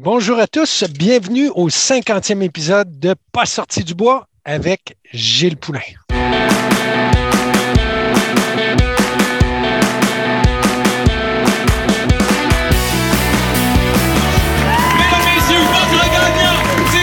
Bonjour 0.00 0.38
à 0.38 0.46
tous, 0.46 0.84
bienvenue 0.96 1.50
au 1.56 1.68
50e 1.68 2.40
épisode 2.40 3.00
de 3.00 3.16
Pas 3.32 3.46
sorti 3.46 3.82
du 3.82 3.96
bois 3.96 4.28
avec 4.44 4.96
Gilles 5.12 5.56
Poulain. 5.56 5.80
Mesdames, 6.10 6.28
messieurs, 15.34 15.66
votre 15.66 15.98
gagnant 16.12 16.62
du 16.92 17.02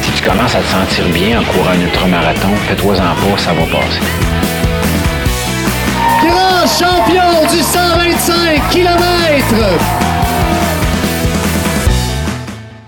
110 0.00 0.06
Si 0.06 0.10
tu 0.12 0.22
commences 0.26 0.54
à 0.54 0.60
te 0.62 0.68
sentir 0.68 1.06
bien 1.10 1.42
en 1.42 1.44
courant 1.44 1.72
un 1.72 1.80
ultramarathon, 1.82 2.56
fais-toi-en 2.66 2.96
pas, 2.96 3.36
ça 3.36 3.52
va 3.52 3.66
passer. 3.66 4.00
Champion 6.78 7.42
du 7.50 7.60
125 7.60 8.70
km. 8.70 8.98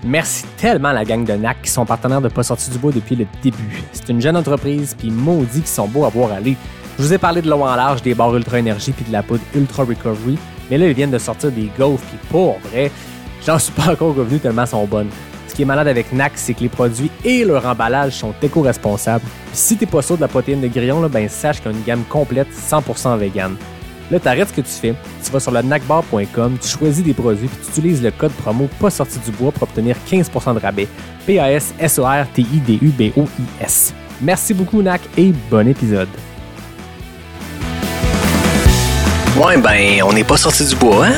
Merci 0.05 0.45
tellement 0.55 0.89
à 0.89 0.93
la 0.93 1.03
gang 1.03 1.25
de 1.25 1.33
NAC 1.33 1.63
qui 1.63 1.69
sont 1.69 1.85
partenaires 1.85 2.21
de 2.21 2.29
Pas 2.29 2.43
sorti 2.43 2.69
du 2.69 2.77
bois 2.77 2.93
depuis 2.93 3.17
le 3.17 3.27
début. 3.43 3.83
C'est 3.91 4.07
une 4.07 4.21
jeune 4.21 4.37
entreprise, 4.37 4.95
puis 4.97 5.11
maudit 5.11 5.59
qu'ils 5.59 5.67
sont 5.67 5.89
beaux 5.89 6.05
à 6.05 6.09
voir 6.09 6.31
aller. 6.31 6.55
Je 6.97 7.03
vous 7.03 7.13
ai 7.13 7.17
parlé 7.17 7.41
de 7.41 7.49
l'eau 7.49 7.63
en 7.63 7.75
large, 7.75 8.01
des 8.01 8.13
barres 8.13 8.33
Ultra 8.33 8.59
Énergie 8.59 8.93
puis 8.93 9.03
de 9.03 9.11
la 9.11 9.23
poudre 9.23 9.43
Ultra 9.55 9.83
Recovery, 9.83 10.37
mais 10.69 10.77
là, 10.77 10.87
ils 10.87 10.93
viennent 10.93 11.11
de 11.11 11.17
sortir 11.17 11.51
des 11.51 11.69
gaufres, 11.77 12.05
puis 12.05 12.19
pour 12.29 12.59
vrai, 12.59 12.91
j'en 13.45 13.59
suis 13.59 13.73
pas 13.73 13.91
encore 13.91 14.15
revenu 14.15 14.39
tellement 14.39 14.65
sont 14.65 14.85
bonnes. 14.85 15.09
Ce 15.49 15.53
qui 15.53 15.63
est 15.63 15.65
malade 15.65 15.89
avec 15.89 16.13
NAC, 16.13 16.31
c'est 16.35 16.53
que 16.53 16.61
les 16.61 16.69
produits 16.69 17.11
et 17.25 17.43
leur 17.43 17.65
emballage 17.65 18.13
sont 18.13 18.33
éco-responsables. 18.41 19.25
Si 19.51 19.75
t'es 19.75 19.85
pas 19.85 20.01
sûr 20.01 20.15
de 20.15 20.21
la 20.21 20.29
protéine 20.29 20.61
de 20.61 20.69
grillon, 20.69 21.01
là, 21.01 21.09
ben 21.09 21.27
sache 21.27 21.57
qu'il 21.61 21.71
y 21.71 21.73
a 21.73 21.77
une 21.77 21.83
gamme 21.83 22.03
complète 22.05 22.47
100% 22.53 23.17
vegan. 23.17 23.57
Là, 24.11 24.19
t'arrêtes 24.19 24.49
ce 24.49 24.53
que 24.53 24.59
tu 24.59 24.67
fais, 24.67 24.93
tu 25.23 25.31
vas 25.31 25.39
sur 25.39 25.53
le 25.53 25.61
nacbar.com, 25.61 26.57
tu 26.61 26.67
choisis 26.67 27.01
des 27.01 27.13
produits 27.13 27.47
puis 27.47 27.57
tu 27.63 27.69
utilises 27.69 28.03
le 28.03 28.11
code 28.11 28.33
promo 28.33 28.67
pas 28.77 28.89
sorti 28.89 29.17
du 29.19 29.31
bois 29.31 29.53
pour 29.53 29.63
obtenir 29.63 29.95
15% 30.05 30.55
de 30.55 30.59
rabais. 30.59 30.89
P-A-S-S-O-R-T-I-D-U-B-O-I-S. 31.25 33.93
Merci 34.21 34.53
beaucoup, 34.53 34.81
NAC, 34.81 34.99
et 35.17 35.31
bon 35.49 35.65
épisode. 35.65 36.09
Ouais, 39.41 39.57
ben, 39.57 40.03
on 40.03 40.11
n'est 40.11 40.25
pas 40.25 40.35
sorti 40.35 40.67
du 40.67 40.75
bois, 40.75 41.07
hein? 41.07 41.13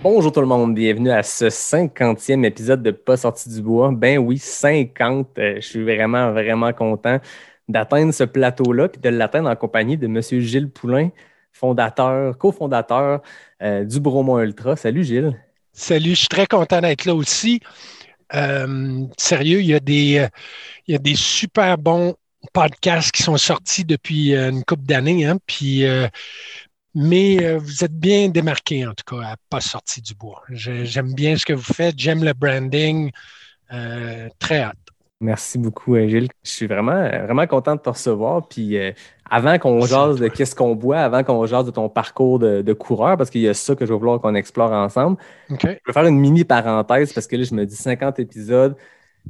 Bonjour 0.00 0.30
tout 0.30 0.42
le 0.42 0.46
monde, 0.46 0.76
bienvenue 0.76 1.10
à 1.10 1.24
ce 1.24 1.46
50e 1.46 2.44
épisode 2.44 2.84
de 2.84 2.92
Pas 2.92 3.16
sorti 3.16 3.48
du 3.48 3.60
bois. 3.60 3.90
Ben 3.92 4.18
oui, 4.18 4.38
50. 4.38 5.26
Euh, 5.38 5.56
je 5.56 5.60
suis 5.60 5.82
vraiment, 5.82 6.30
vraiment 6.30 6.72
content 6.72 7.18
d'atteindre 7.68 8.12
ce 8.12 8.24
plateau-là 8.24 8.88
puis 8.88 9.00
de 9.00 9.08
l'atteindre 9.08 9.48
en 9.48 9.56
compagnie 9.56 9.96
de 9.96 10.06
M. 10.06 10.20
Gilles 10.20 10.70
Poulain, 10.70 11.10
fondateur, 11.52 12.36
cofondateur 12.38 13.22
euh, 13.62 13.84
du 13.84 14.00
Bromont 14.00 14.38
Ultra. 14.38 14.76
Salut 14.76 15.04
Gilles. 15.04 15.36
Salut, 15.72 16.10
je 16.10 16.20
suis 16.20 16.28
très 16.28 16.46
content 16.46 16.80
d'être 16.80 17.04
là 17.04 17.14
aussi. 17.14 17.60
Euh, 18.34 19.06
sérieux, 19.18 19.60
il 19.60 19.66
y, 19.66 19.74
a 19.74 19.80
des, 19.80 20.18
euh, 20.18 20.28
il 20.86 20.92
y 20.92 20.94
a 20.94 20.98
des 20.98 21.14
super 21.14 21.78
bons 21.78 22.14
podcasts 22.52 23.10
qui 23.10 23.22
sont 23.22 23.36
sortis 23.36 23.84
depuis 23.84 24.34
euh, 24.34 24.50
une 24.50 24.64
couple 24.64 24.84
d'années, 24.84 25.26
hein, 25.26 25.38
puis, 25.46 25.84
mais 26.94 27.56
vous 27.56 27.84
êtes 27.84 27.98
bien 27.98 28.28
démarqué 28.28 28.86
en 28.86 28.94
tout 28.94 29.04
cas 29.04 29.32
à 29.32 29.36
pas 29.50 29.60
sorti 29.60 30.00
du 30.00 30.14
bois. 30.14 30.42
J'aime 30.50 31.12
bien 31.14 31.36
ce 31.36 31.44
que 31.44 31.52
vous 31.52 31.74
faites, 31.74 31.98
j'aime 31.98 32.22
le 32.22 32.32
branding, 32.34 33.10
très 34.38 34.60
hâte. 34.60 34.76
Merci 35.24 35.56
beaucoup, 35.56 35.96
Gilles. 35.96 36.28
Je 36.42 36.50
suis 36.50 36.66
vraiment, 36.66 37.08
vraiment 37.08 37.46
content 37.46 37.76
de 37.76 37.80
te 37.80 37.88
recevoir. 37.88 38.46
Puis 38.46 38.76
euh, 38.76 38.92
avant 39.30 39.58
qu'on 39.58 39.80
jase 39.86 40.20
de 40.20 40.28
qu'est-ce 40.28 40.54
qu'on 40.54 40.74
boit, 40.74 40.98
avant 40.98 41.24
qu'on 41.24 41.46
jase 41.46 41.64
de 41.64 41.70
ton 41.70 41.88
parcours 41.88 42.38
de, 42.38 42.60
de 42.60 42.72
coureur, 42.74 43.16
parce 43.16 43.30
qu'il 43.30 43.40
y 43.40 43.48
a 43.48 43.54
ça 43.54 43.74
que 43.74 43.86
je 43.86 43.92
vais 43.92 43.98
vouloir 43.98 44.20
qu'on 44.20 44.34
explore 44.34 44.70
ensemble? 44.72 45.16
Je 45.48 45.66
vais 45.66 45.92
faire 45.94 46.04
une 46.04 46.18
mini 46.18 46.44
parenthèse 46.44 47.14
parce 47.14 47.26
que 47.26 47.36
là, 47.36 47.44
je 47.44 47.54
me 47.54 47.64
dis 47.64 47.74
50 47.74 48.18
épisodes. 48.18 48.76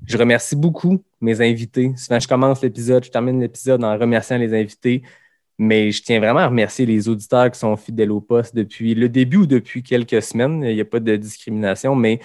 Je 0.04 0.18
remercie 0.18 0.56
beaucoup 0.56 1.00
mes 1.20 1.40
invités. 1.40 1.92
Souvent, 1.96 2.18
je 2.18 2.26
commence 2.26 2.60
l'épisode, 2.60 3.04
je 3.04 3.12
termine 3.12 3.40
l'épisode 3.40 3.84
en 3.84 3.96
remerciant 3.96 4.38
les 4.38 4.52
invités. 4.52 5.02
Mais 5.58 5.92
je 5.92 6.02
tiens 6.02 6.18
vraiment 6.18 6.40
à 6.40 6.48
remercier 6.48 6.86
les 6.86 7.08
auditeurs 7.08 7.48
qui 7.52 7.60
sont 7.60 7.76
fidèles 7.76 8.10
au 8.10 8.20
poste 8.20 8.56
depuis 8.56 8.96
le 8.96 9.08
début 9.08 9.36
ou 9.36 9.46
depuis 9.46 9.84
quelques 9.84 10.20
semaines. 10.20 10.64
Il 10.64 10.74
n'y 10.74 10.80
a 10.80 10.84
pas 10.84 10.98
de 10.98 11.14
discrimination, 11.14 11.94
mais 11.94 12.18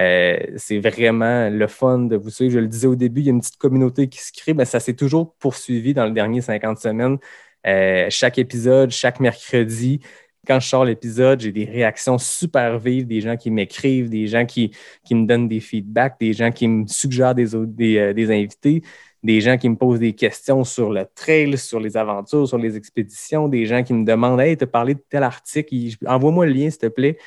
euh, 0.00 0.38
c'est 0.56 0.78
vraiment 0.78 1.50
le 1.50 1.66
fun 1.66 2.00
de 2.00 2.16
vous 2.16 2.30
suivre. 2.30 2.52
Je 2.54 2.58
le 2.58 2.68
disais 2.68 2.86
au 2.86 2.96
début, 2.96 3.20
il 3.20 3.26
y 3.26 3.28
a 3.28 3.32
une 3.32 3.40
petite 3.40 3.58
communauté 3.58 4.08
qui 4.08 4.20
se 4.20 4.32
crée, 4.32 4.54
mais 4.54 4.64
ça 4.64 4.80
s'est 4.80 4.94
toujours 4.94 5.34
poursuivi 5.34 5.92
dans 5.92 6.06
les 6.06 6.12
dernières 6.12 6.42
50 6.42 6.78
semaines. 6.78 7.18
Euh, 7.66 8.06
chaque 8.08 8.38
épisode, 8.38 8.90
chaque 8.90 9.20
mercredi, 9.20 10.00
quand 10.46 10.58
je 10.58 10.68
sors 10.68 10.84
l'épisode, 10.86 11.40
j'ai 11.40 11.52
des 11.52 11.66
réactions 11.66 12.16
super 12.16 12.78
vives, 12.78 13.06
des 13.06 13.20
gens 13.20 13.36
qui 13.36 13.50
m'écrivent, 13.50 14.08
des 14.08 14.26
gens 14.26 14.46
qui, 14.46 14.72
me 15.10 15.26
donnent 15.26 15.48
des 15.48 15.60
feedbacks, 15.60 16.18
des 16.18 16.32
gens 16.32 16.50
qui 16.50 16.66
me 16.66 16.86
suggèrent 16.86 17.34
des, 17.34 17.54
euh, 17.54 18.14
des 18.14 18.30
invités, 18.30 18.82
des 19.22 19.42
gens 19.42 19.58
qui 19.58 19.68
me 19.68 19.76
posent 19.76 20.00
des 20.00 20.14
questions 20.14 20.64
sur 20.64 20.90
le 20.90 21.04
trail, 21.14 21.58
sur 21.58 21.78
les 21.78 21.98
aventures, 21.98 22.48
sur 22.48 22.56
les 22.56 22.76
expéditions, 22.76 23.48
des 23.48 23.66
gens 23.66 23.82
qui 23.82 23.92
me 23.92 24.06
demandent 24.06 24.40
Hey, 24.40 24.56
as 24.58 24.66
parlé 24.66 24.94
de 24.94 25.04
tel 25.10 25.22
article, 25.22 25.76
envoie-moi 26.06 26.46
le 26.46 26.52
lien, 26.52 26.70
s'il 26.70 26.78
te 26.78 26.86
plaît. 26.86 27.18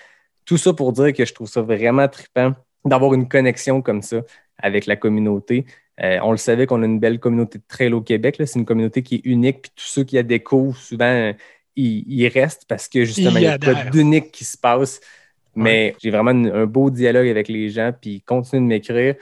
Tout 0.46 0.58
ça 0.58 0.74
pour 0.74 0.92
dire 0.94 1.14
que 1.14 1.26
je 1.26 1.34
trouve 1.34 1.48
ça 1.50 1.62
vraiment 1.62 2.08
trippant 2.08 2.54
d'avoir 2.86 3.14
une 3.14 3.28
connexion 3.28 3.82
comme 3.82 4.02
ça 4.02 4.22
avec 4.58 4.86
la 4.86 4.96
communauté. 4.96 5.66
Euh, 6.02 6.18
on 6.24 6.32
le 6.32 6.38
savait 6.38 6.66
qu'on 6.66 6.82
a 6.82 6.86
une 6.86 7.00
belle 7.00 7.20
communauté 7.20 7.60
de 7.60 7.64
trail 7.68 7.94
au 7.94 8.02
Québec. 8.02 8.38
là. 8.40 8.46
C'est 8.46 8.60
une 8.60 8.66
communauté 8.66 9.04
qui 9.04 9.16
est 9.16 9.22
unique. 9.26 9.62
Puis 9.64 9.72
tous 9.76 9.86
ceux 9.86 10.04
qui 10.04 10.16
la 10.16 10.24
découvrent, 10.24 10.78
souvent, 10.78 11.06
euh, 11.06 11.34
ils, 11.76 12.04
ils 12.08 12.28
restent 12.28 12.66
parce 12.68 12.88
que 12.88 13.06
justement, 13.06 13.38
il 13.38 13.42
n'y 13.42 13.46
a 13.48 13.58
pas 13.60 13.86
d'unique 13.86 14.32
qui 14.32 14.44
se 14.44 14.58
passe. 14.58 15.00
Mais 15.56 15.96
j'ai 16.02 16.10
vraiment 16.10 16.32
une- 16.32 16.50
un 16.52 16.66
beau 16.66 16.90
dialogue 16.90 17.28
avec 17.28 17.48
les 17.48 17.70
gens. 17.70 17.92
Puis 18.00 18.22
continuez 18.22 18.62
de 18.64 18.68
m'écrire. 18.68 19.16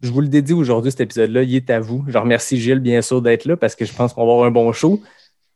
Je 0.00 0.10
vous 0.10 0.20
le 0.20 0.28
dédie 0.28 0.52
aujourd'hui, 0.52 0.90
cet 0.90 1.00
épisode-là. 1.00 1.42
Il 1.42 1.54
est 1.54 1.70
à 1.70 1.80
vous. 1.80 2.04
Je 2.08 2.16
remercie 2.18 2.56
Gilles, 2.56 2.78
bien 2.80 3.02
sûr, 3.02 3.20
d'être 3.20 3.44
là 3.44 3.56
parce 3.56 3.74
que 3.76 3.84
je 3.84 3.92
pense 3.92 4.12
qu'on 4.12 4.24
va 4.26 4.32
avoir 4.32 4.46
un 4.46 4.50
bon 4.52 4.72
show. 4.72 5.00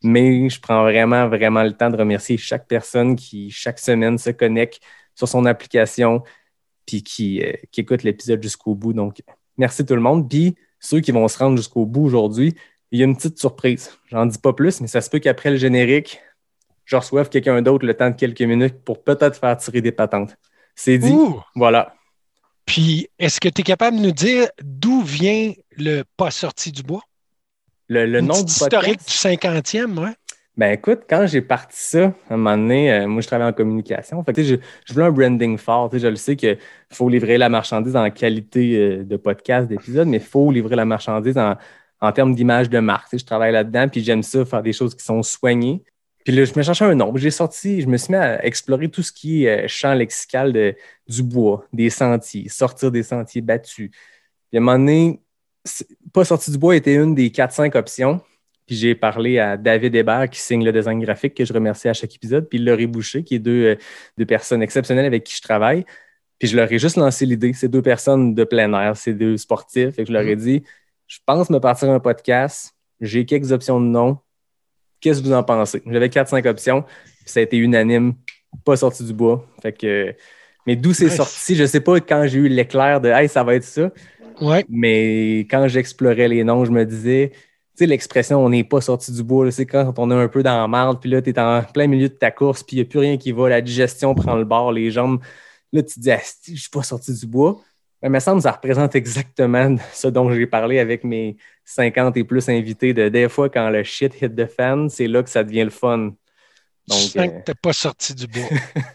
Mais 0.03 0.49
je 0.49 0.61
prends 0.61 0.83
vraiment, 0.83 1.29
vraiment 1.29 1.63
le 1.63 1.73
temps 1.73 1.91
de 1.91 1.97
remercier 1.97 2.37
chaque 2.37 2.67
personne 2.69 3.17
qui, 3.17 3.51
chaque 3.51 3.79
semaine, 3.79 4.19
se 4.19 4.31
connecte 4.31 4.81
sur 5.17 5.27
son 5.27 5.45
application 5.47 6.23
puis 6.87 7.03
qui, 7.03 7.43
euh, 7.43 7.53
qui 7.73 7.81
écoute 7.81 8.05
l'épisode 8.05 8.41
jusqu'au 8.41 8.77
bout. 8.77 8.93
Donc, 8.93 9.23
merci 9.57 9.85
tout 9.85 9.97
le 9.97 10.01
monde. 10.01 10.29
Puis, 10.29 10.55
ceux 10.79 11.01
qui 11.01 11.11
vont 11.11 11.27
se 11.27 11.37
rendre 11.37 11.57
jusqu'au 11.57 11.85
bout 11.85 12.05
aujourd'hui, 12.05 12.55
il 12.93 13.01
y 13.01 13.03
a 13.03 13.07
une 13.07 13.17
petite 13.17 13.39
surprise. 13.39 13.91
J'en 14.11 14.25
dis 14.27 14.39
pas 14.39 14.53
plus, 14.53 14.81
mais 14.81 14.87
ça 14.87 15.01
se 15.01 15.11
peut 15.11 15.19
qu'après 15.19 15.51
le 15.51 15.57
générique, 15.57 16.21
je 16.85 16.95
reçoive 16.95 17.29
quelqu'un 17.29 17.61
d'autre 17.63 17.85
le 17.85 17.95
temps 17.95 18.11
de 18.11 18.15
quelques 18.15 18.43
minutes 18.43 18.85
pour 18.85 19.03
peut-être 19.03 19.37
faire 19.37 19.57
tirer 19.57 19.81
des 19.81 19.91
patentes. 19.91 20.37
C'est 20.77 20.99
dit. 20.99 21.11
Ouh! 21.11 21.43
Voilà. 21.57 21.95
Puis, 22.65 23.09
est-ce 23.19 23.41
que 23.41 23.49
tu 23.49 23.63
es 23.63 23.65
capable 23.65 23.97
de 23.97 24.03
nous 24.03 24.13
dire 24.13 24.49
d'où 24.63 25.03
vient 25.03 25.53
le 25.77 26.05
pas 26.17 26.31
sorti 26.31 26.71
du 26.71 26.83
bois? 26.83 27.03
Le, 27.89 28.21
nom 28.21 28.45
historique 28.45 28.99
du 28.99 29.15
50e, 29.15 29.99
ouais. 29.99 30.15
Ben 30.57 30.73
écoute, 30.73 31.01
quand 31.09 31.27
j'ai 31.27 31.43
parti 31.43 31.77
ça, 31.79 32.15
à 32.31 32.35
un 32.35 32.37
moment 32.39 32.57
donné, 32.57 32.91
euh, 32.91 33.07
moi 33.07 33.21
je 33.21 33.27
travaille 33.27 33.49
en 33.49 33.53
communication. 33.53 34.25
Fait 34.25 34.33
que, 34.33 34.43
je, 34.43 34.57
je 34.87 34.93
voulais 34.95 35.05
un 35.07 35.11
branding 35.11 35.59
fort. 35.59 35.91
Je 35.93 36.07
le 36.07 36.17
sais 36.17 36.35
qu'il 36.35 36.59
faut 36.91 37.11
livrer 37.11 37.37
la 37.37 37.51
marchandise 37.51 37.95
en 37.95 38.11
qualité 38.11 38.77
euh, 38.77 39.05
de 39.05 39.17
podcast, 39.19 39.69
d'épisode, 39.69 40.09
mais 40.09 40.17
il 40.17 40.23
faut 40.23 40.51
livrer 40.51 40.75
la 40.75 40.87
marchandise 40.87 41.37
en, 41.37 41.57
en 42.01 42.13
termes 42.13 42.35
d'image 42.35 42.71
de 42.71 42.79
marque. 42.79 43.05
Tu 43.05 43.11
sais, 43.11 43.19
Je 43.19 43.27
travaille 43.27 43.53
là-dedans, 43.53 43.89
puis 43.89 44.03
j'aime 44.03 44.23
ça, 44.23 44.47
faire 44.47 44.63
des 44.63 44.73
choses 44.73 44.95
qui 44.95 45.05
sont 45.05 45.23
soignées. 45.23 45.85
Puis 46.25 46.35
là, 46.35 46.45
je 46.45 46.53
me 46.57 46.63
cherchais 46.63 46.85
un 46.85 46.95
nom. 46.95 47.15
J'ai 47.17 47.31
sorti, 47.31 47.83
je 47.83 47.87
me 47.87 47.97
suis 47.99 48.13
mis 48.13 48.19
à 48.19 48.45
explorer 48.45 48.89
tout 48.89 49.03
ce 49.03 49.13
qui 49.13 49.45
est 49.45 49.65
euh, 49.65 49.69
champ 49.69 49.95
lexical 49.95 50.53
de, 50.53 50.75
du 51.07 51.23
bois, 51.23 51.67
des 51.73 51.91
sentiers, 51.91 52.49
sortir 52.49 52.91
des 52.91 53.03
sentiers 53.03 53.43
battus. 53.43 53.91
Puis 54.51 54.59
à 54.59 54.59
un 54.59 54.61
moment 54.61 54.79
donné, 54.79 55.21
pas 56.13 56.25
sorti 56.25 56.51
du 56.51 56.59
bois 56.59 56.77
était 56.77 56.95
une 56.95 57.15
des 57.15 57.31
4-5 57.31 57.77
options. 57.77 58.21
Puis 58.67 58.77
j'ai 58.77 58.95
parlé 58.95 59.39
à 59.39 59.57
David 59.57 59.95
Hébert 59.95 60.29
qui 60.29 60.41
signe 60.41 60.65
le 60.65 60.73
design 60.73 61.01
graphique 61.01 61.35
que 61.35 61.45
je 61.45 61.53
remercie 61.53 61.89
à 61.89 61.95
chaque 61.95 62.15
épisode, 62.15 62.49
puis 62.49 62.59
Laurie 62.59 62.87
Boucher 62.87 63.23
qui 63.23 63.37
est 63.37 63.39
deux, 63.39 63.65
euh, 63.65 63.77
deux 64.19 64.27
personnes 64.27 64.63
exceptionnelles 64.63 65.07
avec 65.07 65.23
qui 65.25 65.37
je 65.37 65.43
travaille. 65.43 65.85
Puis 66.39 66.49
je 66.49 66.57
leur 66.57 66.71
ai 66.71 66.79
juste 66.79 66.97
lancé 66.97 67.25
l'idée. 67.27 67.53
C'est 67.55 67.69
deux 67.69 67.81
personnes 67.83 68.35
de 68.35 68.45
plein 68.45 68.73
air, 68.79 68.97
c'est 68.97 69.15
deux 69.15 69.37
sportifs. 69.37 69.99
Et 69.99 70.03
que 70.03 70.09
je 70.09 70.13
leur 70.13 70.23
ai 70.27 70.37
dit, 70.37 70.63
je 71.07 71.19
pense 71.25 71.49
me 71.49 71.59
partir 71.61 71.89
un 71.91 72.01
podcast. 72.01 72.75
J'ai 73.01 73.25
quelques 73.25 73.53
options 73.53 73.81
de 73.81 73.87
nom. 73.87 74.19
Qu'est-ce 75.01 75.21
que 75.23 75.27
vous 75.27 75.33
en 75.33 75.43
pensez? 75.45 75.83
J'avais 75.87 76.09
4-5 76.09 76.47
options. 76.49 76.83
Puis 76.83 77.31
ça 77.31 77.41
a 77.41 77.43
été 77.43 77.57
unanime, 77.57 78.15
pas 78.65 78.77
sorti 78.77 79.05
du 79.05 79.13
bois. 79.15 79.47
Fait 79.63 79.73
que, 79.73 80.15
mais 80.67 80.77
d'où 80.77 80.93
c'est 80.93 81.05
Nice. 81.07 81.17
sorti, 81.17 81.55
je 81.55 81.65
sais 81.65 81.81
pas 81.81 82.01
quand 82.01 82.27
j'ai 82.27 82.39
eu 82.39 82.49
l'éclair 82.49 83.01
de 83.01 83.09
Hey, 83.09 83.29
ça 83.29 83.43
va 83.45 83.55
être 83.55 83.65
ça. 83.65 83.91
Ouais. 84.41 84.65
Mais 84.69 85.41
quand 85.51 85.69
j'explorais 85.69 86.29
les 86.29 86.45
noms, 86.45 86.65
je 86.67 86.71
me 86.71 86.85
disais, 86.85 87.33
tu 87.77 87.85
sais, 87.85 87.87
l'expression 87.87 88.43
on 88.43 88.49
n'est 88.49 88.65
pas 88.65 88.81
sorti 88.81 89.13
du 89.13 89.23
bois, 89.23 89.51
c'est 89.51 89.67
quand 89.67 89.99
on 89.99 90.11
est 90.11 90.15
un 90.15 90.29
peu 90.29 90.43
dans 90.43 90.57
la 90.57 90.67
marde, 90.67 90.99
puis 90.99 91.11
là, 91.11 91.21
tu 91.21 91.29
es 91.29 91.39
en 91.39 91.63
plein 91.63 91.87
milieu 91.87 92.09
de 92.09 92.15
ta 92.15 92.31
course, 92.31 92.63
puis 92.63 92.77
il 92.77 92.81
n'y 92.81 92.87
a 92.87 92.89
plus 92.89 93.01
rien 93.01 93.19
qui 93.19 93.33
va, 93.33 93.51
la 93.51 93.61
digestion 93.61 94.15
prend 94.15 94.35
le 94.37 94.45
bord, 94.47 94.73
les 94.73 94.91
jambes. 94.91 95.21
Là, 95.73 95.83
tu 95.83 95.97
te 95.97 96.01
dis, 96.01 96.11
je 96.55 96.61
suis 96.61 96.71
pas 96.71 96.83
sorti 96.83 97.13
du 97.13 97.27
bois. 97.27 97.61
Mais 98.01 98.09
il 98.09 98.13
me 98.13 98.19
semble 98.19 98.39
que 98.39 98.45
ça 98.45 98.53
représente 98.53 98.95
exactement 98.95 99.77
ce 99.93 100.09
dont 100.09 100.31
j'ai 100.33 100.47
parlé 100.47 100.79
avec 100.79 101.05
mes 101.05 101.37
50 101.65 102.17
et 102.17 102.25
plus 102.25 102.49
invités 102.49 102.95
de 102.95 103.09
des 103.09 103.29
fois 103.29 103.51
quand 103.51 103.69
le 103.69 103.83
shit 103.83 104.15
hit 104.23 104.35
the 104.35 104.47
fan, 104.47 104.89
c'est 104.89 105.07
là 105.07 105.23
que 105.23 105.31
ça 105.31 105.45
devient 105.45 105.65
le 105.65 105.71
fun. 105.71 106.15
Donc, 106.89 107.01
tu 107.01 107.09
sens 107.09 107.17
euh, 107.17 107.27
que 107.27 107.45
tu 107.45 107.51
n'es 107.51 107.55
pas 107.61 107.73
sorti 107.73 108.15
du 108.15 108.27
bois. 108.27 108.49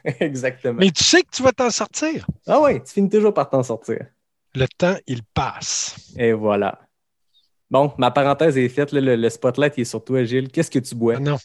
exactement. 0.19 0.79
Mais 0.79 0.91
tu 0.91 1.03
sais 1.03 1.21
que 1.21 1.29
tu 1.31 1.43
vas 1.43 1.51
t'en 1.51 1.69
sortir. 1.69 2.25
Ah 2.47 2.61
oui, 2.61 2.81
tu 2.83 2.93
finis 2.93 3.09
toujours 3.09 3.33
par 3.33 3.49
t'en 3.49 3.63
sortir. 3.63 4.05
Le 4.55 4.65
temps, 4.67 4.95
il 5.07 5.23
passe. 5.23 6.13
Et 6.17 6.33
voilà. 6.33 6.79
Bon, 7.71 7.93
ma 7.97 8.11
parenthèse 8.11 8.57
est 8.57 8.69
faite. 8.69 8.91
là, 8.91 9.01
le, 9.01 9.15
le 9.15 9.29
spotlight 9.29 9.79
est 9.79 9.85
sur 9.85 10.03
toi, 10.03 10.23
Gilles. 10.25 10.49
Qu'est-ce 10.49 10.69
que 10.69 10.79
tu 10.79 10.93
bois? 10.93 11.15
Ah 11.17 11.21
non. 11.21 11.37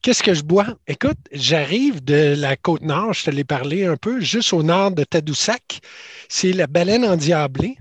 Qu'est-ce 0.00 0.22
que 0.22 0.32
je 0.32 0.44
bois? 0.44 0.78
Écoute, 0.86 1.18
j'arrive 1.32 2.02
de 2.04 2.34
la 2.38 2.56
côte 2.56 2.82
nord, 2.82 3.12
je 3.12 3.24
te 3.24 3.30
l'ai 3.30 3.44
parlé 3.44 3.84
un 3.84 3.96
peu, 3.96 4.20
juste 4.20 4.52
au 4.52 4.62
nord 4.62 4.92
de 4.92 5.02
Tadoussac. 5.02 5.80
C'est 6.28 6.52
la 6.52 6.68
baleine 6.68 7.04
endiablée. 7.04 7.76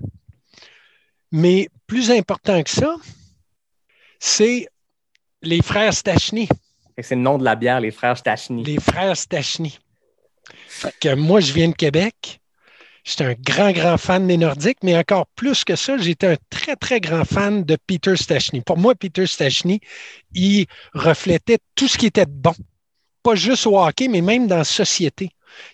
Mais 1.32 1.70
plus 1.86 2.10
important 2.10 2.64
que 2.64 2.70
ça, 2.72 2.96
c'est 4.20 4.68
les 5.44 5.62
frères 5.62 5.94
Stachny. 5.94 6.50
C'est 7.00 7.16
le 7.16 7.22
nom 7.22 7.38
de 7.38 7.44
la 7.44 7.56
bière, 7.56 7.80
les 7.80 7.92
frères 7.92 8.18
Stachny. 8.18 8.64
Les 8.64 8.80
frères 8.80 9.16
Stachny. 9.16 9.78
Fait 10.68 10.94
que 11.00 11.14
moi, 11.14 11.40
je 11.40 11.54
viens 11.54 11.70
de 11.70 11.76
Québec. 11.76 12.42
J'étais 13.08 13.24
un 13.24 13.36
grand, 13.36 13.72
grand 13.72 13.98
fan 13.98 14.28
des 14.28 14.36
Nordiques, 14.36 14.80
mais 14.84 14.98
encore 14.98 15.28
plus 15.28 15.64
que 15.64 15.78
ça, 15.78 15.98
j'étais 15.98 16.28
un 16.28 16.36
très, 16.50 16.76
très 16.76 17.00
grand 17.00 17.24
fan 17.24 17.64
de 17.64 17.78
Peter 17.88 18.18
Stachny. 18.18 18.60
Pour 18.60 18.78
moi, 18.78 18.96
Peter 18.96 19.26
Stachny, 19.26 19.80
il 20.34 20.66
reflétait 20.94 21.60
tout 21.74 21.88
ce 21.88 21.98
qui 21.98 22.08
était 22.08 22.26
bon. 22.26 22.54
Pas 23.24 23.36
juste 23.36 23.66
au 23.66 23.80
hockey, 23.80 24.10
mais 24.10 24.20
même 24.20 24.48
dans 24.48 24.58
la 24.58 24.66
société. 24.66 25.30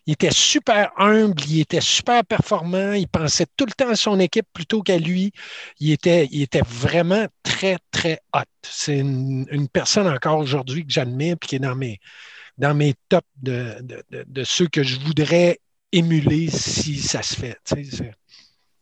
Il 0.05 0.13
était 0.13 0.31
super 0.31 0.91
humble, 0.95 1.41
il 1.47 1.61
était 1.61 1.81
super 1.81 2.23
performant, 2.23 2.93
il 2.93 3.07
pensait 3.07 3.47
tout 3.57 3.65
le 3.65 3.71
temps 3.71 3.89
à 3.89 3.95
son 3.95 4.19
équipe 4.19 4.45
plutôt 4.53 4.83
qu'à 4.83 4.99
lui. 4.99 5.31
Il 5.79 5.91
était, 5.91 6.27
il 6.31 6.43
était 6.43 6.61
vraiment 6.61 7.25
très, 7.41 7.77
très 7.89 8.19
hot. 8.35 8.41
C'est 8.61 8.99
une, 8.99 9.67
personne 9.73 10.07
encore 10.07 10.37
aujourd'hui 10.37 10.85
que 10.85 10.93
j'admire 10.93 11.33
et 11.41 11.47
qui 11.47 11.55
est 11.55 11.59
dans 11.59 11.75
mes, 11.75 11.99
dans 12.59 12.75
mes 12.75 12.93
tops 13.09 13.27
de, 13.41 13.77
de, 13.81 14.03
de, 14.11 14.23
de 14.27 14.43
ceux 14.43 14.67
que 14.67 14.83
je 14.83 14.99
voudrais 14.99 15.57
émuler 15.93 16.49
si 16.49 16.97
ça 16.97 17.21
se 17.21 17.35
fait. 17.35 17.55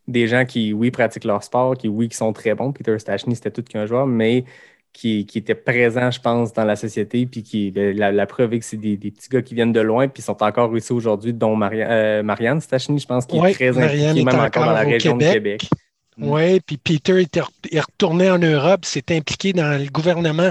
Des 0.07 0.27
gens 0.27 0.45
qui, 0.45 0.73
oui, 0.73 0.89
pratiquent 0.89 1.25
leur 1.25 1.43
sport, 1.43 1.77
qui, 1.77 1.87
oui, 1.87 2.09
qui 2.09 2.17
sont 2.17 2.33
très 2.33 2.55
bons. 2.55 2.71
Peter 2.71 2.97
Stachny, 2.97 3.35
c'était 3.35 3.51
tout 3.51 3.61
qu'un 3.61 3.85
joueur, 3.85 4.07
mais 4.07 4.45
qui, 4.93 5.25
qui 5.25 5.37
étaient 5.37 5.55
présents, 5.55 6.11
je 6.11 6.19
pense, 6.19 6.51
dans 6.51 6.65
la 6.65 6.75
société. 6.75 7.25
Puis 7.25 7.43
qui, 7.43 7.71
la, 7.71 8.11
la 8.11 8.25
preuve 8.25 8.53
est 8.53 8.59
que 8.59 8.65
c'est 8.65 8.77
des, 8.77 8.97
des 8.97 9.11
petits 9.11 9.29
gars 9.29 9.41
qui 9.41 9.53
viennent 9.53 9.71
de 9.71 9.79
loin, 9.79 10.07
puis 10.07 10.23
sont 10.23 10.41
encore 10.41 10.75
ici 10.75 10.91
aujourd'hui, 10.91 11.33
dont 11.33 11.55
Maria- 11.55 11.89
euh, 11.91 12.23
Marianne 12.23 12.59
Stachny, 12.59 12.99
je 12.99 13.05
pense, 13.05 13.25
qui 13.25 13.39
Ouais, 13.39 13.51
est 13.51 13.53
très 13.53 13.71
Marianne 13.71 14.09
impliquée, 14.11 14.21
est 14.21 14.33
même 14.33 14.43
encore 14.43 14.65
dans 14.65 14.71
la 14.73 14.81
région 14.81 15.15
de 15.15 15.23
Québec. 15.23 15.61
Québec. 15.61 15.69
Mm. 16.17 16.29
Oui, 16.29 16.59
puis 16.59 16.77
Peter 16.77 17.21
était 17.21 17.41
est 17.71 17.79
retourné 17.79 18.29
en 18.29 18.39
Europe, 18.39 18.83
s'est 18.83 19.15
impliqué 19.15 19.53
dans 19.53 19.79
le 19.81 19.89
gouvernement 19.89 20.49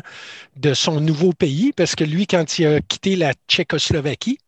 de 0.57 0.73
son 0.73 1.01
nouveau 1.01 1.33
pays, 1.33 1.73
parce 1.77 1.95
que 1.95 2.05
lui, 2.05 2.27
quand 2.27 2.59
il 2.59 2.67
a 2.67 2.81
quitté 2.81 3.17
la 3.17 3.33
Tchécoslovaquie, 3.47 4.39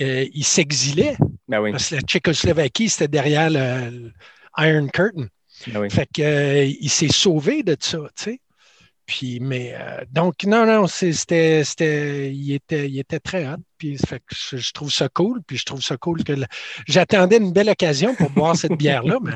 euh, 0.00 0.26
il 0.32 0.44
s'exilait, 0.44 1.16
Ben 1.48 1.60
oui, 1.60 1.72
parce 1.72 1.90
que 1.90 1.96
la 1.96 2.00
Tchécoslovaquie, 2.02 2.88
c'était 2.88 3.08
derrière 3.08 3.50
le, 3.50 3.90
le 3.90 4.12
Iron 4.58 4.88
Curtain. 4.88 5.26
ben 5.68 5.80
oui. 5.80 5.90
Fait 5.90 6.06
que, 6.06 6.22
euh, 6.22 6.64
il 6.64 6.90
s'est 6.90 7.08
sauvé 7.08 7.62
de 7.62 7.76
ça, 7.78 7.98
tu 8.16 8.24
sais. 8.24 8.40
Puis, 9.06 9.40
mais, 9.40 9.74
euh, 9.74 10.04
donc, 10.10 10.44
non, 10.44 10.66
non, 10.66 10.86
c'était, 10.86 11.64
c'était, 11.64 12.30
il 12.30 12.52
était, 12.52 12.88
il 12.90 12.98
était 12.98 13.20
très 13.20 13.46
hot. 13.48 13.56
Puis, 13.78 13.96
ça 13.96 14.06
fait 14.06 14.18
que 14.20 14.34
je, 14.36 14.58
je 14.58 14.72
trouve 14.72 14.92
ça 14.92 15.08
cool. 15.08 15.40
Puis, 15.46 15.56
je 15.56 15.64
trouve 15.64 15.80
ça 15.82 15.96
cool 15.96 16.22
que 16.24 16.34
j'attendais 16.86 17.38
une 17.38 17.52
belle 17.52 17.70
occasion 17.70 18.14
pour 18.14 18.28
boire 18.30 18.54
cette 18.54 18.74
bière-là, 18.74 19.18
mais 19.22 19.32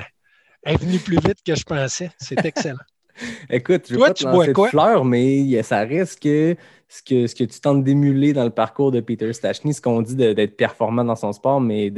elle 0.62 0.74
est 0.74 0.82
venue 0.82 0.98
plus 0.98 1.16
vite 1.16 1.38
que 1.44 1.54
je 1.54 1.64
pensais. 1.64 2.10
C'est 2.18 2.44
excellent. 2.44 2.76
Écoute, 3.50 3.86
je 3.88 3.94
Toi, 3.94 4.12
tu 4.12 4.24
bois 4.24 4.52
quoi? 4.52 4.68
fleurs, 4.68 5.04
mais 5.04 5.62
ça 5.62 5.80
reste 5.80 6.22
que 6.22 6.54
ce, 6.94 7.02
que 7.02 7.26
ce 7.26 7.34
que 7.34 7.44
tu 7.44 7.58
tentes 7.60 7.84
d'émuler 7.84 8.32
dans 8.34 8.44
le 8.44 8.50
parcours 8.50 8.90
de 8.92 9.00
Peter 9.00 9.32
Stachny, 9.32 9.72
ce 9.72 9.80
qu'on 9.80 10.02
dit 10.02 10.14
d'être 10.16 10.56
performant 10.56 11.04
dans 11.04 11.16
son 11.16 11.32
sport, 11.32 11.60
mais 11.60 11.90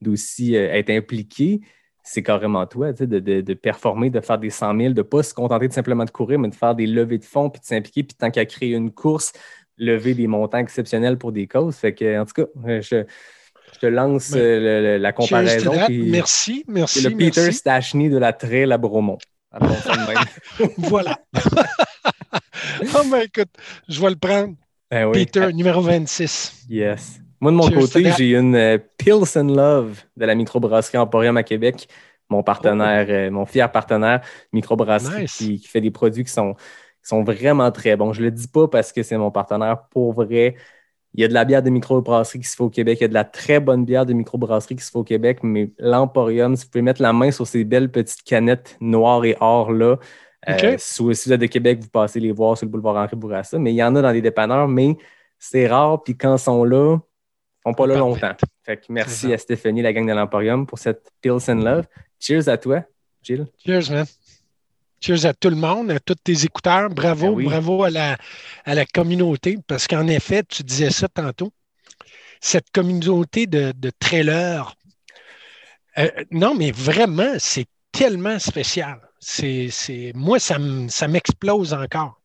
d'aussi 0.00 0.56
euh, 0.56 0.72
être 0.72 0.90
impliqué, 0.90 1.60
c'est 2.04 2.22
carrément 2.22 2.64
toi, 2.66 2.92
de, 2.92 3.04
de- 3.18 3.40
de 3.40 3.54
performer, 3.54 4.10
de 4.10 4.20
faire 4.20 4.38
des 4.38 4.50
100 4.50 4.76
000, 4.78 4.92
de 4.92 4.98
ne 4.98 5.02
pas 5.02 5.24
se 5.24 5.34
contenter 5.34 5.66
de 5.66 5.72
simplement 5.72 6.04
de 6.04 6.10
courir, 6.10 6.38
mais 6.38 6.48
de 6.48 6.54
faire 6.54 6.76
des 6.76 6.86
levées 6.86 7.18
de 7.18 7.24
fonds, 7.24 7.50
puis 7.50 7.60
de 7.60 7.66
s'impliquer, 7.66 8.04
puis 8.04 8.16
tant 8.16 8.30
qu'à 8.30 8.44
créer 8.46 8.74
une 8.74 8.92
course, 8.92 9.32
lever 9.78 10.14
des 10.14 10.28
montants 10.28 10.58
exceptionnels 10.58 11.18
pour 11.18 11.32
des 11.32 11.48
causes. 11.48 11.74
Fait 11.76 11.92
que, 11.94 12.20
en 12.20 12.24
tout 12.24 12.34
cas, 12.44 12.46
euh, 12.68 12.80
je, 12.80 13.04
je 13.74 13.78
te 13.80 13.86
lance 13.86 14.32
euh, 14.36 14.60
le- 14.60 14.82
le- 14.82 14.98
la 14.98 15.12
comparaison. 15.12 15.72
puis 15.86 16.08
Merci, 16.10 16.64
merci. 16.68 17.00
C'est 17.02 17.10
le 17.10 17.16
Peter. 17.16 17.50
Stachny 17.50 18.08
de 18.08 18.18
la 18.18 18.32
trail 18.32 18.70
à 18.72 18.78
Bromont. 18.78 19.18
Voilà. 20.78 21.18
oh, 22.94 23.02
ben 23.10 23.22
écoute, 23.22 23.50
je 23.88 24.00
vais 24.00 24.10
le 24.10 24.16
prendre. 24.16 24.54
Ben 24.90 25.06
oui. 25.06 25.24
Peter, 25.24 25.52
numéro 25.52 25.80
26. 25.80 26.66
Yes. 26.68 27.20
Moi, 27.40 27.50
de 27.50 27.56
mon 27.56 27.68
Cheers 27.68 27.78
côté, 27.80 28.12
j'ai 28.16 28.30
une 28.30 28.54
euh, 28.54 28.78
Pills 28.98 29.36
and 29.36 29.54
Love 29.54 30.02
de 30.16 30.24
la 30.24 30.34
microbrasserie 30.34 30.98
Emporium 30.98 31.36
à 31.36 31.42
Québec. 31.42 31.88
Mon 32.28 32.42
partenaire, 32.42 33.06
euh, 33.08 33.30
mon 33.30 33.46
fier 33.46 33.70
partenaire, 33.70 34.20
microbrasserie, 34.52 35.22
Nice. 35.22 35.36
qui, 35.36 35.60
qui 35.60 35.68
fait 35.68 35.80
des 35.80 35.90
produits 35.90 36.24
qui 36.24 36.32
sont, 36.32 36.54
qui 36.54 37.08
sont 37.08 37.22
vraiment 37.22 37.70
très 37.70 37.96
bons. 37.96 38.12
Je 38.12 38.20
ne 38.20 38.26
le 38.26 38.30
dis 38.30 38.48
pas 38.48 38.68
parce 38.68 38.92
que 38.92 39.02
c'est 39.02 39.18
mon 39.18 39.30
partenaire. 39.30 39.86
Pour 39.90 40.12
vrai, 40.12 40.56
il 41.14 41.20
y 41.20 41.24
a 41.24 41.28
de 41.28 41.34
la 41.34 41.44
bière 41.44 41.62
de 41.62 41.70
microbrasserie 41.70 42.40
qui 42.40 42.48
se 42.48 42.56
fait 42.56 42.62
au 42.62 42.70
Québec. 42.70 42.98
Il 43.00 43.04
y 43.04 43.06
a 43.06 43.08
de 43.08 43.14
la 43.14 43.24
très 43.24 43.60
bonne 43.60 43.84
bière 43.84 44.06
de 44.06 44.12
microbrasserie 44.12 44.76
qui 44.76 44.84
se 44.84 44.90
fait 44.90 44.98
au 44.98 45.04
Québec. 45.04 45.38
Mais 45.42 45.70
l'Emporium, 45.78 46.56
si 46.56 46.64
vous 46.64 46.70
pouvez 46.70 46.82
mettre 46.82 47.02
la 47.02 47.12
main 47.12 47.30
sur 47.30 47.46
ces 47.46 47.64
belles 47.64 47.90
petites 47.90 48.22
canettes 48.22 48.76
noires 48.80 49.24
et 49.24 49.36
or 49.40 49.72
là, 49.72 49.96
euh, 50.48 50.72
OK. 50.74 50.78
si 50.78 51.02
vous 51.02 51.12
si 51.14 51.28
vous 51.28 51.32
êtes 51.34 51.40
de 51.40 51.46
Québec, 51.46 51.80
vous 51.80 51.88
passez 51.88 52.20
les 52.20 52.32
voir 52.32 52.56
sur 52.56 52.66
le 52.66 52.70
boulevard 52.70 52.96
Henri 52.96 53.16
Bourassa. 53.16 53.58
Mais 53.58 53.72
il 53.72 53.76
y 53.76 53.82
en 53.82 53.94
a 53.96 54.02
dans 54.02 54.10
les 54.12 54.22
dépanneurs, 54.22 54.68
mais 54.68 54.96
c'est 55.38 55.66
rare. 55.66 56.02
Puis 56.02 56.16
quand 56.16 56.36
ils 56.36 56.40
sont 56.40 56.64
là, 56.64 56.96
ils 56.96 57.68
ne 57.68 57.72
sont 57.72 57.74
pas 57.74 57.86
là 57.86 57.94
Parfait. 57.94 58.10
longtemps. 58.10 58.36
Fait 58.62 58.76
que 58.76 58.84
merci 58.90 59.32
à 59.32 59.38
Stéphanie, 59.38 59.82
la 59.82 59.92
gang 59.92 60.06
de 60.06 60.12
l'Emporium, 60.12 60.66
pour 60.66 60.78
cette 60.78 61.10
Pills 61.20 61.48
and 61.48 61.54
Love. 61.62 61.86
Cheers 62.20 62.48
à 62.48 62.56
toi, 62.58 62.82
Gilles. 63.22 63.46
Cheers, 63.64 63.90
man. 63.90 64.06
Cheers 65.00 65.26
à 65.26 65.34
tout 65.34 65.50
le 65.50 65.56
monde, 65.56 65.90
à 65.90 66.00
tous 66.00 66.14
tes 66.14 66.44
écouteurs. 66.44 66.88
Bravo, 66.88 67.26
Ben 67.28 67.32
oui. 67.34 67.44
bravo 67.44 67.82
à 67.84 67.90
la, 67.90 68.16
à 68.64 68.74
la 68.74 68.86
communauté, 68.86 69.58
parce 69.66 69.86
qu'en 69.86 70.06
effet, 70.06 70.42
tu 70.48 70.62
disais 70.62 70.90
ça 70.90 71.06
tantôt, 71.08 71.52
cette 72.40 72.70
communauté 72.72 73.46
de, 73.46 73.72
de 73.76 73.90
trailers, 73.98 74.74
euh, 75.98 76.08
non, 76.30 76.54
mais 76.54 76.70
vraiment, 76.70 77.34
c'est 77.38 77.66
tellement 77.92 78.38
spécial. 78.38 79.00
C'est, 79.18 79.68
c'est, 79.70 80.12
moi, 80.14 80.38
ça, 80.38 80.58
m'explose 81.08 81.72
encore. 81.72 82.20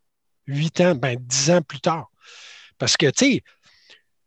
Huit 0.47 0.81
ans, 0.81 0.95
ben 0.95 1.17
dix 1.19 1.51
ans 1.51 1.61
plus 1.61 1.79
tard. 1.79 2.11
Parce 2.77 2.97
que, 2.97 3.07
tu 3.07 3.25
sais, 3.25 3.43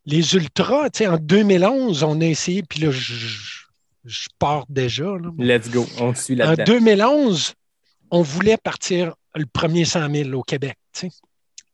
les 0.07 0.35
ultras, 0.35 0.91
tu 0.91 0.99
sais, 0.99 1.07
en 1.07 1.19
2011, 1.19 2.03
on 2.03 2.21
a 2.21 2.25
essayé, 2.25 2.63
puis 2.63 2.81
là, 2.81 2.91
je, 2.91 4.29
pars 4.39 4.65
déjà. 4.69 5.05
là. 5.05 5.31
Let's 5.39 5.71
go. 5.71 5.87
On 5.99 6.15
suit 6.15 6.35
En 6.35 6.51
là-dedans. 6.51 6.65
2011, 6.65 7.55
on 8.11 8.23
voulait 8.23 8.57
partir 8.57 9.15
le 9.35 9.47
premier 9.47 9.85
100 9.85 10.11
000 10.11 10.33
au 10.33 10.43
Québec. 10.43 10.77
tu 10.93 11.09
sais. 11.09 11.17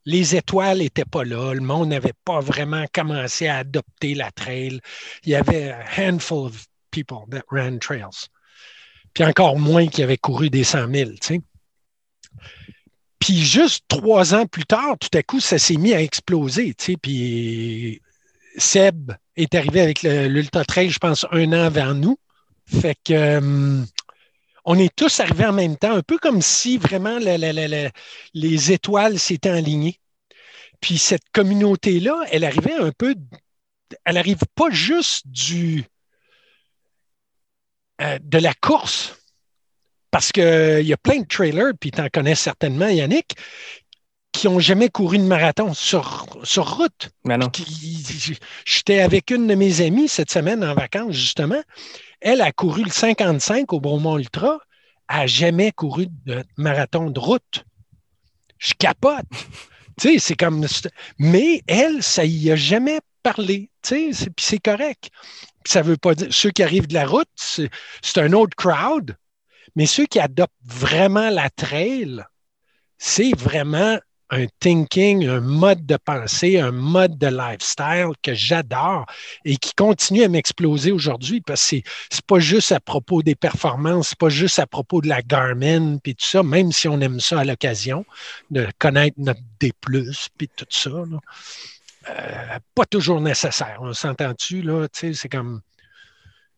Les 0.07 0.35
étoiles 0.35 0.79
n'étaient 0.79 1.05
pas 1.05 1.25
là. 1.25 1.53
Le 1.53 1.61
monde 1.61 1.91
n'avait 1.91 2.15
pas 2.25 2.41
vraiment 2.41 2.85
commencé 2.93 3.47
à 3.49 3.59
adopter 3.59 4.15
la 4.15 4.31
trail. 4.31 4.81
Il 5.25 5.31
y 5.31 5.35
avait 5.35 5.71
a 5.71 5.85
handful 5.99 6.47
of 6.47 6.67
people 6.91 7.29
that 7.31 7.43
ran 7.51 7.79
trails. 7.79 8.29
Puis 9.15 9.25
encore 9.25 9.59
moins 9.59 9.87
qui 9.87 10.03
avaient 10.03 10.17
couru 10.17 10.51
des 10.51 10.65
100 10.65 10.93
000. 10.93 11.11
tu 11.11 11.17
sais. 11.23 11.41
Puis 13.19 13.45
juste 13.45 13.85
trois 13.89 14.35
ans 14.35 14.47
plus 14.47 14.65
tard, 14.65 14.97
tout 14.99 15.17
à 15.17 15.23
coup, 15.23 15.41
ça 15.41 15.59
s'est 15.59 15.77
mis 15.77 15.93
à 15.93 16.03
exploser. 16.03 16.75
tu 16.75 16.85
sais. 16.85 16.97
Puis 16.97 18.01
Seb 18.57 19.13
est 19.37 19.55
arrivé 19.55 19.81
avec 19.81 20.03
l'Ultra 20.03 20.65
Trail, 20.65 20.91
je 20.91 20.99
pense, 20.99 21.27
un 21.31 21.53
an 21.53 21.65
avant 21.65 21.95
nous. 21.95 22.19
Fait 22.67 22.97
que 23.05 23.13
euh, 23.13 23.83
on 24.65 24.79
est 24.79 24.95
tous 24.95 25.21
arrivés 25.21 25.47
en 25.47 25.53
même 25.53 25.77
temps, 25.77 25.95
un 25.95 26.03
peu 26.03 26.19
comme 26.19 26.43
si 26.43 26.79
vraiment 26.79 27.19
les 28.35 28.73
étoiles 28.73 29.19
s'étaient 29.19 29.51
alignées. 29.51 29.99
Puis 30.81 30.99
cette 30.99 31.29
communauté-là, 31.33 32.25
elle 32.31 32.45
arrivait 32.45 32.75
un 32.75 32.91
peu, 32.97 33.15
elle 34.05 34.17
arrive 34.17 34.41
pas 34.55 34.71
juste 34.71 35.27
du 35.27 35.85
euh, 38.01 38.19
de 38.23 38.39
la 38.39 38.55
course, 38.55 39.17
parce 40.11 40.33
qu'il 40.33 40.83
y 40.87 40.93
a 40.93 40.97
plein 40.97 41.21
de 41.21 41.27
trailers, 41.27 41.73
puis 41.79 41.91
tu 41.91 42.01
en 42.01 42.09
connais 42.13 42.35
certainement, 42.35 42.89
Yannick, 42.89 43.35
qui 44.33 44.47
n'ont 44.47 44.61
jamais 44.61 44.89
couru 44.89 45.19
de 45.19 45.25
marathon 45.25 45.75
sur, 45.75 46.27
sur 46.45 46.77
route. 46.77 47.11
Qui- 47.51 48.39
J'étais 48.65 49.01
avec 49.01 49.31
une 49.31 49.47
de 49.47 49.55
mes 49.55 49.81
amies 49.81 50.09
cette 50.09 50.31
semaine 50.31 50.65
en 50.65 50.75
vacances, 50.75 51.15
justement. 51.15 51.61
Elle 52.21 52.41
a 52.41 52.53
couru 52.53 52.85
le 52.85 52.91
55 52.91 53.73
au 53.73 53.81
Bromont 53.81 54.19
Ultra. 54.19 54.59
Elle 55.09 55.17
n'a 55.17 55.27
jamais 55.27 55.73
couru 55.73 56.07
de 56.27 56.45
marathon 56.57 57.11
de 57.11 57.19
route. 57.19 57.65
Je 58.59 58.75
capote. 58.79 59.25
tu 60.01 60.13
sais, 60.13 60.19
c'est 60.19 60.37
comme. 60.37 60.65
Mais 61.19 61.63
elle, 61.67 62.03
ça 62.03 62.25
y 62.25 62.51
a 62.51 62.57
jamais 62.57 63.01
parlé. 63.23 63.71
Tu 63.83 63.89
sais, 63.89 64.13
c'est- 64.13 64.31
puis 64.31 64.45
c'est 64.47 64.59
correct. 64.59 65.11
Ça 65.67 65.83
veut 65.83 65.97
pas 65.97 66.15
dire. 66.15 66.29
Ceux 66.31 66.51
qui 66.51 66.63
arrivent 66.63 66.87
de 66.87 66.95
la 66.95 67.07
route, 67.07 67.29
c'est 67.37 68.19
un 68.19 68.33
autre 68.33 68.57
crowd. 68.57 69.17
Mais 69.77 69.87
ceux 69.87 70.07
qui 70.07 70.19
adoptent 70.19 70.53
vraiment 70.65 71.31
la 71.31 71.51
trail, 71.51 72.25
c'est 72.99 73.37
vraiment 73.37 73.99
un 74.31 74.47
thinking, 74.61 75.27
un 75.27 75.41
mode 75.41 75.85
de 75.87 75.97
pensée, 75.97 76.59
un 76.59 76.71
mode 76.71 77.19
de 77.19 77.27
lifestyle 77.27 78.13
que 78.23 78.33
j'adore 78.33 79.07
et 79.45 79.57
qui 79.57 79.73
continue 79.75 80.23
à 80.23 80.29
m'exploser 80.29 80.93
aujourd'hui 80.93 81.41
parce 81.41 81.69
que 81.71 81.77
c'est, 82.11 82.25
pas 82.27 82.39
juste 82.39 82.71
à 82.71 82.79
propos 82.79 83.23
des 83.23 83.35
performances, 83.35 84.11
c'est 84.11 84.19
pas 84.19 84.29
juste 84.29 84.61
à 84.61 84.67
propos 84.67 85.01
de 85.01 85.09
la 85.09 85.23
Garmin 85.23 85.99
puis 85.99 86.15
tout 86.15 86.27
ça, 86.27 86.43
même 86.45 86.71
si 86.71 86.87
on 86.87 87.01
aime 87.01 87.19
ça 87.19 87.41
à 87.41 87.45
l'occasion, 87.45 88.05
de 88.51 88.69
connaître 88.79 89.17
notre 89.19 89.41
D+, 89.59 89.73
puis 90.39 90.49
tout 90.55 90.67
ça. 90.71 90.91
Euh, 92.09 92.59
pas 92.75 92.85
toujours 92.87 93.21
nécessaire. 93.21 93.79
On 93.81 93.93
s'entend-tu, 93.93 94.63
là? 94.63 94.87
C'est 94.93 95.29
comme. 95.29 95.61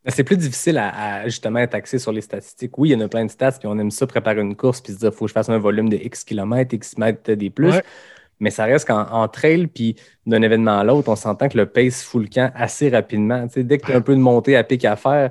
C'est 0.06 0.24
plus 0.24 0.36
difficile 0.36 0.78
à, 0.78 1.20
à, 1.20 1.24
justement 1.26 1.60
être 1.60 1.74
axé 1.74 1.98
sur 1.98 2.10
les 2.10 2.22
statistiques. 2.22 2.76
Oui, 2.76 2.90
il 2.90 2.92
y 2.92 2.96
en 2.96 3.00
a 3.04 3.08
plein 3.08 3.24
de 3.24 3.30
stats, 3.30 3.52
puis 3.52 3.68
on 3.68 3.78
aime 3.78 3.92
ça 3.92 4.06
préparer 4.06 4.40
une 4.40 4.56
course, 4.56 4.80
puis 4.80 4.92
se 4.92 4.98
dire, 4.98 5.10
il 5.12 5.16
faut 5.16 5.26
que 5.26 5.28
je 5.28 5.34
fasse 5.34 5.48
un 5.48 5.58
volume 5.58 5.88
de 5.88 5.96
X 5.96 6.24
kilomètres, 6.24 6.74
X 6.74 6.98
mètres 6.98 7.32
des 7.32 7.50
plus. 7.50 7.70
Ouais. 7.70 7.84
Mais 8.40 8.50
ça 8.50 8.64
reste 8.64 8.88
qu'en 8.88 9.06
en 9.08 9.28
trail, 9.28 9.68
puis 9.68 9.94
d'un 10.26 10.42
événement 10.42 10.80
à 10.80 10.82
l'autre, 10.82 11.08
on 11.08 11.14
s'entend 11.14 11.48
que 11.48 11.56
le 11.56 11.66
pace 11.66 12.02
fout 12.02 12.22
le 12.22 12.28
camp 12.28 12.50
assez 12.56 12.88
rapidement. 12.88 13.46
Dès 13.54 13.78
que 13.78 13.86
tu 13.86 13.92
as 13.92 13.96
un 13.96 14.00
peu 14.00 14.16
de 14.16 14.20
montée 14.20 14.56
à 14.56 14.64
pic 14.64 14.84
à 14.84 14.96
faire, 14.96 15.30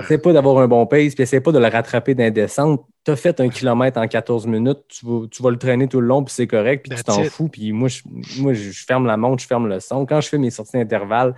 essaie 0.00 0.18
pas 0.18 0.32
d'avoir 0.32 0.58
un 0.58 0.68
bon 0.68 0.86
pace, 0.86 1.14
puis 1.14 1.22
essaie 1.22 1.40
pas 1.40 1.52
de 1.52 1.58
le 1.58 1.66
rattraper 1.66 2.14
descentes. 2.14 2.84
Tu 3.04 3.10
as 3.10 3.16
fait 3.16 3.38
un 3.40 3.48
kilomètre 3.48 3.98
en 4.00 4.06
14 4.08 4.46
minutes, 4.46 4.80
tu 4.88 5.04
vas, 5.04 5.26
tu 5.30 5.42
vas 5.42 5.50
le 5.50 5.58
traîner 5.58 5.88
tout 5.88 6.00
le 6.00 6.06
long, 6.06 6.24
puis 6.24 6.32
c'est 6.34 6.46
correct, 6.46 6.86
puis 6.88 6.96
tu 6.96 7.04
t'en 7.04 7.22
fous. 7.24 7.48
Puis 7.48 7.72
moi, 7.72 7.88
je, 7.88 8.02
moi 8.40 8.54
je, 8.54 8.70
ferme 8.70 9.06
la 9.06 9.16
montre, 9.16 9.42
je 9.42 9.46
ferme 9.46 9.68
le 9.68 9.80
son. 9.80 10.06
Quand 10.06 10.20
je 10.20 10.28
fais 10.28 10.38
mes 10.38 10.50
sorties 10.50 10.78
d'intervalle, 10.78 11.34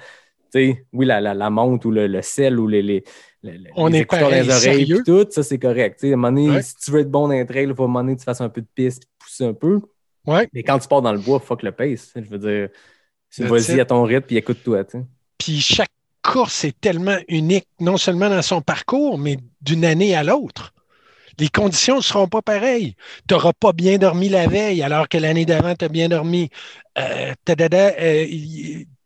tu 0.53 0.61
sais, 0.61 0.87
oui, 0.93 1.07
la, 1.07 1.21
la, 1.21 1.35
la 1.35 1.51
montre 1.51 1.87
ou 1.87 1.91
le, 1.91 2.07
le 2.07 2.23
sel 2.23 2.61
ou 2.61 2.69
les, 2.69 2.83
les, 2.83 3.03
les, 3.43 3.59
On 3.75 3.89
les 3.89 3.99
est 3.99 4.01
écouteurs 4.03 4.31
dans 4.31 4.37
les 4.37 4.49
oreilles, 4.49 4.87
sérieux? 4.87 5.03
tout, 5.05 5.27
ça, 5.31 5.43
c'est 5.43 5.59
correct. 5.59 5.99
Tu 5.99 6.07
sais, 6.07 6.11
à 6.13 6.15
un 6.15 6.17
moment 6.17 6.29
donné, 6.29 6.51
Ouais. 6.51 6.63
si 6.63 6.77
tu 6.77 6.91
veux 6.93 7.01
être 7.01 7.11
bon 7.11 7.27
dans 7.27 7.35
les 7.35 7.47
trails, 7.47 7.65
il 7.69 7.75
faut 7.75 7.83
à 7.83 7.87
un 7.87 7.89
moment 7.89 8.01
donné 8.03 8.15
que 8.15 8.21
tu 8.21 8.25
fasses 8.25 8.41
un 8.41 8.49
peu 8.49 8.61
de 8.61 8.69
piste, 8.75 9.05
pousser 9.19 9.45
un 9.45 9.55
peu. 9.55 9.81
Ouais. 10.25 10.49
Mais 10.53 10.63
quand 10.63 10.79
tu 10.79 10.87
pars 10.87 11.03
dans 11.03 11.13
le 11.13 11.19
bois, 11.19 11.41
fuck 11.41 11.63
le 11.65 11.73
pace. 11.73 12.13
Je 12.15 12.29
veux 12.29 12.39
dire, 12.39 12.69
vas-y 13.39 13.81
à 13.81 13.85
ton 13.85 14.03
rythme, 14.05 14.27
puis 14.27 14.37
écoute-toi. 14.37 14.85
Puis 15.39 15.59
chaque 15.61 15.91
course 16.27 16.65
est 16.65 16.79
tellement 16.81 17.19
unique, 17.29 17.69
non 17.81 17.97
seulement 17.97 18.29
dans 18.29 18.43
son 18.43 18.61
parcours, 18.61 19.19
mais 19.19 19.39
d'une 19.61 19.85
année 19.85 20.15
à 20.15 20.25
l'autre. 20.25 20.73
Les 21.39 21.49
conditions 21.49 21.97
ne 21.97 22.03
seront 22.03 22.29
pas 22.29 22.43
pareilles. 22.43 22.97
Tu 23.29 23.35
n'auras 23.35 23.53
pas 23.53 23.73
bien 23.73 23.99
dormi 23.99 24.29
la 24.29 24.47
veille, 24.47 24.83
alors 24.83 25.09
que 25.09 25.19
l'année 25.19 25.45
d'avant, 25.45 25.75
tu 25.75 25.85
as 25.85 25.89
bien 25.89 26.09
dormi. 26.09 26.49
Euh, 26.99 27.35
tadada, 27.45 27.93
euh, 28.01 28.27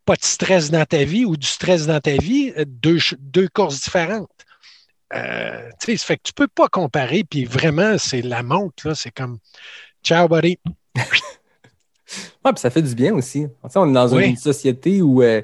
pas 0.05 0.15
de 0.17 0.25
stress 0.25 0.71
dans 0.71 0.85
ta 0.85 1.05
vie 1.05 1.25
ou 1.25 1.37
du 1.37 1.47
stress 1.47 1.87
dans 1.87 2.01
ta 2.01 2.17
vie, 2.17 2.53
euh, 2.57 2.65
deux, 2.67 3.49
courses 3.49 3.83
différentes. 3.83 4.31
Euh, 5.13 5.69
tu 5.81 5.93
sais, 5.93 5.97
ça 5.97 6.07
fait 6.07 6.17
que 6.17 6.23
tu 6.25 6.33
peux 6.33 6.49
pas 6.49 6.69
comparer, 6.69 7.25
puis 7.25 7.45
vraiment, 7.45 7.99
c'est 7.99 8.23
la 8.23 8.43
montre, 8.45 8.89
là, 8.89 8.95
c'est 8.95 9.11
comme 9.11 9.39
Ciao, 10.03 10.29
buddy. 10.29 10.59
Ouais, 12.45 12.53
puis 12.53 12.61
ça 12.61 12.71
fait 12.71 12.83
du 12.83 12.95
bien 12.95 13.15
aussi. 13.15 13.47
On 13.63 13.89
est 13.89 13.93
dans 13.93 14.15
Oui. 14.15 14.31
une 14.31 14.37
société 14.37 15.01
où 15.03 15.23
euh, 15.23 15.43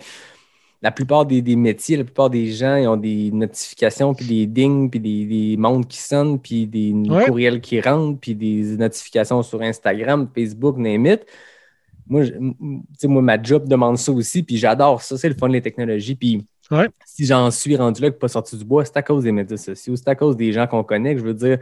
la 0.87 0.93
plupart 0.93 1.27
des, 1.27 1.43
des 1.43 1.57
métiers, 1.57 1.97
la 1.97 2.05
plupart 2.05 2.31
des 2.31 2.47
gens 2.53 2.77
ils 2.77 2.87
ont 2.87 2.97
des 2.97 3.33
notifications, 3.33 4.15
puis 4.15 4.25
des 4.25 4.47
dings, 4.47 4.89
puis 4.89 5.01
des, 5.01 5.25
des 5.25 5.57
montres 5.57 5.89
qui 5.89 5.99
sonnent, 5.99 6.39
puis 6.39 6.65
des 6.69 6.93
Ouais. 7.11 7.25
courriels 7.27 7.61
qui 7.61 7.81
rentrent, 7.81 8.21
puis 8.21 8.37
des 8.37 8.77
notifications 8.77 9.43
sur 9.43 9.61
Instagram, 9.63 10.29
Facebook, 10.33 10.77
name 10.77 11.07
it. 11.07 11.27
Moi, 12.09 12.23
je- 12.23 13.07
moi, 13.09 13.21
ma 13.21 13.43
job 13.43 13.67
demande 13.69 13.99
ça 13.99 14.13
aussi, 14.13 14.45
puis 14.45 14.57
j'adore 14.59 15.03
ça. 15.03 15.17
C'est 15.19 15.29
le 15.29 15.35
fun, 15.35 15.49
les 15.49 15.61
technologies. 15.61 16.15
Puis 16.15 16.47
Ouais. 16.71 16.89
si 17.05 17.27
j'en 17.27 17.51
suis 17.51 17.75
rendu 17.77 18.01
là, 18.03 18.11
que 18.13 18.17
pas 18.17 18.29
sorti 18.29 18.57
du 18.57 18.65
bois, 18.65 18.85
c'est 18.85 18.97
à 18.97 19.03
cause 19.03 19.25
des 19.25 19.33
médias 19.33 19.57
sociaux, 19.57 19.97
c'est 19.97 20.07
à 20.09 20.15
cause 20.15 20.37
des 20.37 20.53
gens 20.53 20.69
qu'on 20.69 20.85
connaît. 20.85 21.15
que 21.15 21.21
je 21.21 21.25
veux 21.27 21.35
dire, 21.35 21.59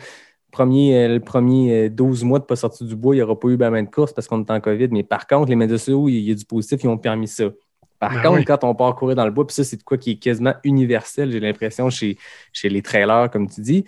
premier, 0.52 0.98
euh, 0.98 1.14
le 1.14 1.20
premier 1.20 1.86
euh, 1.86 1.88
12 1.88 2.24
mois 2.24 2.40
de 2.40 2.44
pas 2.44 2.56
sorti 2.56 2.84
du 2.84 2.94
bois, 2.94 3.14
il 3.14 3.18
n'y 3.18 3.22
aura 3.22 3.40
pas 3.40 3.48
eu 3.48 3.56
ben, 3.56 3.70
ben 3.70 3.84
de 3.86 3.90
course 3.90 4.12
parce 4.12 4.28
qu'on 4.28 4.40
est 4.44 4.50
en 4.50 4.60
COVID. 4.60 4.88
Mais 4.90 5.02
par 5.02 5.26
contre, 5.26 5.48
les 5.48 5.56
médias 5.56 5.78
sociaux, 5.78 6.10
il 6.10 6.20
y 6.20 6.30
a 6.30 6.34
du 6.34 6.44
positif, 6.44 6.78
ils 6.84 6.88
ont 6.88 6.98
permis 6.98 7.26
ça. 7.28 7.44
Par 8.08 8.22
Ben 8.22 8.22
contre, 8.22 8.38
oui. 8.38 8.44
quand 8.44 8.64
on 8.64 8.74
part 8.74 8.94
courir 8.96 9.16
dans 9.16 9.24
le 9.24 9.30
bois, 9.30 9.46
puis 9.46 9.54
ça, 9.54 9.64
c'est 9.64 9.76
de 9.76 9.82
quoi 9.82 9.98
qui 9.98 10.12
est 10.12 10.16
quasiment 10.16 10.54
universel, 10.64 11.30
j'ai 11.30 11.40
l'impression, 11.40 11.90
chez, 11.90 12.16
chez 12.52 12.68
les 12.68 12.82
trailers, 12.82 13.30
comme 13.30 13.48
tu 13.48 13.60
dis, 13.60 13.84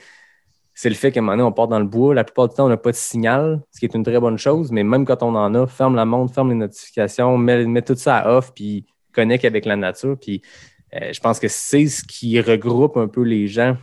c'est 0.75 0.89
le 0.91 0.95
fait 0.95 1.11
qu'à 1.11 1.21
un 1.21 1.23
moment 1.23 1.33
donné, 1.37 1.43
on 1.45 1.53
part 1.53 1.69
dans 1.69 1.79
le 1.79 1.87
bois. 1.87 2.15
La 2.15 2.23
plupart 2.25 2.49
du 2.49 2.55
temps, 2.55 2.67
on 2.67 2.69
n'a 2.69 2.77
pas 2.77 2.91
de 2.91 2.97
signal, 2.97 3.63
ce 3.73 3.79
qui 3.81 3.87
est 3.87 3.95
une 3.95 4.05
très 4.05 4.21
bonne 4.21 4.37
chose, 4.39 4.71
mais 4.73 4.85
même 4.85 5.05
quand 5.07 5.23
on 5.23 5.35
en 5.35 5.55
a, 5.55 5.67
ferme 5.67 5.95
la 5.97 6.05
montre, 6.05 6.35
ferme 6.35 6.51
les 6.51 6.55
notifications, 6.57 7.39
mets, 7.39 7.65
mets 7.65 7.83
tout 7.83 7.95
ça 7.95 8.19
à 8.19 8.37
off, 8.37 8.53
puis 8.55 8.85
connecte 9.13 9.45
avec 9.47 9.65
la 9.65 9.77
nature. 9.77 10.17
Puis 10.21 10.43
euh, 10.95 11.13
je 11.13 11.21
pense 11.21 11.39
que 11.41 11.49
c'est 11.49 11.87
ce 11.87 12.05
qui 12.05 12.39
regroupe 12.41 12.97
un 12.99 13.09
peu 13.09 13.23
les 13.23 13.47
gens. 13.49 13.77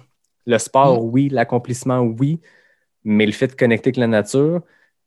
Le 0.45 0.57
sport, 0.59 1.01
Mm. 1.03 1.09
oui, 1.09 1.29
l'accomplissement, 1.29 1.99
oui, 2.01 2.39
mais 3.03 3.25
le 3.25 3.31
fait 3.31 3.47
de 3.47 3.53
connecter 3.53 3.87
avec 3.89 3.97
la 3.97 4.07
nature, 4.07 4.61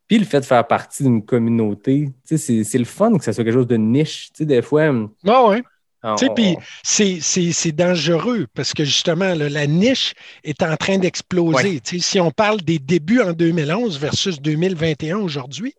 puis 0.09 0.19
le 0.19 0.25
fait 0.25 0.41
de 0.41 0.45
faire 0.45 0.67
partie 0.67 1.03
d'une 1.03 1.25
communauté, 1.25 2.11
c'est 2.25 2.39
c'est 2.65 2.79
le 2.79 2.85
fun 2.85 3.17
que 3.19 3.25
ça 3.25 3.33
soit 3.33 3.45
quelque 3.45 3.55
chose 3.55 3.67
de 3.67 3.77
niche. 3.77 4.31
Des 4.39 4.63
fois, 4.63 4.85
Ah 5.27 5.47
ouais. 5.49 5.63
on- 6.03 6.15
Tu 6.15 6.27
sais, 6.27 6.33
puis 6.35 6.57
c'est- 6.85 7.19
c'est 7.21 7.51
c'est 7.53 7.73
dangereux 7.73 8.47
parce 8.55 8.73
que 8.73 8.85
justement, 8.85 9.35
là, 9.35 9.49
la 9.49 9.67
niche 9.67 10.15
est 10.45 10.63
en 10.63 10.77
train 10.77 10.99
d'exploser. 10.99 11.81
Ouais. 11.93 11.99
Si 11.99 12.21
on 12.21 12.31
parle 12.31 12.61
des 12.61 12.79
débuts 12.79 13.21
en 13.21 13.33
2011 13.33 13.99
versus 13.99 14.41
2021 14.41 15.19
aujourd'hui, 15.19 15.75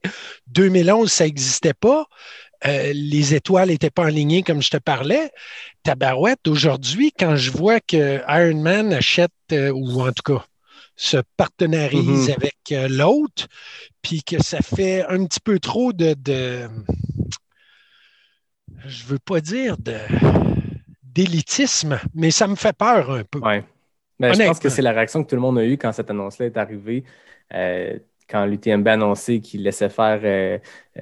2011, 0.48 1.12
ça 1.12 1.26
n'existait 1.26 1.74
pas. 1.74 2.06
Euh, 2.66 2.92
les 2.94 3.36
étoiles 3.36 3.70
n'étaient 3.70 3.92
pas 3.92 4.08
alignées 4.08 4.42
comme 4.44 4.62
je 4.64 4.72
te 4.72 4.78
parlais. 4.78 5.30
Tabarouette, 5.84 6.48
aujourd'hui, 6.48 7.12
quand 7.18 7.36
je 7.36 7.52
vois 7.52 7.80
que 7.80 8.20
Ironman 8.28 8.92
achète, 8.94 9.32
euh, 9.52 9.72
ou 9.72 10.02
en 10.02 10.12
tout 10.12 10.24
cas, 10.34 10.44
se 10.98 11.18
partenarise 11.38 12.27
Mhm. 12.27 12.34
avec 12.36 12.58
euh, 12.74 12.88
l'autre, 12.89 13.48
puis 14.01 14.24
que 14.24 14.42
ça 14.44 14.60
fait 14.60 15.06
un 15.08 15.25
petit 15.25 15.39
peu 15.39 15.60
trop 15.60 15.94
de, 15.94 16.13
de 16.16 16.68
je 18.86 19.06
veux 19.06 19.20
pas 19.20 19.39
dire 19.42 19.77
de 19.77 19.96
d'élitisme, 21.04 22.00
mais 22.13 22.30
ça 22.32 22.48
me 22.48 22.56
fait 22.56 22.75
peur 22.77 23.12
un 23.12 23.24
peu. 23.24 23.39
Ouais. 23.39 23.63
Ben, 24.20 24.34
je 24.34 24.44
pense 24.44 24.60
que 24.60 24.70
c'est 24.70 24.82
la 24.84 24.92
réaction 24.92 25.24
que 25.24 25.30
tout 25.30 25.36
le 25.36 25.42
monde 25.42 25.58
a 25.60 25.66
eue 25.66 25.77
quand 25.77 25.92
cette 25.92 26.10
annonce-là 26.12 26.46
est 26.48 26.58
arrivée. 26.58 27.04
Euh, 27.54 27.98
quand 28.30 28.46
l'UTMB 28.46 28.88
a 28.88 28.94
annoncé 28.94 29.39
qu'il 29.39 29.63
laissait 29.63 29.89
faire 29.89 30.20
euh, 30.24 30.58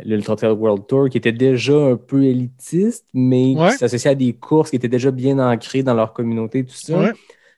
l'Ultra 0.05 0.35
Trail 0.35 0.51
World 0.51 0.85
Tour, 0.87 1.09
qui 1.09 1.17
était 1.17 1.31
déjà 1.31 1.73
un 1.75 1.95
peu 1.97 2.23
élitiste, 2.23 3.05
mais 3.13 3.55
Ouais. 3.57 3.71
qui 3.71 3.77
s'associait 3.77 4.11
à 4.11 4.15
des 4.15 4.33
courses 4.33 4.69
qui 4.69 4.75
étaient 4.75 4.87
déjà 4.87 5.11
bien 5.11 5.39
ancrées 5.39 5.81
dans 5.83 5.93
leur 5.95 6.13
communauté, 6.13 6.63
tout 6.63 6.75
ça. 6.75 6.97
Ouais. 6.99 7.11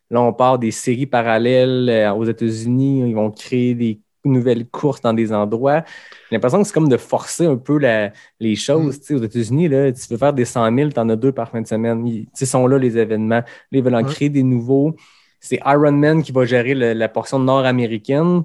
Là, 0.10 0.22
on 0.22 0.32
part 0.34 0.58
des 0.60 0.72
séries 0.72 1.06
parallèles 1.06 1.90
euh, 1.90 2.12
aux 2.14 2.24
États-Unis. 2.26 3.10
Ils 3.10 3.16
vont 3.16 3.30
créer 3.32 3.76
des 3.76 4.00
nouvelles 4.26 4.68
courses 4.68 5.02
dans 5.02 5.14
des 5.14 5.32
endroits. 5.34 5.84
J'ai 6.30 6.36
l'impression 6.36 6.60
que 6.62 6.68
c'est 6.68 6.74
comme 6.74 6.90
de 6.90 6.98
forcer 6.98 7.46
un 7.46 7.56
peu 7.56 7.78
la- 7.78 8.12
les 8.40 8.54
Mm. 8.54 8.56
choses. 8.58 9.00
Sais, 9.02 9.14
aux 9.14 9.24
États-Unis, 9.24 9.70
tu 9.70 10.08
veux 10.12 10.18
faire 10.18 10.34
des 10.34 10.44
100 10.46 10.74
000, 10.76 10.90
tu 10.90 11.00
en 11.00 11.08
as 11.10 11.16
deux 11.16 11.32
par 11.32 11.50
fin 11.50 11.62
de 11.62 11.68
semaine. 11.68 12.06
Ils 12.06 12.28
sont 12.48 12.68
là 12.68 12.78
les 12.78 12.98
événements. 12.98 13.36
Là, 13.38 13.44
ils 13.72 13.82
veulent 13.84 13.96
en 13.96 14.04
créer 14.04 14.30
des 14.30 14.44
nouveaux. 14.44 14.96
C'est 15.40 15.60
Ironman 15.66 16.24
qui 16.24 16.32
va 16.32 16.46
gérer 16.46 16.74
le- 16.74 16.94
la 16.94 17.08
portion 17.10 17.40
nord-américaine. 17.40 18.44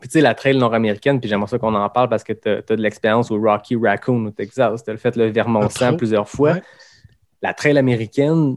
Puis 0.00 0.08
tu 0.08 0.14
sais, 0.14 0.20
la 0.20 0.34
trail 0.34 0.56
nord-américaine, 0.58 1.20
puis 1.20 1.28
j'aimerais 1.30 1.46
ça 1.46 1.58
qu'on 1.58 1.74
en 1.74 1.88
parle 1.88 2.08
parce 2.08 2.24
que 2.24 2.32
tu 2.32 2.48
as, 2.48 2.62
de 2.62 2.82
l'expérience 2.82 3.30
au 3.30 3.40
Rocky 3.40 3.76
Raccoon 3.76 4.26
au 4.26 4.30
Texas. 4.30 4.82
Tu 4.84 4.90
as 4.90 4.96
fait 4.96 5.14
le 5.16 5.26
Vermont 5.26 5.60
Entre 5.62 5.70
100 5.78 5.88
autres. 5.90 5.96
plusieurs 5.98 6.28
fois. 6.28 6.54
Ouais. 6.54 6.62
La 7.42 7.54
trail 7.54 7.78
américaine 7.78 8.56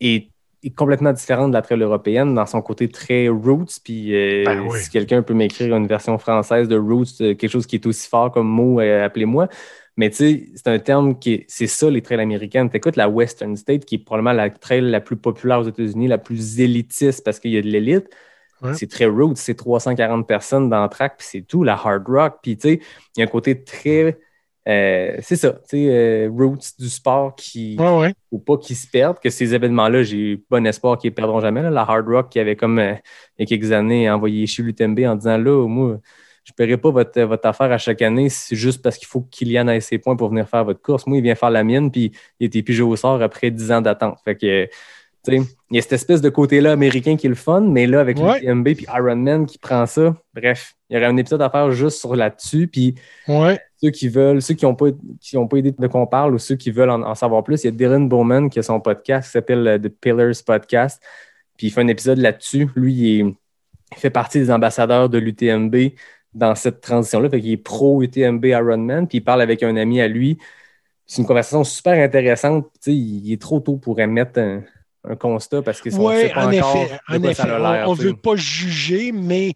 est, 0.00 0.31
est 0.62 0.70
complètement 0.70 1.12
différente 1.12 1.50
de 1.50 1.54
la 1.54 1.62
trail 1.62 1.80
européenne 1.80 2.34
dans 2.34 2.46
son 2.46 2.62
côté 2.62 2.88
très 2.88 3.28
roots. 3.28 3.80
Puis 3.82 4.14
euh, 4.14 4.44
Ben 4.44 4.60
oui. 4.68 4.78
si 4.80 4.90
quelqu'un 4.90 5.22
peut 5.22 5.34
m'écrire 5.34 5.74
une 5.74 5.86
version 5.86 6.18
française 6.18 6.68
de 6.68 6.76
roots, 6.76 7.20
euh, 7.20 7.34
quelque 7.34 7.50
chose 7.50 7.66
qui 7.66 7.76
est 7.76 7.86
aussi 7.86 8.08
fort 8.08 8.30
comme 8.30 8.48
mot, 8.48 8.80
euh, 8.80 9.04
appelez-moi. 9.04 9.48
Mais 9.96 10.08
tu 10.10 10.16
sais, 10.16 10.48
c'est 10.54 10.68
un 10.68 10.78
terme 10.78 11.18
qui 11.18 11.34
est, 11.34 11.44
c'est 11.48 11.66
ça 11.66 11.90
les 11.90 12.00
trails 12.00 12.20
américaines. 12.20 12.70
Tu 12.70 12.76
écoutes 12.76 12.96
la 12.96 13.08
Western 13.08 13.56
State, 13.56 13.84
qui 13.84 13.96
est 13.96 13.98
probablement 13.98 14.32
la 14.32 14.48
trail 14.50 14.80
la 14.82 15.00
plus 15.00 15.16
populaire 15.16 15.60
aux 15.60 15.68
États-Unis, 15.68 16.08
la 16.08 16.18
plus 16.18 16.60
élitiste 16.60 17.24
parce 17.24 17.38
qu'il 17.40 17.50
y 17.50 17.58
a 17.58 17.62
de 17.62 17.68
l'élite. 17.68 18.08
Ouais. 18.62 18.74
C'est 18.74 18.88
très 18.88 19.06
roots, 19.06 19.36
c'est 19.36 19.54
340 19.54 20.26
personnes 20.26 20.70
dans 20.70 20.82
le 20.84 20.88
track, 20.88 21.16
puis 21.18 21.26
c'est 21.28 21.42
tout, 21.42 21.64
la 21.64 21.74
hard 21.74 22.06
rock. 22.06 22.38
Puis 22.42 22.56
tu 22.56 22.68
sais, 22.68 22.80
il 23.16 23.20
y 23.20 23.22
a 23.22 23.26
un 23.26 23.28
côté 23.28 23.64
très. 23.64 24.18
Euh, 24.68 25.16
c'est 25.20 25.36
ça, 25.36 25.52
tu 25.52 25.58
sais, 25.70 25.86
euh, 25.88 26.30
roots 26.30 26.74
du 26.78 26.88
sport 26.88 27.34
qui, 27.34 27.76
Ouais, 27.78 27.98
ouais. 27.98 28.14
ou 28.30 28.38
pas 28.38 28.56
qu'ils 28.56 28.76
se 28.76 28.86
perdent, 28.86 29.18
que 29.18 29.28
ces 29.30 29.54
événements-là, 29.54 30.02
j'ai 30.04 30.40
bon 30.48 30.64
espoir 30.66 30.96
qu'ils 30.98 31.10
ne 31.10 31.14
perdront 31.16 31.40
jamais. 31.40 31.62
là. 31.62 31.70
La 31.70 31.82
Hard 31.82 32.06
Rock 32.06 32.28
qui 32.30 32.38
avait 32.38 32.54
comme 32.56 32.78
euh, 32.78 32.94
il 33.38 33.42
y 33.42 33.42
a 33.42 33.46
quelques 33.46 33.72
années 33.72 34.08
envoyé 34.10 34.46
chez 34.46 34.62
l'UTMB 34.62 35.00
en 35.00 35.16
disant 35.16 35.36
là, 35.36 35.66
moi, 35.66 35.98
je 36.44 36.52
ne 36.52 36.54
paierai 36.56 36.76
pas 36.76 36.90
votre, 36.90 37.20
votre 37.22 37.46
affaire 37.48 37.70
à 37.72 37.78
chaque 37.78 38.02
année, 38.02 38.28
c'est 38.28 38.56
juste 38.56 38.82
parce 38.82 38.98
qu'il 38.98 39.06
faut 39.08 39.20
que 39.20 39.30
Kylian 39.30 39.68
ait 39.68 39.80
ses 39.80 39.98
points 39.98 40.16
pour 40.16 40.28
venir 40.28 40.48
faire 40.48 40.64
votre 40.64 40.80
course. 40.82 41.06
Moi, 41.06 41.18
il 41.18 41.22
vient 41.22 41.34
faire 41.36 41.50
la 41.50 41.62
mienne, 41.64 41.90
puis 41.90 42.12
il 42.40 42.46
était 42.46 42.62
pigé 42.62 42.82
au 42.82 42.94
sort 42.96 43.20
après 43.22 43.50
10 43.50 43.70
ans 43.72 43.80
d'attente. 43.80 44.18
Fait 44.24 44.36
que 44.36 44.68
il 45.28 45.44
y 45.70 45.78
a 45.78 45.82
cette 45.82 45.92
espèce 45.92 46.20
de 46.20 46.28
côté-là 46.28 46.72
américain 46.72 47.16
qui 47.16 47.26
est 47.26 47.28
le 47.28 47.34
fun, 47.36 47.60
mais 47.60 47.86
là, 47.86 48.00
avec 48.00 48.18
Ouais. 48.18 48.40
l'UTMB 48.40 48.74
puis 48.74 48.86
Ironman 48.92 49.46
qui 49.46 49.58
prend 49.58 49.86
ça, 49.86 50.14
bref, 50.34 50.74
il 50.90 50.94
y 50.94 50.96
aurait 50.96 51.06
un 51.06 51.16
épisode 51.16 51.40
à 51.42 51.48
faire 51.50 51.70
juste 51.70 51.98
sur 52.00 52.16
là-dessus. 52.16 52.66
Puis 52.68 52.94
Ouais. 53.28 53.60
ceux 53.82 53.90
qui 53.90 54.08
veulent, 54.08 54.42
ceux 54.42 54.54
qui 54.54 54.64
n'ont 54.64 54.74
pas, 54.74 54.86
qui 55.20 55.36
ont 55.36 55.46
pas 55.46 55.58
idée 55.58 55.72
de 55.72 55.86
quoi 55.86 56.00
on 56.00 56.06
parle 56.06 56.34
ou 56.34 56.38
ceux 56.38 56.56
qui 56.56 56.70
veulent 56.70 56.90
en, 56.90 57.02
en 57.02 57.14
savoir 57.14 57.44
plus, 57.44 57.62
il 57.62 57.66
y 57.66 57.68
a 57.68 57.70
Dylan 57.72 58.08
Bowman 58.08 58.48
qui 58.50 58.58
a 58.58 58.62
son 58.62 58.80
podcast 58.80 59.26
qui 59.28 59.32
s'appelle 59.32 59.66
euh, 59.68 59.78
The 59.78 59.88
Pillars 59.88 60.34
Podcast. 60.44 61.00
Puis 61.56 61.68
il 61.68 61.70
fait 61.70 61.82
un 61.82 61.88
épisode 61.88 62.18
là-dessus. 62.18 62.68
Lui, 62.74 62.92
il, 62.94 63.20
est- 63.20 63.34
il 63.92 63.98
fait 63.98 64.10
partie 64.10 64.38
des 64.40 64.50
ambassadeurs 64.50 65.08
de 65.08 65.18
l'UTMB 65.18 65.76
dans 66.34 66.54
cette 66.54 66.80
transition-là. 66.80 67.28
Fait 67.30 67.40
qu'il 67.40 67.52
est 67.52 67.56
pro 67.58 68.02
UTMB 68.02 68.44
Ironman, 68.46 69.06
puis 69.06 69.18
il 69.18 69.20
parle 69.20 69.42
avec 69.42 69.62
un 69.62 69.76
ami 69.76 70.00
à 70.00 70.08
lui. 70.08 70.38
C'est 71.06 71.20
une 71.20 71.28
conversation 71.28 71.62
super 71.62 72.02
intéressante. 72.02 72.68
Il 72.86 73.30
est 73.32 73.40
trop 73.40 73.60
tôt 73.60 73.76
pour 73.76 74.00
émettre 74.00 74.38
un, 74.40 74.62
un 75.04 75.16
constat 75.16 75.62
parce 75.62 75.80
on 75.98 76.06
Oui, 76.08 76.16
sait 76.16 76.28
pas 76.30 76.46
en 76.46 76.52
encore 76.52 76.76
effet. 76.76 77.00
de 77.08 77.14
En 77.16 77.22
effet. 77.24 77.34
ça 77.34 77.84
on 77.88 77.92
ne 77.94 78.00
veut 78.00 78.14
pas 78.16 78.36
juger, 78.36 79.12
mais 79.12 79.52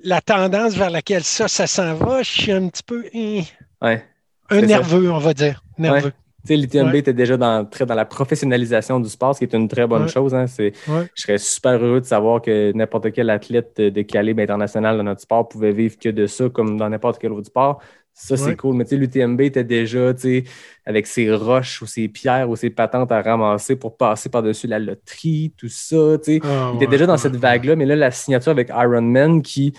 la 0.00 0.20
tendance 0.20 0.74
vers 0.76 0.90
laquelle 0.90 1.24
ça, 1.24 1.48
ça 1.48 1.66
s'en 1.66 1.94
va, 1.94 2.22
je 2.22 2.30
suis 2.30 2.52
un 2.52 2.68
petit 2.68 2.82
peu 2.84 3.04
hein, 3.14 3.40
Ouais. 3.82 4.04
un 4.50 4.60
ça. 4.60 4.66
nerveux, 4.66 5.10
on 5.10 5.18
va 5.18 5.34
dire. 5.34 5.62
Nerveux. 5.78 6.12
Tu 6.46 6.56
sais, 6.56 6.80
Ouais. 6.92 6.98
était 7.00 7.12
déjà 7.12 7.36
dans, 7.36 7.64
très 7.66 7.84
dans 7.84 7.96
la 7.96 8.04
professionnalisation 8.04 9.00
du 9.00 9.08
sport, 9.08 9.34
ce 9.34 9.40
qui 9.40 9.44
est 9.44 9.54
une 9.56 9.66
très 9.68 9.86
bonne 9.86 10.02
Ouais. 10.04 10.08
chose. 10.08 10.34
hein. 10.34 10.46
Ouais. 10.58 10.72
Je 11.14 11.22
serais 11.22 11.36
super 11.38 11.72
heureux 11.84 12.00
de 12.00 12.06
savoir 12.06 12.40
que 12.40 12.72
n'importe 12.72 13.12
quel 13.12 13.28
athlète 13.30 13.72
de, 13.76 13.88
de 13.90 14.02
calibre 14.02 14.40
international 14.42 14.96
dans 14.96 15.02
notre 15.02 15.20
sport 15.20 15.48
pouvait 15.48 15.72
vivre 15.72 15.98
que 15.98 16.08
de 16.08 16.26
ça, 16.26 16.48
comme 16.48 16.78
dans 16.78 16.88
n'importe 16.88 17.18
quel 17.20 17.32
autre 17.32 17.48
sport. 17.48 17.80
Ça, 18.20 18.36
c'est 18.36 18.56
cool. 18.56 18.74
Mais 18.74 18.84
tu 18.84 18.90
sais, 18.90 18.96
l'UTMB 18.96 19.40
était 19.42 19.64
déjà 19.64 20.12
tu 20.12 20.20
sais, 20.20 20.44
avec 20.84 21.06
ses 21.06 21.32
roches 21.32 21.80
ou 21.82 21.86
ses 21.86 22.08
pierres 22.08 22.50
ou 22.50 22.56
ses 22.56 22.68
patentes 22.70 23.12
à 23.12 23.22
ramasser 23.22 23.76
pour 23.76 23.96
passer 23.96 24.28
par-dessus 24.28 24.66
la 24.66 24.78
loterie, 24.78 25.52
tout 25.56 25.68
ça. 25.68 26.18
tu 26.18 26.34
sais. 26.34 26.40
Ah, 26.44 26.70
Il 26.72 26.76
était 26.76 26.86
ouais, 26.86 26.90
déjà 26.90 27.06
dans 27.06 27.12
ouais, 27.12 27.18
cette 27.18 27.36
vague-là, 27.36 27.76
mais 27.76 27.86
là, 27.86 27.94
la 27.96 28.10
signature 28.10 28.50
avec 28.50 28.70
Ironman, 28.70 29.40
qui, 29.40 29.72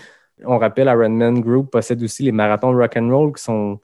on 0.44 0.56
rappelle, 0.58 0.88
Ironman 0.88 1.40
Group 1.40 1.70
possède 1.70 2.02
aussi 2.02 2.22
les 2.22 2.32
marathons 2.32 2.72
rock'n'roll 2.72 3.34
qui 3.34 3.42
sont, 3.42 3.78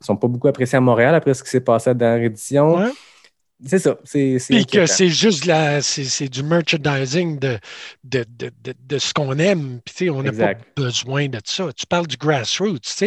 sont 0.00 0.16
pas 0.16 0.26
beaucoup 0.28 0.48
appréciés 0.48 0.76
à 0.76 0.80
Montréal 0.80 1.14
après 1.14 1.32
ce 1.34 1.44
qui 1.44 1.50
s'est 1.50 1.60
passé 1.60 1.90
à 1.90 1.92
la 1.92 1.98
dernière 1.98 2.24
édition. 2.26 2.78
C'est 3.64 3.78
ça. 3.78 3.96
C'est 4.04 4.38
Puis 4.48 4.66
que 4.66 4.86
c'est 4.86 5.08
juste 5.08 5.44
la, 5.44 5.82
c'est, 5.82 6.04
c'est 6.04 6.28
du 6.28 6.42
merchandising 6.42 7.38
de, 7.38 7.58
de, 8.02 8.24
de, 8.28 8.50
de, 8.62 8.74
de 8.78 8.98
ce 8.98 9.14
qu'on 9.14 9.38
aime. 9.38 9.80
Puis, 9.84 10.10
on 10.10 10.22
n'a 10.22 10.32
pas 10.32 10.54
besoin 10.76 11.28
de 11.28 11.40
ça. 11.44 11.72
Tu 11.72 11.86
parles 11.86 12.06
du 12.06 12.16
grassroots. 12.16 13.04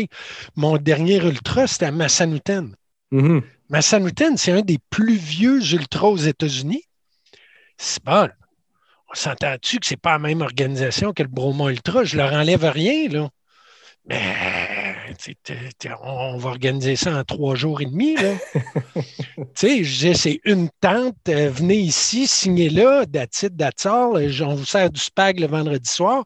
Mon 0.56 0.78
dernier 0.78 1.18
ultra, 1.18 1.68
c'était 1.68 1.88
à 1.88 1.92
Massanutten. 1.92 2.76
Mhm. 3.12 3.42
Massanutten, 3.70 4.38
c'est 4.38 4.52
un 4.52 4.62
des 4.62 4.80
plus 4.90 5.18
vieux 5.18 5.62
ultras 5.74 6.08
aux 6.08 6.18
États-Unis. 6.18 6.84
C'est 7.78 8.04
bon. 8.04 8.30
On 9.12 9.16
s'entend-tu 9.16 9.80
que 9.80 9.86
c'est 9.86 10.00
pas 10.00 10.14
la 10.14 10.20
même 10.20 10.42
organisation 10.42 11.14
que 11.14 11.24
le 11.24 11.30
Bromont 11.30 11.70
Ultra? 11.70 12.04
Je 12.04 12.18
leur 12.18 12.34
enlève 12.34 12.64
rien, 12.64 13.10
là. 13.10 13.30
Mais 14.08 14.22
on 16.02 16.38
va 16.38 16.50
organiser 16.50 16.96
ça 16.96 17.18
en 17.18 17.24
trois 17.24 17.56
jours 17.56 17.82
et 17.82 17.86
demi. 17.86 18.16
Tu 19.38 19.68
sais, 19.68 19.84
je 19.84 19.94
disais, 19.94 20.14
c'est 20.14 20.42
une 20.44 20.70
tente, 20.82 21.18
euh, 21.30 21.50
venez 21.50 21.78
ici, 21.78 22.28
signez 22.28 22.70
là, 22.70 23.06
datit, 23.06 23.50
datsor, 23.50 24.18
on 24.42 24.56
vous 24.56 24.66
sert 24.66 24.90
du 24.90 25.00
spag 25.00 25.40
le 25.40 25.48
vendredi 25.48 25.90
soir. 25.90 26.26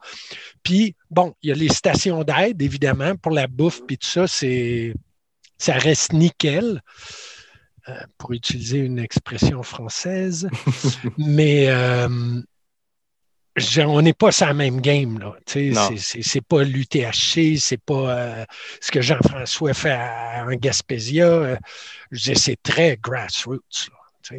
Puis, 0.63 0.95
bon, 1.09 1.33
il 1.41 1.49
y 1.49 1.51
a 1.51 1.55
les 1.55 1.69
stations 1.69 2.23
d'aide, 2.23 2.61
évidemment, 2.61 3.15
pour 3.15 3.31
la 3.31 3.47
bouffe, 3.47 3.81
puis 3.85 3.97
tout 3.97 4.07
ça, 4.07 4.27
c'est 4.27 4.93
ça 5.57 5.73
reste 5.73 6.13
nickel, 6.13 6.81
euh, 7.89 7.93
pour 8.17 8.33
utiliser 8.33 8.79
une 8.79 8.99
expression 8.99 9.63
française. 9.63 10.49
Mais 11.17 11.67
euh, 11.69 12.41
je- 13.55 13.81
on 13.81 14.01
n'est 14.01 14.13
pas 14.13 14.31
sur 14.31 14.45
la 14.47 14.53
même 14.53 14.79
game. 14.81 15.19
Là. 15.19 15.33
C'est, 15.97 16.41
pas 16.41 16.63
l'UTHC, 16.63 17.57
c'est 17.57 17.77
pas 17.83 18.17
euh, 18.17 18.45
ce 18.81 18.91
que 18.91 19.01
Jean-François 19.01 19.73
fait 19.73 19.91
à- 19.91 20.45
en 20.47 20.51
Gaspésia. 20.55 21.25
Euh, 21.27 21.55
c'est 22.11 22.61
très 22.61 22.97
grassroots. 22.97 23.87
Là. 24.31 24.37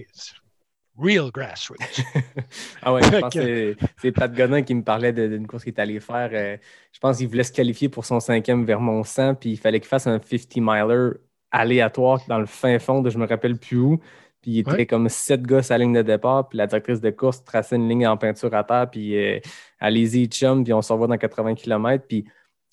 Real 0.99 1.31
grassroots. 1.31 1.77
Ah 2.83 2.93
ouais, 2.93 3.03
je 3.03 3.09
pense 3.21 3.33
que- 3.35 3.77
c'est- 4.03 4.13
Pat 4.13 4.33
Godin 4.35 4.63
qui 4.63 4.75
me 4.75 4.83
parlait 4.83 5.13
d'une 5.13 5.47
course 5.47 5.65
qu'il 5.65 5.73
est 5.73 5.81
allé 5.81 5.99
faire. 6.01 6.31
euh, 6.33 6.57
je 6.93 6.99
pense 6.99 7.19
qu'il 7.19 7.29
voulait 7.29 7.43
se 7.45 7.53
qualifier 7.53 7.89
pour 7.89 8.05
son 8.05 8.21
cinquième 8.21 8.65
Vermont 8.65 9.03
100, 9.05 9.35
puis 9.35 9.53
il 9.53 9.57
fallait 9.57 9.81
qu'il 9.81 9.89
fasse 9.89 10.07
un 10.07 10.21
50 10.21 10.57
miler 10.57 11.13
aléatoire 11.51 12.21
dans 12.29 12.39
le 12.39 12.47
fin 12.47 12.79
fond 12.79 13.01
de 13.03 13.11
je 13.11 13.19
me 13.19 13.27
rappelle 13.27 13.57
plus 13.57 13.79
où. 13.79 14.01
Puis 14.43 14.53
il 14.53 14.59
était 14.61 14.71
Ouais. 14.73 14.87
comme 14.87 15.09
sept 15.09 15.43
gars 15.43 15.59
à 15.69 15.73
la 15.77 15.79
ligne 15.79 15.93
de 15.95 16.03
départ, 16.03 16.49
puis 16.49 16.57
la 16.59 16.67
directrice 16.67 17.01
de 17.01 17.11
course 17.11 17.45
traçait 17.45 17.77
une 17.77 17.89
ligne 17.89 18.07
en 18.07 18.17
peinture 18.17 18.55
à 18.55 18.65
terre, 18.65 18.89
puis 18.91 19.17
euh, 19.17 19.39
allez-y, 19.79 20.27
chum, 20.29 20.65
puis 20.65 20.73
on 20.73 20.81
se 20.83 20.93
revoit 20.93 21.07
dans 21.09 21.19
80 21.19 21.55
km. 21.55 22.05
Puis 22.09 22.25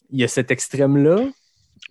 il 0.10 0.20
y 0.22 0.24
a 0.24 0.28
cet 0.30 0.50
extrême-là, 0.52 1.26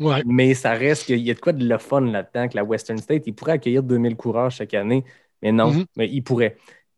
Ouais. 0.00 0.22
mais 0.26 0.54
ça 0.54 0.72
reste 0.72 1.04
qu'il 1.06 1.18
y 1.20 1.30
a 1.30 1.34
de 1.34 1.38
quoi 1.40 1.52
de 1.52 1.64
le 1.66 1.78
fun 1.78 2.00
là-dedans, 2.00 2.48
que 2.48 2.56
la 2.56 2.64
Western 2.64 2.98
State, 2.98 3.24
il 3.26 3.34
pourrait 3.34 3.52
accueillir 3.52 3.82
2000 3.82 4.16
coureurs 4.16 4.50
chaque 4.50 4.74
année, 4.74 5.04
mais 5.42 5.52
non, 5.52 5.70
Mhm. 5.70 5.84
mais 5.96 6.08
il 6.08 6.22
pourrait. 6.22 6.56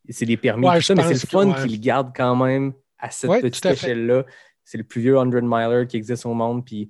C'est 0.09 0.25
des 0.25 0.37
permis, 0.37 0.67
Ouais, 0.67 0.77
tout 0.77 0.83
ça, 0.83 0.95
mais 0.95 1.03
c'est 1.03 1.14
le 1.14 1.19
fun 1.19 1.53
qu'il 1.67 1.81
garde 1.81 2.12
quand 2.17 2.35
même 2.37 2.73
à 2.99 3.11
cette 3.11 3.43
petite 3.43 3.67
échelle-là. 3.67 4.25
C'est 4.64 4.79
le 4.79 4.85
plus 4.85 5.01
vieux 5.03 5.17
100 5.17 5.43
miler 5.43 5.87
qui 5.88 5.97
existe 5.97 6.25
au 6.27 6.33
monde, 6.35 6.64
puis 6.64 6.88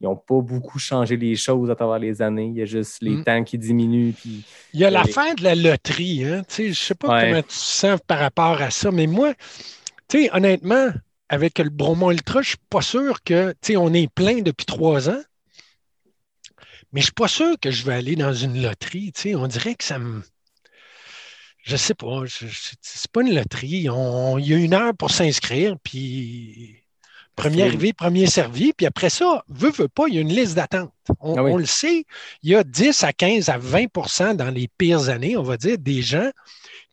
ils 0.00 0.04
n'ont 0.04 0.16
pas 0.16 0.40
beaucoup 0.40 0.78
changé 0.78 1.16
les 1.16 1.36
choses 1.36 1.70
à 1.70 1.74
travers 1.74 1.98
les 1.98 2.22
années. 2.22 2.46
Il 2.46 2.56
y 2.56 2.62
a 2.62 2.64
juste 2.66 2.98
les 3.02 3.10
Mhm. 3.16 3.24
temps 3.24 3.44
qui 3.44 3.58
diminuent, 3.58 4.12
puis 4.12 4.42
Il 4.72 4.80
y 4.80 4.84
a 4.84 4.86
Ouais. 4.88 4.92
l'affaire 4.92 5.34
de 5.34 5.42
la 5.42 5.54
loterie. 5.54 6.24
Hein? 6.24 6.42
Je 6.56 6.62
ne 6.64 6.72
sais 6.72 6.94
pas 6.94 7.08
Ouais. 7.14 7.28
comment 7.30 7.42
tu 7.42 7.48
te 7.48 7.52
sens 7.52 8.00
par 8.06 8.18
rapport 8.20 8.60
à 8.62 8.70
ça, 8.70 8.90
mais 8.90 9.06
moi, 9.06 9.34
honnêtement, 10.32 10.88
avec 11.28 11.58
le 11.58 11.68
Bromont 11.70 12.10
Ultra, 12.10 12.40
je 12.42 12.46
ne 12.46 12.50
suis 12.50 12.56
pas 12.70 12.82
sûr 12.82 13.22
que, 13.22 13.54
on 13.76 13.92
est 13.94 14.10
plein 14.12 14.40
depuis 14.42 14.66
trois 14.66 15.08
ans, 15.10 15.22
mais 16.92 17.00
je 17.00 17.02
ne 17.02 17.02
suis 17.02 17.12
pas 17.12 17.28
sûr 17.28 17.54
que 17.60 17.70
je 17.70 17.84
vais 17.84 17.94
aller 17.94 18.16
dans 18.16 18.32
une 18.32 18.60
loterie. 18.62 19.12
On 19.36 19.46
dirait 19.46 19.74
que 19.74 19.84
ça 19.84 19.98
me. 19.98 20.22
Je 21.62 21.76
sais 21.76 21.94
pas. 21.94 22.22
c'est 22.80 23.10
pas 23.12 23.20
une 23.20 23.34
loterie. 23.34 23.90
On- 23.90 24.38
Il 24.38 24.48
y 24.48 24.54
a 24.54 24.56
une 24.56 24.72
heure 24.74 24.94
pour 24.96 25.10
s'inscrire, 25.10 25.76
puis 25.82 26.79
premier 27.40 27.62
arrivé, 27.62 27.92
premier 27.92 28.26
servi, 28.26 28.72
puis 28.72 28.86
après 28.86 29.10
ça, 29.10 29.44
veut, 29.48 29.70
veut 29.70 29.88
pas, 29.88 30.08
il 30.08 30.14
y 30.14 30.18
a 30.18 30.20
une 30.20 30.32
liste 30.32 30.54
d'attente. 30.54 30.92
On, 31.20 31.36
Ah 31.36 31.42
oui. 31.42 31.52
on 31.52 31.56
le 31.56 31.66
sait, 31.66 32.04
il 32.42 32.50
y 32.50 32.54
a 32.54 32.64
10 32.64 33.02
à 33.04 33.12
15 33.12 33.48
à 33.48 33.58
20% 33.58 34.36
dans 34.36 34.50
les 34.50 34.68
pires 34.68 35.08
années, 35.08 35.36
on 35.36 35.42
va 35.42 35.56
dire, 35.56 35.78
des 35.78 36.02
gens 36.02 36.30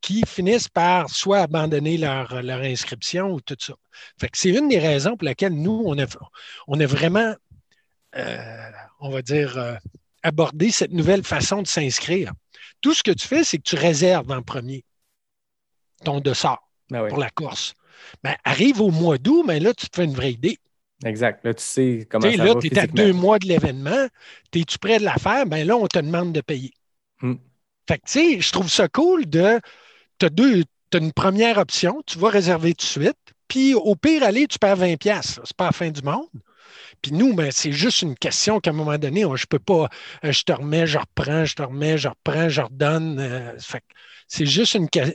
qui 0.01 0.23
finissent 0.27 0.69
par 0.69 1.09
soit 1.09 1.39
abandonner 1.39 1.97
leur, 1.97 2.41
leur 2.41 2.61
inscription 2.61 3.31
ou 3.31 3.41
tout 3.41 3.57
ça. 3.59 3.73
Fait 4.19 4.29
que 4.29 4.37
c'est 4.37 4.49
une 4.49 4.67
des 4.67 4.79
raisons 4.79 5.17
pour 5.17 5.25
laquelle 5.25 5.53
nous, 5.53 5.83
on 5.85 5.97
a, 5.97 6.05
on 6.67 6.79
a 6.79 6.85
vraiment, 6.85 7.35
euh, 8.15 8.71
on 8.99 9.09
va 9.09 9.21
dire, 9.21 9.57
euh, 9.57 9.75
abordé 10.23 10.71
cette 10.71 10.91
nouvelle 10.91 11.23
façon 11.23 11.61
de 11.61 11.67
s'inscrire. 11.67 12.31
Tout 12.81 12.93
ce 12.93 13.03
que 13.03 13.11
tu 13.11 13.27
fais, 13.27 13.43
c'est 13.43 13.57
que 13.57 13.63
tu 13.63 13.75
réserves 13.75 14.31
en 14.31 14.41
premier 14.41 14.83
ton 16.03 16.19
ben 16.89 17.01
ouais, 17.01 17.09
pour 17.09 17.17
la 17.17 17.29
course. 17.29 17.73
Ben, 18.23 18.35
arrive 18.43 18.81
au 18.81 18.91
mois 18.91 19.17
d'août, 19.17 19.43
mais 19.45 19.59
là, 19.59 19.73
tu 19.73 19.87
te 19.89 19.95
fais 19.95 20.05
une 20.05 20.13
vraie 20.13 20.33
idée. 20.33 20.57
exact. 21.05 21.43
Là, 21.45 21.53
tu 21.53 21.63
sais 21.63 22.07
comment 22.09 22.25
Tu 22.25 22.31
sais, 22.31 22.37
ça 22.37 22.45
là, 22.45 22.53
va 22.53 22.59
tu 22.61 22.67
es 22.67 22.79
à 22.79 22.87
deux 22.87 23.13
mois 23.13 23.39
de 23.39 23.47
l'événement, 23.47 24.07
es-tu 24.53 24.79
prêt 24.79 24.99
de 24.99 25.03
la 25.03 25.15
faire? 25.15 25.45
Ben 25.45 25.65
là, 25.65 25.75
on 25.77 25.87
te 25.87 25.99
demande 25.99 26.33
de 26.33 26.41
payer. 26.41 26.73
Hmm. 27.21 27.35
Fait 27.87 27.97
que, 27.99 28.05
tu 28.05 28.11
sais, 28.11 28.41
je 28.41 28.51
trouve 28.51 28.69
ça 28.69 28.87
cool 28.87 29.25
de. 29.25 29.59
Tu 30.19 30.25
as, 30.25 30.97
une 30.97 31.13
première 31.13 31.57
option, 31.57 32.01
tu 32.05 32.17
vas 32.17 32.29
réserver 32.29 32.73
tout 32.73 32.85
de 32.85 33.03
suite, 33.03 33.17
puis 33.47 33.73
au 33.75 33.95
pire, 33.95 34.23
aller, 34.23 34.47
tu 34.47 34.57
perds 34.59 34.77
20$. 34.77 34.97
piastres, 34.97 35.39
là. 35.39 35.43
C'est 35.45 35.55
pas 35.57 35.65
la 35.65 35.71
fin 35.71 35.89
du 35.89 36.01
monde. 36.01 36.27
Puis 37.01 37.11
nous, 37.13 37.33
ben, 37.33 37.51
c'est 37.51 37.71
juste 37.71 38.01
une 38.01 38.15
question 38.15 38.59
qu'à 38.59 38.71
un 38.71 38.73
moment 38.73 38.97
donné, 38.97 39.25
on- 39.25 39.35
je 39.35 39.45
peux 39.45 39.59
pas, 39.59 39.89
euh, 40.23 40.31
je 40.31 40.43
te 40.43 40.51
remets, 40.51 40.87
je 40.87 40.97
reprends, 40.97 41.45
je 41.45 41.55
te 41.55 41.61
remets, 41.61 41.97
je 41.97 42.07
reprends, 42.09 42.49
je 42.49 42.61
redonne. 42.61 43.19
euh, 43.19 43.53
c'est 44.27 44.45
juste 44.45 44.73
une, 44.75 44.89
que- 44.89 45.13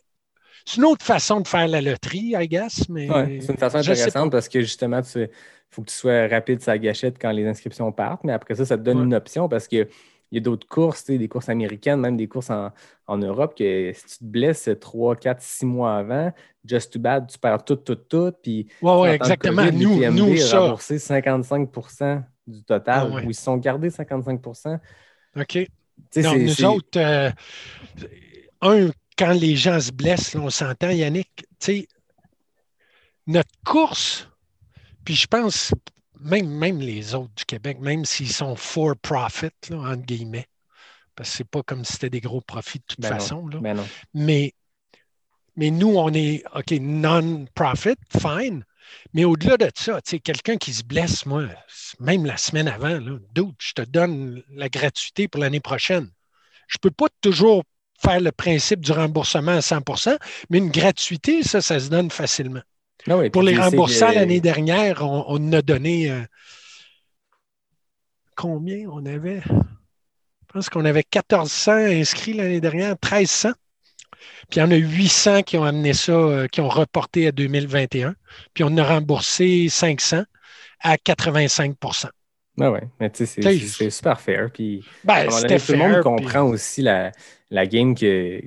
c'est 0.65 0.77
une 0.79 0.85
autre 0.85 1.05
façon 1.05 1.41
de 1.41 1.49
faire 1.49 1.67
la 1.69 1.81
loterie, 1.81 2.35
I 2.39 2.49
guess. 2.49 2.89
Mais 2.89 3.11
Ouais, 3.11 3.39
c'est 3.41 3.53
une 3.53 3.59
façon 3.59 3.79
intéressante 3.79 4.31
parce 4.33 4.49
que 4.49 4.61
justement, 4.61 5.01
il 5.17 5.29
faut 5.71 5.83
que 5.83 5.91
tu 5.91 5.97
sois 5.97 6.29
rapide 6.29 6.61
sur 6.63 6.71
la 6.73 6.79
gâchette 6.79 7.17
quand 7.21 7.31
les 7.33 7.47
inscriptions 7.47 7.91
partent, 7.93 8.25
mais 8.25 8.33
après 8.33 8.55
ça, 8.55 8.65
ça 8.65 8.77
te 8.77 8.83
donne 8.83 8.99
Ouais. 8.99 9.05
une 9.05 9.15
option 9.15 9.49
parce 9.49 9.67
qu'il 9.69 9.89
y 10.33 10.37
a 10.39 10.41
d'autres 10.41 10.67
courses, 10.69 11.05
des 11.07 11.29
courses 11.29 11.49
américaines, 11.49 12.01
même 12.01 12.17
des 12.17 12.29
courses 12.29 12.51
en, 12.51 12.71
en 13.07 13.19
Europe, 13.19 13.55
que 13.57 13.93
si 13.95 14.05
tu 14.07 14.19
te 14.19 14.25
blesses 14.25 14.69
3, 14.81 15.17
4, 15.17 15.41
6 15.43 15.67
mois 15.67 15.97
avant, 15.97 16.33
just 16.65 16.93
too 16.93 16.99
bad, 17.01 17.27
tu 17.31 17.39
perds 17.39 17.65
tout, 17.65 17.77
tout, 17.77 17.95
tout. 17.97 18.33
Puis, 18.43 18.67
Ouais, 18.81 19.15
exactement. 19.17 19.65
COVID, 19.65 19.77
Nous, 19.85 19.99
l'UTMB 20.01 20.17
nous, 20.19 20.37
ça. 20.37 20.61
remboursé 20.61 20.99
55 20.99 21.69
du 22.47 22.63
total, 22.65 23.09
Ah 23.13 23.15
ouais. 23.17 23.23
ils 23.27 23.35
se 23.35 23.43
sont 23.43 23.57
gardés 23.57 23.89
55% 23.91 24.79
OK. 25.39 25.67
Non, 26.17 26.37
nous 26.37 26.65
autres, 26.65 26.99
euh, 26.99 27.31
un, 28.61 28.91
quand 29.17 29.33
les 29.33 29.57
gens 29.57 29.81
se 29.81 29.93
blessent, 29.93 30.35
là, 30.35 30.41
on 30.41 30.51
s'entend, 30.51 30.91
Yannick, 30.91 31.47
notre 33.27 33.51
course, 33.65 34.29
puis 35.05 35.15
je 35.15 35.27
pense, 35.27 35.73
même, 36.21 36.49
même 36.49 36.81
les 36.81 37.15
autres 37.15 37.35
du 37.37 37.45
Québec, 37.45 37.79
même 37.81 38.05
s'ils 38.05 38.33
sont 38.33 38.57
for 38.57 38.97
profit, 38.97 39.51
là, 39.71 39.79
entre 39.79 40.03
guillemets, 40.03 40.49
parce 41.15 41.31
que 41.31 41.37
c'est 41.39 41.49
pas 41.49 41.63
comme 41.63 41.85
si 41.85 41.95
c'était 41.95 42.11
des 42.11 42.21
gros 42.21 42.41
profits 42.41 42.79
de 42.79 42.85
toute 42.87 43.01
Ben 43.01 43.11
non, 43.11 43.19
façon, 43.19 43.47
là, 43.49 43.59
ben 43.61 43.85
mais, 44.15 44.55
mais 45.57 45.71
nous, 45.71 45.97
on 45.97 46.13
est, 46.13 46.43
OK, 46.55 46.71
non-profit, 46.81 47.97
fine, 48.21 48.65
mais 49.15 49.25
au-delà 49.25 49.57
de 49.57 49.71
ça, 49.75 50.01
quelqu'un 50.01 50.57
qui 50.57 50.73
se 50.73 50.83
blesse, 50.83 51.27
moi, 51.27 51.45
même 52.01 52.25
la 52.25 52.37
semaine 52.37 52.69
avant, 52.69 52.99
dude, 53.35 53.55
je 53.59 53.73
te 53.73 53.83
donne 53.83 54.43
la 54.51 54.69
gratuité 54.69 55.29
pour 55.29 55.41
l'année 55.41 55.61
prochaine. 55.61 56.11
Je 56.69 56.77
ne 56.77 56.81
peux 56.81 56.91
pas 56.91 57.09
toujours 57.21 57.65
faire 58.05 58.21
le 58.21 58.33
principe 58.33 58.81
du 58.81 58.93
remboursement 58.93 59.53
à 59.53 59.61
100% 59.61 60.17
mais 60.51 60.59
une 60.59 60.71
gratuité, 60.71 61.43
ça, 61.43 61.61
ça 61.61 61.79
se 61.81 61.89
donne 61.89 62.11
facilement. 62.11 62.63
Ah 63.09 63.17
oui, 63.17 63.31
Pour 63.31 63.43
les 63.43 63.57
remboursants 63.57 64.11
que- 64.11 64.15
l'année 64.15 64.41
dernière, 64.41 65.03
on, 65.03 65.53
a 65.53 65.63
donné, 65.63 66.11
euh, 66.11 66.23
combien 68.37 68.89
on 68.91 69.05
avait? 69.07 69.43
Je 69.47 70.53
pense 70.59 70.69
qu'on 70.69 70.85
avait 70.85 71.05
1400 71.15 71.73
inscrits 71.73 72.35
l'année 72.35 72.61
dernière, 72.61 72.97
1300. 73.03 73.53
Puis 74.51 74.61
il 74.61 74.61
y 74.61 74.63
en 74.63 74.71
a 74.71 74.77
800 74.77 75.43
qui 75.43 75.57
ont 75.57 75.65
amené 75.65 75.95
ça, 75.95 76.13
euh, 76.13 76.47
qui 76.47 76.61
ont 76.61 76.69
reporté 76.69 77.27
à 77.27 77.33
2021. 77.33 78.15
Puis 78.55 78.63
on 78.63 78.77
a 78.77 78.85
remboursé 78.85 79.69
500 79.69 80.25
à 80.81 80.97
85 80.99 81.77
Ah 82.61 82.71
ouais, 82.71 82.83
mais 83.01 83.09
tu 83.11 83.19
sais, 83.19 83.27
c'est- 83.27 83.41
c'est 83.79 83.91
super 83.91 84.21
fair. 84.21 84.51
Puis 84.53 84.85
Ben, 85.05 85.27
donné, 85.43 85.57
tout 85.59 85.73
le 85.73 85.79
monde 85.79 85.91
comprend 86.03 86.43
aussi 86.45 86.83
la, 86.83 87.13
la 87.51 87.67
game 87.67 87.95
que- 87.95 88.41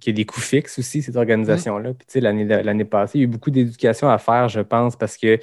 qu'il 0.00 0.06
y 0.06 0.10
a 0.10 0.12
des 0.12 0.24
coûts 0.24 0.40
fixes 0.40 0.78
aussi, 0.78 1.02
cette 1.02 1.16
organisation-là. 1.16 1.92
Puis 1.94 2.06
tu 2.06 2.12
sais, 2.12 2.20
l'année 2.20 2.44
l'année 2.44 2.84
passée, 2.84 3.18
il 3.18 3.20
y 3.22 3.24
a 3.24 3.26
eu 3.26 3.30
beaucoup 3.30 3.50
d'éducation 3.50 4.08
à 4.08 4.18
faire, 4.18 4.48
je 4.48 4.60
pense, 4.60 4.94
parce 4.94 5.16
que 5.16 5.38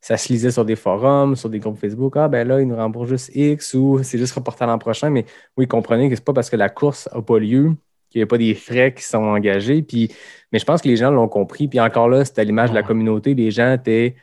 ça 0.00 0.16
se 0.16 0.32
lisait 0.32 0.50
sur 0.50 0.64
des 0.64 0.74
forums, 0.76 1.36
sur 1.36 1.48
des 1.48 1.60
groupes 1.60 1.78
Facebook. 1.78 2.14
Ah, 2.16 2.26
ben 2.26 2.48
là, 2.48 2.60
ils 2.60 2.66
nous 2.66 2.74
remboursent 2.74 3.10
juste 3.10 3.30
X 3.36 3.74
ou 3.74 4.00
c'est 4.02 4.18
juste 4.18 4.32
reporté 4.32 4.64
à 4.64 4.66
l'an 4.66 4.78
prochain. 4.78 5.10
Mais 5.10 5.24
oui, 5.56 5.68
comprenez 5.68 6.08
que 6.08 6.16
c'est 6.16 6.24
pas 6.24 6.32
parce 6.32 6.50
que 6.50 6.56
la 6.56 6.70
course 6.70 7.08
n'a 7.14 7.22
pas 7.22 7.38
lieu 7.38 7.74
qu'il 8.08 8.18
n'y 8.18 8.22
a 8.24 8.26
pas 8.26 8.38
des 8.38 8.54
frais 8.54 8.92
qui 8.92 9.04
sont 9.04 9.18
engagés. 9.18 9.82
Puis, 9.82 10.10
mais 10.50 10.58
je 10.58 10.64
pense 10.64 10.82
que 10.82 10.88
les 10.88 10.96
gens 10.96 11.10
l'ont 11.12 11.28
compris. 11.28 11.68
Puis 11.68 11.78
encore 11.78 12.08
là, 12.08 12.24
c'était 12.24 12.40
à 12.40 12.44
l'image 12.44 12.70
de 12.70 12.74
la 12.74 12.82
communauté. 12.82 13.34
Les 13.34 13.50
gens 13.52 13.74
étaient 13.74 14.16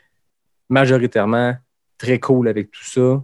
majoritairement 0.70 1.56
très 1.98 2.20
cool 2.20 2.48
avec 2.48 2.72
tout 2.72 2.84
ça. 2.84 3.24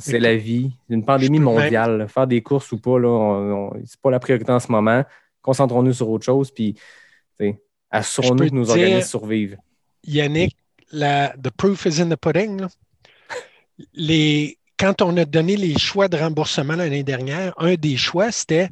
C'est 0.00 0.18
la 0.18 0.36
vie. 0.36 0.70
Une 0.88 1.04
pandémie 1.04 1.38
mondiale. 1.38 1.98
là. 1.98 2.08
Faire 2.08 2.26
des 2.26 2.42
courses 2.42 2.70
ou 2.72 2.78
pas, 2.78 2.98
là, 2.98 3.70
c'est 3.86 4.00
pas 4.00 4.10
la 4.10 4.18
priorité 4.20 4.52
en 4.52 4.60
ce 4.60 4.70
moment. 4.70 5.04
Concentrons-nous 5.40 5.92
sur 5.94 6.08
autre 6.10 6.24
chose. 6.24 6.50
Puis, 6.50 6.74
assurons-nous 7.90 8.48
que 8.48 8.54
nos 8.54 8.64
dire- 8.64 8.72
organismes 8.72 9.08
survivent. 9.08 9.56
Yannick, 10.04 10.56
la, 10.90 11.30
the 11.42 11.50
proof 11.50 11.86
is 11.86 12.00
in 12.00 12.08
the 12.08 12.16
pudding. 12.16 12.60
là. 12.60 12.68
Les, 13.94 14.58
quand 14.78 15.00
on 15.02 15.16
a 15.16 15.24
donné 15.24 15.56
les 15.56 15.78
choix 15.78 16.08
de 16.08 16.16
remboursement 16.16 16.74
l'année 16.76 17.02
dernière, 17.02 17.54
un 17.56 17.74
des 17.74 17.96
choix, 17.96 18.30
c'était 18.30 18.68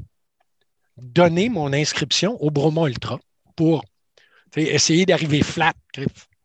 donner 0.99 1.49
mon 1.49 1.73
inscription 1.73 2.37
au 2.43 2.51
Bromont 2.51 2.87
Ultra 2.87 3.19
pour 3.57 3.85
essayer 4.57 5.07
d'arriver 5.07 5.43
flat 5.43 5.73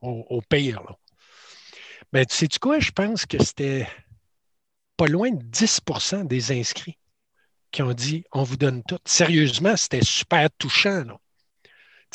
au, 0.02 0.26
au 0.30 0.42
pire. 0.42 0.82
Là. 0.84 0.96
Ben, 2.14 2.26
tu 2.26 2.36
sais-tu 2.36 2.60
quoi? 2.60 2.80
Je 2.80 2.92
pense 2.92 3.26
que 3.26 3.44
c'était 3.44 3.88
pas 4.98 5.08
loin 5.08 5.32
de 5.32 5.44
10% 5.44 6.28
des 6.28 6.52
inscrits 6.52 6.98
qui 7.72 7.82
ont 7.82 7.94
dit 7.94 8.24
on 8.32 8.44
vous 8.44 8.58
donne 8.58 8.84
tout. 8.84 9.00
Sérieusement, 9.06 9.76
c'était 9.76 10.04
super 10.04 10.50
touchant. 10.58 11.04
Là. 11.04 11.18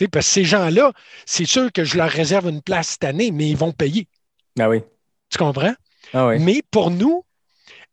Parce 0.09 0.27
que 0.27 0.33
ces 0.33 0.45
gens-là, 0.45 0.93
c'est 1.27 1.45
sûr 1.45 1.71
que 1.73 1.85
je 1.85 1.97
leur 1.97 2.11
réserve 2.11 2.49
une 2.49 2.63
place 2.63 2.91
cette 2.91 3.05
année, 3.05 3.31
mais 3.31 3.49
ils 3.49 3.57
vont 3.57 3.73
payer. 3.73 4.09
Ah 4.59 4.69
oui. 4.69 4.83
Tu 5.29 5.39
comprends? 5.39 5.75
Ah 6.13 6.29
oui. 6.29 6.39
Mais 6.39 6.63
pour 6.71 6.91
nous, 6.91 7.25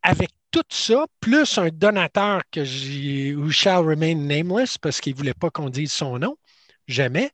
avec 0.02 0.30
tout 0.52 0.64
ça, 0.70 1.06
plus 1.20 1.58
un 1.58 1.70
donateur 1.70 2.42
que 2.52 2.64
j'ai, 2.64 3.36
who 3.36 3.52
shall 3.52 3.86
remain 3.86 4.16
nameless, 4.16 4.78
parce 4.78 5.02
qu'il 5.02 5.14
ne 5.14 5.18
voulait 5.18 5.34
pas 5.34 5.50
qu'on 5.50 5.70
dise 5.70 5.92
son 5.92 6.18
nom, 6.20 6.38
jamais, 6.88 7.32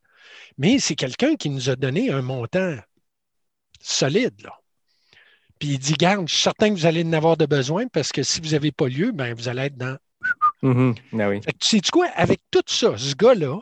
mais 0.58 0.80
c'est 0.80 0.96
quelqu'un 0.96 1.36
qui 1.36 1.50
nous 1.50 1.70
a 1.70 1.76
donné 1.76 2.10
un 2.10 2.22
montant 2.22 2.78
solide. 3.82 4.42
Là. 4.42 4.58
Puis 5.64 5.76
il 5.76 5.80
dit, 5.80 5.94
garde, 5.94 6.28
je 6.28 6.34
suis 6.34 6.44
certain 6.44 6.68
que 6.68 6.74
vous 6.74 6.86
allez 6.86 7.06
en 7.06 7.14
avoir 7.14 7.38
de 7.38 7.46
besoin 7.46 7.88
parce 7.88 8.12
que 8.12 8.22
si 8.22 8.42
vous 8.42 8.50
n'avez 8.50 8.74
pas 8.74 8.90
lieu, 8.90 9.14
ben, 9.14 9.34
vous 9.34 9.48
allez 9.48 9.62
être 9.62 9.78
dans. 9.78 9.98
Ah 10.62 11.30
oui. 11.30 11.42
Fait 11.42 11.54
que 11.54 11.58
tu 11.58 11.70
sais 11.70 11.82
quoi? 11.90 12.08
Avec 12.16 12.42
tout 12.52 12.64
ça, 12.68 12.98
ce 12.98 13.16
gars-là, 13.16 13.62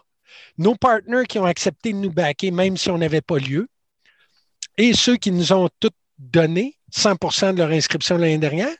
nos 0.57 0.73
partenaires 0.73 1.25
qui 1.25 1.37
ont 1.37 1.45
accepté 1.45 1.93
de 1.93 1.99
nous 1.99 2.09
backer, 2.09 2.49
même 2.49 2.75
si 2.75 2.89
on 2.89 2.97
n'avait 2.97 3.21
pas 3.21 3.37
lieu, 3.37 3.67
et 4.79 4.93
ceux 4.93 5.15
qui 5.15 5.31
nous 5.31 5.53
ont 5.53 5.69
tout 5.79 5.91
donné 6.17 6.75
100% 6.91 7.53
de 7.53 7.59
leur 7.59 7.69
inscription 7.69 8.17
l'année 8.17 8.39
dernière, 8.39 8.75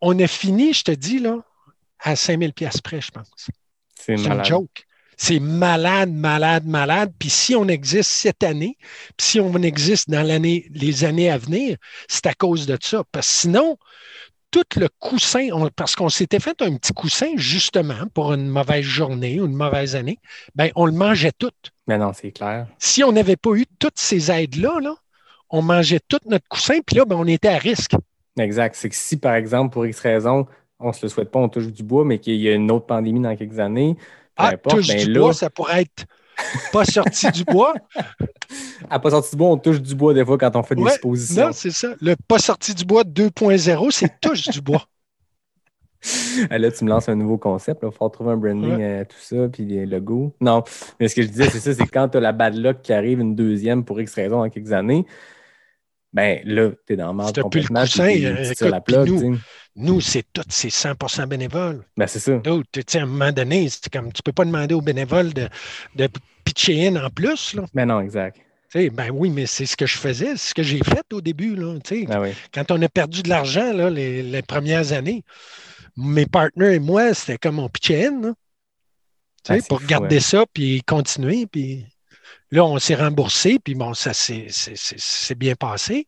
on 0.00 0.16
a 0.20 0.28
fini, 0.28 0.72
je 0.72 0.84
te 0.84 0.92
dis, 0.92 1.18
là, 1.18 1.38
à 1.98 2.14
5000 2.14 2.52
pièces 2.52 2.80
près, 2.80 3.00
je 3.00 3.10
pense. 3.10 3.50
C'est 3.96 4.16
malade. 4.16 4.46
joke. 4.46 4.86
C'est 5.22 5.38
malade, 5.38 6.10
malade, 6.10 6.66
malade. 6.66 7.12
Puis 7.18 7.28
si 7.28 7.54
on 7.54 7.68
existe 7.68 8.10
cette 8.10 8.42
année, 8.42 8.78
puis 9.18 9.26
si 9.26 9.38
on 9.38 9.52
existe 9.56 10.08
dans 10.08 10.26
l'année, 10.26 10.66
les 10.72 11.04
années 11.04 11.30
à 11.30 11.36
venir, 11.36 11.76
c'est 12.08 12.24
à 12.24 12.32
cause 12.32 12.64
de 12.64 12.78
ça. 12.80 13.04
Parce 13.12 13.26
que 13.26 13.34
sinon, 13.34 13.76
tout 14.50 14.64
le 14.76 14.88
coussin, 14.98 15.48
on- 15.52 15.68
parce 15.76 15.94
qu'on 15.94 16.08
s'était 16.08 16.40
fait 16.40 16.62
un 16.62 16.74
petit 16.74 16.94
coussin 16.94 17.32
justement 17.36 18.06
pour 18.14 18.32
une 18.32 18.48
mauvaise 18.48 18.82
journée 18.82 19.38
ou 19.42 19.44
une 19.44 19.54
mauvaise 19.54 19.94
année, 19.94 20.18
ben 20.54 20.70
on 20.74 20.86
le 20.86 20.92
mangeait 20.92 21.32
tout. 21.38 21.50
Mais 21.86 21.98
non, 21.98 22.12
c'est 22.14 22.32
clair. 22.32 22.68
Si 22.78 23.04
on 23.04 23.12
n'avait 23.12 23.36
pas 23.36 23.50
eu 23.56 23.66
toutes 23.78 23.98
ces 23.98 24.30
aides-là, 24.30 24.80
là, 24.80 24.94
on 25.50 25.60
mangeait 25.60 26.00
tout 26.08 26.18
notre 26.24 26.48
coussin, 26.48 26.78
puis 26.86 26.96
là, 26.96 27.04
ben, 27.04 27.16
on 27.16 27.26
était 27.26 27.48
à 27.48 27.58
risque. 27.58 27.94
Exact. 28.38 28.74
C'est 28.74 28.88
que 28.88 28.96
si, 28.96 29.18
par 29.18 29.34
exemple, 29.34 29.74
pour 29.74 29.84
X 29.84 30.00
raison, 30.00 30.46
on 30.78 30.88
ne 30.88 30.92
se 30.94 31.04
le 31.04 31.10
souhaite 31.10 31.30
pas, 31.30 31.40
on 31.40 31.50
touche 31.50 31.66
du 31.66 31.82
bois, 31.82 32.06
mais 32.06 32.18
qu'il 32.18 32.36
y 32.36 32.48
a 32.48 32.54
une 32.54 32.70
autre 32.70 32.86
pandémie 32.86 33.20
dans 33.20 33.36
quelques 33.36 33.58
années, 33.58 33.96
Ah, 34.40 34.48
importe, 34.54 34.76
touche 34.76 34.88
ben 34.88 35.04
du 35.04 35.12
là, 35.12 35.20
bois, 35.20 35.34
ça 35.34 35.50
pourrait 35.50 35.82
être 35.82 36.06
pas 36.72 36.84
sorti 36.84 37.30
du 37.30 37.44
bois. 37.44 37.74
à 38.90 38.98
pas 38.98 39.10
sorti 39.10 39.30
du 39.32 39.36
bois, 39.36 39.48
on 39.48 39.58
touche 39.58 39.80
du 39.80 39.94
bois 39.94 40.14
des 40.14 40.24
fois 40.24 40.38
quand 40.38 40.54
on 40.56 40.62
fait 40.62 40.74
des 40.74 40.82
Ouais, 40.82 40.92
suppositions. 40.92 41.46
Non, 41.46 41.52
c'est 41.52 41.70
ça. 41.70 41.88
Le 42.00 42.14
pas 42.28 42.38
sorti 42.38 42.74
du 42.74 42.84
bois 42.84 43.02
2.0, 43.04 43.90
c'est 43.90 44.20
touche 44.20 44.48
du 44.48 44.60
bois. 44.60 44.86
Là, 46.50 46.70
tu 46.70 46.84
me 46.84 46.88
lances 46.88 47.08
un 47.10 47.14
nouveau 47.14 47.36
concept. 47.36 47.82
Il 47.82 47.92
faut 47.92 48.08
trouver 48.08 48.30
un 48.32 48.36
branding, 48.38 48.76
Ouais. 48.76 49.00
euh, 49.00 49.04
tout 49.04 49.18
ça, 49.20 49.48
puis 49.52 49.64
les 49.66 49.84
logos. 49.84 50.34
Non, 50.40 50.62
mais 50.98 51.08
ce 51.08 51.14
que 51.14 51.22
je 51.22 51.28
disais, 51.28 51.50
c'est 51.50 51.60
ça, 51.60 51.74
c'est 51.74 51.86
quand 51.86 52.08
tu 52.08 52.16
as 52.16 52.20
la 52.20 52.32
bad 52.32 52.54
luck 52.54 52.80
qui 52.82 52.92
arrive 52.94 53.20
une 53.20 53.34
deuxième 53.34 53.84
pour 53.84 54.00
X 54.00 54.14
raison 54.14 54.38
dans 54.38 54.48
quelques 54.48 54.72
années, 54.72 55.04
ben 56.12 56.40
là, 56.44 56.70
tu 56.86 56.92
es 56.92 56.96
dans 56.96 57.12
le 57.12 57.26
Si 57.26 57.32
t'as 57.32 57.42
plus 57.48 57.60
le 57.60 57.66
complètement. 57.68 57.80
coussin, 57.82 58.06
t'es- 58.06 58.24
euh, 58.26 58.44
écoute, 58.50 58.60
la 58.68 58.80
plug, 58.80 59.08
nous-. 59.08 59.38
Nous, 59.76 60.00
c'est 60.00 60.24
tout, 60.32 60.42
c'est 60.48 60.68
100% 60.70 61.26
bénévole. 61.28 61.84
Ben, 61.96 62.06
c'est 62.08 62.18
ça. 62.18 62.40
Tu 62.72 62.82
sais, 62.88 62.98
à 62.98 63.02
un 63.02 63.06
moment 63.06 63.30
donné, 63.32 63.68
c'est 63.68 63.88
comme, 63.92 64.12
tu 64.12 64.20
peux 64.22 64.32
pas 64.32 64.44
demander 64.44 64.74
aux 64.74 64.80
bénévoles 64.80 65.32
de, 65.32 65.48
de 65.94 66.08
pitcher 66.44 66.88
in 66.88 66.96
en 66.96 67.08
plus. 67.10 67.54
Là. 67.54 67.64
Ben 67.72 67.86
non, 67.86 68.00
exact. 68.00 68.36
Tu 68.72 68.80
sais, 68.80 68.90
ben 68.90 69.10
oui, 69.12 69.30
mais 69.30 69.46
c'est 69.46 69.66
ce 69.66 69.76
que 69.76 69.86
je 69.86 69.96
faisais, 69.96 70.36
c'est 70.36 70.48
ce 70.50 70.54
que 70.54 70.62
j'ai 70.64 70.78
fait 70.78 71.04
au 71.12 71.20
début. 71.20 71.54
Là. 71.54 71.74
Ah 72.10 72.20
oui. 72.20 72.30
Quand 72.52 72.70
on 72.72 72.82
a 72.82 72.88
perdu 72.88 73.22
de 73.22 73.28
l'argent 73.28 73.72
les, 73.72 74.22
les 74.22 74.42
premières 74.42 74.92
années, 74.92 75.22
mes 75.96 76.26
partenaires 76.26 76.72
et 76.72 76.78
moi, 76.80 77.14
c'était 77.14 77.38
comme 77.38 77.58
on 77.60 77.68
pitchait 77.68 78.06
in. 78.06 78.20
là. 78.20 78.32
Ah, 79.48 79.54
c'est 79.60 79.68
pour 79.68 79.80
fou, 79.80 79.86
garder 79.86 80.20
ça, 80.20 80.44
puis 80.52 80.82
continuer. 80.86 81.46
Puis 81.46 81.86
là, 82.50 82.64
on 82.64 82.78
s'est 82.78 82.94
remboursé, 82.94 83.58
puis 83.62 83.74
bon, 83.74 83.94
ça 83.94 84.12
s'est 84.12 84.46
c'est- 84.48 84.76
c'est- 84.76 84.98
c'est 84.98 85.34
bien 85.38 85.54
passé. 85.54 86.06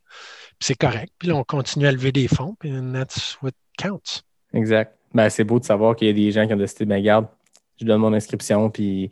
Puis 0.59 0.67
c'est 0.69 0.75
correct. 0.79 1.13
Puis 1.19 1.29
là, 1.29 1.37
on 1.37 1.45
continue 1.45 1.87
à 1.87 1.93
lever 1.93 2.13
des 2.13 2.29
fonds, 2.29 2.57
puis 2.59 2.73
that's 2.93 3.37
what 3.43 3.51
counts. 3.79 4.23
Exact. 4.53 4.97
Ben, 5.15 5.29
c'est 5.29 5.45
beau 5.45 5.59
de 5.59 5.65
savoir 5.65 5.95
qu'il 5.97 6.09
y 6.09 6.11
a 6.11 6.15
des 6.15 6.31
gens 6.33 6.47
qui 6.47 6.55
ont 6.55 6.57
décidé, 6.59 6.85
ben, 6.85 7.03
garde, 7.03 7.27
je 7.81 7.85
donne 7.85 8.01
mon 8.01 8.13
inscription, 8.13 8.71
puis 8.71 9.11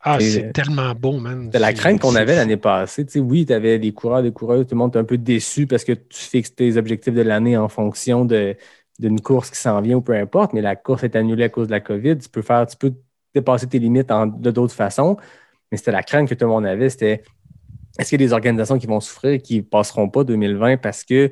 Ah, 0.00 0.18
c'est 0.20 0.52
tellement 0.52 0.94
beau, 0.94 1.18
man. 1.18 1.50
de 1.50 1.58
la 1.58 1.68
C'est- 1.68 1.74
crainte 1.74 2.00
qu'on 2.00 2.12
c'est 2.12 2.18
avait 2.18 2.36
l'année 2.36 2.56
passée. 2.56 3.04
Tu 3.04 3.12
sais, 3.12 3.18
oui, 3.20 3.44
tu 3.46 3.52
avais 3.52 3.78
des 3.78 3.92
coureurs, 3.92 4.22
des 4.22 4.32
coureuses, 4.32 4.66
tout 4.66 4.74
le 4.74 4.78
monde 4.78 4.94
est 4.94 4.98
un 4.98 5.04
peu 5.04 5.18
déçu 5.18 5.66
parce 5.66 5.84
que 5.84 5.92
tu 5.92 6.18
fixes 6.20 6.54
tes 6.54 6.76
objectifs 6.76 7.14
de 7.14 7.22
l'année 7.22 7.56
en 7.56 7.68
fonction 7.68 8.24
d'une 8.24 9.20
course 9.20 9.50
qui 9.50 9.58
s'en 9.58 9.80
vient 9.80 9.96
ou 9.96 10.00
peu 10.00 10.14
importe, 10.14 10.52
mais 10.52 10.60
la 10.62 10.76
course 10.76 11.02
est 11.04 11.16
annulée 11.16 11.44
à 11.44 11.48
cause 11.48 11.66
de 11.66 11.72
la 11.72 11.80
COVID. 11.80 12.18
Tu 12.18 12.28
peux 12.28 12.42
faire, 12.42 12.66
tu 12.66 12.76
peux 12.76 12.92
dépasser 13.34 13.66
tes 13.66 13.78
limites 13.78 14.10
en- 14.10 14.26
de 14.26 14.50
d'autres 14.50 14.74
façons. 14.74 15.16
Mais 15.70 15.78
c'était 15.78 15.92
la 15.92 16.02
crainte 16.02 16.28
que 16.28 16.34
tout 16.34 16.44
le 16.44 16.50
monde 16.50 16.66
avait, 16.66 16.88
c'était 16.88 17.22
est-ce 17.98 18.10
qu'il 18.10 18.20
y 18.20 18.24
a 18.24 18.26
des 18.26 18.32
organisations 18.32 18.78
qui 18.78 18.86
vont 18.86 19.00
souffrir, 19.00 19.42
qui 19.42 19.56
ne 19.56 19.62
passeront 19.62 20.08
pas 20.08 20.24
2020 20.24 20.76
parce 20.76 21.04
que 21.04 21.30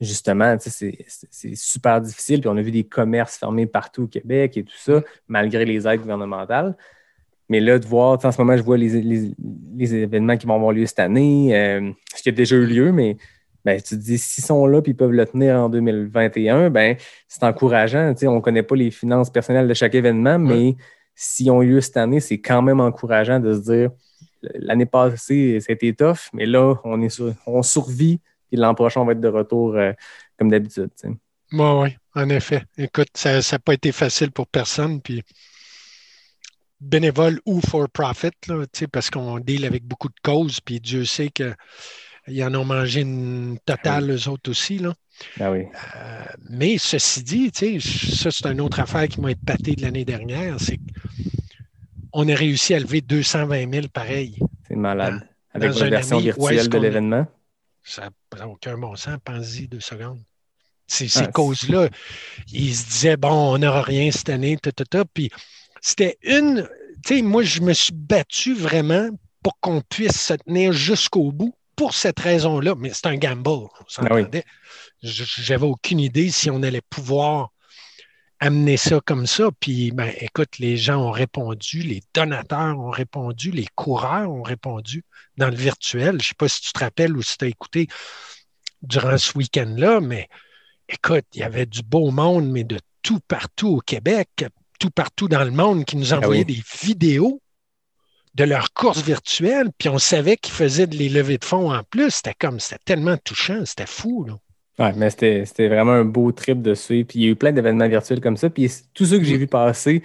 justement, 0.00 0.56
c'est, 0.58 0.98
super 1.54 2.00
difficile. 2.00 2.40
Puis 2.40 2.48
on 2.48 2.56
a 2.56 2.62
vu 2.62 2.72
des 2.72 2.84
commerces 2.84 3.36
fermés 3.36 3.66
partout 3.66 4.04
au 4.04 4.06
Québec 4.06 4.56
et 4.56 4.64
tout 4.64 4.76
ça, 4.76 5.02
malgré 5.28 5.64
les 5.64 5.86
aides 5.86 6.00
gouvernementales. 6.00 6.76
Mais 7.48 7.60
là, 7.60 7.78
de 7.78 7.86
voir, 7.86 8.18
en 8.24 8.32
ce 8.32 8.40
moment, 8.40 8.56
je 8.56 8.62
vois 8.62 8.76
les, 8.76 9.00
les- 9.02 9.34
les 9.76 9.94
événements 9.94 10.36
qui 10.36 10.46
vont 10.46 10.54
avoir 10.54 10.72
lieu 10.72 10.86
cette 10.86 10.98
année, 10.98 11.56
euh, 11.56 11.90
ce 12.14 12.22
qui 12.22 12.28
a 12.30 12.32
déjà 12.32 12.56
eu 12.56 12.66
lieu, 12.66 12.90
mais 12.90 13.16
ben, 13.64 13.80
tu 13.80 13.94
te 13.96 14.00
dis, 14.00 14.18
s'ils 14.18 14.44
sont 14.44 14.66
là 14.66 14.78
et 14.78 14.82
ils 14.90 14.96
peuvent 14.96 15.12
le 15.12 15.24
tenir 15.26 15.56
en 15.56 15.68
2021, 15.68 16.70
ben, 16.70 16.96
c'est 17.28 17.44
encourageant. 17.44 18.14
On 18.24 18.36
ne 18.36 18.40
connaît 18.40 18.62
pas 18.62 18.76
les 18.76 18.90
finances 18.90 19.30
personnelles 19.30 19.68
de 19.68 19.74
chaque 19.74 19.94
événement, 19.94 20.38
mais 20.38 20.76
s'ils 21.14 21.50
ont 21.50 21.62
eu 21.62 21.70
lieu 21.74 21.80
cette 21.80 21.96
année, 21.96 22.20
c'est 22.20 22.40
quand 22.40 22.62
même 22.62 22.80
encourageant 22.80 23.40
de 23.40 23.54
se 23.54 23.60
dire, 23.60 23.90
l'année 24.42 24.86
passée, 24.86 25.58
c'était 25.60 25.92
tough, 25.92 26.28
mais 26.32 26.46
là, 26.46 26.74
on, 26.84 27.00
est 27.00 27.08
sur- 27.08 27.34
on 27.46 27.62
survit, 27.62 28.20
et 28.52 28.56
l'an 28.56 28.74
prochain, 28.74 29.00
on 29.00 29.04
va 29.04 29.12
être 29.12 29.20
de 29.20 29.28
retour 29.28 29.74
euh, 29.76 29.92
comme 30.38 30.50
d'habitude. 30.50 30.90
Oui, 31.04 31.18
oui, 31.52 31.96
en 32.14 32.28
effet. 32.28 32.64
Écoute, 32.76 33.08
ça 33.14 33.38
n'a 33.38 33.58
pas 33.58 33.74
été 33.74 33.92
facile 33.92 34.30
pour 34.30 34.46
personne. 34.46 35.00
Puis 35.00 35.22
bénévole 36.80 37.40
ou 37.46 37.60
for 37.60 37.88
profit, 37.88 38.30
là, 38.48 38.64
tu 38.66 38.80
sais, 38.80 38.86
parce 38.86 39.10
qu'on 39.10 39.38
deal 39.38 39.64
avec 39.64 39.84
beaucoup 39.84 40.08
de 40.08 40.20
causes, 40.22 40.60
puis 40.60 40.80
Dieu 40.80 41.04
sait 41.04 41.30
qu'ils 42.26 42.42
en 42.44 42.54
ont 42.54 42.64
mangé 42.64 43.00
une 43.02 43.58
totale, 43.64 44.10
eux 44.10 44.28
autres 44.28 44.50
aussi. 44.50 44.78
Là. 44.78 44.94
Ben 45.36 45.50
oui. 45.52 45.64
Euh, 45.96 46.24
mais 46.50 46.78
ceci 46.78 47.22
dit, 47.22 47.52
tu 47.52 47.80
sais, 47.80 48.14
ça, 48.16 48.30
c'est 48.30 48.46
une 48.46 48.60
autre 48.60 48.80
affaire 48.80 49.06
qui 49.08 49.20
m'a 49.20 49.30
épaté 49.30 49.74
de 49.76 49.82
l'année 49.82 50.04
dernière, 50.04 50.56
c'est 50.60 50.78
qu'on 52.10 52.28
a 52.28 52.34
réussi 52.34 52.74
à 52.74 52.80
lever 52.80 53.00
220 53.00 53.70
000 53.72 53.88
pareil. 53.92 54.38
C'est 54.68 54.76
malade. 54.76 55.20
Dans- 55.20 55.26
Avec 55.60 55.70
dans 55.72 55.78
une 55.84 55.90
version 55.90 56.18
virtuelle 56.18 56.68
de 56.68 56.78
l'événement? 56.78 57.26
Ça 57.82 58.08
n'a 58.36 58.48
aucun 58.48 58.76
bon 58.78 58.96
sens. 58.96 59.18
Pense-y 59.24 59.68
deux 59.68 59.80
secondes. 59.80 60.22
Ces, 60.86 61.08
ces 61.08 61.20
Ah, 61.20 61.26
causes-là, 61.28 61.88
ils 62.52 62.74
se 62.74 62.86
disaient, 62.88 63.16
bon, 63.16 63.54
on 63.54 63.58
n'aura 63.58 63.82
rien 63.82 64.10
cette 64.10 64.28
année, 64.30 64.56
ta, 64.56 64.70
ta, 64.72 64.84
ta. 64.84 65.04
Puis 65.04 65.30
c'était 65.80 66.18
une. 66.22 66.68
Tu 67.06 67.16
sais, 67.16 67.22
moi, 67.22 67.42
je 67.42 67.60
me 67.60 67.72
suis 67.72 67.92
battu 67.94 68.54
vraiment 68.54 69.08
pour 69.42 69.58
qu'on 69.60 69.80
puisse 69.82 70.18
se 70.20 70.34
tenir 70.34 70.72
jusqu'au 70.72 71.30
bout 71.32 71.54
pour 71.76 71.94
cette 71.94 72.20
raison-là. 72.20 72.74
Mais 72.76 72.90
c'est 72.92 73.06
un 73.06 73.16
gamble, 73.16 73.48
on 73.48 73.68
Ah 73.98 74.14
oui. 74.14 74.24
J'avais 75.02 75.66
aucune 75.66 76.00
idée 76.00 76.30
si 76.30 76.50
on 76.50 76.62
allait 76.62 76.82
pouvoir 76.88 77.50
amener 78.40 78.76
ça 78.76 79.00
comme 79.04 79.26
ça. 79.26 79.50
Puis, 79.60 79.90
ben, 79.90 80.12
écoute, 80.20 80.58
les 80.58 80.76
gens 80.76 80.98
ont 80.98 81.10
répondu, 81.10 81.82
les 81.82 82.02
donateurs 82.14 82.78
ont 82.78 82.90
répondu, 82.90 83.50
les 83.50 83.66
coureurs 83.74 84.30
ont 84.30 84.42
répondu 84.42 85.04
dans 85.36 85.48
le 85.48 85.56
virtuel. 85.56 86.12
Je 86.12 86.16
ne 86.16 86.22
sais 86.22 86.34
pas 86.36 86.48
si 86.48 86.60
tu 86.60 86.72
te 86.72 86.80
rappelles 86.80 87.16
ou 87.16 87.22
si 87.22 87.38
tu 87.38 87.44
as 87.44 87.48
écouté 87.48 87.88
durant 88.82 89.16
ce 89.18 89.36
week-end-là, 89.36 90.00
mais 90.00 90.28
écoute, 90.88 91.24
il 91.34 91.40
y 91.40 91.42
avait 91.42 91.66
du 91.66 91.82
beau 91.82 92.10
monde, 92.10 92.50
mais 92.50 92.64
de 92.64 92.78
tout 93.02 93.20
partout 93.20 93.68
au 93.68 93.80
Québec, 93.80 94.46
tout 94.78 94.90
partout 94.90 95.28
dans 95.28 95.44
le 95.44 95.50
monde 95.50 95.84
qui 95.84 95.96
nous 95.96 96.12
envoyaient 96.12 96.44
oui. 96.46 96.56
des 96.56 96.62
vidéos 96.82 97.40
de 98.34 98.44
leurs 98.44 98.72
courses 98.72 99.02
virtuelles, 99.02 99.68
puis 99.78 99.88
on 99.88 99.98
savait 99.98 100.36
qu'ils 100.36 100.52
faisaient 100.54 100.86
de 100.86 100.96
les 100.96 101.08
levées 101.08 101.38
de 101.38 101.44
fonds 101.44 101.72
en 101.72 101.82
plus. 101.84 102.10
C'était 102.10 102.34
comme, 102.38 102.58
c'était 102.60 102.80
tellement 102.84 103.16
touchant, 103.16 103.64
c'était 103.64 103.86
fou. 103.86 104.24
Là. 104.24 104.34
Ouais, 104.78 104.92
mais 104.96 105.10
c'était 105.10 105.68
vraiment 105.68 105.92
un 105.92 106.04
beau 106.04 106.32
trip 106.32 106.60
de 106.60 106.74
suivre. 106.74 107.06
Puis 107.08 107.20
il 107.20 107.24
y 107.24 107.28
a 107.28 107.30
eu 107.30 107.36
plein 107.36 107.52
d'événements 107.52 107.88
virtuels 107.88 108.20
comme 108.20 108.36
ça. 108.36 108.50
Puis 108.50 108.68
tous 108.92 109.06
ceux 109.06 109.18
que 109.18 109.24
j'ai 109.24 109.36
vu 109.36 109.46
passer, 109.46 110.02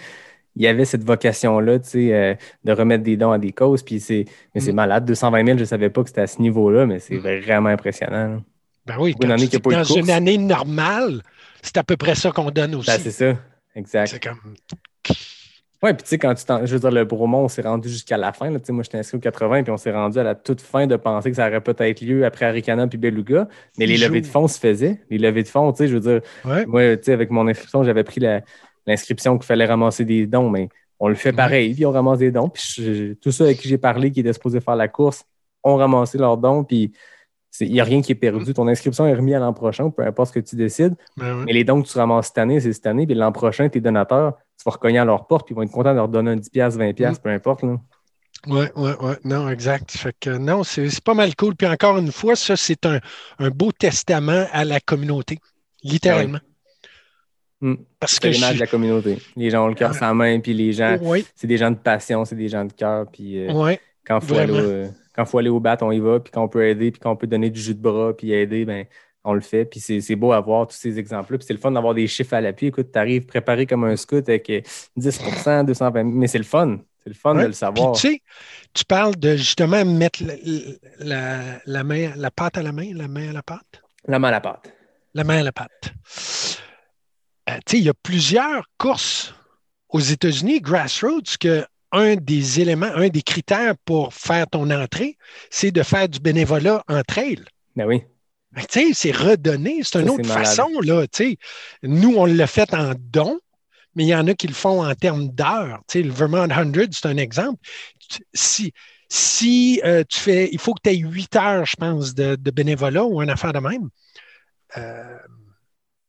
il 0.56 0.62
y 0.62 0.68
avait 0.68 0.86
cette 0.86 1.04
vocation-là, 1.04 1.80
tu 1.80 1.90
sais, 1.90 2.14
euh, 2.14 2.36
de 2.64 2.72
remettre 2.72 3.04
des 3.04 3.18
dons 3.18 3.32
à 3.32 3.40
des 3.40 3.52
causes. 3.52 3.82
Puis 3.82 4.00
c'est 4.00 4.26
mais 4.54 4.62
c'est 4.62 4.74
Mm. 4.74 4.76
malade. 4.76 5.06
220 5.06 5.46
000, 5.46 5.58
je 5.58 5.64
ne 5.64 5.66
savais 5.66 5.90
pas 5.90 6.04
que 6.04 6.10
c'était 6.10 6.22
à 6.22 6.28
ce 6.28 6.40
niveau-là, 6.42 6.86
mais 6.86 7.00
c'est 7.00 7.16
Mm. 7.16 7.42
vraiment 7.42 7.70
impressionnant. 7.70 8.28
là. 8.36 8.42
Ben 8.86 8.96
oui, 9.00 9.16
Une 9.24 9.32
année 9.32 9.48
dis 9.48 9.60
pas 9.60 9.72
dans 9.72 9.78
course. 9.84 9.96
une 10.00 10.10
année 10.10 10.38
normale, 10.38 11.22
c'est 11.62 11.78
à 11.78 11.84
peu 11.84 11.96
près 11.98 12.16
ça 12.16 12.32
qu'on 12.32 12.50
donne 12.52 12.76
aussi. 12.76 12.90
Ben, 12.90 13.00
c'est 13.02 13.12
ça, 13.12 13.38
exact. 13.76 14.08
c'est 14.08 14.24
comme, 14.24 14.40
Ouais, 15.82 15.94
puis 15.94 16.04
tu 16.04 16.10
sais, 16.10 16.18
quand 16.18 16.34
tu 16.36 16.44
t'en. 16.44 16.66
Je 16.66 16.74
veux 16.74 16.80
dire, 16.80 16.92
le 16.92 17.06
Bromont, 17.06 17.46
on 17.46 17.48
s'est 17.48 17.62
rendu 17.62 17.88
jusqu'à 17.88 18.18
la 18.18 18.34
fin. 18.34 18.50
Là. 18.50 18.60
Moi, 18.70 18.84
j'étais 18.84 18.98
inscrit 18.98 19.18
au 19.18 19.22
80, 19.22 19.64
puis 19.64 19.72
on 19.72 19.78
s'est 19.78 19.92
rendu 19.94 20.20
à 20.20 20.24
la 20.24 20.36
toute 20.36 20.60
fin 20.60 20.88
de 20.88 20.96
penser 20.98 21.30
que 21.30 21.38
ça 21.38 21.48
aurait 21.48 21.62
peut-être 21.62 22.02
lieu 22.02 22.26
après 22.26 22.46
Aricana 22.46 22.86
puis 22.88 22.98
Beluga. 22.98 23.48
Mais 23.78 23.86
les 23.86 23.98
levées 23.98 24.20
de 24.22 24.26
fonds 24.28 24.48
se 24.48 24.60
faisaient. 24.60 25.00
Les 25.10 25.18
levées 25.18 25.44
de 25.44 25.48
fonds, 25.48 25.72
tu 25.72 25.78
sais, 25.78 25.88
je 25.88 25.94
veux 25.96 26.02
dire, 26.02 26.22
ouais. 26.44 26.66
moi, 26.66 26.98
tu 26.98 27.04
sais, 27.06 27.14
avec 27.14 27.30
mon 27.32 27.48
inscription, 27.48 27.84
j'avais 27.84 28.04
pris 28.04 28.20
l'inscription 28.86 29.38
qu'il 29.38 29.46
fallait 29.46 29.66
ramasser 29.66 30.04
des 30.06 30.26
dons, 30.28 30.50
mais 30.50 30.68
on 31.00 31.08
le 31.08 31.16
fait 31.16 31.32
pareil, 31.32 31.74
puis 31.74 31.86
on 31.86 31.92
ramasse 31.92 32.20
des 32.20 32.32
dons. 32.32 32.50
Puis 32.50 32.64
je- 32.78 33.14
tous 33.14 33.32
ceux 33.32 33.46
avec 33.46 33.58
qui 33.60 33.70
j'ai 33.70 33.78
parlé 33.78 34.12
qui 34.12 34.20
étaient 34.20 34.34
supposés 34.34 34.60
faire 34.60 34.76
la 34.76 34.90
course 34.90 35.24
ont 35.64 35.78
ramassé 35.78 36.18
leurs 36.18 36.38
dons, 36.38 36.64
puis 36.66 36.92
il 37.62 37.72
n'y 37.72 37.80
a 37.80 37.84
rien 37.86 38.02
qui 38.02 38.12
est 38.12 38.16
perdu. 38.16 38.54
Ton 38.54 38.68
inscription 38.68 39.06
est 39.08 39.14
remise 39.14 39.36
à 39.36 39.40
l'an 39.40 39.54
prochain, 39.54 39.90
peu 39.90 40.04
importe 40.06 40.30
ce 40.34 40.40
que 40.40 40.46
tu 40.46 40.56
décides. 40.58 40.96
Ben 41.16 41.38
oui. 41.38 41.44
Mais 41.46 41.54
les 41.54 41.64
dons 41.64 41.82
que 41.82 41.88
tu 41.88 41.98
ramasses 41.98 42.28
cette 42.28 42.38
année, 42.38 42.60
c'est 42.60 42.74
cette 42.74 42.86
année. 42.86 43.06
Puis 43.06 43.16
l'an 43.16 43.32
prochain, 43.32 43.70
tes 43.70 43.80
donateurs, 43.80 44.34
tu 44.60 44.64
vas 44.66 44.72
recogner 44.72 45.00
à 45.00 45.06
leur 45.06 45.26
porte, 45.26 45.46
puis 45.48 45.54
ils 45.54 45.56
vont 45.56 45.64
être 45.64 45.72
contents 45.72 45.92
de 45.92 45.96
leur 45.96 46.10
donner 46.10 46.32
un 46.32 46.36
10$, 46.36 46.78
20$, 46.78 47.12
Mm. 47.14 47.18
peu 47.24 47.30
importe. 47.30 47.64
Là. 47.64 47.78
Oui, 48.48 48.66
oui, 48.76 48.92
oui. 49.02 49.14
Non, 49.24 49.50
exact. 49.50 49.92
Fait 49.92 50.14
que 50.20 50.30
non, 50.38 50.64
c'est 50.64 51.02
pas 51.02 51.14
mal 51.14 51.36
cool. 51.36 51.56
Puis 51.56 51.68
encore 51.68 51.98
une 51.98 52.12
fois, 52.12 52.36
ça, 52.36 52.56
c'est 52.56 52.86
un, 52.86 53.00
un 53.40 53.50
beau 53.50 53.72
testament 53.72 54.46
à 54.52 54.64
la 54.66 54.80
communauté, 54.80 55.40
littéralement. 55.84 56.40
Mm. 57.62 57.76
Parce 58.00 58.14
C'est 58.14 58.22
que 58.22 58.28
l'image 58.28 58.52
je 58.52 58.56
de 58.56 58.60
la 58.62 58.68
communauté. 58.68 59.18
Les 59.36 59.50
gens 59.50 59.66
ont 59.66 59.68
le 59.68 59.76
cœur 59.76 59.92
Ouais. 59.92 59.98
sans 59.98 60.14
main, 60.16 60.40
puis 60.40 60.54
les 60.54 60.72
gens, 60.74 60.98
Oui, 61.02 61.26
c'est 61.36 61.48
des 61.48 61.58
gens 61.58 61.72
de 61.72 61.78
passion, 61.78 62.24
c'est 62.26 62.36
des 62.36 62.48
gens 62.48 62.64
de 62.66 62.72
cœur. 62.74 63.06
Puis 63.12 63.46
euh, 63.48 63.76
quand 64.06 64.20
il 64.22 64.28
faut, 64.28 64.36
aller 64.36 64.54
au- 64.54 64.56
euh, 64.56 64.88
quand 65.14 65.26
faut 65.26 65.38
aller 65.40 65.50
au 65.50 65.60
bat, 65.60 65.78
on 65.82 65.92
y 65.92 66.00
va. 66.00 66.20
Puis 66.22 66.32
quand 66.32 66.42
on 66.44 66.48
peut 66.48 66.66
aider, 66.66 66.92
puis 66.92 67.00
quand 67.02 67.12
on 67.12 67.18
peut 67.18 67.28
donner 67.28 67.50
du 67.50 67.60
jus 67.60 67.76
de 67.76 67.82
bras, 67.82 68.16
puis 68.16 68.32
aider, 68.32 68.64
ben, 68.64 68.86
on 69.30 69.34
le 69.34 69.42
fait. 69.42 69.66
Puis 69.66 69.80
c'est 69.80 70.16
beau 70.16 70.32
à 70.32 70.40
voir 70.42 70.68
tous 70.68 70.76
ces 70.76 70.98
exemples-là. 71.00 71.38
Puis 71.38 71.48
c'est 71.48 71.54
le 71.54 71.60
fun 71.60 71.72
d'avoir 71.72 71.94
des 71.94 72.08
chiffres 72.08 72.34
à 72.34 72.42
l'appui. 72.42 72.68
Écoute, 72.68 72.92
tu 72.92 73.00
arrives 73.00 73.26
préparé 73.26 73.66
comme 73.66 73.84
un 73.84 73.96
scout 73.96 74.28
avec 74.28 74.50
euh, 74.50 74.62
10% 74.98 75.66
220 75.66 76.04
mais 76.04 76.28
c'est 76.28 76.38
le 76.38 76.44
fun. 76.44 76.80
C'est 77.04 77.10
le 77.10 77.16
fun 77.16 77.36
Ouais. 77.36 77.44
de 77.44 77.48
le 77.48 77.54
savoir. 77.54 77.94
Puis 77.94 78.02
tu 78.02 78.08
sais, 78.16 78.22
tu 78.74 78.84
parles 78.86 79.16
de 79.16 79.36
justement 79.38 79.84
mettre 79.86 80.22
la, 80.24 80.34
la, 81.00 81.60
la 81.66 81.84
main, 81.84 82.12
la 82.16 82.30
pâte 82.32 82.58
à 82.58 82.62
la 82.64 82.72
main, 82.74 82.92
la 82.94 83.08
main 83.08 83.30
à 83.30 83.34
la 83.34 83.42
pâte? 83.44 83.82
La 84.08 84.20
main 84.20 84.28
à 84.28 84.32
la 84.32 84.42
pâte. 84.42 84.74
La 85.14 85.24
main 85.24 85.40
à 85.40 85.44
la 85.44 85.52
pâte. 85.52 85.94
Euh, 87.50 87.54
tu 87.66 87.72
sais, 87.72 87.78
il 87.80 87.84
y 87.86 87.90
a 87.90 87.94
plusieurs 88.04 88.64
courses 88.78 89.34
aux 89.90 90.00
États-Unis, 90.00 90.62
Grassroots, 90.62 91.38
que 91.40 91.66
un 91.92 92.16
des 92.16 92.60
éléments, 92.62 92.92
un 92.94 93.08
des 93.10 93.24
critères 93.24 93.74
pour 93.86 94.14
faire 94.14 94.48
ton 94.48 94.70
entrée, 94.70 95.18
c'est 95.50 95.72
de 95.72 95.82
faire 95.82 96.08
du 96.08 96.20
bénévolat 96.20 96.84
en 96.88 97.02
trail. 97.02 97.44
Ben 97.76 97.88
oui. 97.88 98.04
Ben, 98.52 98.64
tu 98.70 98.80
sais, 98.80 98.94
c'est 98.94 99.12
redonné, 99.12 99.82
c'est 99.84 100.00
une 100.00 100.10
autre 100.10 100.28
façon, 100.28 100.70
là, 100.82 101.06
tu 101.08 101.24
sais. 101.32 101.38
Nous, 101.84 102.16
on 102.16 102.26
l'a 102.26 102.48
fait 102.48 102.74
en 102.74 102.94
don, 102.98 103.40
mais 103.96 104.06
il 104.06 104.10
y 104.10 104.16
en 104.16 104.28
a 104.28 104.34
qui 104.34 104.48
le 104.48 104.54
font 104.54 104.84
en 104.84 104.96
termes 104.96 105.30
d'heures. 105.30 105.80
Tu 105.88 106.00
sais, 106.00 106.02
le 106.04 106.12
Vermont 106.12 106.48
100, 106.48 106.72
c'est 106.92 107.06
un 107.06 107.18
exemple. 107.18 107.60
Si, 108.34 108.74
si 109.08 109.82
euh, 109.86 110.04
tu 110.08 110.20
fais, 110.20 110.50
il 110.52 110.60
faut 110.60 110.74
que 110.74 110.82
tu 110.84 110.90
aies 110.90 110.98
8 110.98 111.36
heures, 111.36 111.66
je 111.66 111.76
pense, 111.76 112.16
de, 112.16 112.36
de 112.36 112.52
bénévolat 112.52 113.06
ou 113.06 113.22
une 113.22 113.30
affaire 113.30 113.54
de 113.54 113.60
même, 113.60 113.90
euh, 114.78 115.18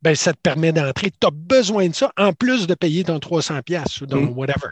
ben, 0.01 0.15
ça 0.15 0.33
te 0.33 0.39
permet 0.39 0.73
d'entrer. 0.73 1.11
Tu 1.11 1.27
as 1.27 1.31
besoin 1.31 1.89
de 1.89 1.95
ça 1.95 2.11
en 2.17 2.33
plus 2.33 2.67
de 2.67 2.75
payer 2.75 3.05
ton 3.05 3.19
300$ 3.19 3.63
piastres 3.63 4.03
ou 4.03 4.07
ton 4.07 4.23
Mm. 4.23 4.39
whatever. 4.39 4.71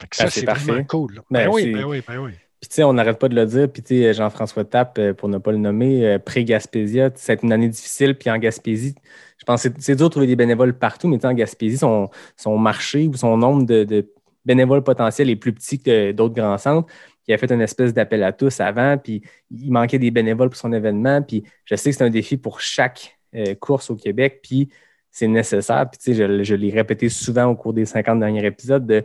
Fait 0.00 0.08
que 0.08 0.16
Ben, 0.18 0.24
ça, 0.24 0.30
c'est 0.30 0.44
vraiment 0.44 0.84
cool. 0.84 1.22
Ben, 1.30 1.46
Ben, 1.46 1.48
oui, 1.48 1.72
ben 1.72 1.84
oui, 1.84 2.02
ben 2.06 2.18
oui. 2.18 2.32
Puis, 2.66 2.70
tu 2.70 2.74
sais, 2.76 2.82
on 2.82 2.94
n'arrête 2.94 3.20
pas 3.20 3.28
de 3.28 3.36
le 3.36 3.46
dire. 3.46 3.70
Puis, 3.70 4.12
Jean-François 4.12 4.64
Tappe, 4.64 4.98
euh, 4.98 5.14
pour 5.14 5.28
ne 5.28 5.38
pas 5.38 5.52
le 5.52 5.58
nommer, 5.58 6.04
euh, 6.04 6.18
pré-Gaspésia, 6.18 7.10
c'est 7.14 7.40
une 7.44 7.52
année 7.52 7.68
difficile. 7.68 8.18
Puis, 8.18 8.28
en 8.28 8.38
Gaspésie, 8.38 8.96
je 9.38 9.44
pense 9.44 9.62
que 9.62 9.68
c'est- 9.78 9.94
dur 9.94 10.06
de 10.06 10.10
trouver 10.10 10.26
des 10.26 10.34
bénévoles 10.34 10.76
partout, 10.76 11.06
mais 11.06 11.24
en 11.24 11.32
Gaspésie, 11.32 11.78
son, 11.78 12.10
marché 12.58 13.06
ou 13.06 13.14
son 13.14 13.36
nombre 13.36 13.64
de, 13.66 14.10
bénévoles 14.44 14.82
potentiels 14.82 15.30
est 15.30 15.36
plus 15.36 15.52
petit 15.52 15.78
que 15.78 16.10
d'autres 16.10 16.34
grands 16.34 16.58
centres. 16.58 16.92
Il 17.28 17.34
a 17.34 17.38
fait 17.38 17.52
une 17.52 17.60
espèce 17.60 17.94
d'appel 17.94 18.24
à 18.24 18.32
tous 18.32 18.58
avant, 18.58 18.98
puis 18.98 19.22
il 19.52 19.70
manquait 19.70 20.00
des 20.00 20.10
bénévoles 20.10 20.48
pour 20.50 20.58
son 20.58 20.72
événement. 20.72 21.22
Puis, 21.22 21.44
je 21.66 21.76
sais 21.76 21.90
que 21.90 21.96
c'est 21.96 22.04
un 22.04 22.10
défi 22.10 22.36
pour 22.36 22.60
chaque 22.60 23.16
euh, 23.36 23.54
course 23.54 23.90
au 23.90 23.96
Québec, 23.96 24.40
puis 24.42 24.70
c'est 25.12 25.28
nécessaire. 25.28 25.88
Puis, 25.88 26.14
je, 26.14 26.42
je 26.42 26.54
l'ai 26.56 26.72
répété 26.72 27.08
souvent 27.10 27.44
au 27.44 27.54
cours 27.54 27.72
des 27.72 27.84
50 27.84 28.18
derniers 28.18 28.44
épisodes 28.44 28.84
de 28.84 29.04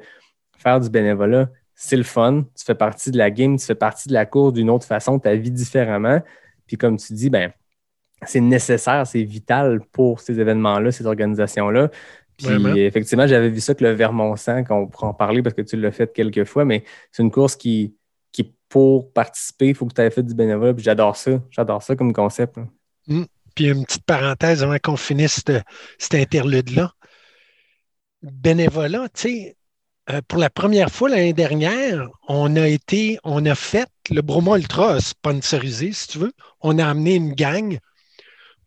faire 0.57 0.79
du 0.79 0.89
bénévolat 0.89 1.47
c'est 1.83 1.97
le 1.97 2.03
fun. 2.03 2.43
Tu 2.57 2.63
fais 2.65 2.75
partie 2.75 3.11
de 3.11 3.17
la 3.17 3.31
game, 3.31 3.57
tu 3.57 3.65
fais 3.65 3.75
partie 3.75 4.07
de 4.07 4.13
la 4.13 4.25
course 4.25 4.53
d'une 4.53 4.69
autre 4.69 4.85
façon, 4.85 5.19
tu 5.19 5.35
vis 5.37 5.51
différemment. 5.51 6.21
Puis 6.67 6.77
comme 6.77 6.97
tu 6.97 7.13
dis, 7.13 7.29
ben, 7.29 7.51
c'est 8.25 8.39
nécessaire, 8.39 9.05
c'est 9.07 9.23
vital 9.23 9.81
pour 9.91 10.19
ces 10.19 10.39
événements-là, 10.39 10.91
ces 10.91 11.05
organisations-là. 11.07 11.89
Puis 12.37 12.45
Vraiment. 12.47 12.73
effectivement, 12.75 13.25
j'avais 13.27 13.49
vu 13.49 13.59
ça 13.59 13.73
que 13.73 13.83
le 13.83 13.91
Vermont 13.91 14.35
100, 14.35 14.63
qu'on 14.63 14.87
pourra 14.87 15.07
en 15.07 15.13
parler 15.13 15.41
parce 15.41 15.55
que 15.55 15.61
tu 15.63 15.75
l'as 15.75 15.91
fait 15.91 16.11
quelques 16.13 16.43
fois, 16.45 16.65
mais 16.65 16.83
c'est 17.11 17.23
une 17.23 17.31
course 17.31 17.55
qui, 17.55 17.95
qui 18.31 18.53
pour 18.69 19.11
participer, 19.11 19.69
il 19.69 19.75
faut 19.75 19.85
que 19.87 19.93
tu 19.93 20.01
aies 20.01 20.09
fait 20.11 20.23
du 20.23 20.33
bénévolat. 20.35 20.73
Puis 20.73 20.83
j'adore 20.83 21.15
ça. 21.17 21.41
J'adore 21.49 21.81
ça 21.83 21.95
comme 21.95 22.13
concept. 22.13 22.57
là. 22.57 22.65
Puis 23.55 23.67
une 23.69 23.83
petite 23.85 24.05
parenthèse 24.05 24.63
avant 24.63 24.77
qu'on 24.81 24.95
finisse 24.97 25.41
cette- 25.45 25.63
cet 25.97 26.15
interlude-là. 26.15 26.93
Bénévolat, 28.21 29.09
tu 29.09 29.21
sais, 29.21 29.55
euh, 30.09 30.21
pour 30.27 30.39
la 30.39 30.49
première 30.49 30.89
fois 30.91 31.09
l'année 31.09 31.33
dernière, 31.33 32.07
on 32.27 32.55
a 32.55 32.67
été, 32.67 33.19
on 33.23 33.45
a 33.45 33.55
fait 33.55 33.87
le 34.09 34.21
Bromont 34.21 34.55
Ultra 34.55 34.95
a 34.95 34.99
sponsorisé, 34.99 35.91
si 35.93 36.07
tu 36.07 36.17
veux. 36.19 36.33
On 36.59 36.79
a 36.79 36.87
amené 36.89 37.15
une 37.15 37.33
gang 37.33 37.77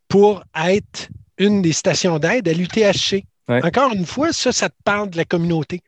pour 0.09 0.45
être 0.55 1.09
une 1.39 1.61
des 1.63 1.73
stations 1.73 2.19
d'aide 2.19 2.49
à 2.49 2.53
l'UTHC. 2.53 3.25
Ouais. 3.49 3.65
Encore 3.65 3.93
une 3.93 4.07
fois, 4.07 4.33
ça, 4.33 4.53
ça 4.53 4.69
te 4.69 4.77
parle 4.85 5.11
de 5.11 5.17
la 5.17 5.25
communauté. 5.25 5.83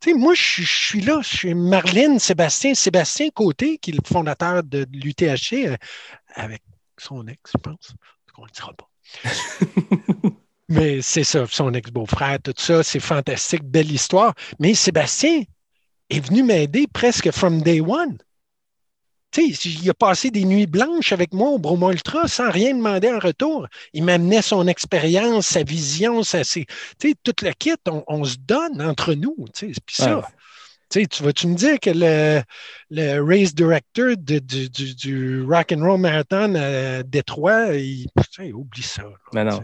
Tu 0.00 0.12
sais, 0.12 0.16
moi, 0.16 0.34
je, 0.34 0.42
suis- 0.42 0.62
je 0.64 0.84
suis 0.84 1.00
là, 1.00 1.20
je 1.22 1.36
suis 1.36 1.54
Marlène 1.54 2.18
Sébastien, 2.18 2.74
Sébastien 2.74 3.28
Côté, 3.30 3.78
qui 3.78 3.90
est 3.90 3.94
le 3.94 4.00
fondateur 4.06 4.62
de 4.62 4.86
l'UTHC, 4.92 5.66
euh, 5.68 5.76
avec 6.34 6.62
son 6.98 7.26
ex, 7.26 7.40
je 7.54 7.58
pense. 7.58 7.94
On 8.38 8.42
ne 8.42 8.46
le 8.46 8.52
dira 8.52 8.72
pas. 8.74 8.88
Mais 10.70 11.02
c'est 11.02 11.24
ça, 11.24 11.44
son 11.50 11.74
ex-beau-frère, 11.74 12.38
tout 12.42 12.54
ça, 12.56 12.82
c'est 12.84 13.00
fantastique, 13.00 13.64
belle 13.64 13.90
histoire. 13.90 14.34
Mais 14.60 14.74
Sébastien 14.74 15.42
est 16.08 16.20
venu 16.20 16.44
m'aider 16.44 16.86
presque 16.92 17.30
from 17.32 17.60
day 17.60 17.80
one. 17.80 18.18
Tu 19.32 19.54
sais, 19.54 19.68
il 19.68 19.90
a 19.90 19.94
passé 19.94 20.30
des 20.30 20.44
nuits 20.44 20.66
blanches 20.66 21.12
avec 21.12 21.32
moi 21.32 21.50
au 21.50 21.58
Bromont 21.58 21.90
Ultra 21.90 22.26
sans 22.26 22.50
rien 22.50 22.74
demander 22.74 23.12
en 23.12 23.18
retour. 23.18 23.66
Il 23.92 24.04
m'amenait 24.04 24.42
son 24.42 24.66
expérience, 24.66 25.46
sa 25.48 25.62
vision, 25.62 26.22
sa, 26.22 26.44
tu 26.44 26.66
sais, 27.00 27.14
tout 27.22 27.34
le 27.42 27.52
kit, 27.52 27.74
on, 27.88 28.02
on 28.08 28.24
se 28.24 28.36
donne 28.38 28.80
entre 28.80 29.14
nous. 29.14 29.36
Tu 29.54 29.72
sais, 29.74 29.80
puis 29.86 29.96
ça, 29.96 30.18
Ouais. 30.18 30.24
tu 30.88 31.00
sais, 31.00 31.06
tu 31.06 31.22
vas-tu 31.22 31.46
me 31.46 31.54
dire 31.54 31.78
que 31.78 31.90
le, 31.90 32.42
le 32.90 33.20
race 33.20 33.54
director 33.54 34.16
de- 34.16 34.40
du, 34.40 34.68
du, 34.68 34.94
du 34.96 35.42
Rock 35.44 35.72
and 35.72 35.80
Roll 35.84 36.00
Marathon 36.00 36.54
à 36.56 37.02
Détroit, 37.04 37.74
il, 37.74 38.08
oublie 38.52 38.82
ça. 38.82 39.02
là. 39.02 39.10
Mais 39.32 39.44
non. 39.44 39.62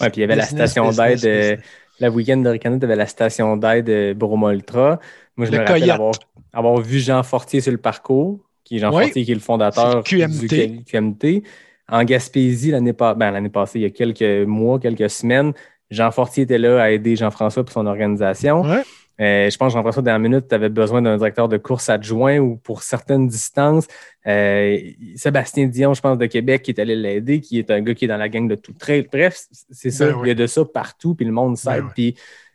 Ouais, 0.00 0.10
puis 0.10 0.18
il 0.18 0.20
y 0.22 0.24
avait 0.24 0.36
la 0.36 0.44
station 0.44 0.90
d'aide. 0.90 1.24
euh, 1.24 1.56
la 2.00 2.10
week-end 2.10 2.38
de 2.38 2.48
Ricanet, 2.48 2.78
tu 2.78 2.84
avais 2.84 2.96
la 2.96 3.06
station 3.06 3.56
d'aide 3.56 3.88
euh, 3.88 4.14
Broma 4.14 4.52
Ultra. 4.52 4.98
Moi, 5.36 5.46
je 5.46 5.52
Le 5.52 5.58
me 5.58 5.64
rappelle 5.64 5.90
avoir, 5.90 6.12
avoir 6.52 6.76
vu 6.80 6.98
Jean 6.98 7.22
Fortier 7.22 7.60
sur 7.60 7.70
le 7.72 7.78
parcours, 7.78 8.40
qui 8.64 8.76
est 8.76 8.78
Jean 8.80 8.92
Oui. 8.94 9.04
Fortier, 9.04 9.24
qui 9.24 9.30
est 9.30 9.34
le 9.34 9.40
fondateur 9.40 10.02
C'est 10.06 10.16
le 10.16 10.26
QMT. 10.26 10.66
du 10.78 10.84
QMT. 10.84 11.42
en 11.88 12.02
Gaspésie 12.04 12.70
l'année 12.70 12.92
pa- 12.92 13.14
ben, 13.14 13.48
passée, 13.50 13.78
il 13.78 13.82
y 13.82 13.86
a 13.86 13.90
quelques 13.90 14.46
mois, 14.48 14.78
quelques 14.80 15.10
semaines. 15.10 15.52
Jean 15.90 16.10
Fortier 16.10 16.44
était 16.44 16.58
là 16.58 16.82
à 16.82 16.90
aider 16.90 17.14
Jean-François 17.14 17.62
pour 17.62 17.72
son 17.72 17.86
organisation. 17.86 18.62
Ouais. 18.62 18.82
Euh, 19.20 19.48
je 19.48 19.56
pense, 19.56 19.72
Jean-François, 19.72 20.02
dans 20.02 20.12
la 20.12 20.18
minute, 20.18 20.48
tu 20.48 20.54
avais 20.54 20.68
besoin 20.68 21.00
d'un 21.00 21.16
directeur 21.16 21.48
de 21.48 21.56
course 21.56 21.88
adjoint 21.88 22.38
ou 22.38 22.56
pour 22.56 22.82
certaines 22.82 23.28
distances. 23.28 23.86
Euh, 24.26 24.78
Sébastien 25.14 25.66
Dion, 25.66 25.94
je 25.94 26.00
pense, 26.00 26.18
de 26.18 26.26
Québec, 26.26 26.62
qui 26.62 26.72
est 26.72 26.80
allé 26.80 26.96
l'aider, 26.96 27.40
qui 27.40 27.58
est 27.58 27.70
un 27.70 27.80
gars 27.80 27.94
qui 27.94 28.06
est 28.06 28.08
dans 28.08 28.16
la 28.16 28.28
gang 28.28 28.48
de 28.48 28.54
tout 28.56 28.72
trail. 28.72 29.06
Bref, 29.10 29.44
c'est 29.70 29.90
ça. 29.90 30.06
Ben 30.06 30.14
oui. 30.14 30.20
Il 30.24 30.28
y 30.28 30.32
a 30.32 30.34
de 30.34 30.46
ça 30.46 30.64
partout, 30.64 31.14
puis 31.14 31.24
le 31.24 31.32
monde 31.32 31.56
s'aide. 31.56 31.82
Ben 31.82 31.84
oui. 31.84 31.92
Puis 31.94 32.14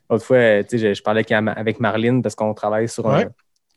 l'autre 0.10 0.26
fois, 0.26 0.64
tu 0.64 0.78
sais, 0.78 0.90
je, 0.90 0.94
je 0.96 1.04
parlais 1.04 1.26
avec, 1.32 1.80
Marlene 1.80 2.22
parce 2.22 2.36
qu'on 2.36 2.54
travaille 2.54 2.90
sur 2.90 3.10
un-. 3.10 3.26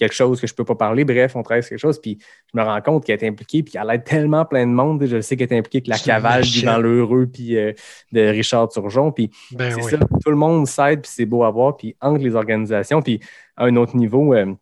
Quelque 0.02 0.14
chose 0.14 0.40
que 0.40 0.46
je 0.46 0.52
ne 0.52 0.56
peux 0.56 0.64
pas 0.64 0.74
parler. 0.74 1.04
Bref, 1.04 1.36
on 1.36 1.42
travaille 1.42 1.62
sur 1.62 1.70
quelque 1.70 1.78
chose, 1.78 2.00
puis 2.00 2.18
je 2.52 2.58
me 2.58 2.64
rends 2.64 2.80
compte 2.80 3.04
qu'elle 3.04 3.22
est 3.22 3.26
impliquée, 3.28 3.62
puis 3.62 3.72
qu'elle 3.72 3.88
aide 3.90 4.04
tellement 4.04 4.44
plein 4.44 4.66
de 4.66 4.72
monde. 4.72 5.04
Je 5.06 5.20
sais 5.20 5.36
qu'elle 5.36 5.52
est 5.52 5.58
impliquée 5.58 5.78
avec 5.78 5.86
la 5.88 5.98
cavale 5.98 6.42
d'Yvan 6.42 6.78
Lheureux, 6.78 7.26
puis 7.32 7.56
euh, 7.56 7.72
de 8.12 8.20
Richard 8.20 8.68
Turgeon. 8.68 9.12
Puis 9.12 9.30
Ben 9.52 9.70
c'est 9.72 9.82
oui. 9.84 9.90
ça, 9.90 9.98
tout 9.98 10.30
le 10.30 10.36
monde 10.36 10.66
s'aide, 10.66 11.02
puis 11.02 11.10
c'est 11.14 11.26
beau 11.26 11.44
à 11.44 11.50
voir, 11.50 11.76
puis 11.76 11.94
entre 12.00 12.22
les 12.22 12.34
organisations, 12.34 13.00
puis 13.02 13.20
à 13.56 13.64
un 13.64 13.76
autre 13.76 13.96
niveau, 13.96 14.34
euh, 14.34 14.52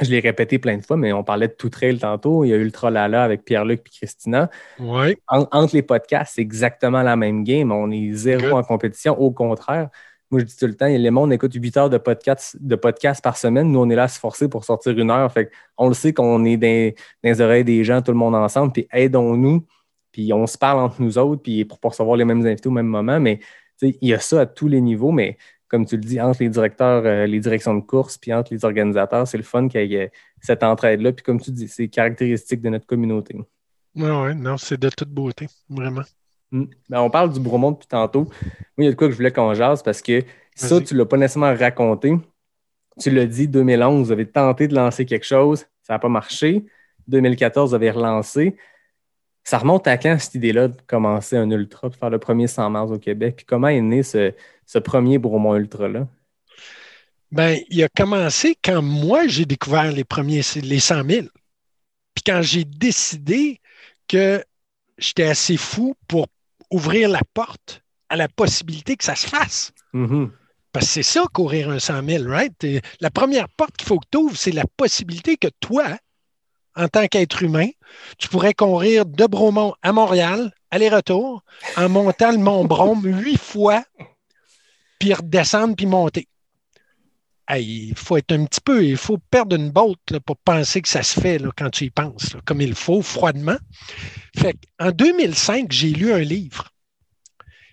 je 0.00 0.10
l'ai 0.10 0.20
répété 0.20 0.58
plein 0.58 0.78
de 0.78 0.82
fois, 0.82 0.96
mais 0.96 1.12
on 1.12 1.22
parlait 1.22 1.48
de 1.48 1.52
tout 1.52 1.68
trail 1.68 1.98
tantôt. 1.98 2.44
Il 2.44 2.48
y 2.48 2.54
a 2.54 2.56
Ultra 2.56 2.90
Lala 2.90 3.22
avec 3.22 3.44
Pierre-Luc 3.44 3.80
et 3.86 3.90
Christina. 3.98 4.48
Ouais. 4.78 5.16
En- 5.28 5.46
entre 5.52 5.74
les 5.76 5.82
podcasts, 5.82 6.32
c'est 6.36 6.40
exactement 6.40 7.02
la 7.02 7.16
même 7.16 7.44
game. 7.44 7.70
On 7.70 7.90
est 7.90 8.10
zéro 8.14 8.40
Good. 8.42 8.52
en 8.54 8.62
compétition. 8.62 9.20
Au 9.20 9.30
contraire, 9.30 9.88
moi, 10.30 10.40
je 10.40 10.44
dis 10.44 10.56
tout 10.56 10.66
le 10.66 10.74
temps, 10.74 10.86
les 10.86 11.10
monde 11.10 11.32
écoute 11.32 11.52
8 11.54 11.76
heures 11.76 11.90
de 11.90 11.98
podcast, 11.98 12.56
de 12.60 12.76
par 12.76 13.36
semaine. 13.36 13.72
Nous, 13.72 13.80
on 13.80 13.90
est 13.90 13.96
là 13.96 14.04
à 14.04 14.08
se 14.08 14.20
forcer 14.20 14.48
pour 14.48 14.64
sortir 14.64 14.96
une 14.96 15.10
heure. 15.10 15.32
On 15.76 15.88
le 15.88 15.94
sait 15.94 16.12
qu'on 16.12 16.44
est 16.44 16.56
dans, 16.56 16.94
les 17.24 17.40
oreilles 17.40 17.64
des 17.64 17.82
gens, 17.82 18.00
tout 18.00 18.12
le 18.12 18.18
monde 18.18 18.36
ensemble, 18.36 18.72
puis 18.72 18.86
aidons-nous. 18.92 19.66
Puis 20.12 20.32
on 20.32 20.46
se 20.46 20.56
parle 20.56 20.78
entre 20.78 21.02
nous 21.02 21.18
autres, 21.18 21.42
puis 21.42 21.64
pour 21.64 21.80
pas 21.80 21.88
recevoir 21.88 22.16
les 22.16 22.24
mêmes 22.24 22.44
invités 22.46 22.68
au 22.68 22.72
même 22.72 22.86
moment. 22.86 23.18
Mais 23.18 23.40
il 23.82 24.08
y 24.08 24.14
a 24.14 24.20
ça 24.20 24.42
à 24.42 24.46
tous 24.46 24.68
les 24.68 24.80
niveaux, 24.80 25.10
mais 25.10 25.36
comme 25.66 25.84
tu 25.84 25.96
le 25.96 26.02
dis, 26.02 26.20
entre 26.20 26.42
les 26.42 26.48
directeurs, 26.48 27.02
euh, 27.06 27.26
les 27.26 27.40
directions 27.40 27.74
de 27.74 27.80
course, 27.80 28.18
puis 28.18 28.32
entre 28.32 28.52
les 28.52 28.64
organisateurs, 28.64 29.26
c'est 29.26 29.36
le 29.36 29.44
fun 29.44 29.68
qu'il 29.68 29.90
y 29.90 29.94
ait 29.94 30.12
cette 30.40 30.62
entraide-là. 30.62 31.12
Puis 31.12 31.24
comme 31.24 31.40
tu 31.40 31.50
dis, 31.52 31.68
c'est 31.68 31.88
caractéristique 31.88 32.60
de 32.60 32.68
notre 32.68 32.86
communauté. 32.86 33.36
Ouais, 33.96 34.10
ouais, 34.10 34.34
non, 34.34 34.56
c'est 34.56 34.78
de 34.78 34.88
toute 34.90 35.10
beauté, 35.10 35.46
vraiment. 35.68 36.02
Mm. 36.52 36.64
Ben, 36.88 37.00
on 37.00 37.10
parle 37.10 37.32
du 37.32 37.40
Bromont 37.40 37.72
depuis 37.72 37.88
tantôt. 37.88 38.24
Moi, 38.24 38.32
il 38.78 38.84
y 38.84 38.88
a 38.88 38.90
de 38.90 38.96
quoi 38.96 39.06
que 39.06 39.12
je 39.12 39.16
voulais 39.16 39.32
qu'on 39.32 39.54
jase 39.54 39.82
parce 39.82 40.02
que 40.02 40.24
ça, 40.54 40.80
tu 40.80 40.94
ne 40.94 40.98
l'as 40.98 41.06
pas 41.06 41.16
nécessairement 41.16 41.54
raconté. 41.54 42.14
Tu 43.00 43.10
l'as 43.10 43.26
dit, 43.26 43.48
2011, 43.48 44.06
vous 44.06 44.12
avez 44.12 44.26
tenté 44.26 44.68
de 44.68 44.74
lancer 44.74 45.06
quelque 45.06 45.24
chose, 45.24 45.66
ça 45.82 45.94
n'a 45.94 45.98
pas 45.98 46.08
marché. 46.08 46.66
2014, 47.08 47.70
vous 47.70 47.74
avez 47.74 47.90
relancé. 47.90 48.56
Ça 49.42 49.58
remonte 49.58 49.86
à 49.86 49.96
quand 49.96 50.18
cette 50.18 50.34
idée-là 50.34 50.68
de 50.68 50.76
commencer 50.86 51.36
un 51.36 51.50
ultra, 51.50 51.88
de 51.88 51.94
faire 51.94 52.10
le 52.10 52.18
premier 52.18 52.46
100 52.46 52.70
miles 52.70 52.92
au 52.92 52.98
Québec? 52.98 53.36
Puis 53.36 53.46
comment 53.46 53.68
est 53.68 53.80
né 53.80 54.02
ce, 54.02 54.34
ce 54.66 54.78
premier 54.78 55.18
Bromont 55.18 55.56
Ultra-là? 55.56 56.06
Ben, 57.32 57.58
il 57.70 57.82
a 57.82 57.88
commencé 57.88 58.56
quand 58.62 58.82
moi, 58.82 59.26
j'ai 59.28 59.46
découvert 59.46 59.92
les 59.92 60.04
premiers, 60.04 60.42
les 60.62 60.80
100 60.80 61.04
000. 61.08 61.26
Puis 62.14 62.24
quand 62.26 62.42
j'ai 62.42 62.64
décidé 62.64 63.60
que 64.08 64.44
j'étais 64.98 65.24
assez 65.24 65.56
fou 65.56 65.94
pour 66.06 66.26
ouvrir 66.70 67.08
la 67.08 67.20
porte 67.34 67.82
à 68.08 68.16
la 68.16 68.28
possibilité 68.28 68.96
que 68.96 69.04
ça 69.04 69.14
se 69.14 69.26
fasse. 69.26 69.72
Mhm. 69.92 70.32
Parce 70.72 70.86
que 70.86 70.92
c'est 70.92 71.02
ça, 71.02 71.24
courir 71.32 71.70
un 71.70 71.78
100 71.78 72.06
000, 72.06 72.24
right? 72.28 72.66
La 73.00 73.10
première 73.10 73.48
porte 73.48 73.76
qu'il 73.76 73.88
faut 73.88 73.98
que 73.98 74.06
tu 74.10 74.18
ouvres, 74.18 74.36
c'est 74.36 74.52
la 74.52 74.64
possibilité 74.76 75.36
que 75.36 75.48
toi, 75.58 75.96
en 76.76 76.88
tant 76.88 77.06
qu'être 77.08 77.42
humain, 77.42 77.68
tu 78.18 78.28
pourrais 78.28 78.54
courir 78.54 79.04
de 79.04 79.26
Bromont 79.26 79.74
à 79.82 79.92
Montréal, 79.92 80.52
aller-retour, 80.70 81.42
en 81.76 81.88
montant 81.88 82.30
le 82.30 82.38
Mont 82.38 82.64
Brome 82.64 83.04
huit 83.04 83.40
fois, 83.40 83.82
puis 85.00 85.12
redescendre, 85.12 85.74
puis 85.74 85.86
monter. 85.86 86.28
Hey, 87.52 87.88
il 87.88 87.96
faut 87.96 88.16
être 88.16 88.30
un 88.30 88.44
petit 88.44 88.60
peu, 88.60 88.84
il 88.84 88.96
faut 88.96 89.18
perdre 89.18 89.56
une 89.56 89.70
botte 89.70 90.12
là, 90.12 90.20
pour 90.20 90.36
penser 90.36 90.82
que 90.82 90.88
ça 90.88 91.02
se 91.02 91.18
fait 91.18 91.38
là, 91.38 91.50
quand 91.56 91.68
tu 91.70 91.86
y 91.86 91.90
penses, 91.90 92.32
là, 92.32 92.40
comme 92.44 92.60
il 92.60 92.76
faut, 92.76 93.02
froidement. 93.02 93.58
Fait 94.36 94.56
en 94.78 94.92
2005, 94.92 95.72
j'ai 95.72 95.90
lu 95.90 96.12
un 96.12 96.20
livre 96.20 96.70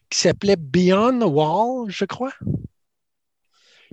qui 0.09 0.17
s'appelait 0.17 0.55
Beyond 0.55 1.19
the 1.19 1.29
Wall, 1.29 1.91
je 1.91 2.05
crois. 2.05 2.33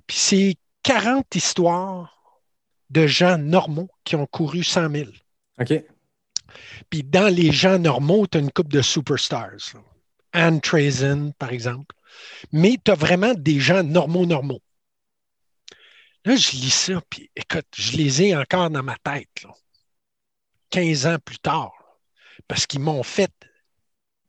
Puis 0.06 0.16
c'est 0.16 0.56
40 0.84 1.34
histoires 1.34 2.40
de 2.88 3.06
gens 3.06 3.36
normaux 3.36 3.90
qui 4.04 4.16
ont 4.16 4.26
couru 4.26 4.64
100 4.64 4.90
000. 4.90 5.10
OK. 5.60 5.84
Puis 6.88 7.02
dans 7.02 7.28
les 7.28 7.52
gens 7.52 7.78
normaux, 7.78 8.26
tu 8.26 8.38
as 8.38 8.40
une 8.40 8.50
coupe 8.50 8.72
de 8.72 8.80
superstars. 8.80 9.74
Anne 10.32 10.62
Trazen, 10.62 11.34
par 11.34 11.52
exemple. 11.52 11.94
Mais 12.52 12.78
tu 12.82 12.90
as 12.90 12.94
vraiment 12.94 13.34
des 13.34 13.60
gens 13.60 13.82
normaux, 13.82 14.24
normaux. 14.24 14.60
Là, 16.24 16.36
je 16.36 16.52
lis 16.52 16.70
ça, 16.70 17.00
puis 17.10 17.30
écoute, 17.36 17.66
je 17.76 17.96
les 17.96 18.22
ai 18.22 18.36
encore 18.36 18.70
dans 18.70 18.82
ma 18.82 18.96
tête, 18.96 19.42
là. 19.42 19.50
15 20.70 21.06
ans 21.06 21.18
plus 21.24 21.38
tard. 21.38 21.72
là. 21.80 21.86
Parce 22.48 22.66
qu'ils 22.66 22.80
m'ont 22.80 23.02
fait. 23.02 23.30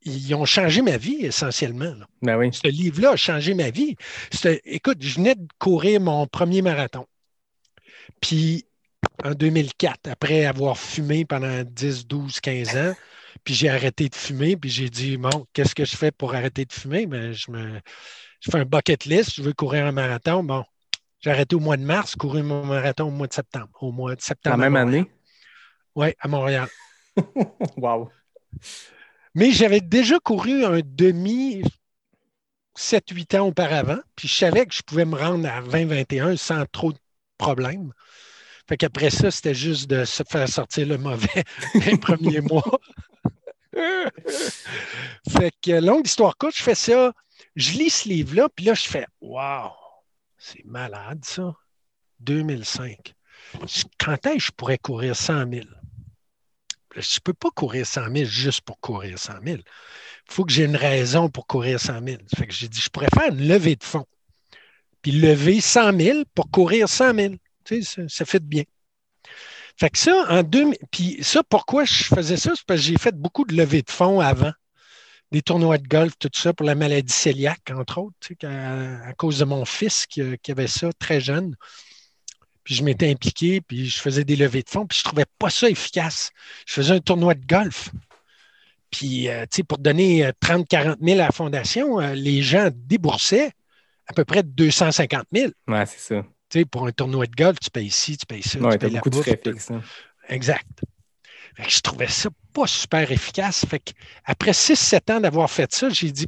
Ils 0.01 0.35
ont 0.35 0.45
changé 0.45 0.81
ma 0.83 0.97
vie 0.97 1.25
essentiellement. 1.25 1.95
là. 1.95 2.05
Ben 2.21 2.37
oui. 2.37 2.51
Ce 2.53 2.67
livre-là 2.67 3.11
a 3.11 3.15
changé 3.15 3.55
ma 3.55 3.71
vie. 3.71 3.95
Écoute, 4.65 4.97
je 5.01 5.15
venais 5.15 5.35
de 5.35 5.47
courir 5.57 5.99
mon 6.01 6.27
premier 6.27 6.61
marathon. 6.61 7.07
Puis 8.21 8.65
en 9.23 9.31
2004, 9.31 10.07
après 10.07 10.45
avoir 10.45 10.77
fumé 10.77 11.25
pendant 11.25 11.63
10, 11.63 12.05
12, 12.05 12.39
15 12.39 12.77
ans, 12.77 12.93
puis 13.43 13.53
j'ai 13.55 13.69
arrêté 13.69 14.09
de 14.09 14.15
fumer, 14.15 14.55
puis 14.57 14.69
j'ai 14.69 14.89
dit, 14.89 15.17
bon, 15.17 15.47
qu'est-ce 15.53 15.73
que 15.73 15.85
je 15.85 15.95
fais 15.95 16.11
pour 16.11 16.35
arrêter 16.35 16.65
de 16.65 16.73
fumer? 16.73 17.07
Ben, 17.07 17.31
je, 17.33 17.49
me, 17.49 17.79
je 18.39 18.51
fais 18.51 18.59
un 18.59 18.65
bucket 18.65 19.05
list, 19.05 19.35
je 19.35 19.41
veux 19.41 19.53
courir 19.53 19.85
un 19.85 19.91
marathon. 19.91 20.43
Bon, 20.43 20.63
j'ai 21.25 21.31
arrêté 21.31 21.55
au 21.55 21.59
mois 21.59 21.75
de 21.75 21.81
mars, 21.81 22.15
courir 22.15 22.43
mon 22.43 22.63
marathon 22.63 23.05
au 23.05 23.09
mois 23.09 23.25
de 23.25 23.33
septembre. 23.33 23.69
Au 23.81 23.91
mois 23.91 24.15
de 24.15 24.21
septembre. 24.21 24.57
La 24.57 24.69
même 24.69 24.75
année? 24.75 25.11
Oui, 25.95 26.13
à 26.19 26.27
Montréal. 26.27 26.67
Wow. 27.77 28.11
Mais 29.33 29.49
j'avais 29.51 29.81
déjà 29.81 30.19
couru 30.19 30.63
un 30.65 30.81
demi 30.83 31.63
7-8 32.77 33.39
ans 33.39 33.47
auparavant, 33.47 33.97
puis 34.15 34.27
je 34.27 34.35
savais 34.35 34.67
que 34.67 34.75
je 34.75 34.83
pouvais 34.83 35.05
me 35.05 35.15
rendre 35.15 35.49
à 35.49 35.61
20-21 35.61 36.37
sans 36.37 36.63
trop 36.71 36.91
de 36.91 36.99
problèmes. 37.39 37.91
Fait 38.69 38.77
qu'après 38.77 39.09
ça, 39.09 39.31
c'était 39.31 39.55
juste 39.55 39.89
de 39.89 40.05
se 40.05 40.21
faire 40.29 40.47
sortir 40.47 40.87
le 40.87 40.99
mauvais 40.99 41.43
les 41.87 41.97
premiers 41.97 42.41
mois. 42.41 42.79
fait 45.27 45.51
que, 45.63 45.81
longue 45.81 46.05
histoire 46.05 46.37
courte, 46.37 46.55
je 46.55 46.61
fais 46.63 46.75
ça, 46.75 47.13
je 47.55 47.71
lis 47.71 47.89
ce 47.89 48.09
livre-là, 48.09 48.47
puis 48.55 48.65
là, 48.65 48.75
je 48.75 48.83
fais 48.83 49.07
Wow, 49.21 49.71
c'est 50.45 50.63
malade 50.65 51.25
ça. 51.25 51.55
2005. 52.19 53.13
Je- 53.65 53.83
Quand 53.97 54.25
est-ce 54.27 54.35
que 54.35 54.39
je 54.43 54.51
pourrais 54.51 54.77
courir 54.77 55.15
100 55.15 55.49
000? 55.49 55.65
Je 56.95 56.99
ne 56.99 57.19
peux 57.23 57.33
pas 57.33 57.49
courir 57.49 57.85
100 57.85 58.09
000 58.11 58.25
juste 58.25 58.61
pour 58.61 58.79
courir 58.79 59.17
100 59.17 59.41
000. 59.43 59.57
Il 59.57 59.63
faut 60.33 60.45
que 60.45 60.51
j'ai 60.51 60.65
une 60.65 60.75
raison 60.75 61.29
pour 61.29 61.47
courir 61.47 61.79
100 61.79 62.01
000. 62.01 62.21
Fait 62.37 62.47
que 62.47 62.53
j'ai 62.53 62.67
dit, 62.67 62.79
je 62.79 62.89
pourrais 62.89 63.09
faire 63.13 63.33
une 63.33 63.47
levée 63.47 63.75
de 63.75 63.83
fonds. 63.83 64.05
Puis 65.01 65.11
lever 65.11 65.61
100 65.61 65.97
000 65.97 66.23
pour 66.33 66.49
courir 66.49 66.87
100 66.87 67.13
000. 67.13 67.33
Tu 67.65 67.83
ça, 67.83 68.07
ça 68.07 68.25
fait 68.25 68.39
de 68.39 68.45
bien. 68.45 68.63
Fait 69.77 69.89
que 69.89 69.97
ça, 69.97 70.25
en 70.29 70.43
2000, 70.43 70.77
puis 70.91 71.17
ça, 71.21 71.43
pourquoi 71.43 71.83
je 71.85 72.03
faisais 72.03 72.37
ça? 72.37 72.53
C'est 72.55 72.65
parce 72.65 72.79
que 72.79 72.85
j'ai 72.85 72.97
fait 72.97 73.15
beaucoup 73.15 73.45
de 73.45 73.55
levées 73.55 73.81
de 73.81 73.91
fonds 73.91 74.21
avant. 74.21 74.53
Des 75.31 75.41
tournois 75.41 75.77
de 75.77 75.87
golf, 75.87 76.13
tout 76.19 76.29
ça, 76.33 76.53
pour 76.53 76.65
la 76.65 76.75
maladie 76.75 77.13
cœliaque, 77.13 77.71
entre 77.71 77.97
autres, 77.99 78.15
à, 78.43 79.13
cause 79.13 79.39
de 79.39 79.45
mon 79.45 79.65
fils 79.65 80.05
qui, 80.05 80.21
qui 80.41 80.51
avait 80.51 80.67
ça 80.67 80.89
très 80.99 81.19
jeune. 81.19 81.55
Puis 82.63 82.75
je 82.75 82.83
m'étais 82.83 83.09
impliqué, 83.09 83.61
puis 83.61 83.87
je 83.87 83.99
faisais 83.99 84.23
des 84.23 84.35
levées 84.35 84.63
de 84.63 84.69
fonds, 84.69 84.87
puis 84.87 84.97
je 84.97 85.03
trouvais 85.03 85.25
pas 85.37 85.49
ça 85.49 85.69
efficace. 85.69 86.31
Je 86.65 86.73
faisais 86.73 86.93
un 86.93 86.99
tournoi 86.99 87.35
de 87.35 87.45
golf. 87.45 87.91
Puis, 88.91 89.27
euh, 89.27 89.43
tu 89.43 89.57
sais, 89.57 89.63
pour 89.63 89.77
donner 89.77 90.29
30-40 90.41 90.97
000 91.01 91.19
à 91.19 91.25
la 91.25 91.31
fondation, 91.31 91.99
euh, 91.99 92.13
les 92.13 92.41
gens 92.41 92.69
déboursaient 92.73 93.51
à 94.07 94.13
peu 94.13 94.25
près 94.25 94.43
250 94.43 95.25
000. 95.33 95.51
Ouais, 95.67 95.85
c'est 95.85 95.99
ça. 95.99 96.21
Tu 96.49 96.59
sais, 96.59 96.65
pour 96.65 96.87
un 96.87 96.91
tournoi 96.91 97.25
de 97.25 97.35
golf, 97.35 97.59
tu 97.59 97.69
payes 97.69 97.87
ici, 97.87 98.17
tu 98.17 98.25
payes 98.25 98.43
ça, 98.43 98.59
Ouais, 98.59 98.73
tu 98.73 98.77
payes 98.79 98.91
beaucoup 98.91 99.09
de 99.09 99.15
frais 99.15 99.39
fixes. 99.43 99.71
hein. 99.71 99.81
Exact. 100.29 100.67
Que 101.57 101.69
je 101.69 101.79
trouvais 101.79 102.07
ça 102.07 102.29
pas 102.53 102.67
super 102.67 103.11
efficace. 103.11 103.65
Fait 103.65 103.79
que 103.79 103.91
après 104.25 104.51
6-7 104.51 105.13
ans 105.13 105.19
d'avoir 105.21 105.49
fait 105.49 105.73
ça, 105.73 105.89
j'ai 105.89 106.11
dit 106.11 106.27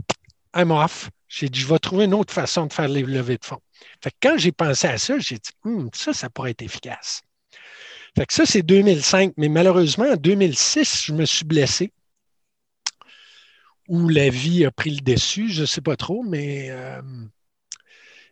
I'm 0.55 0.71
off. 0.71 1.09
J'ai 1.27 1.49
dit 1.49 1.59
je 1.59 1.67
vais 1.67 1.79
trouver 1.79 2.05
une 2.05 2.13
autre 2.13 2.33
façon 2.33 2.65
de 2.65 2.73
faire 2.73 2.87
les 2.87 3.03
levées 3.03 3.37
de 3.37 3.45
fonds. 3.45 3.61
Fait 4.01 4.11
que 4.11 4.15
quand 4.21 4.37
j'ai 4.37 4.51
pensé 4.51 4.87
à 4.87 4.97
ça, 4.97 5.19
j'ai 5.19 5.35
dit 5.35 5.51
Hum, 5.65 5.89
ça, 5.93 6.13
ça 6.13 6.29
pourrait 6.29 6.51
être 6.51 6.61
efficace. 6.61 7.21
Fait 8.17 8.25
que 8.25 8.33
ça, 8.33 8.45
c'est 8.45 8.63
2005. 8.63 9.33
Mais 9.37 9.49
malheureusement, 9.49 10.05
en 10.05 10.15
2006, 10.15 11.03
je 11.05 11.13
me 11.13 11.25
suis 11.25 11.45
blessé. 11.45 11.91
Ou 13.87 14.09
la 14.09 14.29
vie 14.29 14.65
a 14.65 14.71
pris 14.71 14.89
le 14.89 15.01
dessus, 15.01 15.49
je 15.49 15.61
ne 15.61 15.65
sais 15.65 15.81
pas 15.81 15.95
trop, 15.95 16.23
mais 16.23 16.69
euh, 16.71 17.01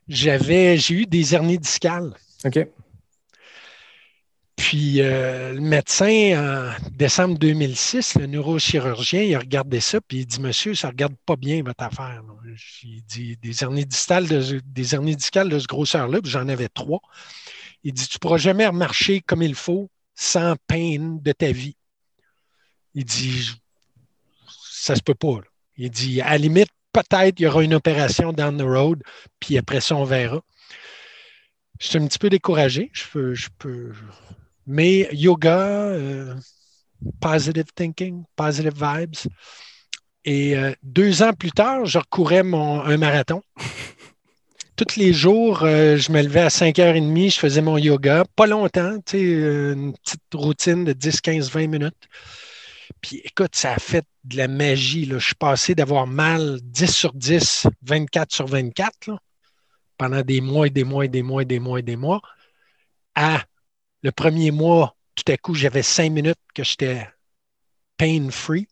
j'avais, 0.07 0.77
j'ai 0.77 0.95
eu 0.95 1.05
des 1.05 1.35
hernies 1.35 1.59
discales. 1.59 2.13
OK. 2.43 2.67
Puis 4.55 5.01
euh, 5.01 5.53
le 5.53 5.59
médecin, 5.59 6.73
en 6.79 6.89
décembre 6.91 7.37
2006, 7.37 8.15
le 8.15 8.25
neurochirurgien, 8.27 9.21
il 9.21 9.35
a 9.35 9.39
regardé 9.39 9.81
ça, 9.81 9.99
puis 9.99 10.19
il 10.19 10.25
dit 10.25 10.39
Monsieur, 10.39 10.75
ça 10.75 10.87
ne 10.87 10.91
regarde 10.93 11.15
pas 11.25 11.35
bien 11.35 11.61
votre 11.61 11.83
affaire. 11.83 12.23
Il 12.83 13.03
dit 13.03 13.37
des 13.37 13.63
hernies 13.63 13.85
de, 13.85 13.89
discales 13.89 14.27
de 15.49 15.59
ce 15.59 15.67
grosseur-là, 15.67 16.21
puis 16.21 16.31
j'en 16.31 16.47
avais 16.47 16.69
trois. 16.69 17.01
Il 17.83 17.93
dit 17.93 18.07
Tu 18.07 18.15
ne 18.15 18.19
pourras 18.19 18.37
jamais 18.37 18.65
remarcher 18.65 19.21
comme 19.21 19.41
il 19.41 19.55
faut 19.55 19.89
sans 20.13 20.55
peine 20.67 21.21
de 21.21 21.31
ta 21.33 21.51
vie. 21.51 21.75
Il 22.93 23.03
dit 23.03 23.51
Ça 24.71 24.95
se 24.95 25.01
peut 25.01 25.15
pas. 25.15 25.41
Il 25.75 25.91
dit 25.91 26.21
À 26.21 26.31
la 26.31 26.37
limite, 26.37 26.69
peut-être 26.93 27.39
il 27.39 27.43
y 27.43 27.47
aura 27.47 27.61
une 27.61 27.73
opération 27.73 28.31
down 28.31 28.57
the 28.57 28.61
road, 28.61 29.03
puis 29.41 29.57
après 29.57 29.81
ça, 29.81 29.95
on 29.95 30.05
verra. 30.05 30.41
Je 31.79 31.87
suis 31.87 31.97
un 31.97 32.07
petit 32.07 32.19
peu 32.19 32.29
découragé. 32.29 32.89
Je 32.93 33.47
peux... 33.59 33.93
Mais 34.67 35.07
yoga, 35.11 35.59
euh, 35.59 36.35
positive 37.21 37.65
thinking, 37.75 38.23
positive 38.35 38.73
vibes. 38.75 39.29
Et 40.25 40.57
euh, 40.57 40.73
deux 40.81 41.21
ans 41.21 41.33
plus 41.33 41.51
tard, 41.51 41.85
je 41.85 41.99
recourais 41.99 42.43
mon, 42.43 42.81
un 42.81 42.97
marathon. 42.97 43.41
Tous 44.75 44.97
les 44.97 45.13
jours, 45.13 45.63
euh, 45.63 45.95
je 45.97 46.11
me 46.11 46.21
levais 46.21 46.41
à 46.41 46.47
5h30, 46.49 47.33
je 47.33 47.39
faisais 47.39 47.61
mon 47.61 47.77
yoga. 47.77 48.25
Pas 48.35 48.47
longtemps, 48.47 48.97
tu 49.05 49.17
sais, 49.17 49.21
une 49.21 49.93
petite 49.93 50.21
routine 50.33 50.83
de 50.83 50.93
10, 50.93 51.21
15, 51.21 51.51
20 51.51 51.67
minutes. 51.67 52.09
Puis 53.01 53.21
écoute, 53.23 53.55
ça 53.55 53.73
a 53.73 53.79
fait 53.79 54.05
de 54.23 54.37
la 54.37 54.47
magie. 54.47 55.05
Là. 55.05 55.19
Je 55.19 55.27
suis 55.27 55.35
passé 55.35 55.75
d'avoir 55.75 56.07
mal 56.07 56.59
10 56.63 56.91
sur 56.91 57.13
10, 57.13 57.67
24 57.83 58.33
sur 58.33 58.47
24, 58.47 59.07
là, 59.07 59.19
pendant 59.97 60.21
des 60.21 60.41
mois 60.41 60.67
et 60.67 60.71
des 60.71 60.83
mois 60.83 61.05
et 61.05 61.07
des 61.07 61.21
mois 61.21 61.43
et 61.43 61.45
des 61.45 61.59
mois 61.59 61.79
et 61.79 61.83
des 61.83 61.95
mois, 61.95 62.21
à 63.13 63.43
le 64.05 64.11
premier 64.11 64.51
mois, 64.51 64.95
tout 65.15 65.23
à 65.31 65.35
coup, 65.35 65.55
j'avais 65.55 65.81
5 65.81 66.11
minutes 66.11 66.37
que 66.53 66.63
j'étais 66.63 67.09
pain-free. 67.97 68.67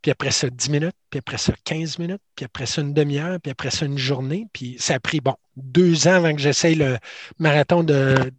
Puis 0.00 0.10
après 0.10 0.30
ça, 0.30 0.48
10 0.48 0.70
minutes, 0.70 0.96
puis 1.10 1.18
après 1.18 1.36
ça, 1.36 1.52
15 1.64 1.98
minutes, 1.98 2.22
puis 2.34 2.46
après 2.46 2.64
ça, 2.64 2.80
une 2.80 2.94
demi-heure, 2.94 3.38
puis 3.38 3.52
après 3.52 3.70
ça, 3.70 3.84
une 3.84 3.98
journée. 3.98 4.46
Puis 4.54 4.76
ça 4.78 4.94
a 4.94 5.00
pris, 5.00 5.20
bon, 5.20 5.34
deux 5.56 6.08
ans 6.08 6.14
avant 6.14 6.34
que 6.34 6.40
j'essaye 6.40 6.74
le 6.74 6.96
marathon 7.38 7.84
de, 7.84 8.32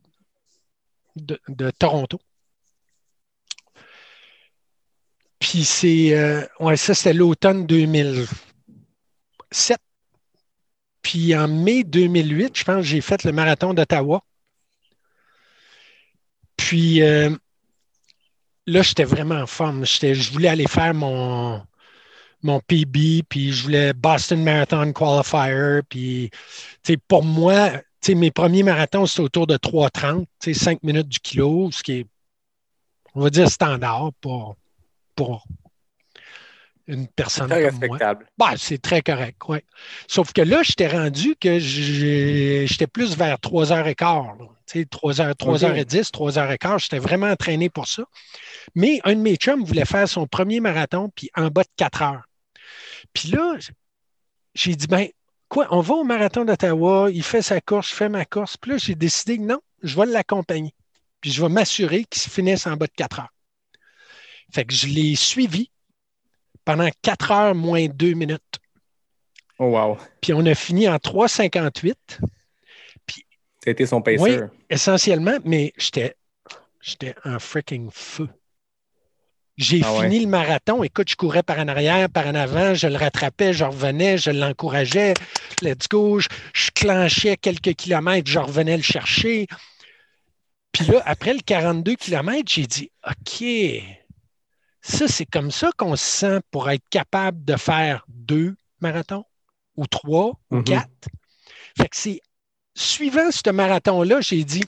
de, 1.15 1.69
Toronto. 1.69 2.19
Puis 5.37 5.65
c'est, 5.65 6.17
euh, 6.17 6.43
ouais, 6.59 6.77
ça, 6.77 6.95
c'était 6.95 7.13
l'automne 7.13 7.67
2007. 7.67 9.77
Puis 11.03 11.35
en 11.35 11.47
mai 11.47 11.83
2008, 11.83 12.57
je 12.57 12.63
pense 12.63 12.85
j'ai 12.85 13.01
fait 13.01 13.23
le 13.23 13.33
marathon 13.33 13.75
d'Ottawa. 13.75 14.23
Puis 16.59 17.01
euh, 17.01 17.29
là, 18.67 18.81
j'étais 18.81 19.05
vraiment 19.05 19.35
en 19.35 19.47
forme. 19.47 19.85
Je 19.85 20.31
voulais 20.31 20.49
aller 20.49 20.67
faire 20.67 20.93
mon, 20.93 21.61
mon 22.43 22.59
PB, 22.59 23.23
puis 23.27 23.53
je 23.53 23.63
voulais 23.63 23.93
Boston 23.93 24.43
Marathon 24.43 24.91
Qualifier. 24.91 25.81
Puis, 25.89 26.29
pour 27.07 27.23
moi, 27.23 27.71
mes 28.09 28.31
premiers 28.31 28.63
marathons, 28.63 29.05
c'était 29.05 29.21
autour 29.21 29.47
de 29.47 29.55
3,30, 29.55 30.25
tu 30.39 30.53
sais, 30.53 30.59
5 30.59 30.83
minutes 30.83 31.07
du 31.07 31.19
kilo, 31.19 31.71
ce 31.71 31.81
qui 31.81 31.91
est, 31.93 32.07
on 33.15 33.21
va 33.21 33.29
dire, 33.29 33.49
standard 33.49 34.11
pour, 34.19 34.57
pour 35.15 35.45
une 36.89 37.07
personne 37.07 37.47
Très 37.49 37.69
comme 37.69 37.75
moi. 37.75 37.81
respectable. 37.81 38.25
Ben, 38.37 38.53
c'est 38.57 38.81
très 38.81 39.01
correct, 39.01 39.37
oui. 39.47 39.59
Sauf 40.07 40.33
que 40.33 40.41
là, 40.41 40.63
j'étais 40.63 40.87
rendu 40.87 41.35
que 41.35 41.59
j'étais 41.59 42.87
plus 42.87 43.15
vers 43.15 43.35
3h15. 43.37 44.39
là. 44.39 44.45
Tu 44.65 44.81
sais, 44.81 44.85
3h, 44.85 45.35
3h10, 45.35 46.11
3h15. 46.11 46.79
J'étais 46.83 46.99
vraiment 46.99 47.27
entraîné 47.27 47.69
pour 47.69 47.87
ça. 47.87 48.03
Mais 48.75 48.99
un 49.03 49.13
de 49.13 49.19
mes 49.21 49.35
chums 49.35 49.63
voulait 49.63 49.85
faire 49.85 50.09
son 50.09 50.25
premier 50.25 50.59
marathon, 50.59 51.09
puis 51.15 51.29
en 51.35 51.47
bas 51.49 51.63
de 51.63 51.69
4 51.77 52.01
heures. 52.01 52.23
Puis 53.13 53.29
là, 53.29 53.55
j'ai 54.55 54.75
dit, 54.75 54.87
ben, 54.87 55.07
quoi, 55.47 55.67
on 55.69 55.81
va 55.81 55.93
au 55.93 56.03
marathon 56.03 56.43
d'Ottawa, 56.43 57.09
il 57.11 57.23
fait 57.23 57.43
sa 57.43 57.61
course, 57.61 57.91
je 57.91 57.95
fais 57.95 58.09
ma 58.09 58.25
course. 58.25 58.57
Puis 58.57 58.71
là, 58.71 58.77
j'ai 58.77 58.95
décidé 58.95 59.37
que 59.37 59.43
non, 59.43 59.59
je 59.83 59.95
vais 59.95 60.07
l'accompagner. 60.07 60.73
Puis 61.21 61.31
je 61.31 61.41
vais 61.41 61.49
m'assurer 61.49 62.05
qu'il 62.05 62.31
finisse 62.31 62.65
en 62.65 62.75
bas 62.77 62.87
de 62.87 62.93
4 62.95 63.19
heures. 63.19 63.33
Fait 64.51 64.65
que 64.65 64.73
je 64.73 64.87
l'ai 64.87 65.15
suivi 65.15 65.69
pendant 66.69 66.89
4 67.01 67.31
heures 67.31 67.55
moins 67.55 67.87
2 67.87 68.13
minutes. 68.13 68.59
Oh, 69.57 69.69
wow. 69.71 69.97
Puis 70.21 70.33
on 70.33 70.45
a 70.45 70.53
fini 70.53 70.87
en 70.87 70.97
3,58 70.97 71.95
C'était 73.63 73.87
son 73.87 74.03
pacer. 74.03 74.19
Oui. 74.21 74.37
essentiellement, 74.69 75.37
mais 75.43 75.73
j'étais 75.79 76.15
j'étais 76.79 77.15
en 77.25 77.39
freaking 77.39 77.89
feu. 77.91 78.29
J'ai 79.57 79.81
Ah 79.83 79.93
ouais. 79.95 80.03
fini 80.03 80.19
le 80.19 80.27
marathon. 80.27 80.83
Écoute, 80.83 81.09
je 81.09 81.15
courais 81.15 81.41
par 81.41 81.57
en 81.57 81.67
arrière, 81.67 82.07
par 82.07 82.27
en 82.27 82.35
avant, 82.35 82.75
je 82.75 82.85
le 82.85 82.97
rattrapais, 82.97 83.51
je 83.51 83.65
revenais, 83.65 84.19
je 84.19 84.29
l'encourageais. 84.29 85.15
Let's 85.63 85.87
go. 85.89 86.19
Je, 86.19 86.27
je 86.53 86.69
clenchais 86.69 87.35
quelques 87.35 87.73
kilomètres, 87.73 88.29
je 88.29 88.37
revenais 88.37 88.77
le 88.77 88.83
chercher. 88.83 89.47
Puis 90.71 90.85
là, 90.85 91.01
après 91.07 91.33
le 91.33 91.39
42 91.41 91.95
kilomètres, 91.95 92.51
j'ai 92.53 92.67
dit 92.67 92.91
OK, 93.09 93.43
ça, 94.89 95.07
c'est 95.07 95.25
comme 95.25 95.51
ça 95.51 95.71
qu'on 95.77 95.95
se 95.95 96.03
sent 96.05 96.39
pour 96.51 96.69
être 96.69 96.87
capable 96.89 97.43
de 97.45 97.55
faire 97.55 98.05
deux 98.07 98.55
marathons 98.81 99.25
ou 99.75 99.87
trois 99.87 100.39
ou 100.49 100.57
Mhm. 100.57 100.63
quatre. 100.63 101.07
Fait 101.77 101.87
que 101.89 101.95
c'est 101.95 102.21
suivant 102.75 103.31
ce 103.31 103.49
marathon-là, 103.49 104.21
j'ai 104.21 104.43
dit 104.43 104.63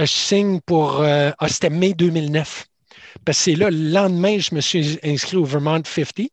euh, 0.00 0.06
je 0.06 0.12
signe 0.12 0.60
pour. 0.60 1.00
euh, 1.00 1.30
ah, 1.38 1.48
c'était 1.48 1.70
mai 1.70 1.92
2009. 1.94 2.66
Parce 3.24 3.38
que 3.38 3.44
c'est 3.44 3.54
là, 3.56 3.70
le 3.70 3.90
lendemain, 3.90 4.38
je 4.38 4.54
me 4.54 4.60
suis 4.60 4.98
inscrit 5.02 5.36
au 5.36 5.44
Vermont 5.44 5.82
50. 5.84 6.12
Puis 6.14 6.30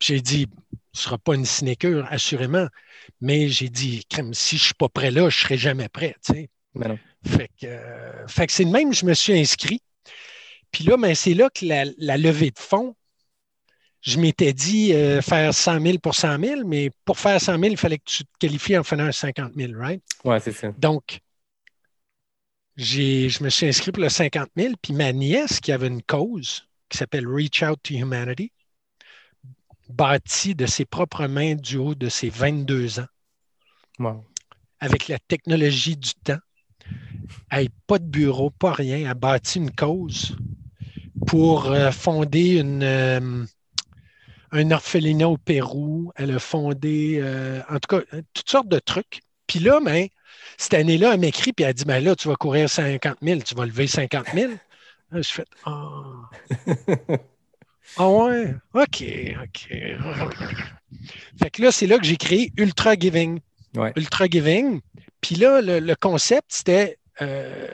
J'ai 0.00 0.20
dit, 0.20 0.46
ce 0.92 1.00
ne 1.00 1.02
sera 1.04 1.18
pas 1.18 1.34
une 1.34 1.44
sinécure, 1.44 2.06
assurément. 2.10 2.66
Mais 3.20 3.48
j'ai 3.48 3.68
dit, 3.68 4.04
crème, 4.08 4.34
si 4.34 4.56
je 4.58 4.62
ne 4.62 4.66
suis 4.66 4.74
pas 4.74 4.88
prêt 4.88 5.10
là, 5.10 5.22
je 5.22 5.38
ne 5.38 5.42
serai 5.42 5.56
jamais 5.58 5.88
prêt. 5.88 6.14
tu 6.24 6.34
sais. 6.34 6.50
Mais 6.74 6.88
non. 6.88 6.98
Fait 7.26 7.48
que, 7.60 7.66
euh, 7.66 8.26
fait 8.28 8.46
que 8.46 8.52
c'est 8.52 8.64
de 8.64 8.70
même 8.70 8.92
je 8.92 9.04
me 9.06 9.14
suis 9.14 9.38
inscrit. 9.38 9.80
Puis 10.72 10.84
là, 10.84 10.96
ben, 10.96 11.14
c'est 11.14 11.34
là 11.34 11.48
que 11.50 11.64
la, 11.64 11.84
la 11.98 12.16
levée 12.16 12.50
de 12.50 12.58
fonds, 12.58 12.96
je 14.00 14.18
m'étais 14.18 14.52
dit 14.52 14.92
euh, 14.94 15.22
faire 15.22 15.54
100 15.54 15.80
000 15.80 15.98
pour 15.98 16.14
100 16.14 16.40
000, 16.40 16.66
mais 16.66 16.90
pour 17.04 17.18
faire 17.18 17.40
100 17.40 17.52
000, 17.58 17.64
il 17.72 17.76
fallait 17.76 17.98
que 17.98 18.04
tu 18.06 18.24
te 18.24 18.30
qualifies 18.40 18.76
en 18.76 18.82
faisant 18.82 19.04
un 19.04 19.12
50 19.12 19.52
000, 19.54 19.72
right? 19.76 20.02
Ouais, 20.24 20.40
c'est 20.40 20.50
ça. 20.52 20.72
Donc, 20.76 21.20
je 22.76 23.42
me 23.44 23.48
suis 23.50 23.66
inscrit 23.66 23.92
pour 23.92 24.02
le 24.02 24.08
50 24.08 24.48
000, 24.56 24.74
puis 24.80 24.92
ma 24.92 25.12
nièce, 25.12 25.60
qui 25.60 25.72
avait 25.72 25.86
une 25.88 26.02
cause 26.02 26.66
qui 26.88 26.98
s'appelle 26.98 27.28
Reach 27.28 27.62
Out 27.62 27.78
to 27.82 27.94
Humanity, 27.94 28.50
bâtie 29.88 30.54
de 30.54 30.66
ses 30.66 30.84
propres 30.84 31.26
mains 31.26 31.54
du 31.54 31.76
haut 31.76 31.94
de 31.94 32.08
ses 32.08 32.30
22 32.30 33.00
ans, 33.00 33.06
Wow. 33.98 34.24
avec 34.80 35.06
la 35.08 35.18
technologie 35.18 35.96
du 35.96 36.12
temps. 36.14 36.40
Elle 37.50 37.64
n'a 37.64 37.70
pas 37.86 37.98
de 37.98 38.06
bureau, 38.06 38.50
pas 38.50 38.72
rien. 38.72 38.98
Elle 38.98 39.06
a 39.06 39.14
bâti 39.14 39.58
une 39.58 39.70
cause 39.70 40.36
pour 41.26 41.70
euh, 41.70 41.90
fonder 41.90 42.58
une, 42.58 42.82
euh, 42.82 43.44
un 44.50 44.70
orphelinat 44.70 45.28
au 45.28 45.36
Pérou. 45.36 46.12
Elle 46.16 46.32
a 46.32 46.38
fondé, 46.38 47.18
euh, 47.20 47.60
en 47.68 47.78
tout 47.78 47.96
cas, 47.96 48.02
toutes 48.34 48.50
sortes 48.50 48.68
de 48.68 48.78
trucs. 48.78 49.20
Puis 49.46 49.58
là, 49.58 49.80
ben, 49.80 50.08
cette 50.56 50.74
année-là, 50.74 51.14
elle 51.14 51.20
m'écrit 51.20 51.52
puis 51.52 51.64
elle 51.64 51.74
dit 51.74 51.84
ben 51.84 52.02
là, 52.02 52.14
tu 52.16 52.28
vas 52.28 52.36
courir 52.36 52.68
50 52.68 53.16
000, 53.22 53.40
tu 53.40 53.54
vas 53.54 53.66
lever 53.66 53.86
50 53.86 54.26
000. 54.34 54.52
Là, 55.10 55.22
je 55.22 55.28
fais 55.32 55.44
Ah. 55.64 56.30
Ah 57.98 58.08
ouais, 58.08 58.54
OK, 58.74 59.04
OK. 59.42 59.68
Fait 61.38 61.50
que 61.50 61.62
là, 61.62 61.72
c'est 61.72 61.86
là 61.86 61.98
que 61.98 62.04
j'ai 62.04 62.16
créé 62.16 62.52
Ultra 62.56 62.94
Giving. 62.94 63.40
Ouais. 63.76 63.92
Ultra 63.96 64.26
Giving. 64.26 64.80
Puis 65.20 65.34
là, 65.34 65.60
le, 65.60 65.78
le 65.78 65.94
concept, 65.94 66.46
c'était 66.48 66.98
euh, 67.20 67.68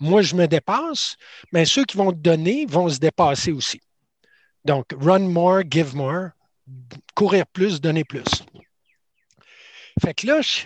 moi, 0.00 0.22
je 0.22 0.34
me 0.34 0.46
dépasse, 0.46 1.16
mais 1.52 1.64
ceux 1.64 1.84
qui 1.84 1.96
vont 1.96 2.10
te 2.12 2.18
donner 2.18 2.66
vont 2.66 2.88
se 2.88 2.98
dépasser 2.98 3.52
aussi. 3.52 3.80
Donc, 4.64 4.86
run 4.98 5.20
more, 5.20 5.62
give 5.70 5.94
more, 5.94 6.30
courir 7.14 7.46
plus, 7.46 7.80
donner 7.80 8.04
plus. 8.04 8.24
Fait 10.02 10.14
que 10.14 10.26
là, 10.26 10.40
je, 10.40 10.62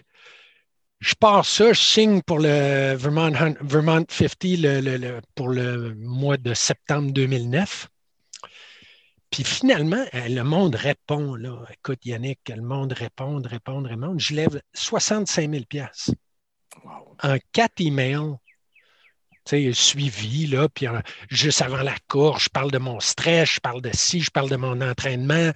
je 1.00 1.14
pars 1.14 1.44
ça, 1.44 1.72
je 1.72 1.80
signe 1.80 2.22
pour 2.22 2.38
le 2.38 2.94
Vermont, 2.94 3.34
Hun- 3.34 3.56
Vermont 3.60 4.04
50 4.08 4.44
le- 4.44 4.80
le- 4.80 4.96
le- 4.96 5.20
pour 5.34 5.48
le 5.48 5.94
mois 5.96 6.36
de 6.36 6.54
septembre 6.54 7.12
2009. 7.12 7.88
Puis 9.30 9.44
finalement, 9.44 10.04
euh, 10.14 10.28
le 10.28 10.42
monde 10.42 10.74
répond. 10.74 11.34
Là. 11.34 11.62
Écoute, 11.70 12.06
Yannick, 12.06 12.40
le 12.48 12.62
monde 12.62 12.92
répond, 12.94 13.42
répond, 13.44 13.82
répond. 13.82 14.18
Je 14.18 14.34
lève 14.34 14.60
65 14.74 15.50
000 15.50 15.64
piastres 15.68 16.12
en 17.22 17.36
quatre 17.52 17.80
emails. 17.80 18.36
Suivi, 19.72 20.46
là, 20.46 20.68
puis 20.68 20.86
euh, 20.86 21.00
juste 21.30 21.62
avant 21.62 21.82
la 21.82 21.96
course, 22.08 22.44
je 22.44 22.48
parle 22.50 22.70
de 22.70 22.78
mon 22.78 23.00
stress, 23.00 23.54
je 23.54 23.60
parle 23.60 23.80
de 23.80 23.90
ci, 23.94 24.20
je 24.20 24.30
parle 24.30 24.50
de 24.50 24.56
mon 24.56 24.80
entraînement, 24.80 25.52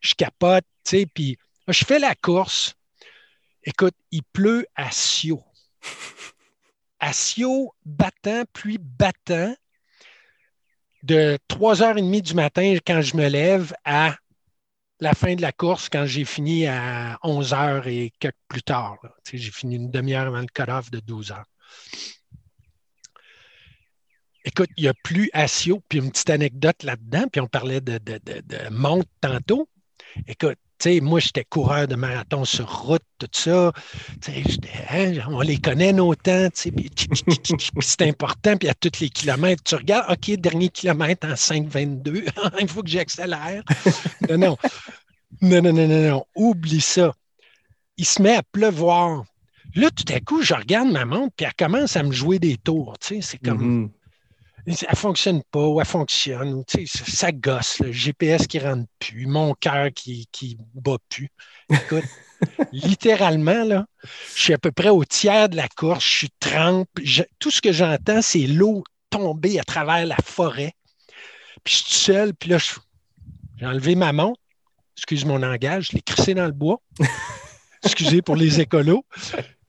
je 0.00 0.14
capote, 0.14 0.64
tu 0.84 0.98
sais, 0.98 1.06
puis 1.06 1.36
je 1.68 1.84
fais 1.84 1.98
la 1.98 2.14
course. 2.14 2.74
Écoute, 3.62 3.94
il 4.10 4.22
pleut 4.22 4.66
à 4.74 4.90
Sio. 4.90 5.42
à 7.00 7.12
Sio 7.12 7.74
battant, 7.84 8.44
pluie 8.52 8.78
battant, 8.78 9.54
de 11.02 11.38
3h30 11.50 12.22
du 12.22 12.34
matin 12.34 12.78
quand 12.86 13.02
je 13.02 13.16
me 13.16 13.28
lève 13.28 13.74
à 13.84 14.16
la 15.00 15.12
fin 15.12 15.34
de 15.34 15.42
la 15.42 15.52
course 15.52 15.90
quand 15.90 16.06
j'ai 16.06 16.24
fini 16.24 16.66
à 16.66 17.18
11h 17.22 17.86
et 17.88 18.12
quelques 18.18 18.36
plus 18.48 18.62
tard. 18.62 18.96
J'ai 19.30 19.50
fini 19.50 19.76
une 19.76 19.90
demi-heure 19.90 20.28
avant 20.28 20.40
le 20.40 20.46
cut-off 20.46 20.90
de 20.90 21.00
12 21.00 21.32
heures. 21.32 21.44
Écoute, 24.44 24.68
il 24.76 24.82
n'y 24.84 24.88
a 24.88 24.94
plus 25.02 25.30
Asio, 25.32 25.82
puis 25.88 25.98
une 25.98 26.10
petite 26.10 26.30
anecdote 26.30 26.82
là-dedans, 26.82 27.24
puis 27.32 27.40
on 27.40 27.46
parlait 27.46 27.80
de, 27.80 27.98
de, 27.98 28.20
de, 28.24 28.42
de 28.46 28.68
monte 28.70 29.08
tantôt. 29.20 29.68
Écoute, 30.28 30.58
tu 30.78 30.90
sais, 30.90 31.00
moi, 31.00 31.20
j'étais 31.20 31.44
coureur 31.44 31.88
de 31.88 31.94
marathon 31.94 32.44
sur 32.44 32.68
route, 32.82 33.02
tout 33.18 33.28
ça. 33.32 33.72
Tu 34.20 34.32
hein, 34.90 35.12
on 35.30 35.40
les 35.40 35.58
connaît, 35.58 35.92
nos 35.92 36.14
temps, 36.14 36.48
tu 36.50 36.70
sais, 36.70 36.72
c'est 37.80 38.02
important, 38.02 38.56
puis 38.56 38.68
à 38.68 38.74
tous 38.74 39.00
les 39.00 39.08
kilomètres, 39.08 39.62
tu 39.62 39.76
regardes, 39.76 40.12
OK, 40.12 40.36
dernier 40.36 40.68
kilomètre 40.68 41.26
en 41.26 41.34
5,22, 41.34 42.28
il 42.60 42.68
faut 42.68 42.82
que 42.82 42.90
j'accélère. 42.90 43.62
non, 44.28 44.38
non. 44.38 44.56
Non, 45.40 45.62
non, 45.62 45.72
non, 45.72 45.88
non, 45.88 46.08
non. 46.10 46.26
Oublie 46.36 46.80
ça. 46.80 47.12
Il 47.96 48.04
se 48.04 48.22
met 48.22 48.36
à 48.36 48.42
pleuvoir. 48.42 49.24
Là, 49.74 49.90
tout 49.90 50.12
à 50.12 50.20
coup, 50.20 50.42
je 50.42 50.54
regarde 50.54 50.90
ma 50.90 51.04
montre, 51.04 51.34
puis 51.36 51.46
elle 51.46 51.54
commence 51.54 51.96
à 51.96 52.02
me 52.02 52.12
jouer 52.12 52.38
des 52.38 52.56
tours. 52.56 52.96
Tu 53.00 53.16
sais, 53.16 53.20
c'est 53.20 53.38
comme. 53.38 53.62
Mhm. 53.62 53.90
Elle 54.66 54.96
fonctionne 54.96 55.42
pas 55.50 55.66
ou 55.66 55.80
elle 55.80 55.86
fonctionne. 55.86 56.54
ou, 56.54 56.64
tu 56.66 56.86
sais, 56.86 57.04
ça, 57.10 57.32
gosse. 57.32 57.80
Le 57.80 57.92
GPS 57.92 58.46
qui 58.46 58.58
rentre 58.58 58.88
plus, 58.98 59.26
mon 59.26 59.54
cœur 59.54 59.88
qui, 59.94 60.26
qui 60.32 60.56
bat 60.74 60.96
plus. 61.10 61.28
Écoute, 61.70 62.04
littéralement, 62.72 63.64
là, 63.64 63.86
je 64.34 64.40
suis 64.42 64.54
à 64.54 64.58
peu 64.58 64.72
près 64.72 64.88
au 64.88 65.04
tiers 65.04 65.48
de 65.48 65.56
la 65.56 65.68
course. 65.68 66.04
Je 66.04 66.08
suis 66.18 66.30
trempe. 66.40 66.88
Je- 67.02 67.22
tout 67.38 67.50
ce 67.50 67.60
que 67.60 67.72
j'entends, 67.72 68.22
c'est 68.22 68.46
l'eau 68.46 68.84
tomber 69.10 69.58
à 69.58 69.64
travers 69.64 70.06
la 70.06 70.16
forêt. 70.24 70.72
Puis 71.62 71.74
je 71.74 71.78
suis 71.78 71.84
tout 71.84 71.98
seul. 72.12 72.34
Puis 72.34 72.50
là, 72.50 72.58
j'ai 73.58 73.66
enlevé 73.66 73.94
ma 73.94 74.12
montre. 74.12 74.40
Excuse 74.96 75.24
mon 75.24 75.38
langage. 75.38 75.88
Je 75.90 75.96
l'ai 75.96 76.02
crissé 76.02 76.34
dans 76.34 76.46
le 76.46 76.52
bois. 76.52 76.80
Excusez 77.82 78.22
pour 78.22 78.36
les 78.36 78.60
écolos. 78.60 79.04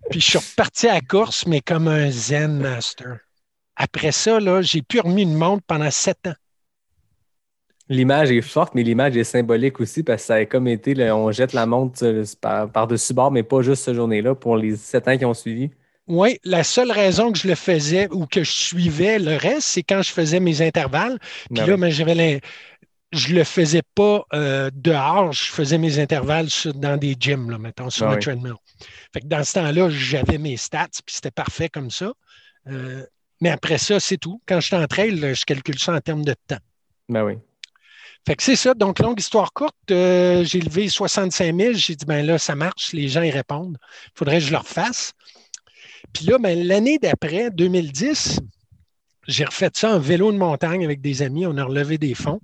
Puis 0.09 0.21
je 0.21 0.25
suis 0.25 0.37
reparti 0.37 0.87
à 0.87 0.93
la 0.93 1.01
course, 1.01 1.45
mais 1.47 1.61
comme 1.61 1.87
un 1.87 2.09
zen 2.11 2.59
master. 2.59 3.17
Après 3.75 4.11
ça, 4.11 4.39
là, 4.39 4.61
j'ai 4.61 4.81
plus 4.81 4.99
remis 4.99 5.23
une 5.23 5.35
montre 5.35 5.63
pendant 5.67 5.91
sept 5.91 6.27
ans. 6.27 6.33
L'image 7.89 8.31
est 8.31 8.41
forte, 8.41 8.75
mais 8.75 8.83
l'image 8.83 9.15
est 9.17 9.23
symbolique 9.23 9.79
aussi 9.79 10.03
parce 10.03 10.21
que 10.23 10.27
ça 10.27 10.35
a 10.35 10.45
comme 10.45 10.67
été, 10.67 10.93
là, 10.93 11.15
on 11.15 11.31
jette 11.31 11.53
la 11.53 11.65
montre 11.65 12.03
euh, 12.03 12.23
par- 12.41 12.71
par-dessus 12.71 13.13
bord, 13.13 13.31
mais 13.31 13.43
pas 13.43 13.61
juste 13.61 13.83
cette 13.83 13.95
journée-là 13.95 14.35
pour 14.35 14.55
les 14.57 14.75
sept 14.75 15.07
ans 15.07 15.17
qui 15.17 15.25
ont 15.25 15.33
suivi. 15.33 15.71
Oui, 16.07 16.39
la 16.43 16.63
seule 16.63 16.91
raison 16.91 17.31
que 17.31 17.39
je 17.39 17.47
le 17.47 17.55
faisais 17.55 18.07
ou 18.11 18.27
que 18.27 18.43
je 18.43 18.51
suivais 18.51 19.17
le 19.17 19.35
reste, 19.37 19.67
c'est 19.67 19.83
quand 19.83 20.03
je 20.03 20.11
faisais 20.11 20.39
mes 20.39 20.61
intervalles. 20.61 21.17
Puis 21.53 21.63
Ben 21.63 21.65
là, 21.65 21.77
oui. 21.77 21.77
ben, 21.77 22.39
je 23.11 23.33
le 23.33 23.43
faisais 23.43 23.81
pas 23.95 24.25
euh, 24.33 24.69
dehors, 24.73 25.31
je 25.31 25.45
faisais 25.45 25.77
mes 25.77 25.99
intervalles 25.99 26.49
sur- 26.49 26.73
dans 26.73 26.97
des 26.97 27.15
gyms, 27.19 27.49
là, 27.49 27.57
mettons, 27.57 27.89
sur 27.89 28.07
Ah 28.07 28.11
le 28.11 28.17
oui. 28.17 28.19
treadmill. 28.19 28.53
Fait 29.13 29.21
que 29.21 29.27
dans 29.27 29.43
ce 29.43 29.53
temps-là, 29.53 29.89
j'avais 29.89 30.37
mes 30.37 30.57
stats, 30.57 30.87
puis 31.05 31.15
c'était 31.15 31.31
parfait 31.31 31.69
comme 31.69 31.89
ça. 31.91 32.13
Euh, 32.67 33.05
mais 33.45 33.51
après 33.51 33.77
ça, 33.77 33.99
c'est 33.99 34.17
tout. 34.17 34.41
Quand 34.47 34.59
je 34.59 34.65
suis 34.65 34.75
en 34.75 34.87
trail, 34.87 35.19
je 35.19 35.45
calcule 35.45 35.77
ça 35.77 35.93
en 35.93 36.01
termes 36.01 36.25
de 36.25 36.33
temps. 36.47 36.57
Ben 37.07 37.23
oui. 37.23 37.35
Fait 38.25 38.35
que 38.35 38.41
c'est 38.41 38.55
ça. 38.55 38.73
Donc, 38.73 38.97
longue 38.97 39.19
histoire 39.19 39.53
courte, 39.53 39.75
euh, 39.91 40.43
j'ai 40.43 40.59
levé 40.59 40.89
65 40.89 41.55
000. 41.55 41.73
J'ai 41.73 41.95
dit, 41.95 42.05
ben 42.05 42.25
là, 42.25 42.39
ça 42.39 42.55
marche, 42.55 42.91
les 42.91 43.07
gens 43.07 43.21
y 43.21 43.29
répondent. 43.29 43.77
Il 44.05 44.11
faudrait 44.15 44.39
que 44.39 44.45
je 44.45 44.49
le 44.49 44.57
refasse. 44.57 45.13
Puis 46.11 46.25
là, 46.25 46.39
ben, 46.39 46.67
l'année 46.67 46.97
d'après, 46.97 47.51
2010, 47.51 48.39
j'ai 49.27 49.45
refait 49.45 49.69
ça 49.75 49.91
en 49.91 49.99
vélo 49.99 50.31
de 50.31 50.39
montagne 50.39 50.83
avec 50.83 50.99
des 50.99 51.21
amis. 51.21 51.45
On 51.45 51.55
a 51.57 51.63
relevé 51.65 51.99
des 51.99 52.15
fonds. 52.15 52.41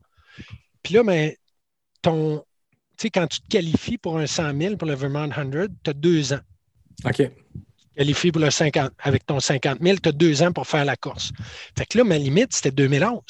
Puis 0.83 0.93
là, 0.93 1.01
ben, 1.01 1.31
ton, 2.03 2.45
tu 2.95 3.07
sais, 3.07 3.09
quand 3.09 3.25
tu 3.25 3.41
te 3.41 3.47
qualifies 3.47 3.97
pour 3.97 4.19
un 4.19 4.27
100 4.27 4.55
000 4.55 4.77
pour 4.77 4.87
le 4.87 4.93
Vermont 4.93 5.31
100, 5.33 5.49
tu 5.83 5.89
as 5.89 5.93
deux 5.93 6.33
ans. 6.33 6.41
OK. 7.05 7.23
Qualifié 7.95 8.31
pour 8.31 8.41
le 8.41 8.49
50, 8.49 8.91
avec 8.99 9.25
ton 9.25 9.39
50 9.39 9.79
000, 9.81 9.97
tu 10.01 10.09
as 10.09 10.11
deux 10.11 10.43
ans 10.43 10.51
pour 10.51 10.65
faire 10.65 10.85
la 10.85 10.95
course. 10.95 11.31
Fait 11.77 11.85
que 11.85 11.97
là, 11.97 12.03
ma 12.03 12.17
limite, 12.17 12.53
c'était 12.53 12.71
2011. 12.71 13.21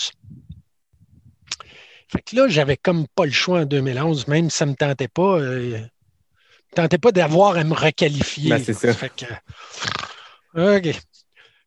Fait 2.07 2.21
que 2.21 2.35
là, 2.35 2.47
j'avais 2.47 2.77
comme 2.77 3.07
pas 3.15 3.25
le 3.25 3.31
choix 3.31 3.61
en 3.61 3.65
2011, 3.65 4.27
même 4.27 4.49
si 4.49 4.57
ça 4.57 4.65
ne 4.65 4.71
me 4.71 4.75
tentait 4.75 5.07
pas. 5.07 5.39
euh, 5.39 5.79
me 5.79 6.75
tentait 6.75 6.97
pas 6.97 7.11
d'avoir 7.11 7.57
à 7.57 7.63
me 7.63 7.73
requalifier. 7.73 8.49
Ben, 8.49 8.63
c'est 8.63 8.73
ça. 8.73 8.93
Fait 8.93 9.11
que, 9.15 10.77
OK. 10.77 10.95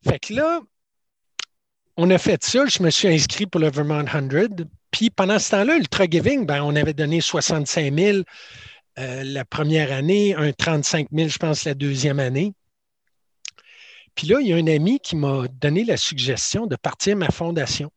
Fait 0.07 0.19
que 0.19 0.35
là, 0.35 0.61
on 1.97 2.11
a 2.11 2.19
fait 2.19 2.43
ça. 2.45 2.67
Je 2.67 2.83
me 2.83 2.91
suis 2.91 3.09
inscrit 3.09 3.47
pour 3.47 3.61
le 3.61 3.71
Vermont 3.71 4.05
100. 4.07 4.29
Puis 4.91 5.11
pendant 5.11 5.39
ce 5.39 5.51
temps-là, 5.51 5.77
Ultra 5.77 6.05
Giving, 6.09 6.47
ben, 6.47 6.63
on 6.63 6.77
avait 6.77 6.95
donné 6.95 7.21
65 7.21 7.93
000 7.93 8.19
euh, 8.99 9.25
la 9.25 9.45
première 9.45 9.93
année, 9.93 10.35
un 10.37 10.53
35 10.53 11.09
000, 11.13 11.29
je 11.29 11.39
pense, 11.39 11.65
la 11.65 11.75
deuxième 11.75 12.21
année. 12.21 12.53
Puis 14.15 14.27
là, 14.27 14.41
il 14.41 14.49
y 14.49 14.53
a 14.53 14.57
un 14.57 14.67
ami 14.67 15.01
qui 15.01 15.17
m'a 15.17 15.47
donné 15.61 15.85
la 15.85 15.97
suggestion 15.97 16.67
de 16.67 16.77
partir 16.77 17.17
ma 17.17 17.31
fondation. 17.31 17.91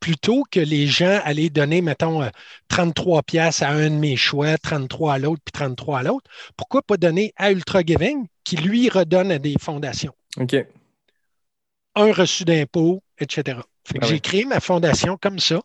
Plutôt 0.00 0.44
que 0.50 0.60
les 0.60 0.86
gens 0.86 1.20
allaient 1.24 1.50
donner, 1.50 1.80
mettons, 1.80 2.22
euh, 2.22 2.28
33 2.68 3.22
pièces 3.22 3.62
à 3.62 3.70
un 3.70 3.90
de 3.90 3.96
mes 3.96 4.16
choix, 4.16 4.58
33 4.58 5.14
à 5.14 5.18
l'autre, 5.18 5.42
puis 5.44 5.52
33 5.52 6.00
à 6.00 6.02
l'autre, 6.02 6.30
pourquoi 6.56 6.82
pas 6.82 6.96
donner 6.96 7.32
à 7.36 7.50
Ultra 7.50 7.80
Giving 7.80 8.26
qui, 8.44 8.56
lui, 8.56 8.88
redonne 8.88 9.32
à 9.32 9.38
des 9.38 9.54
fondations? 9.60 10.12
OK. 10.36 10.54
un 11.94 12.12
reçu 12.12 12.44
d'impôt, 12.44 13.02
etc. 13.18 13.58
Ah 13.58 13.62
oui. 13.92 14.08
j'ai 14.08 14.20
créé 14.20 14.44
ma 14.44 14.60
fondation 14.60 15.16
comme 15.16 15.38
ça, 15.38 15.62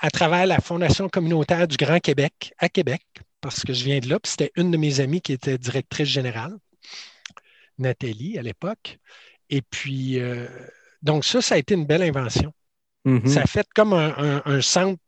à 0.00 0.10
travers 0.10 0.46
la 0.46 0.60
Fondation 0.60 1.08
communautaire 1.08 1.68
du 1.68 1.76
Grand 1.76 2.00
Québec, 2.00 2.52
à 2.58 2.68
Québec, 2.68 3.02
parce 3.40 3.64
que 3.64 3.72
je 3.72 3.84
viens 3.84 4.00
de 4.00 4.08
là. 4.08 4.18
Puis 4.18 4.32
c'était 4.32 4.50
une 4.56 4.70
de 4.70 4.76
mes 4.76 5.00
amies 5.00 5.20
qui 5.20 5.32
était 5.32 5.58
directrice 5.58 6.08
générale, 6.08 6.56
Nathalie, 7.80 8.38
à 8.38 8.42
l'époque. 8.42 8.98
Et 9.50 9.62
puis, 9.62 10.20
euh, 10.20 10.46
donc 11.02 11.24
ça, 11.24 11.42
ça 11.42 11.56
a 11.56 11.58
été 11.58 11.74
une 11.74 11.86
belle 11.86 12.02
invention. 12.02 12.52
Mhm. 13.04 13.26
Ça 13.26 13.42
a 13.42 13.46
fait 13.46 13.66
comme 13.74 13.92
un, 13.94 14.14
un- 14.18 14.42
un 14.44 14.60
centre 14.60 15.00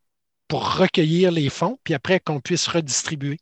pour 0.49 0.77
recueillir 0.77 1.31
les 1.33 1.49
fonds, 1.51 1.79
puis 1.85 1.95
après 1.95 2.21
qu'on 2.21 2.41
puisse 2.41 2.67
redistribuer. 2.69 3.39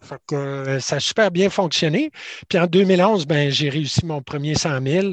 Fait 0.00 0.16
que, 0.26 0.34
euh, 0.34 0.80
ça 0.80 0.96
a 0.96 1.00
super 1.00 1.30
bien 1.30 1.48
fonctionné. 1.48 2.10
Puis 2.48 2.58
en 2.58 2.66
2011, 2.66 3.26
ben, 3.26 3.50
j'ai 3.50 3.68
réussi 3.68 4.04
mon 4.04 4.20
premier 4.20 4.56
100 4.56 4.80
000. 4.82 5.06
Euh, 5.08 5.12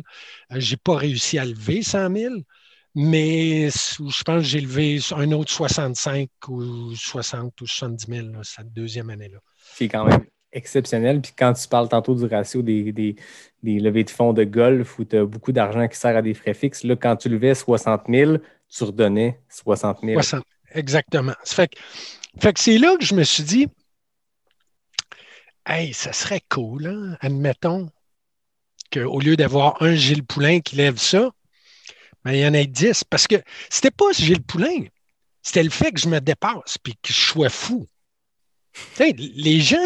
j'ai 0.59 0.77
pas 0.77 0.95
réussi 0.95 1.37
à 1.37 1.45
lever 1.45 1.83
100 1.83 2.09
000, 2.09 2.35
mais 2.95 3.69
je 3.69 4.23
pense 4.23 4.23
que 4.25 4.39
j'ai 4.41 4.61
levé 4.61 4.99
un 5.11 5.31
autre 5.31 5.51
65 5.51 6.29
ou 6.47 6.95
60 6.95 7.61
ou 7.61 7.67
70 7.67 8.07
000 8.07 8.27
là, 8.29 8.39
cette 8.43 8.73
deuxième 8.73 9.11
année-là. 9.11 9.39
qui 9.77 9.83
est 9.85 9.89
quand 9.89 10.05
même 10.05 10.25
exceptionnel. 10.51 11.21
Puis 11.21 11.33
quand 11.37 11.53
tu 11.53 11.67
parles 11.67 11.89
tantôt 11.89 12.15
du 12.15 12.25
ratio 12.25 12.61
des, 12.61 12.91
des, 12.91 13.15
levées 13.63 14.03
de 14.03 14.09
fonds 14.09 14.33
de 14.33 14.43
golf 14.43 14.99
où 14.99 15.05
tu 15.05 15.17
as 15.17 15.25
beaucoup 15.25 15.51
d'argent 15.51 15.87
qui 15.87 15.97
sert 15.97 16.15
à 16.15 16.21
des 16.21 16.33
frais 16.33 16.53
fixes, 16.53 16.83
là, 16.83 16.95
quand 16.95 17.15
tu 17.15 17.29
levais 17.29 17.55
60 17.55 18.03
000, 18.09 18.37
tu 18.69 18.83
redonnais 18.83 19.39
60 19.49 19.99
000. 20.01 20.13
60, 20.13 20.43
exactement. 20.73 21.33
Fait 21.45 21.67
que, 21.67 22.59
c'est 22.59 22.77
là 22.77 22.95
que 22.97 23.05
je 23.05 23.15
me 23.15 23.23
suis 23.23 23.43
dit, 23.43 23.67
hey, 25.65 25.93
ça 25.93 26.13
serait 26.13 26.41
cool, 26.49 26.87
hein, 26.87 27.17
admettons, 27.21 27.89
qu'au 28.91 29.19
lieu 29.19 29.35
d'avoir 29.35 29.81
un 29.81 29.93
Gilles 29.95 30.25
Poulain 30.25 30.61
qui 30.61 30.75
lève 30.75 30.97
ça, 30.97 31.29
ben, 32.23 32.33
il 32.33 32.39
y 32.39 32.47
en 32.47 32.53
ait 32.53 32.65
10. 32.65 33.03
Parce 33.03 33.27
que 33.27 33.35
c'était 33.69 33.91
pas 33.91 34.11
Gilles 34.13 34.43
Poulain, 34.43 34.85
c'était 35.41 35.63
le 35.63 35.69
fait 35.69 35.91
que 35.91 35.99
je 35.99 36.09
me 36.09 36.19
dépasse 36.19 36.77
puis 36.77 36.93
que 37.01 37.13
je 37.13 37.19
sois 37.19 37.49
fou. 37.49 37.87
Les 38.99 39.61
gens, 39.61 39.77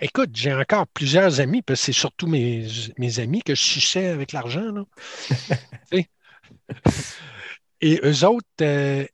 écoute, 0.00 0.30
j'ai 0.34 0.52
encore 0.52 0.86
plusieurs 0.88 1.40
amis, 1.40 1.62
parce 1.62 1.80
que 1.80 1.86
c'est 1.86 1.92
surtout 1.92 2.26
mes, 2.26 2.66
mes 2.98 3.20
amis 3.20 3.42
que 3.42 3.54
je 3.54 3.62
suçais 3.62 4.08
avec 4.08 4.32
l'argent. 4.32 4.72
Et 7.80 8.00
eux 8.02 8.24
autres, 8.24 8.46
euh, 8.62 9.06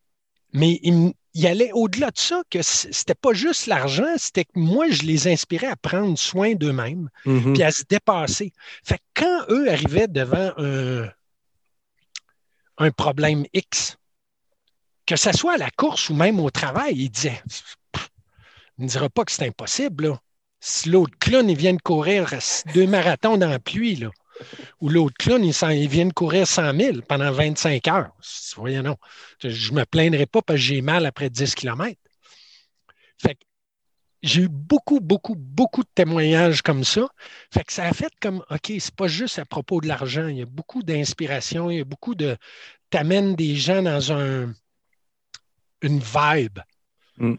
mais 0.54 0.80
ils, 0.82 1.12
allaient 1.46 1.72
au-delà 1.72 2.10
de 2.10 2.18
ça, 2.18 2.42
que 2.50 2.62
c'était 2.62 3.14
pas 3.14 3.34
juste 3.34 3.66
l'argent, 3.66 4.14
c'était 4.16 4.44
que 4.44 4.58
moi, 4.58 4.88
je 4.88 5.02
les 5.02 5.28
inspirais 5.28 5.66
à 5.66 5.76
prendre 5.76 6.16
soin 6.18 6.54
d'eux-mêmes, 6.54 7.10
Mhm. 7.26 7.52
puis 7.52 7.62
à 7.62 7.70
se 7.70 7.82
dépasser. 7.88 8.52
Fait 8.82 8.96
que 8.98 9.02
quand 9.22 9.44
eux 9.50 9.70
arrivaient 9.70 10.08
devant 10.08 10.52
un, 10.56 11.08
un 12.78 12.90
problème 12.90 13.44
X, 13.52 13.98
que 15.06 15.16
ce 15.16 15.32
soit 15.32 15.54
à 15.54 15.58
la 15.58 15.70
course 15.70 16.08
ou 16.08 16.14
même 16.14 16.40
au 16.40 16.50
travail, 16.50 16.94
ils 16.96 17.10
disaient 17.10 17.42
Ne 18.78 18.88
dira 18.88 19.08
pas 19.08 19.24
que 19.24 19.32
c'est 19.32 19.46
impossible. 19.46 20.08
Là. 20.08 20.20
Si 20.60 20.88
l'autre 20.88 21.16
clown, 21.18 21.48
il 21.48 21.56
vient 21.56 21.74
de 21.74 21.82
courir 21.82 22.30
deux 22.74 22.86
marathons 22.86 23.36
dans 23.36 23.48
la 23.48 23.58
pluie, 23.58 23.96
là, 23.96 24.10
ou 24.80 24.88
l'autre 24.88 25.14
clown, 25.18 25.44
il, 25.44 25.54
il 25.72 25.88
vient 25.88 26.06
de 26.06 26.12
courir 26.12 26.46
100 26.46 26.76
000 26.76 27.00
pendant 27.08 27.30
25 27.30 27.86
heures. 27.88 28.12
Voyons 28.56 28.82
non. 28.82 28.96
Je 29.42 29.72
ne 29.72 29.78
me 29.78 29.84
plaindrai 29.84 30.26
pas 30.26 30.42
parce 30.42 30.58
que 30.58 30.64
j'ai 30.64 30.82
mal 30.82 31.06
après 31.06 31.30
10 31.30 31.54
km. 31.54 32.00
Fait 33.18 33.38
j'ai 34.22 34.42
eu 34.42 34.48
beaucoup, 34.48 35.00
beaucoup, 35.00 35.34
beaucoup 35.36 35.82
de 35.82 35.88
témoignages 35.94 36.62
comme 36.62 36.82
ça. 36.82 37.08
Fait 37.52 37.62
que 37.62 37.72
ça 37.72 37.84
a 37.84 37.92
fait 37.92 38.12
comme, 38.22 38.42
OK, 38.50 38.72
c'est 38.78 38.94
pas 38.94 39.06
juste 39.06 39.38
à 39.38 39.44
propos 39.44 39.82
de 39.82 39.86
l'argent. 39.86 40.28
Il 40.28 40.38
y 40.38 40.42
a 40.42 40.46
beaucoup 40.46 40.82
d'inspiration, 40.82 41.70
il 41.70 41.76
y 41.76 41.80
a 41.80 41.84
beaucoup 41.84 42.14
de. 42.14 42.36
T'amènes 42.88 43.34
des 43.34 43.54
gens 43.54 43.82
dans 43.82 44.12
un, 44.12 44.54
une 45.82 46.00
vibe. 46.00 46.58
Mm. 47.18 47.34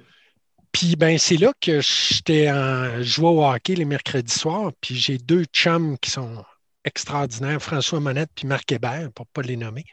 Puis 0.75 0.97
ben, 0.97 1.17
c'est 1.17 1.37
là 1.37 1.53
que 1.61 1.79
j'étais 1.79 2.51
en 2.51 3.01
jouais 3.01 3.29
au 3.29 3.45
hockey 3.45 3.75
les 3.75 3.85
mercredis 3.85 4.33
soirs. 4.33 4.73
Puis 4.81 4.93
j'ai 4.93 5.17
deux 5.17 5.45
chums 5.45 5.97
qui 5.99 6.11
sont 6.11 6.43
extraordinaires, 6.83 7.61
François 7.61 8.01
Monette 8.01 8.29
puis 8.35 8.45
Marc 8.45 8.69
Hébert, 8.73 9.09
pour 9.13 9.25
ne 9.25 9.31
pas 9.31 9.41
les 9.41 9.55
nommer, 9.55 9.85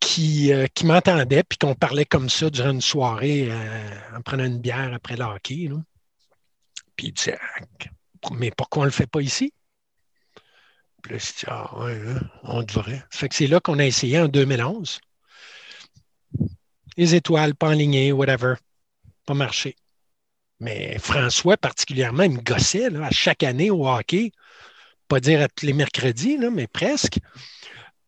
qui, 0.00 0.52
euh, 0.52 0.66
qui 0.74 0.84
m'entendaient 0.84 1.44
puis 1.44 1.56
qu'on 1.56 1.74
parlait 1.74 2.04
comme 2.04 2.28
ça 2.28 2.50
durant 2.50 2.72
une 2.72 2.82
soirée 2.82 3.48
euh, 3.50 4.16
en 4.18 4.20
prenant 4.20 4.44
une 4.44 4.60
bière 4.60 4.92
après 4.92 5.16
le 5.16 5.24
hockey. 5.24 5.68
là. 5.70 5.76
Puis 6.94 7.06
ils 7.06 7.12
disaient 7.14 7.38
Ah, 7.40 7.86
Mais 8.32 8.50
pourquoi 8.50 8.82
on 8.82 8.84
ne 8.84 8.90
le 8.90 8.94
fait 8.94 9.06
pas 9.06 9.22
ici? 9.22 9.50
Puis 11.02 11.14
là, 11.14 11.18
Ah 11.46 11.78
ouais, 11.78 11.98
hein, 12.06 12.20
on 12.42 12.62
devrait. 12.62 13.02
Fait 13.10 13.30
que 13.30 13.34
c'est 13.34 13.46
là 13.46 13.60
qu'on 13.60 13.78
a 13.78 13.86
essayé 13.86 14.20
en 14.20 14.28
2011. 14.28 15.00
Les 16.98 17.14
étoiles, 17.14 17.54
pas 17.54 17.68
enlignées, 17.68 18.12
whatever. 18.12 18.56
Pas 19.26 19.34
marché. 19.34 19.76
Mais 20.60 20.98
François, 20.98 21.56
particulièrement, 21.56 22.22
il 22.22 22.32
me 22.32 22.40
gossait 22.40 22.88
là, 22.90 23.06
à 23.06 23.10
chaque 23.10 23.42
année 23.42 23.70
au 23.70 23.86
hockey. 23.86 24.32
Pas 25.08 25.20
dire 25.20 25.42
à 25.42 25.48
tous 25.48 25.66
les 25.66 25.72
mercredis, 25.72 26.36
là, 26.38 26.50
mais 26.50 26.66
presque. 26.66 27.18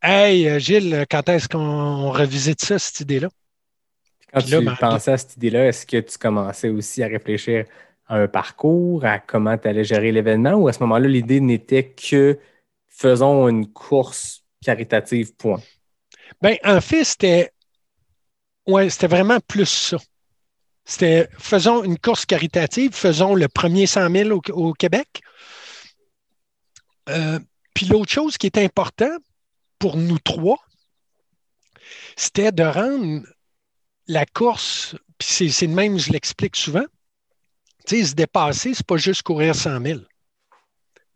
Hey, 0.03 0.49
euh, 0.49 0.59
Gilles, 0.59 1.07
quand 1.11 1.29
est-ce 1.29 1.49
qu'on 1.49 2.11
revisite 2.11 2.65
ça, 2.65 2.79
cette 2.79 3.01
idée-là? 3.01 3.29
Quand 4.33 4.41
Puis 4.41 4.51
tu 4.51 4.65
ben, 4.65 4.77
pensais 4.77 5.13
à 5.13 5.19
cette 5.19 5.37
idée-là, 5.37 5.67
est-ce 5.69 5.87
que 5.87 5.99
tu 5.99 6.19
commençais 6.19 6.69
aussi 6.69 7.03
à 7.03 7.09
réfléchir 7.09 7.65
à 8.07 8.17
un 8.17 8.29
parcours, 8.29 9.05
à 9.05 9.19
comment 9.19 9.57
tu 9.59 9.69
allais 9.69 9.85
gérer 9.85 10.13
l'événement, 10.13 10.55
ou 10.55 10.69
à 10.69 10.73
ce 10.73 10.81
moment-là, 10.81 11.09
l'idée 11.09 11.41
n'était 11.41 11.85
que 11.85 12.39
faisons 12.89 13.49
une 13.49 13.71
course 13.71 14.45
caritative, 14.65 15.35
point? 15.35 15.61
Ben, 16.41 16.57
en 16.65 16.81
fait, 16.81 17.05
c'était. 17.05 17.53
Ouais, 18.67 18.91
c'était 18.91 19.07
vraiment 19.07 19.39
plus 19.41 19.69
ça. 19.69 19.99
C'était 20.89 21.29
faisons 21.39 21.85
une 21.85 21.99
course 21.99 22.25
caritative, 22.25 22.95
faisons 22.95 23.35
le 23.35 23.47
premier 23.47 23.87
100 23.87 24.11
000 24.11 24.41
au, 24.49 24.73
Québec. 24.73 25.21
Euh, 27.11 27.39
puis 27.75 27.85
l'autre 27.87 28.11
chose 28.11 28.39
qui 28.39 28.47
est 28.47 28.57
important 28.57 29.15
pour 29.79 29.99
nous 29.99 30.19
trois, 30.19 30.59
c'était 32.17 32.53
de 32.53 32.63
rendre 32.63 33.23
la 34.07 34.25
course, 34.25 34.97
puis 35.19 35.29
c'est, 35.31 35.49
c'est 35.51 35.67
de 35.67 35.75
même, 35.75 35.99
je 35.99 36.11
l'explique 36.11 36.57
souvent, 36.57 36.87
se 37.87 38.15
dépasser, 38.15 38.73
c'est 38.73 38.87
pas 38.87 38.97
juste 38.97 39.23
courir 39.23 39.55
100 39.55 39.83
000. 39.83 40.01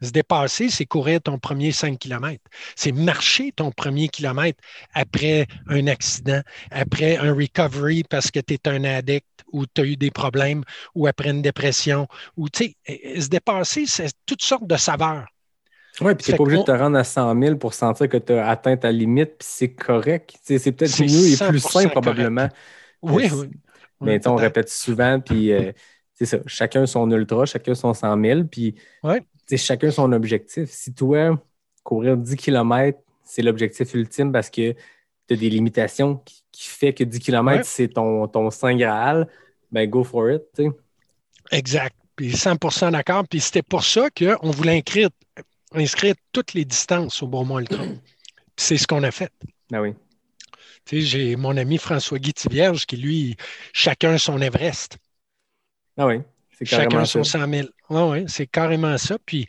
Se 0.03 0.11
dépasser, 0.11 0.69
c'est 0.69 0.85
courir 0.85 1.21
ton 1.21 1.39
premier 1.39 1.71
5 1.73 1.99
km. 1.99 2.43
C'est 2.75 2.93
marcher 2.93 3.53
ton 3.53 3.71
premier 3.71 4.09
kilomètre 4.09 4.59
après 4.95 5.47
un 5.69 5.87
accident, 5.87 6.41
après 6.71 7.17
un 7.17 7.33
recovery 7.33 8.03
parce 8.03 8.31
que 8.31 8.41
tu 8.41 8.55
es 8.55 8.69
un 8.69 8.85
addict 8.85 9.27
ou 9.53 9.65
tu 9.67 9.81
as 9.81 9.85
eu 9.85 9.97
des 9.97 10.11
problèmes 10.11 10.65
ou 10.95 11.07
après 11.07 11.31
une 11.31 11.43
dépression. 11.43 12.09
Ou, 12.37 12.49
tu 12.49 12.75
sais, 12.87 13.21
se 13.21 13.29
dépasser, 13.29 13.87
c'est 13.87 14.11
toutes 14.27 14.43
sortes 14.43 14.67
de 14.67 14.77
saveurs. 14.77 15.27
Oui, 16.01 16.15
puis 16.15 16.25
tu 16.25 16.31
n'es 16.31 16.37
pas 16.37 16.43
obligé 16.43 16.59
de 16.59 16.65
te 16.65 16.71
rendre 16.71 16.97
à 16.97 17.05
100 17.05 17.41
000 17.41 17.57
pour 17.57 17.75
sentir 17.75 18.09
que 18.09 18.17
tu 18.17 18.33
as 18.33 18.49
atteint 18.49 18.77
ta 18.77 18.91
limite, 18.91 19.39
puis 19.39 19.49
c'est 19.49 19.73
correct. 19.75 20.35
C'est 20.43 20.73
peut-être 20.73 20.99
mieux 21.01 21.29
et 21.29 21.37
plus 21.37 21.61
100% 21.61 21.71
simple 21.71 21.91
probablement. 21.91 22.49
Oui, 23.03 23.29
oui. 23.33 23.51
Mais 24.01 24.17
Oui, 24.17 24.21
on 24.27 24.37
répète 24.37 24.69
souvent, 24.69 25.21
puis 25.21 25.53
euh, 25.53 25.71
c'est 26.15 26.27
ça. 26.27 26.39
Chacun 26.47 26.87
son 26.87 27.11
ultra, 27.11 27.45
chacun 27.45 27.75
son 27.75 27.95
100 27.95 28.21
000, 28.21 28.45
puis 28.45 28.75
Ouais. 29.03 29.23
Chacun 29.57 29.91
son 29.91 30.13
objectif. 30.13 30.71
Si 30.71 30.93
toi, 30.95 31.41
courir 31.83 32.17
10 32.17 32.37
km, 32.37 32.99
c'est 33.25 33.43
l'objectif 33.43 33.93
ultime 33.95 34.33
parce 34.33 34.51
que 34.51 34.73
tu 35.29 35.35
as 35.35 35.37
des 35.37 35.51
limitations 35.51 36.17
qui, 36.25 36.43
qui 36.53 36.69
fait 36.69 36.93
que 36.93 37.05
10 37.05 37.19
km, 37.21 37.57
Ouais. 37.59 37.63
c'est 37.65 37.89
ton, 37.89 38.27
ton 38.29 38.51
Saint 38.51 38.77
Graal, 38.77 39.29
ben 39.71 39.89
go 39.89 40.05
for 40.05 40.31
it. 40.31 40.43
Exact. 41.51 41.95
Puis 42.17 42.33
100% 42.33 42.93
d'accord. 42.93 43.25
Puis 43.29 43.41
c'était 43.41 43.63
pour 43.63 43.85
ça 43.85 44.09
qu'on 44.11 44.51
voulait 44.51 44.77
inscrire, 44.79 45.09
inscrire 45.73 46.15
toutes 46.33 46.53
les 46.55 46.65
distances 46.65 47.23
au 47.23 47.27
Beaumont 47.27 47.59
Ultra. 47.59 47.85
Puis 48.57 48.67
c'est 48.67 48.77
ce 48.77 48.87
qu'on 48.87 49.03
a 49.03 49.11
fait. 49.11 49.33
Ah 49.73 49.81
oui. 49.81 49.95
Tu 50.85 51.01
sais, 51.01 51.07
j'ai 51.07 51.37
mon 51.37 51.57
ami 51.57 51.79
François-Guy 51.79 52.33
Tivierge 52.35 52.87
qui, 52.87 52.97
lui, 52.97 53.37
chacun 53.73 54.19
son 54.19 54.41
Everest. 54.41 54.99
Ah 55.97 56.07
oui. 56.07 56.21
C'est 56.59 56.65
Chacun 56.65 57.05
son 57.05 57.25
ça. 57.25 57.41
100 57.41 57.51
000. 57.51 57.69
Oui, 57.91 58.25
c'est 58.29 58.47
carrément 58.47 58.97
ça. 58.99 59.17
Puis 59.25 59.47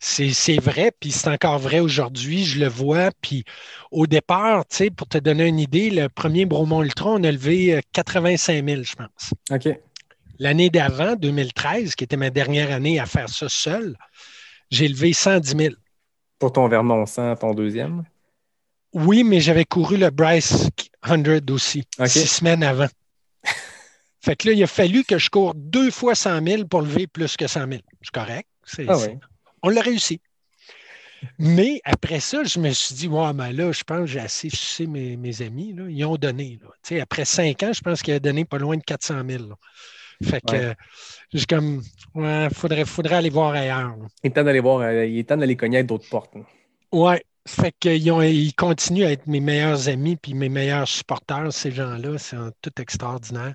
c'est 0.00 0.60
vrai, 0.60 0.92
puis 0.98 1.10
c'est 1.10 1.28
encore 1.28 1.58
vrai 1.58 1.80
aujourd'hui. 1.80 2.44
Je 2.44 2.60
le 2.60 2.68
vois. 2.68 3.10
Puis 3.20 3.44
au 3.90 4.06
départ, 4.06 4.66
tu 4.66 4.76
sais, 4.76 4.90
pour 4.90 5.08
te 5.08 5.18
donner 5.18 5.46
une 5.46 5.58
idée, 5.58 5.90
le 5.90 6.08
premier 6.08 6.46
Bromont 6.46 6.82
Ultra, 6.82 7.10
on 7.10 7.24
a 7.24 7.32
levé 7.32 7.76
euh, 7.76 7.80
85 7.92 8.64
000, 8.64 8.82
je 8.82 8.94
pense. 8.94 9.34
OK. 9.50 9.78
L'année 10.38 10.70
d'avant, 10.70 11.16
2013, 11.16 11.96
qui 11.96 12.04
était 12.04 12.16
ma 12.16 12.30
dernière 12.30 12.72
année 12.72 13.00
à 13.00 13.06
faire 13.06 13.28
ça 13.28 13.48
seul, 13.48 13.96
j'ai 14.70 14.86
levé 14.86 15.12
110 15.12 15.56
000. 15.56 15.74
Pour 16.38 16.52
ton 16.52 16.68
Vermont 16.68 17.06
100, 17.06 17.36
ton 17.36 17.54
deuxième? 17.54 18.04
Oui, 18.92 19.24
mais 19.24 19.40
j'avais 19.40 19.64
couru 19.64 19.96
le 19.96 20.10
Bryce 20.10 20.68
100 21.04 21.50
aussi, 21.50 21.84
six 22.06 22.26
semaines 22.28 22.62
avant. 22.62 22.86
Fait 24.28 24.36
que 24.36 24.48
là, 24.48 24.52
il 24.54 24.62
a 24.62 24.66
fallu 24.66 25.04
que 25.04 25.16
je 25.16 25.30
cours 25.30 25.54
deux 25.54 25.90
fois 25.90 26.14
100 26.14 26.44
000 26.46 26.64
pour 26.66 26.82
lever 26.82 27.06
plus 27.06 27.34
que 27.36 27.46
100 27.46 27.60
000. 27.68 27.80
C'est 28.02 28.12
correct. 28.12 28.48
Ah. 28.86 28.96
On 29.62 29.70
l'a 29.70 29.80
réussi. 29.80 30.20
Mais 31.38 31.80
après 31.84 32.20
ça, 32.20 32.44
je 32.44 32.58
me 32.60 32.70
suis 32.70 32.94
dit, 32.94 33.08
ouais, 33.08 33.32
mais 33.32 33.52
là, 33.52 33.72
je 33.72 33.82
pense 33.82 34.00
que 34.00 34.06
j'ai 34.06 34.20
assez 34.20 34.50
sucé 34.50 34.86
mes, 34.86 35.16
mes 35.16 35.40
amis. 35.42 35.72
là. 35.72 35.84
Ils 35.88 36.04
ont 36.04 36.16
donné. 36.16 36.58
là. 36.62 37.02
Après 37.02 37.24
cinq 37.24 37.62
ans, 37.62 37.72
je 37.72 37.80
pense 37.80 38.02
qu'il 38.02 38.12
a 38.14 38.20
donné 38.20 38.44
pas 38.44 38.58
loin 38.58 38.76
de 38.76 38.82
400 38.82 39.22
000. 39.28 39.48
là. 39.48 39.54
Fait 40.22 40.40
que 40.40 40.52
Ouais. 40.52 40.64
euh, 40.64 40.74
j'ai 41.32 41.46
comme, 41.46 41.82
ouais, 42.14 42.48
faudrait, 42.52 42.84
faudrait 42.84 43.16
aller 43.16 43.30
voir 43.30 43.54
ailleurs. 43.54 43.96
là. 43.96 44.06
Il 44.22 44.28
est 44.28 44.30
temps 44.34 44.44
d'aller 44.44 44.60
voir, 44.60 44.80
euh, 44.80 45.06
il 45.06 45.18
est 45.18 45.24
temps 45.28 45.36
d'aller 45.38 45.56
cogner 45.56 45.78
à 45.78 45.82
d'autres 45.82 46.08
portes. 46.10 46.36
hein. 46.36 46.44
Ouais. 46.92 47.24
Fait 47.46 47.72
qu'ils 47.80 48.10
ont, 48.12 48.20
ils 48.20 48.52
continuent 48.54 49.04
à 49.06 49.10
être 49.12 49.26
mes 49.26 49.40
meilleurs 49.40 49.88
amis 49.88 50.16
puis 50.16 50.34
mes 50.34 50.50
meilleurs 50.50 50.86
supporters, 50.86 51.50
ces 51.52 51.72
gens-là. 51.72 52.18
C'est 52.18 52.36
tout 52.60 52.72
extraordinaire. 52.78 53.54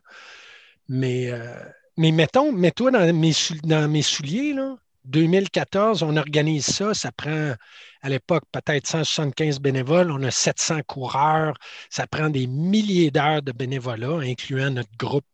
Mais, 0.90 1.32
euh, 1.32 1.56
mais 1.98 2.12
mettons, 2.12 2.52
mets-toi 2.52 2.92
dans 2.92 3.14
mes, 3.16 3.32
dans 3.64 3.90
mes 3.90 4.02
souliers, 4.02 4.54
là. 4.54 4.78
2014, 5.06 6.02
on 6.04 6.16
organise 6.16 6.66
ça. 6.66 6.94
Ça 6.94 7.12
prend, 7.12 7.54
à 8.02 8.10
l'époque, 8.10 8.44
peut-être 8.52 8.88
175 8.88 9.60
bénévoles. 9.60 10.12
On 10.12 10.24
a 10.24 10.32
700 10.32 10.80
coureurs. 10.88 11.56
Ça 11.90 12.08
prend 12.08 12.30
des 12.30 12.48
milliers 12.48 13.12
d'heures 13.12 13.42
de 13.42 13.52
bénévolat, 13.52 14.20
incluant 14.22 14.70
notre 14.70 14.96
groupe 14.98 15.26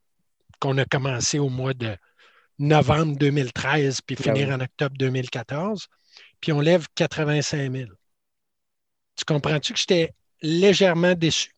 qu'on 0.60 0.78
a 0.78 0.86
commencé 0.86 1.39
au 1.39 1.50
mois 1.50 1.74
de 1.74 1.95
novembre 2.58 3.16
2013 3.18 4.02
puis 4.02 4.18
Ah 4.20 4.24
finir 4.24 4.47
oui. 4.50 4.54
en 4.56 4.60
octobre 4.60 4.95
2014. 4.97 5.88
Puis 6.41 6.52
on 6.52 6.60
lève 6.62 6.88
85 6.95 7.72
000. 7.72 7.89
Tu 9.16 9.26
comprends-tu 9.26 9.74
que 9.74 9.80
j'étais 9.80 10.14
légèrement 10.41 11.14
déçu? 11.14 11.52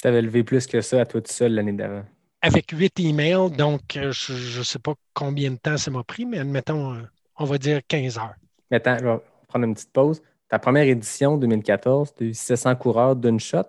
Tu 0.00 0.06
avais 0.08 0.22
levé 0.22 0.44
plus 0.44 0.66
que 0.66 0.80
ça 0.80 1.00
à 1.00 1.06
toi 1.06 1.20
tout 1.20 1.32
seul 1.32 1.54
l'année 1.54 1.72
d'avant. 1.72 2.04
Avec 2.40 2.70
huit 2.70 2.98
emails, 3.00 3.50
donc 3.50 3.96
euh, 3.96 4.12
je 4.12 4.58
ne 4.58 4.62
sais 4.64 4.78
pas 4.78 4.94
combien 5.12 5.50
de 5.50 5.56
temps 5.56 5.76
ça 5.76 5.90
m'a 5.90 6.04
pris, 6.04 6.24
mais 6.24 6.38
admettons, 6.38 6.94
euh, 6.94 7.02
on 7.36 7.44
va 7.44 7.58
dire 7.58 7.80
15 7.88 8.16
heures. 8.18 8.34
Attends, 8.70 8.96
je 8.98 9.04
vais 9.04 9.18
prendre 9.48 9.64
une 9.64 9.74
petite 9.74 9.92
pause. 9.92 10.22
Ta 10.48 10.58
première 10.58 10.84
édition 10.84 11.36
2014, 11.36 12.14
tu 12.16 12.24
as 12.24 12.26
eu 12.28 12.34
700 12.34 12.76
coureurs 12.76 13.16
d'une 13.16 13.40
shot? 13.40 13.64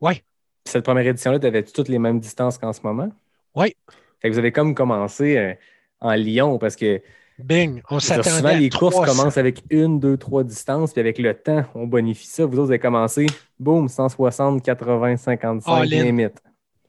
Oui, 0.00 0.22
Cette 0.64 0.84
première 0.84 1.06
édition-là, 1.06 1.38
tu 1.38 1.46
avais 1.46 1.62
toutes 1.64 1.88
les 1.88 1.98
mêmes 1.98 2.20
distances 2.20 2.56
qu'en 2.58 2.72
ce 2.72 2.80
moment? 2.82 3.10
oui, 3.56 3.74
Fait 4.20 4.28
que 4.28 4.32
vous 4.32 4.38
avez 4.38 4.52
comme 4.52 4.74
commencé 4.74 5.36
euh, 5.36 5.54
en 6.00 6.12
Lyon 6.14 6.58
parce 6.58 6.76
que 6.76 7.02
bing, 7.38 7.82
on 7.90 7.98
s'attendait 8.00 8.30
souvent 8.30 8.48
à 8.48 8.54
les 8.54 8.70
courses 8.70 8.94
300. 8.94 9.12
commencent 9.16 9.38
avec 9.38 9.62
une, 9.70 9.98
deux, 9.98 10.16
trois 10.16 10.44
distances, 10.44 10.92
puis 10.92 11.00
avec 11.00 11.18
le 11.18 11.34
temps, 11.34 11.64
on 11.74 11.86
bonifie 11.86 12.26
ça. 12.26 12.44
Vous 12.46 12.52
autres, 12.54 12.66
vous 12.66 12.70
avez 12.70 12.78
commencé, 12.78 13.26
boum, 13.58 13.88
160, 13.88 14.62
80, 14.62 15.16
55, 15.16 15.72
All 15.72 15.92
in. 15.94 16.02
limite. 16.04 16.40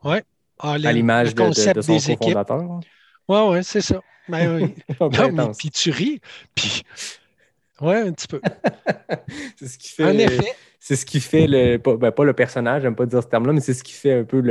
All 0.04 0.22
À 0.60 0.74
in, 0.74 0.92
l'image 0.92 1.34
de, 1.36 1.42
de- 1.42 1.48
concept 1.48 1.76
de 1.76 1.82
son 1.82 1.94
des 1.94 2.12
équipes. 2.12 2.20
cofondateur. 2.20 2.80
Oui, 3.28 3.40
oui, 3.50 3.60
c'est 3.64 3.82
ça. 3.82 4.02
Ben 4.28 4.56
oui. 4.62 4.76
Non, 5.00 5.32
mais 5.32 5.52
puis 5.58 5.70
tu 5.70 5.92
ris. 5.92 6.20
Puis, 6.56 6.84
ouais, 7.82 7.98
un 8.02 8.12
petit 8.12 8.28
peu. 8.28 8.42
C'est 9.58 9.68
ce 9.68 9.78
qui 9.78 9.90
fait. 9.90 10.04
En 10.06 10.18
effet, 10.18 10.54
C'est 10.80 10.96
ce 10.96 11.06
qui 11.06 11.20
fait 11.20 11.46
le. 11.48 11.78
Pas, 11.78 11.96
ben, 11.98 12.12
pas 12.12 12.24
le 12.24 12.34
personnage, 12.34 12.84
j'aime 12.84 12.96
pas 12.96 13.06
dire 13.06 13.22
ce 13.22 13.28
terme-là, 13.28 13.54
mais 13.54 13.60
c'est 13.60 13.74
ce 13.74 13.84
qui 13.84 13.94
fait 13.94 14.14
un 14.20 14.24
peu 14.24 14.42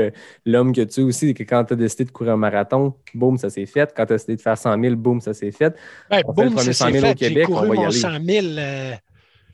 l'homme 0.44 0.72
que 0.72 0.80
tu 0.82 1.00
es 1.00 1.02
aussi. 1.04 1.32
que 1.34 1.42
quand 1.44 1.64
tu 1.64 1.72
as 1.74 1.76
décidé 1.76 2.04
de 2.04 2.10
courir 2.10 2.32
un 2.34 2.36
marathon, 2.36 2.94
boum, 3.14 3.36
ça 3.38 3.50
s'est 3.50 3.66
fait. 3.66 3.92
Quand 3.96 4.06
tu 4.06 4.12
as 4.12 4.16
décidé 4.16 4.36
de 4.36 4.40
faire 4.40 4.58
100 4.58 4.80
000, 4.80 4.96
boum, 4.96 5.20
ça 5.20 5.32
s'est 5.34 5.52
fait. 5.52 5.74
ben, 6.10 6.22
on 6.26 6.34
fait 6.34 6.44
le 6.44 6.50
boum, 6.50 6.58
ça 6.58 6.72
100 6.72 6.86
s'est 6.86 6.92
000 6.92 7.04
au 7.04 7.08
fait. 7.08 7.18
J'ai 7.18 7.28
Québec, 7.28 7.46
on 7.48 7.54
couru 7.54 7.68
va 7.68 7.74
y 7.74 7.78
mon 7.78 7.84
aller. 7.84 7.92
100 7.92 8.24
000 8.24 8.46
euh, 8.58 8.92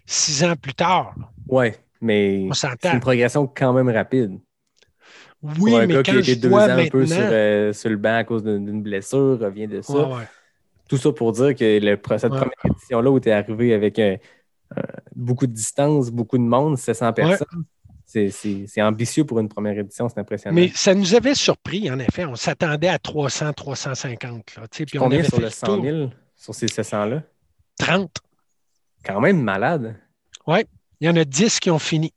six 0.06 0.44
ans 0.44 0.54
plus 0.56 0.74
tard. 0.74 1.14
Ouais, 1.48 1.76
mais 2.00 2.46
c'est 2.52 2.92
une 2.92 3.00
progression 3.00 3.46
quand 3.46 3.72
même 3.72 3.88
rapide. 3.90 4.38
Oui, 5.42 5.74
un 5.74 5.86
mais 5.86 5.94
gars 5.94 6.02
qui 6.02 6.10
a 6.10 6.18
été 6.18 6.36
deux 6.36 6.52
ans 6.52 6.56
un 6.58 6.88
peu 6.88 7.06
sur, 7.06 7.16
euh, 7.18 7.72
sur 7.72 7.88
le 7.90 7.96
banc 7.96 8.16
à 8.16 8.24
cause 8.24 8.42
d'une 8.44 8.82
blessure, 8.82 9.38
revient 9.40 9.66
de 9.66 9.80
ça. 9.80 9.92
Ouais, 9.94 10.14
ouais. 10.16 10.28
Tout 10.88 10.96
ça 10.98 11.12
pour 11.12 11.32
dire 11.32 11.54
que 11.54 11.78
le, 11.78 11.98
cette 12.18 12.24
Ouais. 12.24 12.38
première 12.38 12.64
édition-là 12.64 13.10
où 13.10 13.20
tu 13.20 13.28
es 13.28 13.32
arrivé 13.32 13.72
avec 13.74 13.98
beaucoup 15.14 15.46
de 15.46 15.52
distance, 15.52 16.10
beaucoup 16.10 16.36
de 16.38 16.42
monde, 16.42 16.76
700 16.76 17.12
personnes, 17.12 17.64
c'est- 18.04 18.82
ambitieux 18.82 19.24
pour 19.24 19.38
une 19.40 19.48
première 19.48 19.78
édition, 19.78 20.08
c'est 20.08 20.18
impressionnant. 20.20 20.54
Mais 20.54 20.70
ça 20.74 20.94
nous 20.94 21.14
avait 21.14 21.34
surpris, 21.34 21.90
en 21.90 21.98
effet. 22.00 22.24
On 22.24 22.34
s'attendait 22.34 22.88
à 22.88 22.98
300, 22.98 23.52
350. 23.52 24.56
Là, 24.56 24.62
tu 24.68 24.78
sais, 24.78 24.84
puis 24.86 24.98
on 24.98 25.02
Combien 25.04 25.20
avait 25.20 25.28
sur 25.28 25.36
fait 25.36 25.42
le 25.42 25.46
le 25.48 25.52
100 25.52 25.66
tour. 25.66 25.82
000, 25.84 26.10
sur 26.36 26.54
ces 26.54 26.66
700-là? 26.66 27.22
30. 27.78 28.10
Quand 29.04 29.20
même 29.20 29.40
malade. 29.42 29.96
Il 30.48 31.06
y 31.06 31.08
en 31.08 31.16
a 31.16 31.24
10 31.24 31.60
qui 31.60 31.70
ont 31.70 31.78
fini. 31.78 32.12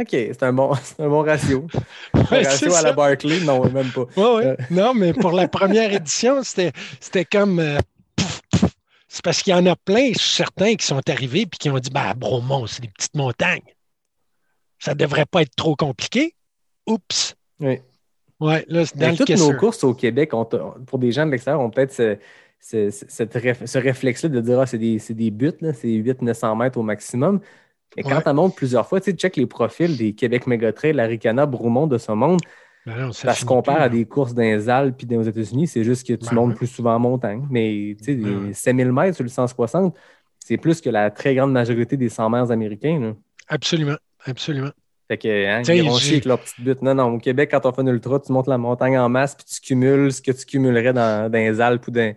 OK, 0.00 0.08
c'est 0.10 0.42
un, 0.42 0.52
bon, 0.52 0.72
un 0.98 1.08
bon 1.08 1.22
ratio. 1.22 1.66
Un 2.14 2.22
ratio 2.24 2.74
à 2.74 2.82
la. 2.82 2.92
Barclay, 2.92 3.40
non, 3.40 3.64
même 3.70 3.90
pas. 3.90 4.06
Ouais, 4.16 4.34
ouais. 4.36 4.46
Euh. 4.46 4.56
Non, 4.70 4.92
mais 4.94 5.12
pour 5.12 5.32
la 5.32 5.46
première 5.48 5.92
édition, 5.92 6.42
c'était 6.42 6.72
comme. 7.24 7.58
euh. 7.60 7.78
C'est 9.06 9.22
parce 9.22 9.42
qu'il 9.42 9.52
y 9.52 9.56
en 9.56 9.64
a 9.66 9.76
plein, 9.76 10.10
certains 10.16 10.74
qui 10.74 10.84
sont 10.84 11.00
arrivés 11.08 11.42
et 11.42 11.46
qui 11.46 11.70
ont 11.70 11.78
dit 11.78 11.90
bah, 11.90 12.14
Bromont, 12.14 12.66
c'est 12.66 12.82
des 12.82 12.88
petites 12.88 13.14
montagnes. 13.14 13.62
Ça 14.80 14.90
ne 14.92 14.96
devrait 14.98 15.26
pas 15.26 15.42
être 15.42 15.54
trop 15.54 15.76
compliqué. 15.76 16.34
Oups. 16.88 17.36
Oui. 17.60 17.78
Ouais, 18.40 18.64
là, 18.68 18.84
c'est 18.84 18.98
dans 18.98 19.10
le 19.10 19.16
toutes 19.16 19.30
nos 19.30 19.52
courses 19.54 19.84
au 19.84 19.94
Québec, 19.94 20.32
pour 20.86 20.98
des 20.98 21.12
gens 21.12 21.24
de 21.26 21.30
l'extérieur, 21.30 21.60
ont 21.62 21.70
peut-être 21.70 21.92
ce, 21.92 22.18
ce- 22.58 22.90
ce- 22.90 23.78
réflexe-là 23.78 24.28
de 24.28 24.40
dire 24.40 24.58
ah, 24.58 24.66
c'est 24.66 24.78
des, 24.78 24.98
des 25.10 25.30
buts, 25.30 25.52
c'est 25.60 25.86
800-900 25.88 26.58
mètres 26.58 26.78
au 26.78 26.82
maximum. 26.82 27.40
Et 27.96 28.02
quand 28.02 28.16
Ouais. 28.16 28.22
tu 28.24 28.32
montes 28.32 28.56
plusieurs 28.56 28.86
fois, 28.88 29.00
tu 29.00 29.10
sais, 29.10 29.16
check 29.16 29.36
les 29.36 29.46
profils 29.46 29.96
des 29.96 30.14
Québec 30.14 30.46
Megatrail, 30.46 30.92
l'Aricana, 30.94 31.46
Bromont 31.46 31.86
de 31.86 31.98
ce 31.98 32.12
monde. 32.12 32.40
Ben 32.86 32.96
non, 32.98 33.12
ça 33.12 33.28
Ça 33.32 33.34
se 33.40 33.44
compare 33.46 33.76
plus, 33.76 33.84
à 33.84 33.88
des 33.88 34.04
courses 34.04 34.34
dans 34.34 34.42
les 34.42 34.68
Alpes 34.68 34.96
puis 34.98 35.06
dans 35.06 35.20
les 35.20 35.28
États-Unis, 35.28 35.66
c'est 35.68 35.84
juste 35.84 36.06
que 36.06 36.12
tu 36.12 36.26
Ben 36.28 36.34
montes 36.34 36.50
ouais. 36.50 36.56
plus 36.56 36.66
souvent 36.66 36.94
en 36.94 36.98
montagne. 36.98 37.46
Mais 37.50 37.94
tu 37.98 38.04
sais, 38.04 38.14
Ben 38.14 38.28
les 38.42 38.46
ouais. 38.48 38.52
5000 38.52 38.92
mètres 38.92 39.14
sur 39.16 39.24
le 39.24 39.30
160, 39.30 39.96
c'est 40.38 40.56
plus 40.58 40.80
que 40.82 40.90
la 40.90 41.10
très 41.10 41.34
grande 41.34 41.52
majorité 41.52 41.96
des 41.96 42.08
100 42.10 42.28
mètres 42.28 42.50
américains. 42.50 43.00
là. 43.00 43.12
Absolument. 43.48 43.96
Absolument. 44.26 44.70
Fait 45.08 45.18
que, 45.18 45.28
hein, 45.28 45.62
ils 45.68 45.84
vont 45.84 45.96
chier 45.98 46.12
avec 46.14 46.24
leur 46.24 46.40
petite 46.40 46.60
butte. 46.60 46.82
Non, 46.82 46.94
non, 46.94 47.14
au 47.14 47.18
Québec, 47.18 47.50
quand 47.52 47.64
on 47.66 47.72
fait 47.72 47.82
un 47.82 47.86
ultra, 47.86 48.18
tu 48.20 48.32
montes 48.32 48.48
la 48.48 48.58
montagne 48.58 48.98
en 48.98 49.08
masse 49.08 49.34
puis 49.34 49.44
tu 49.44 49.60
cumules 49.60 50.12
ce 50.12 50.20
que 50.22 50.32
tu 50.32 50.44
cumulerais 50.46 50.92
dans, 50.94 51.30
dans 51.30 51.38
les 51.38 51.60
Alpes 51.60 51.86
ou 51.86 51.90
dans 51.90 52.14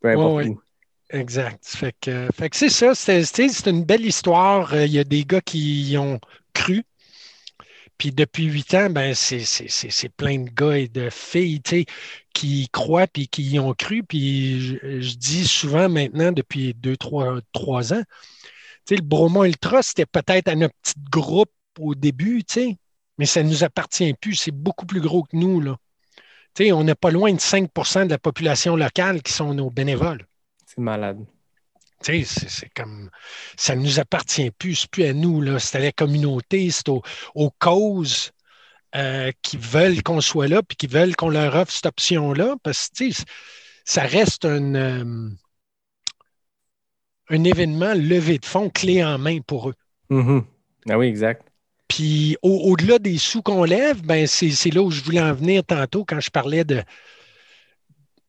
peu 0.00 0.08
importe 0.08 0.34
ouais. 0.36 0.48
où. 0.48 0.60
Exact. 1.10 1.64
Fait 1.64 1.94
que, 2.00 2.28
c'est 2.52 2.68
ça. 2.68 2.94
C'est 2.94 3.66
une 3.66 3.84
belle 3.84 4.04
histoire. 4.04 4.72
Euh, 4.74 4.86
Il 4.86 4.92
y 4.92 4.98
a 4.98 5.04
des 5.04 5.24
gars 5.24 5.40
qui 5.40 5.90
y 5.90 5.98
ont 5.98 6.20
cru. 6.52 6.84
Puis 7.98 8.12
depuis 8.12 8.44
huit 8.44 8.74
ans, 8.74 8.90
ben 8.90 9.14
c'est 9.14 10.08
plein 10.16 10.40
de 10.40 10.50
gars 10.50 10.76
et 10.76 10.88
de 10.88 11.08
filles 11.10 11.62
qui 12.34 12.68
croient 12.70 13.06
puis 13.06 13.28
qui 13.28 13.42
y 13.42 13.58
ont 13.58 13.72
cru. 13.72 14.02
Puis 14.02 14.78
je, 15.00 15.16
dis 15.16 15.46
souvent 15.46 15.88
maintenant, 15.88 16.32
depuis 16.32 16.74
deux, 16.74 16.96
trois, 16.96 17.40
trois 17.52 17.94
ans, 17.94 18.02
le 18.90 19.00
Bromont 19.00 19.44
Ultra, 19.44 19.82
c'était 19.82 20.06
peut-être 20.06 20.52
notre 20.54 20.74
petit 20.82 20.94
groupe 21.10 21.50
au 21.78 21.94
début, 21.94 22.42
mais 23.18 23.26
ça 23.26 23.42
ne 23.42 23.48
nous 23.48 23.64
appartient 23.64 24.12
plus. 24.14 24.34
C'est 24.34 24.50
beaucoup 24.50 24.86
plus 24.86 25.00
gros 25.00 25.22
que 25.22 25.36
nous. 25.36 25.60
Là. 25.60 25.76
On 26.72 26.84
n'est 26.84 26.94
pas 26.94 27.10
loin 27.10 27.32
de 27.32 27.40
5% 27.40 28.04
de 28.06 28.10
la 28.10 28.18
population 28.18 28.76
locale 28.76 29.22
qui 29.22 29.32
sont 29.32 29.54
nos 29.54 29.70
bénévoles. 29.70 30.26
C'est 30.76 30.82
malade. 30.82 31.24
Tu 32.04 32.24
sais, 32.24 32.46
c'est 32.48 32.68
comme 32.74 33.10
ça 33.56 33.74
ne 33.74 33.80
nous 33.82 33.98
appartient 33.98 34.50
plus, 34.50 34.74
c'est 34.76 34.90
plus 34.90 35.04
à 35.04 35.12
nous, 35.14 35.40
là. 35.40 35.58
C'est 35.58 35.78
à 35.78 35.80
la 35.80 35.92
communauté, 35.92 36.70
c'est 36.70 36.88
aux, 36.88 37.02
aux 37.34 37.50
causes 37.58 38.32
euh, 38.94 39.32
qui 39.42 39.56
veulent 39.56 40.02
qu'on 40.02 40.20
soit 40.20 40.48
là, 40.48 40.62
puis 40.62 40.76
qui 40.76 40.86
veulent 40.86 41.16
qu'on 41.16 41.30
leur 41.30 41.54
offre 41.54 41.72
cette 41.72 41.86
option-là, 41.86 42.56
parce 42.62 42.88
que 42.88 42.94
tu 42.96 43.12
sais, 43.12 43.24
ça 43.84 44.02
reste 44.02 44.44
un, 44.44 44.74
euh, 44.74 45.30
un 47.30 47.44
événement 47.44 47.94
levé 47.94 48.38
de 48.38 48.44
fonds 48.46 48.70
clé 48.70 49.02
en 49.02 49.18
main 49.18 49.40
pour 49.40 49.70
eux. 49.70 49.74
Mhm. 50.10 50.44
Ah 50.88 50.98
oui, 50.98 51.06
exact. 51.06 51.46
Puis 51.88 52.36
au- 52.42 52.70
au-delà 52.70 52.98
des 52.98 53.16
sous 53.16 53.42
qu'on 53.42 53.64
lève, 53.64 54.02
ben 54.02 54.26
c'est 54.26 54.50
c'est 54.50 54.70
là 54.70 54.82
où 54.82 54.90
je 54.90 55.02
voulais 55.02 55.20
en 55.20 55.32
venir 55.32 55.64
tantôt 55.64 56.04
quand 56.04 56.20
je 56.20 56.30
parlais 56.30 56.64
de, 56.64 56.82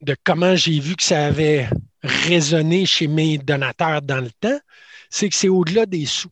de 0.02 0.16
comment 0.24 0.56
j'ai 0.56 0.80
vu 0.80 0.96
que 0.96 1.04
ça 1.04 1.26
avait 1.26 1.68
résonné 2.04 2.86
chez 2.86 3.08
mes 3.08 3.38
donateurs 3.38 4.02
dans 4.02 4.22
le 4.22 4.32
temps. 4.32 4.60
C'est 5.10 5.30
que 5.30 5.36
c'est 5.36 5.50
au-delà 5.50 5.86
des 5.86 6.06
sous. 6.06 6.32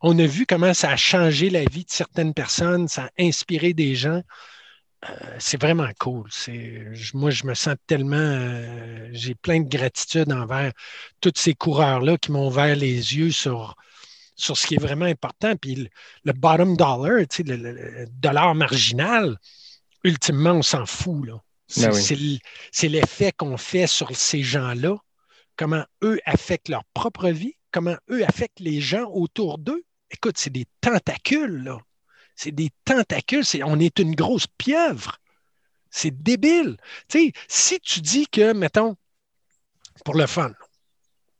On 0.00 0.18
a 0.18 0.26
vu 0.26 0.46
comment 0.46 0.74
ça 0.74 0.90
a 0.90 0.96
changé 0.96 1.48
la 1.50 1.64
vie 1.64 1.84
de 1.84 1.90
certaines 1.90 2.34
personnes, 2.34 2.88
ça 2.88 3.04
a 3.04 3.10
inspiré 3.22 3.72
des 3.72 3.94
gens. 3.94 4.22
Euh, 5.08 5.36
c'est 5.38 5.60
vraiment 5.60 5.88
cool. 5.98 6.28
Moi, 7.14 7.30
je 7.30 7.46
me 7.46 7.54
sens 7.54 7.74
tellement. 7.86 8.16
euh, 8.16 9.08
j'ai 9.12 9.34
plein 9.34 9.60
de 9.60 9.68
gratitude 9.68 10.32
envers 10.32 10.72
tous 11.20 11.32
ces 11.36 11.54
coureurs-là 11.54 12.18
qui 12.18 12.32
m'ont 12.32 12.48
ouvert 12.48 12.76
les 12.76 13.16
yeux 13.16 13.30
sur, 13.32 13.74
ce 14.36 14.66
qui 14.66 14.74
est 14.74 14.80
vraiment 14.80 15.06
important. 15.06 15.56
Puis 15.56 15.88
le, 16.24 16.32
bottom 16.32 16.76
dollar, 16.76 17.26
tu 17.28 17.42
le, 17.42 18.06
dollar 18.10 18.54
marginal, 18.54 19.36
ultimement, 20.04 20.52
on 20.52 20.62
s'en 20.62 20.86
fout. 20.86 21.28
C'est, 21.72 21.88
Ben 21.88 21.94
oui. 21.94 22.40
c'est 22.70 22.88
l'effet 22.88 23.32
qu'on 23.32 23.56
fait 23.56 23.86
sur 23.86 24.14
ces 24.14 24.42
gens-là, 24.42 24.96
comment 25.56 25.84
eux 26.04 26.20
affectent 26.26 26.68
leur 26.68 26.84
propre 26.92 27.30
vie, 27.30 27.54
comment 27.70 27.96
eux 28.10 28.24
affectent 28.24 28.60
les 28.60 28.82
gens 28.82 29.04
autour 29.10 29.56
d'eux. 29.56 29.82
Écoute, 30.10 30.36
c'est 30.36 30.50
des 30.50 30.66
tentacules, 30.82 31.64
là. 31.64 31.78
C'est 32.36 32.52
des 32.52 32.68
tentacules. 32.84 33.44
C'est, 33.46 33.62
on 33.62 33.78
est 33.78 33.98
une 33.98 34.14
grosse 34.14 34.46
pieuvre. 34.58 35.16
C'est 35.90 36.22
débile. 36.22 36.76
Tu 37.08 37.18
sais, 37.28 37.32
si 37.48 37.80
tu 37.80 38.00
dis 38.00 38.26
que, 38.26 38.52
mettons, 38.52 38.96
pour 40.04 40.14
le 40.14 40.26
fun, 40.26 40.52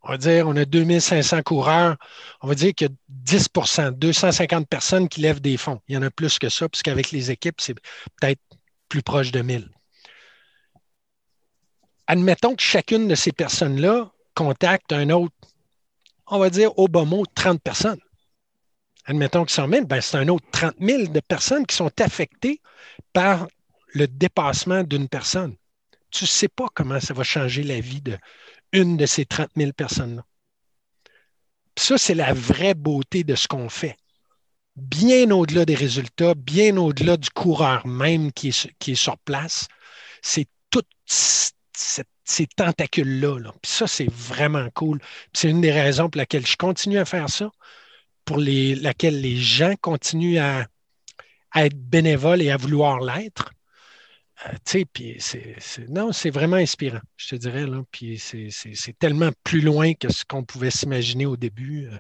on 0.02 0.12
va 0.12 0.16
dire, 0.16 0.48
on 0.48 0.56
a 0.56 0.64
2500 0.64 1.42
coureurs, 1.42 1.96
on 2.40 2.48
va 2.48 2.54
dire 2.54 2.72
qu'il 2.74 2.88
y 2.88 2.90
a 2.90 2.94
10% 3.24 3.92
250 3.92 4.66
personnes 4.66 5.08
qui 5.10 5.20
lèvent 5.20 5.42
des 5.42 5.58
fonds. 5.58 5.80
Il 5.88 5.94
y 5.94 5.98
en 5.98 6.02
a 6.02 6.10
plus 6.10 6.38
que 6.38 6.48
ça, 6.48 6.70
puisqu'avec 6.70 7.10
les 7.10 7.30
équipes, 7.30 7.60
c'est 7.60 7.74
peut-être 7.74 8.40
plus 8.88 9.02
proche 9.02 9.30
de 9.30 9.42
1000. 9.42 9.68
Admettons 12.12 12.54
que 12.54 12.62
chacune 12.62 13.08
de 13.08 13.14
ces 13.14 13.32
personnes-là 13.32 14.12
contacte 14.34 14.92
un 14.92 15.08
autre, 15.08 15.34
on 16.26 16.38
va 16.38 16.50
dire 16.50 16.78
au 16.78 16.86
bas 16.86 17.06
mot, 17.06 17.24
30 17.24 17.62
personnes. 17.62 18.02
Admettons 19.06 19.46
qu'ils 19.46 19.54
sont 19.54 19.66
1000, 19.66 19.86
ben 19.86 19.98
c'est 20.02 20.18
un 20.18 20.28
autre 20.28 20.44
30 20.52 20.74
000 20.78 21.06
de 21.06 21.20
personnes 21.20 21.64
qui 21.64 21.74
sont 21.74 21.90
affectées 22.02 22.60
par 23.14 23.48
le 23.94 24.06
dépassement 24.08 24.82
d'une 24.82 25.08
personne. 25.08 25.56
Tu 26.10 26.24
ne 26.24 26.28
sais 26.28 26.48
pas 26.48 26.66
comment 26.74 27.00
ça 27.00 27.14
va 27.14 27.22
changer 27.22 27.62
la 27.62 27.80
vie 27.80 28.02
de 28.02 28.18
une 28.72 28.98
de 28.98 29.06
ces 29.06 29.24
30 29.24 29.48
000 29.56 29.72
personnes-là. 29.72 30.22
Ça, 31.78 31.96
c'est 31.96 32.14
la 32.14 32.34
vraie 32.34 32.74
beauté 32.74 33.24
de 33.24 33.36
ce 33.36 33.48
qu'on 33.48 33.70
fait. 33.70 33.96
Bien 34.76 35.30
au-delà 35.30 35.64
des 35.64 35.76
résultats, 35.76 36.34
bien 36.34 36.76
au-delà 36.76 37.16
du 37.16 37.30
coureur 37.30 37.86
même 37.86 38.32
qui 38.32 38.48
est, 38.48 38.94
sur- 38.94 39.16
place, 39.16 39.66
c'est 40.20 40.46
toutes 40.68 40.90
ces 41.74 42.46
tentacules-là. 42.46 43.38
ça, 43.64 43.86
c'est 43.86 44.10
vraiment 44.10 44.68
cool. 44.74 45.00
C'est 45.32 45.50
une 45.50 45.60
des 45.60 45.72
raisons 45.72 46.08
pour 46.08 46.18
laquelle 46.18 46.46
je 46.46 46.56
continue 46.56 46.98
à 46.98 47.04
faire 47.04 47.28
ça, 47.28 47.50
pour 48.24 48.38
les, 48.38 48.74
laquelle 48.74 49.20
les 49.20 49.36
gens 49.36 49.74
continuent 49.80 50.38
à, 50.38 50.66
être 51.54 51.76
bénévoles 51.76 52.40
et 52.40 52.50
à 52.50 52.56
vouloir 52.56 53.00
l'être. 53.00 53.52
Euh, 54.46 54.84
puis 54.92 55.16
c'est, 55.18 55.56
non, 55.88 56.12
c'est 56.12 56.30
vraiment 56.30 56.56
inspirant, 56.56 57.00
je 57.16 57.28
te 57.28 57.36
dirais. 57.36 57.66
Là. 57.66 57.82
C'est, 58.18 58.98
tellement 58.98 59.30
plus 59.44 59.60
loin 59.60 59.92
que 59.92 60.10
ce 60.10 60.24
qu'on 60.24 60.44
pouvait 60.44 60.70
s'imaginer 60.70 61.26
au 61.26 61.36
début. 61.36 61.88
Euh, 61.88 61.98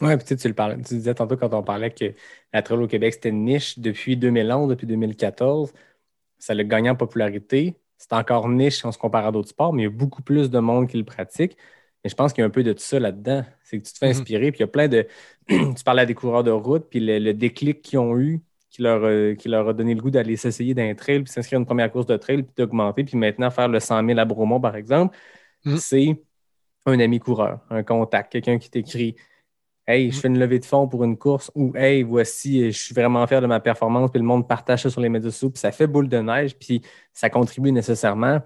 Oui, 0.00 0.16
puis 0.16 0.26
tu 0.26 0.36
tu 0.36 0.48
le 0.48 0.54
parlais, 0.54 0.76
tu 0.76 0.94
disais 0.94 1.14
tantôt 1.14 1.36
quand 1.36 1.52
on 1.54 1.62
parlait 1.62 1.90
que 1.90 2.14
la 2.52 2.62
trail 2.62 2.78
au 2.78 2.86
Québec, 2.86 3.14
c'était 3.14 3.30
une 3.30 3.44
niche 3.44 3.78
depuis 3.78 4.16
2011, 4.16 4.68
depuis 4.68 4.86
2014. 4.86 5.72
Ça 6.38 6.54
l'a 6.54 6.64
gagné 6.64 6.90
en 6.90 6.96
popularité. 6.96 7.76
C'est 8.08 8.16
encore 8.16 8.48
niche 8.48 8.76
si 8.78 8.86
on 8.86 8.92
se 8.92 8.98
compare 8.98 9.26
à 9.26 9.32
d'autres 9.32 9.48
sports, 9.48 9.72
mais 9.72 9.82
il 9.82 9.84
y 9.86 9.88
a 9.88 9.90
beaucoup 9.90 10.22
plus 10.22 10.50
de 10.50 10.58
monde 10.58 10.88
qui 10.88 10.96
le 10.98 11.04
pratique. 11.04 11.56
Mais 12.04 12.10
je 12.10 12.14
pense 12.14 12.32
qu'il 12.32 12.42
y 12.42 12.44
a 12.44 12.46
un 12.46 12.50
peu 12.50 12.62
de 12.62 12.72
tout 12.72 12.82
ça 12.82 12.98
là-dedans. 13.00 13.44
C'est 13.62 13.78
que 13.78 13.84
tu 13.86 13.92
te 13.92 13.98
fais 13.98 14.06
Mhm. 14.06 14.12
inspirer, 14.12 14.52
puis 14.52 14.58
il 14.58 14.62
y 14.62 14.64
a 14.64 14.66
plein 14.68 14.88
de. 14.88 15.06
tu 15.48 15.84
parlais 15.84 16.02
à 16.02 16.06
des 16.06 16.14
coureurs 16.14 16.44
de 16.44 16.50
route, 16.50 16.86
puis 16.90 17.00
le, 17.00 17.18
le 17.18 17.32
déclic 17.34 17.80
qu'ils 17.82 17.98
ont 17.98 18.18
eu, 18.18 18.42
qui 18.70 18.82
leur, 18.82 19.04
a- 19.04 19.34
qui 19.36 19.48
leur 19.48 19.68
a 19.68 19.72
donné 19.72 19.94
le 19.94 20.02
goût 20.02 20.10
d'aller 20.10 20.36
s'essayer 20.36 20.74
d'un 20.74 20.94
trail, 20.94 21.22
puis 21.22 21.32
s'inscrire 21.32 21.58
à 21.58 21.60
une 21.60 21.66
première 21.66 21.90
course 21.90 22.06
de 22.06 22.16
trail, 22.16 22.42
puis 22.42 22.52
d'augmenter, 22.56 23.04
puis 23.04 23.16
maintenant 23.16 23.50
faire 23.50 23.68
le 23.68 23.80
100 23.80 24.02
000 24.02 24.18
à 24.18 24.24
Bromont, 24.26 24.60
par 24.60 24.76
exemple, 24.76 25.16
Mhm. 25.64 25.76
c'est 25.78 26.22
un 26.86 27.00
ami 27.00 27.18
coureur, 27.20 27.60
un 27.70 27.82
contact, 27.82 28.32
quelqu'un 28.32 28.58
qui 28.58 28.70
t'écrit 28.70 29.16
Hey, 29.86 30.10
je 30.10 30.18
fais 30.18 30.28
une 30.28 30.38
levée 30.38 30.58
de 30.58 30.64
fonds 30.64 30.88
pour 30.88 31.04
une 31.04 31.18
course 31.18 31.50
ou 31.54 31.76
Hey, 31.76 32.02
voici, 32.02 32.72
je 32.72 32.78
suis 32.78 32.94
vraiment 32.94 33.26
fier 33.26 33.42
de 33.42 33.46
ma 33.46 33.60
performance, 33.60 34.10
puis 34.10 34.18
le 34.18 34.26
monde 34.26 34.48
partage 34.48 34.82
ça 34.82 34.90
sur 34.90 35.02
les 35.02 35.10
médias 35.10 35.30
sociaux, 35.30 35.50
puis 35.50 35.60
ça 35.60 35.72
fait 35.72 35.86
boule 35.86 36.08
de 36.08 36.18
neige, 36.18 36.56
puis 36.56 36.80
ça 37.12 37.28
contribue 37.28 37.70
nécessairement 37.70 38.40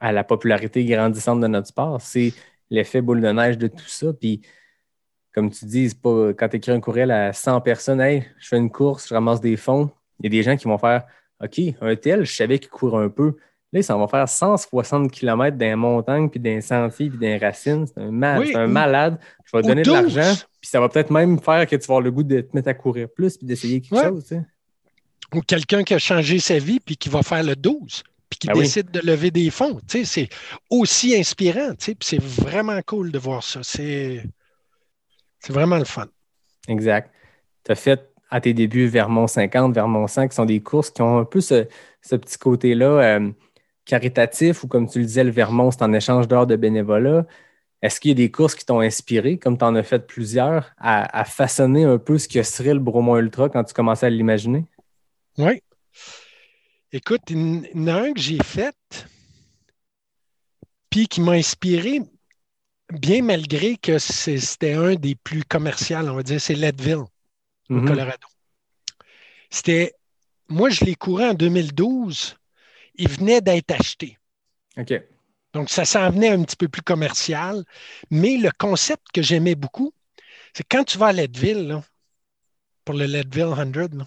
à 0.00 0.12
la 0.12 0.24
popularité 0.24 0.84
grandissante 0.84 1.40
de 1.40 1.46
notre 1.46 1.68
sport. 1.68 2.00
C'est 2.02 2.34
l'effet 2.68 3.00
boule 3.00 3.22
de 3.22 3.28
neige 3.32 3.56
de 3.56 3.68
tout 3.68 3.88
ça. 3.88 4.12
Puis, 4.12 4.42
comme 5.32 5.50
tu 5.50 5.64
dis, 5.64 5.94
pas 5.94 6.34
quand 6.34 6.48
tu 6.50 6.56
écris 6.56 6.72
un 6.72 6.80
courriel 6.80 7.10
à 7.10 7.32
100 7.32 7.62
personnes, 7.62 8.00
Hey, 8.00 8.24
je 8.38 8.48
fais 8.48 8.58
une 8.58 8.70
course, 8.70 9.08
je 9.08 9.14
ramasse 9.14 9.40
des 9.40 9.56
fonds, 9.56 9.90
il 10.20 10.26
y 10.26 10.28
a 10.28 10.30
des 10.30 10.42
gens 10.42 10.56
qui 10.56 10.66
vont 10.68 10.78
faire 10.78 11.06
OK, 11.42 11.60
un 11.80 11.96
tel, 11.96 12.24
je 12.24 12.34
savais 12.34 12.58
qu'il 12.58 12.70
court 12.70 12.98
un 12.98 13.08
peu. 13.08 13.36
Là, 13.76 13.82
ça 13.82 13.96
va 13.96 14.06
faire 14.08 14.28
160 14.28 15.10
km 15.10 15.56
dans 15.56 15.66
les 15.66 15.74
montagnes, 15.76 16.28
puis 16.30 16.40
dans 16.40 16.50
les 16.50 16.60
sentiers, 16.60 17.08
puis 17.10 17.18
dans 17.18 17.26
les 17.26 17.38
racines. 17.38 17.86
C'est 17.86 18.00
un, 18.00 18.10
ma- 18.10 18.38
Oui, 18.38 18.48
c'est 18.48 18.56
un 18.56 18.66
malade. 18.66 19.18
Je 19.44 19.56
vais 19.56 19.62
te 19.62 19.68
donner 19.68 19.82
de 19.82 19.90
12. 19.90 20.16
l'argent, 20.16 20.34
puis 20.60 20.70
ça 20.70 20.80
va 20.80 20.88
peut-être 20.88 21.10
même 21.10 21.38
faire 21.40 21.66
que 21.66 21.76
tu 21.76 21.86
vas 21.86 21.94
avoir 21.94 22.00
le 22.00 22.10
goût 22.10 22.22
de 22.22 22.40
te 22.40 22.54
mettre 22.56 22.68
à 22.68 22.74
courir 22.74 23.08
plus, 23.08 23.36
puis 23.36 23.46
d'essayer 23.46 23.80
quelque 23.80 23.94
Ouais. 24.00 24.08
chose. 24.08 24.22
tu 24.24 24.34
sais. 24.36 24.42
Ou 25.34 25.40
quelqu'un 25.40 25.82
qui 25.82 25.92
a 25.94 25.98
changé 25.98 26.38
sa 26.38 26.58
vie 26.58 26.78
puis 26.80 26.96
qui 26.96 27.08
va 27.08 27.22
faire 27.22 27.42
le 27.42 27.56
12 27.56 28.04
puis 28.30 28.38
qui 28.38 28.48
oui. 28.52 28.60
décide 28.60 28.90
de 28.90 29.00
lever 29.00 29.30
des 29.30 29.50
fonds. 29.50 29.80
Tu 29.88 29.98
sais, 29.98 30.04
c'est 30.04 30.28
aussi 30.70 31.14
inspirant. 31.16 31.70
tu 31.78 31.84
sais, 31.86 31.94
puis 31.94 32.08
c'est 32.08 32.20
vraiment 32.22 32.80
cool 32.86 33.10
de 33.12 33.18
voir 33.18 33.42
ça. 33.42 33.60
C'est 33.62 34.22
c'est 35.40 35.52
vraiment 35.52 35.78
le 35.78 35.84
fun. 35.84 36.06
Exact. 36.68 37.10
Tu 37.64 37.72
as 37.72 37.74
fait 37.74 38.08
à 38.30 38.40
tes 38.40 38.52
débuts 38.54 38.86
Vermont 38.86 39.26
50, 39.28 39.72
Vermont 39.74 40.06
100, 40.08 40.28
qui 40.28 40.34
sont 40.34 40.44
des 40.44 40.60
courses 40.60 40.90
qui 40.90 41.02
ont 41.02 41.18
un 41.18 41.24
peu 41.24 41.40
ce, 41.40 41.66
ce 42.02 42.16
petit 42.16 42.38
côté-là 42.38 42.86
euh, 42.86 43.30
caritatif, 43.86 44.64
ou 44.64 44.68
comme 44.68 44.88
tu 44.88 44.98
le 44.98 45.06
disais, 45.06 45.24
le 45.24 45.30
Vermont, 45.30 45.70
c'est 45.70 45.82
en 45.82 45.92
échange 45.94 46.28
d'heures 46.28 46.46
de 46.46 46.56
bénévolat. 46.56 47.26
Est-ce 47.82 48.00
qu'il 48.00 48.10
y 48.10 48.12
a 48.12 48.16
des 48.16 48.30
courses 48.30 48.54
qui 48.54 48.64
t'ont 48.66 48.80
inspiré, 48.80 49.38
comme 49.38 49.56
tu 49.56 49.64
en 49.64 49.74
as 49.76 49.82
fait 49.82 50.06
plusieurs, 50.06 50.72
à, 50.78 51.18
à 51.20 51.24
façonner 51.24 51.84
un 51.84 51.98
peu 51.98 52.18
ce 52.18 52.28
que 52.28 52.42
serait 52.42 52.74
le 52.74 52.80
Bromont 52.80 53.16
Ultra 53.16 53.48
quand 53.48 53.64
tu 53.64 53.74
commençais 53.74 54.06
à 54.06 54.10
l'imaginer? 54.10 54.64
Oui. 55.38 55.60
Écoute, 56.92 57.22
il 57.28 57.66
y 57.74 57.78
en 57.78 57.86
a 57.88 57.94
un 58.02 58.12
que 58.12 58.20
j'ai 58.20 58.38
fait, 58.42 58.74
puis 60.90 61.06
qui 61.08 61.20
m'a 61.20 61.32
inspiré, 61.32 62.00
bien 62.92 63.22
malgré 63.22 63.76
que 63.76 63.98
c'était 63.98 64.74
un 64.74 64.94
des 64.94 65.14
plus 65.14 65.44
commerciaux, 65.44 65.98
on 65.98 66.14
va 66.14 66.22
dire, 66.22 66.40
c'est 66.40 66.54
Leadville, 66.54 67.04
au 67.04 67.08
Mhm. 67.74 67.86
Colorado. 67.86 68.26
C'était, 69.50 69.92
moi, 70.48 70.70
je 70.70 70.84
l'ai 70.84 70.94
couru 70.94 71.24
en 71.24 71.34
2012, 71.34 72.36
il 72.98 73.08
venait 73.08 73.40
d'être 73.40 73.70
acheté. 73.72 74.18
OK. 74.76 74.92
Donc, 75.52 75.70
ça 75.70 75.84
s'en 75.84 76.10
venait 76.10 76.28
un 76.28 76.42
petit 76.42 76.56
peu 76.56 76.68
plus 76.68 76.82
commercial. 76.82 77.64
Mais 78.10 78.36
le 78.36 78.50
concept 78.58 79.04
que 79.12 79.22
j'aimais 79.22 79.54
beaucoup, 79.54 79.92
c'est 80.52 80.64
quand 80.68 80.84
tu 80.84 80.98
vas 80.98 81.06
à 81.06 81.12
Leadville, 81.12 81.66
là, 81.68 81.82
pour 82.84 82.94
le 82.94 83.06
Leadville 83.06 83.54
100, 83.54 83.96
là, 83.96 84.06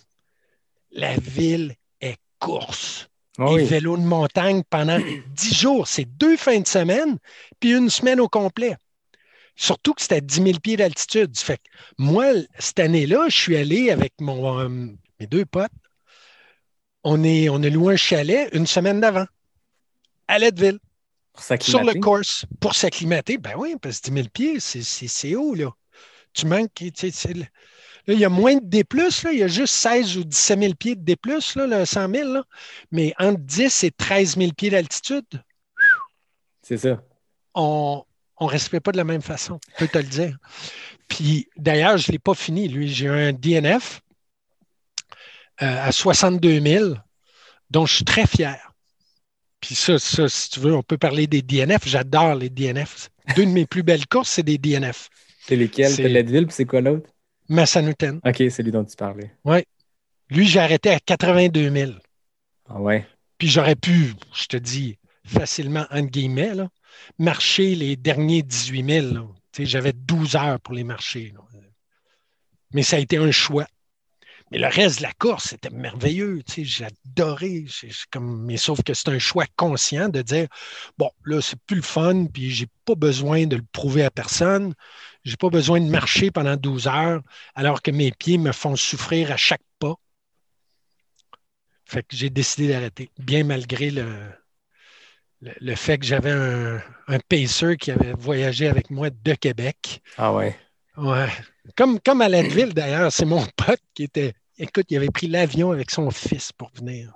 la 0.91 1.17
ville 1.17 1.75
est 2.01 2.17
course. 2.39 3.09
Et 3.39 3.43
oui. 3.43 3.65
vélo 3.65 3.95
de 3.95 4.03
montagne 4.03 4.63
pendant 4.69 4.99
10 4.99 5.55
jours. 5.55 5.87
C'est 5.87 6.05
deux 6.05 6.35
fins 6.37 6.59
de 6.59 6.67
semaine, 6.67 7.17
puis 7.59 7.71
une 7.73 7.89
semaine 7.89 8.19
au 8.19 8.27
complet. 8.27 8.75
Surtout 9.55 9.93
que 9.93 10.01
c'était 10.01 10.15
à 10.15 10.21
10 10.21 10.43
000 10.43 10.59
pieds 10.59 10.77
d'altitude. 10.77 11.37
Fait 11.37 11.57
que 11.57 11.63
moi, 11.97 12.25
cette 12.59 12.79
année-là, 12.79 13.27
je 13.29 13.35
suis 13.37 13.57
allé 13.57 13.91
avec 13.91 14.13
mon, 14.19 14.59
euh, 14.59 14.69
mes 15.19 15.27
deux 15.27 15.45
potes. 15.45 15.71
On, 17.03 17.23
est, 17.23 17.49
on 17.49 17.61
a 17.63 17.69
loué 17.69 17.93
un 17.93 17.97
chalet 17.97 18.49
une 18.53 18.67
semaine 18.67 18.99
d'avant, 18.99 19.25
à 20.27 20.37
Leadville, 20.39 20.79
sur 21.61 21.83
le 21.83 21.93
course, 21.99 22.45
pour 22.59 22.75
s'acclimater. 22.75 23.37
Ben 23.37 23.53
oui, 23.57 23.75
parce 23.81 23.99
que 24.01 24.09
10 24.09 24.15
000 24.15 24.27
pieds, 24.33 24.59
c'est- 24.59 25.35
haut, 25.35 25.55
là. 25.55 25.69
Tu 26.33 26.45
manques. 26.45 26.73
tu 26.73 27.11
sais, 27.11 27.33
Là, 27.33 28.13
il 28.15 28.19
y 28.19 28.25
a 28.25 28.29
moins 28.29 28.55
de 28.55 28.65
D, 28.65 28.83
là, 28.93 29.31
il 29.31 29.39
y 29.39 29.43
a 29.43 29.47
juste 29.47 29.73
16 29.75 30.17
ou 30.17 30.23
17 30.23 30.59
000 30.59 30.73
pieds 30.73 30.95
de 30.95 31.01
D, 31.01 31.15
là, 31.55 31.67
le 31.67 31.85
100 31.85 32.09
000, 32.11 32.33
là. 32.33 32.43
mais 32.91 33.13
entre 33.19 33.39
10 33.39 33.83
et 33.83 33.91
13 33.91 34.35
000 34.37 34.51
pieds 34.53 34.69
d'altitude, 34.71 35.25
C'est 36.63 36.77
ça. 36.77 37.03
on 37.53 38.03
ne 38.41 38.47
respecte 38.47 38.83
pas 38.85 38.91
de 38.91 38.97
la 38.97 39.03
même 39.03 39.21
façon, 39.21 39.59
je 39.73 39.85
peux 39.85 39.87
te 39.87 39.97
le 39.99 40.05
dire. 40.05 40.37
Puis 41.07 41.47
d'ailleurs, 41.57 41.97
je 41.97 42.09
ne 42.09 42.13
l'ai 42.13 42.19
pas 42.19 42.33
fini, 42.33 42.67
lui. 42.67 42.87
J'ai 42.87 43.07
un 43.09 43.31
DNF 43.33 44.01
à 45.59 45.91
62 45.91 46.59
000, 46.61 46.93
dont 47.69 47.85
je 47.85 47.95
suis 47.95 48.05
très 48.05 48.25
fier. 48.27 48.57
Puis 49.61 49.75
ça, 49.75 49.99
ça, 49.99 50.29
si 50.29 50.49
tu 50.51 50.59
veux, 50.61 50.73
on 50.73 50.83
peut 50.83 50.97
parler 50.97 51.27
des 51.27 51.41
DNF. 51.41 51.85
J'adore 51.87 52.35
les 52.35 52.49
DNF. 52.49 53.09
Deux 53.35 53.45
de 53.45 53.51
mes 53.51 53.65
plus 53.65 53.83
belles 53.83 54.07
courses, 54.07 54.29
c'est 54.29 54.43
des 54.43 54.57
DNF. 54.57 55.09
C'est 55.45 55.55
lesquels? 55.55 55.91
C'est- 55.91 56.07
Leadville, 56.07 56.45
puis 56.47 56.55
c'est 56.55 56.65
quoi 56.65 56.81
l'autre? 56.81 57.09
Massanutten. 57.49 58.19
OK, 58.25 58.43
c'est 58.49 58.63
lui 58.63 58.71
dont 58.71 58.85
tu 58.85 58.95
parlais. 58.95 59.31
Lui, 60.29 60.47
j'ai 60.47 60.59
arrêté 60.59 60.91
à 60.91 60.99
82 60.99 61.69
000. 61.71 61.91
Ah 62.69 62.79
ouais. 62.79 63.05
Puis 63.37 63.47
j'aurais 63.47 63.75
pu, 63.75 64.13
je 64.33 64.45
te 64.45 64.57
dis, 64.57 64.97
facilement, 65.25 65.85
entre 65.91 66.09
guillemets, 66.09 66.53
là, 66.53 66.69
marcher 67.17 67.73
les 67.75 67.95
derniers 67.95 68.43
18 68.43 68.85
000. 69.01 69.13
là. 69.13 69.21
Tu 69.51 69.63
sais, 69.63 69.65
J'avais 69.65 69.93
12 69.93 70.35
heures 70.35 70.59
pour 70.59 70.73
les 70.75 70.83
marcher. 70.83 71.33
là. 71.33 71.41
Mais 72.73 72.83
ça 72.83 72.97
a 72.97 72.99
été 72.99 73.17
un 73.17 73.31
choix. 73.31 73.65
Mais 74.51 74.57
le 74.57 74.67
reste 74.67 74.97
de 74.99 75.03
la 75.03 75.13
course, 75.13 75.49
c'était 75.49 75.69
merveilleux. 75.69 76.41
tu 76.43 76.53
sais, 76.53 76.63
J'ai 76.63 76.85
adoré. 76.85 77.65
Comme, 78.11 78.45
mais 78.45 78.57
sauf 78.57 78.81
que 78.83 78.93
c'est 78.93 79.09
un 79.09 79.19
choix 79.19 79.45
conscient 79.55 80.09
de 80.09 80.21
dire 80.21 80.47
bon, 80.97 81.11
là, 81.25 81.41
c'est 81.41 81.59
plus 81.67 81.77
le 81.77 81.81
fun, 81.83 82.25
puis 82.25 82.49
j'ai 82.51 82.67
pas 82.85 82.95
besoin 82.95 83.45
de 83.47 83.57
le 83.57 83.63
prouver 83.71 84.03
à 84.03 84.11
personne. 84.11 84.73
J'ai 85.23 85.37
pas 85.37 85.49
besoin 85.49 85.79
de 85.81 85.89
marcher 85.89 86.31
pendant 86.31 86.55
12 86.55 86.87
heures, 86.87 87.21
alors 87.55 87.81
que 87.81 87.91
mes 87.91 88.11
pieds 88.11 88.37
me 88.37 88.51
font 88.51 88.75
souffrir 88.75 89.31
à 89.31 89.37
chaque 89.37 89.61
pas. 89.79 89.95
Fait 91.85 92.03
que 92.03 92.15
j'ai 92.15 92.29
décidé 92.29 92.69
d'arrêter, 92.69 93.09
bien 93.17 93.43
malgré 93.43 93.91
le, 93.91 94.31
le, 95.41 95.51
le 95.59 95.75
fait 95.75 95.97
que 95.97 96.05
j'avais 96.05 96.31
un, 96.31 96.81
un 97.07 97.19
pacer 97.27 97.77
qui 97.77 97.91
avait 97.91 98.13
voyagé 98.13 98.67
avec 98.67 98.89
moi 98.89 99.09
de 99.09 99.33
Québec. 99.33 100.01
Ah 100.17 100.33
ouais. 100.33 100.55
Ouais. 100.97 101.29
Comme, 101.75 101.99
comme 101.99 102.21
à 102.21 102.29
Leadville, 102.29 102.73
d'ailleurs, 102.73 103.11
c'est 103.11 103.25
mon 103.25 103.45
pote 103.55 103.81
qui 103.93 104.03
était. 104.03 104.33
Écoute, 104.59 104.87
il 104.89 104.97
avait 104.97 105.09
pris 105.09 105.27
l'avion 105.27 105.71
avec 105.71 105.89
son 105.89 106.11
fils 106.11 106.51
pour 106.51 106.69
venir. 106.73 107.13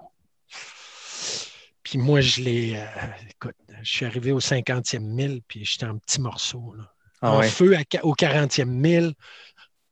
Puis 1.84 1.98
moi, 1.98 2.22
je 2.22 2.42
l'ai. 2.42 2.78
euh, 2.78 2.86
écoute, 3.30 3.56
je 3.82 3.92
suis 3.92 4.06
arrivé 4.06 4.32
au 4.32 4.40
50e 4.40 5.00
mille, 5.02 5.42
puis 5.48 5.66
j'étais 5.66 5.86
en 5.86 5.98
petits 5.98 6.22
morceaux. 6.22 6.74
là. 6.74 6.94
Ah 7.22 7.34
en 7.34 7.40
ouais. 7.40 7.50
feu 7.50 7.76
à 7.76 8.06
au 8.06 8.14
40e 8.16 8.66
mille, 8.66 9.14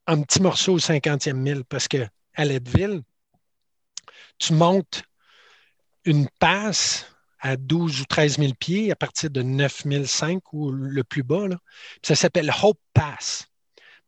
en 0.07 0.21
petits 0.21 0.41
morceaux 0.41 0.73
au 0.73 0.79
50e 0.79 1.33
mille, 1.33 1.63
parce 1.65 1.87
que 1.87 2.07
à 2.35 2.45
Leadville, 2.45 3.01
tu 4.37 4.53
montes 4.53 5.03
une 6.05 6.29
passe 6.39 7.05
à 7.39 7.57
12 7.57 8.01
ou 8.01 8.05
13 8.05 8.37
000 8.37 8.53
pieds 8.53 8.91
à 8.91 8.95
partir 8.95 9.29
de 9.29 9.41
9 9.41 9.83
500 10.05 10.39
ou 10.53 10.71
le 10.71 11.03
plus 11.03 11.23
bas. 11.23 11.47
là. 11.47 11.57
Puis 12.01 12.07
ça 12.07 12.15
s'appelle 12.15 12.51
Hope 12.63 12.79
Pass. 12.93 13.47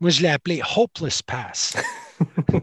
Moi, 0.03 0.09
je 0.09 0.21
l'ai 0.21 0.27
appelé 0.27 0.61
Hopeless 0.75 1.21
Pass. 1.21 1.77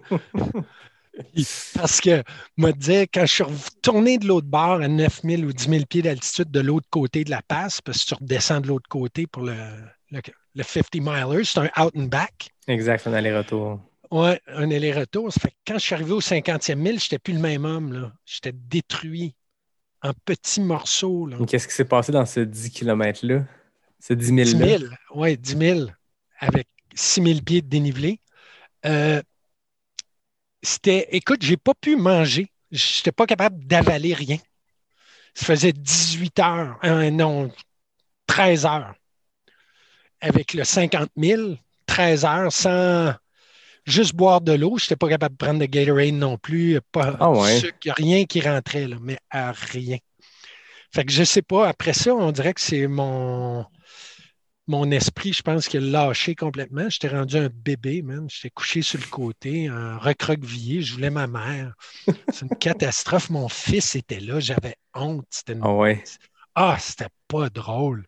Parce 1.75 1.99
que, 2.03 2.23
moi, 2.59 2.73
dire, 2.73 3.07
quand 3.15 3.23
je 3.25 3.33
suis 3.33 3.43
retourné 3.43 4.19
de 4.19 4.27
l'autre 4.27 4.47
bord 4.47 4.83
à 4.83 4.89
9 4.89 5.23
000 5.25 5.43
ou 5.45 5.53
10 5.55 5.69
000 5.71 5.87
pieds 5.87 6.03
d'altitude 6.03 6.51
de 6.51 6.61
l'autre 6.61 6.89
côté 6.91 7.25
de 7.25 7.31
la 7.31 7.41
passe, 7.41 7.81
parce 7.81 8.05
que 8.05 8.09
tu 8.09 8.15
redescends 8.15 8.61
de 8.61 8.67
l'autre 8.67 8.91
côté 8.91 9.27
pour 9.27 9.45
le, 9.45 9.55
le, 10.11 10.21
le 10.55 10.63
50 10.63 10.97
miler, 10.97 11.45
c'est 11.45 11.61
un 11.61 11.71
out 11.83 11.95
and 11.97 12.09
back. 12.09 12.51
Exact, 12.69 13.07
un 13.07 13.15
aller-retour. 13.15 13.81
Ouais, 14.11 14.39
un 14.49 14.71
aller-retour. 14.71 15.33
Ça 15.33 15.41
fait 15.41 15.49
que 15.49 15.55
quand 15.67 15.79
je 15.79 15.85
suis 15.87 15.95
arrivé 15.95 16.13
au 16.13 16.21
50e 16.21 16.75
mille, 16.75 16.99
je 16.99 17.07
n'étais 17.07 17.19
plus 17.19 17.33
le 17.33 17.41
même 17.41 17.65
homme. 17.65 18.13
J'étais 18.27 18.53
détruit 18.53 19.35
en 20.03 20.13
petits 20.27 20.61
morceaux. 20.61 21.27
Qu'est-ce 21.49 21.67
qui 21.67 21.75
s'est 21.75 21.87
passé 21.87 22.13
dans 22.13 22.27
ce 22.27 22.41
10 22.41 22.69
km-là? 22.69 23.45
Ce 23.99 24.13
10 24.13 24.31
10 24.33 24.57
000-là? 24.57 24.79
000, 24.79 24.93
oui, 25.15 25.39
10 25.39 25.57
000 25.57 25.81
avec 26.39 26.69
6 26.95 27.23
000 27.23 27.41
pieds 27.43 27.63
de 27.63 27.69
dénivelé. 27.69 28.21
Euh, 28.87 29.23
c'était, 30.63 31.09
écoute, 31.13 31.43
j'ai 31.43 31.57
pas 31.57 31.75
pu 31.75 31.97
manger. 31.97 32.51
Je 32.71 32.99
n'étais 32.99 33.13
pas 33.13 33.27
capable 33.27 33.65
d'avaler 33.67 34.15
rien. 34.15 34.39
Ça 35.35 35.47
faisait 35.47 35.73
18 35.73 36.39
heures, 36.41 36.79
euh, 36.85 37.11
non, 37.11 37.51
13 38.27 38.67
heures. 38.67 38.95
Avec 40.21 40.55
le 40.55 40.65
50 40.65 41.11
000, 41.17 41.55
13 41.87 42.25
heures 42.25 42.53
sans 42.53 43.15
juste 43.87 44.15
boire 44.15 44.41
de 44.41 44.53
l'eau. 44.53 44.77
Je 44.77 44.85
n'étais 44.85 44.97
pas 44.97 45.09
capable 45.09 45.37
de 45.37 45.45
prendre 45.45 45.61
de 45.61 45.65
Gatorade 45.67 46.15
non 46.15 46.37
plus. 46.37 46.79
Pas 46.93 47.17
Ah 47.19 47.31
ouais. 47.31 47.55
de 47.55 47.61
sucre, 47.61 47.93
rien 47.97 48.25
qui 48.27 48.41
rentrait, 48.41 48.87
là, 48.87 48.97
mais 49.01 49.19
à 49.31 49.53
rien. 49.53 49.97
Fait 50.93 51.05
que 51.05 51.13
je 51.13 51.25
sais 51.25 51.43
pas. 51.43 51.69
Après 51.69 51.93
ça, 51.93 52.15
on 52.15 52.33
dirait 52.33 52.53
que 52.53 52.61
c'est 52.61 52.87
mon, 52.87 53.65
mon 54.71 54.91
esprit, 54.91 55.33
je 55.33 55.43
pense, 55.43 55.69
qui 55.69 55.77
a 55.77 55.81
lâché 55.81 56.35
complètement. 56.35 56.89
J'étais 56.89 57.09
rendu 57.09 57.37
un 57.37 57.51
bébé, 57.53 58.03
man. 58.03 58.27
J'étais 58.31 58.51
couché 58.51 58.83
sur 58.83 58.99
le 59.01 59.07
côté, 59.07 59.67
un 59.69 59.99
recroquevillé. 59.99 60.81
Je 60.81 60.95
voulais 60.95 61.11
ma 61.11 61.27
mère. 61.27 61.75
C'est 62.33 62.43
une 62.43 62.57
catastrophe. 62.57 63.31
Mon 63.31 63.49
fils 63.49 63.97
était 63.97 64.21
là. 64.21 64.41
J'avais 64.41 64.77
honte. 64.95 65.27
C'était 65.31 65.55
une- 65.55 65.61
Ah 65.65 65.73
ouais. 65.75 66.03
Ah, 66.55 66.77
c'était 66.81 67.09
pas 67.29 67.49
drôle. 67.51 68.05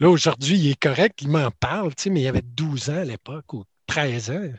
Là, 0.00 0.08
aujourd'hui, 0.08 0.56
il 0.58 0.70
est 0.70 0.80
correct. 0.80 1.20
Il 1.22 1.28
m'en 1.28 1.50
parle, 1.50 1.94
tu 1.94 2.04
sais, 2.04 2.10
mais 2.10 2.22
il 2.22 2.28
avait 2.28 2.42
12 2.42 2.90
ans 2.90 2.98
à 2.98 3.04
l'époque 3.04 3.52
ou 3.52 3.64
13 3.86 4.30
ans. 4.30 4.50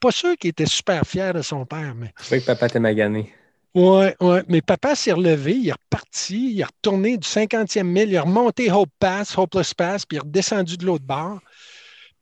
Pas- 0.00 0.10
sûr 0.12 0.36
qu'il 0.36 0.50
était 0.50 0.66
super 0.66 1.04
fier 1.04 1.34
de 1.34 1.42
son 1.42 1.66
père, 1.66 1.94
mais 1.96 2.12
que 2.40 2.46
papa 2.46 2.68
t'est 2.68 2.78
magané. 2.78 3.32
Ouais, 3.76 4.16
ouais. 4.22 4.42
Mais 4.48 4.62
papa 4.62 4.94
s'est 4.94 5.12
relevé, 5.12 5.52
il 5.54 5.68
est 5.68 5.72
reparti, 5.72 6.52
il 6.52 6.60
est 6.60 6.64
retourné 6.64 7.18
du 7.18 7.28
50e 7.28 7.82
mille, 7.82 8.08
il 8.08 8.14
est 8.14 8.18
remonté 8.18 8.72
Hope 8.72 8.88
Pass, 8.98 9.36
Hopeless 9.36 9.74
Pass, 9.74 10.06
puis 10.06 10.16
il 10.16 10.18
est 10.18 10.22
redescendu 10.22 10.78
de 10.78 10.86
l'autre 10.86 11.04
bord. 11.04 11.40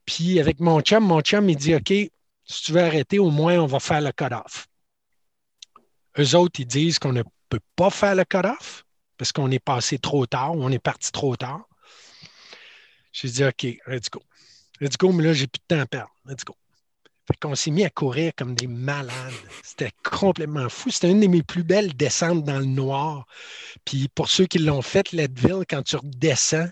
Puis 0.05 0.37
avec 0.41 0.59
mon 0.59 0.81
chum, 0.81 1.05
mon 1.05 1.21
chum, 1.21 1.49
il 1.49 1.55
dit 1.55 1.73
OK, 1.73 1.87
si 1.87 2.11
tu 2.61 2.73
veux 2.73 2.81
arrêter, 2.81 3.19
au 3.19 3.31
moins 3.31 3.57
on 3.57 3.67
va 3.67 3.79
faire 3.79 4.01
le 4.01 4.11
cut-off. 4.11 4.67
eux 6.19 6.35
autres, 6.35 6.59
ils 6.59 6.67
disent 6.67 6.99
qu'on 6.99 7.13
ne 7.13 7.23
peut 7.47 7.61
pas 7.77 7.89
faire 7.89 8.15
le 8.15 8.25
cut-off 8.25 8.83
parce 9.17 9.31
qu'on 9.31 9.49
est 9.49 9.59
passé 9.59 9.97
trop 9.97 10.25
tard 10.25 10.51
on 10.55 10.69
est 10.69 10.79
parti 10.79 11.09
trop 11.13 11.37
tard. 11.37 11.69
J'ai 13.13 13.29
dit, 13.29 13.45
OK, 13.45 13.63
let's 13.87 14.09
go. 14.09 14.21
Let's 14.81 14.97
go, 14.97 15.13
mais 15.13 15.23
là, 15.23 15.31
j'ai 15.31 15.47
plus 15.47 15.61
de 15.69 15.73
temps 15.73 15.81
à 15.81 15.85
perdre. 15.85 16.11
Let's 16.25 16.43
go. 16.43 16.53
Fait 17.27 17.35
qu'on 17.41 17.55
s'est 17.55 17.71
mis 17.71 17.83
à 17.83 17.89
courir 17.89 18.33
comme 18.37 18.53
des 18.53 18.67
malades. 18.67 19.33
C'était 19.63 19.91
complètement 20.03 20.69
fou. 20.69 20.91
C'était 20.91 21.09
une 21.09 21.21
de 21.21 21.27
mes 21.27 21.41
plus 21.41 21.63
belles 21.63 21.95
descentes 21.95 22.43
dans 22.43 22.59
le 22.59 22.65
noir. 22.65 23.25
Puis 23.83 24.07
pour 24.13 24.29
ceux 24.29 24.45
qui 24.45 24.59
l'ont 24.59 24.83
fait, 24.83 25.11
Leadville, 25.11 25.63
quand 25.67 25.81
tu 25.81 25.95
redescends, 25.95 26.69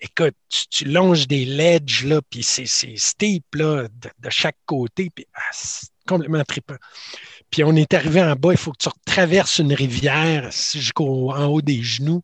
écoute, 0.00 0.34
tu, 0.48 0.66
tu 0.68 0.84
longes 0.86 1.28
des 1.28 1.44
ledges, 1.44 2.04
là, 2.04 2.20
puis 2.28 2.42
c'est 2.42 2.66
steep, 2.66 3.44
de, 3.54 3.88
de 4.18 4.30
chaque 4.30 4.58
côté, 4.66 5.08
puis 5.14 5.26
ah, 5.34 5.40
c'est 5.52 5.88
complètement 6.06 6.42
trippant. 6.42 6.76
Puis 7.50 7.62
on 7.62 7.76
est 7.76 7.94
arrivé 7.94 8.20
en 8.22 8.34
bas, 8.34 8.52
il 8.52 8.58
faut 8.58 8.72
que 8.72 8.82
tu 8.82 8.88
traverses 9.04 9.58
une 9.58 9.74
rivière 9.74 10.50
jusqu'en 10.50 11.46
haut 11.46 11.62
des 11.62 11.82
genoux. 11.82 12.22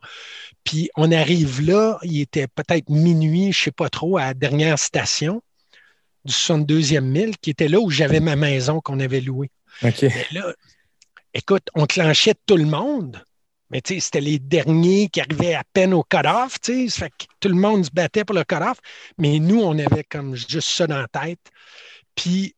Puis 0.64 0.90
on 0.96 1.12
arrive 1.12 1.60
là, 1.60 1.98
il 2.02 2.20
était 2.20 2.48
peut-être 2.48 2.90
minuit, 2.90 3.52
je 3.52 3.60
ne 3.60 3.64
sais 3.64 3.70
pas 3.70 3.88
trop, 3.88 4.18
à 4.18 4.26
la 4.26 4.34
dernière 4.34 4.78
station 4.78 5.42
du 6.28 6.34
62e 6.34 7.00
mille, 7.00 7.36
qui 7.38 7.50
était 7.50 7.68
là 7.68 7.80
où 7.80 7.90
j'avais 7.90 8.20
ma 8.20 8.36
maison 8.36 8.80
qu'on 8.80 9.00
avait 9.00 9.20
louée. 9.20 9.50
OK. 9.82 10.02
Mais 10.02 10.26
là, 10.32 10.52
écoute, 11.34 11.68
on 11.74 11.86
clenchait 11.86 12.34
tout 12.46 12.56
le 12.56 12.66
monde. 12.66 13.22
Mais 13.70 13.80
tu 13.80 13.94
sais, 13.94 14.00
c'était 14.00 14.20
les 14.20 14.38
derniers 14.38 15.08
qui 15.08 15.20
arrivaient 15.20 15.54
à 15.54 15.62
peine 15.72 15.92
au 15.92 16.02
cut-off, 16.02 16.60
tu 16.60 16.72
sais. 16.72 16.88
Ça 16.88 17.06
fait 17.06 17.10
que 17.10 17.24
tout 17.40 17.48
le 17.48 17.54
monde 17.54 17.84
se 17.84 17.90
battait 17.90 18.24
pour 18.24 18.34
le 18.34 18.44
cut-off. 18.44 18.78
Mais 19.18 19.38
nous, 19.38 19.60
on 19.60 19.78
avait 19.78 20.04
comme 20.04 20.36
juste 20.36 20.68
ça 20.68 20.86
dans 20.86 21.00
la 21.00 21.08
tête. 21.08 21.40
Puis, 22.14 22.54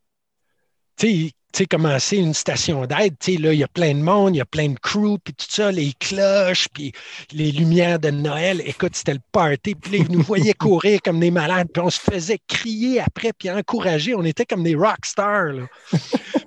tu 0.96 1.06
sais, 1.06 1.32
tu 1.52 1.58
sais, 1.58 1.66
commencer 1.66 2.16
une 2.16 2.34
station 2.34 2.86
d'aide, 2.86 3.16
tu 3.18 3.32
sais, 3.32 3.38
là, 3.38 3.52
il 3.52 3.58
y 3.58 3.64
a 3.64 3.68
plein 3.68 3.94
de 3.94 4.00
monde, 4.00 4.36
il 4.36 4.38
y 4.38 4.40
a 4.40 4.46
plein 4.46 4.68
de 4.68 4.78
crew, 4.78 5.18
puis 5.22 5.34
tout 5.34 5.46
ça, 5.48 5.72
les 5.72 5.92
cloches, 5.94 6.68
puis 6.68 6.92
les 7.32 7.50
lumières 7.50 7.98
de 7.98 8.10
Noël. 8.10 8.62
Écoute, 8.64 8.94
c'était 8.94 9.14
le 9.14 9.20
party. 9.32 9.74
Puis 9.74 9.98
là, 9.98 10.04
ils 10.08 10.12
nous 10.12 10.22
voyaient 10.22 10.54
courir 10.58 11.00
comme 11.02 11.18
des 11.18 11.30
malades, 11.30 11.68
puis 11.72 11.82
on 11.82 11.90
se 11.90 12.00
faisait 12.00 12.38
crier 12.46 13.00
après, 13.00 13.32
puis 13.32 13.50
encourager. 13.50 14.14
On 14.14 14.24
était 14.24 14.46
comme 14.46 14.62
des 14.62 14.74
rock 14.74 15.04
stars, 15.04 15.52
là. 15.52 15.66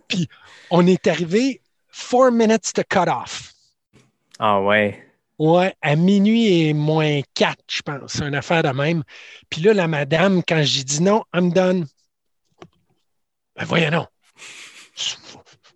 puis 0.08 0.28
on 0.70 0.88
est 0.88 1.06
arrivé 1.08 1.62
four 1.90 2.32
minutes 2.32 2.72
to 2.74 2.84
cut 2.90 3.10
off. 3.10 3.54
Ah 4.40 4.62
ouais. 4.62 5.04
Ouais, 5.40 5.74
à 5.82 5.96
minuit 5.96 6.62
et 6.62 6.74
moins 6.74 7.22
quatre, 7.34 7.64
je 7.70 7.82
pense. 7.82 8.14
C'est 8.14 8.24
une 8.24 8.36
affaire 8.36 8.64
de 8.64 8.70
même. 8.70 9.04
Puis 9.50 9.62
là, 9.62 9.74
la 9.74 9.88
madame, 9.88 10.42
quand 10.48 10.62
j'ai 10.64 10.84
dit 10.84 11.02
non, 11.02 11.24
I'm 11.34 11.52
done. 11.52 11.86
Ben 13.56 13.66
voyons 13.66 13.92
non. 13.92 14.08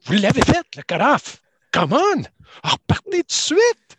Vous 0.06 0.14
l'avez 0.14 0.42
fait, 0.42 0.64
le 0.76 0.84
cut-off. 0.84 1.42
Come 1.72 1.94
on! 1.94 2.22
Repartez 2.64 3.20
tout 3.24 3.28
de 3.28 3.32
suite! 3.32 3.98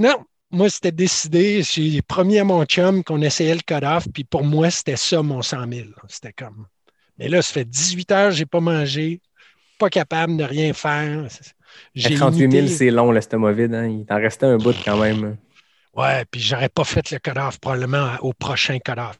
Non, 0.00 0.24
moi, 0.50 0.68
c'était 0.68 0.92
décidé. 0.92 1.62
J'ai 1.62 2.02
promis 2.02 2.38
à 2.38 2.44
mon 2.44 2.64
chum 2.64 3.02
qu'on 3.04 3.20
essayait 3.22 3.54
le 3.54 3.60
cut-off, 3.60 4.06
puis 4.12 4.24
pour 4.24 4.44
moi, 4.44 4.70
c'était 4.70 4.96
ça 4.96 5.22
mon 5.22 5.42
100 5.42 5.70
000. 5.72 5.88
C'était 6.08 6.32
comme. 6.32 6.66
Mais 7.18 7.28
là, 7.28 7.42
ça 7.42 7.52
fait 7.52 7.64
18 7.64 8.10
heures, 8.12 8.30
j'ai 8.32 8.46
pas 8.46 8.60
mangé, 8.60 9.20
pas 9.78 9.90
capable 9.90 10.36
de 10.36 10.44
rien 10.44 10.72
faire. 10.72 11.26
J'ai 11.94 12.14
38 12.14 12.50
000, 12.50 12.64
imité- 12.64 12.68
c'est 12.74 12.90
long, 12.90 13.10
l'estomac-vide. 13.12 13.74
Hein? 13.74 13.86
Il 13.86 14.04
t'en 14.06 14.16
restait 14.16 14.46
un 14.46 14.56
bout 14.56 14.74
quand 14.84 14.96
même. 14.98 15.36
Ouais, 15.94 16.24
puis 16.30 16.40
j'aurais 16.40 16.70
pas 16.70 16.84
fait 16.84 17.10
le 17.10 17.18
cut-off 17.18 17.58
probablement 17.60 18.16
au 18.22 18.32
prochain 18.32 18.78
cut-off. 18.78 19.16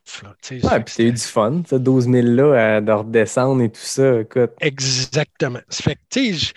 Ouais, 0.50 0.80
puis 0.80 0.94
t'as 0.96 1.02
eu 1.02 1.12
du 1.12 1.18
fun. 1.18 1.62
Ça, 1.68 1.78
12 1.78 2.08
000 2.08 2.26
là, 2.28 2.76
à- 2.76 2.80
de 2.80 2.92
redescendre 2.92 3.62
et 3.62 3.70
tout 3.70 3.80
ça. 3.80 4.20
Écoute. 4.20 4.52
Exactement. 4.60 5.60
Ça 5.68 5.82
fait 5.82 5.98
que, 6.10 6.52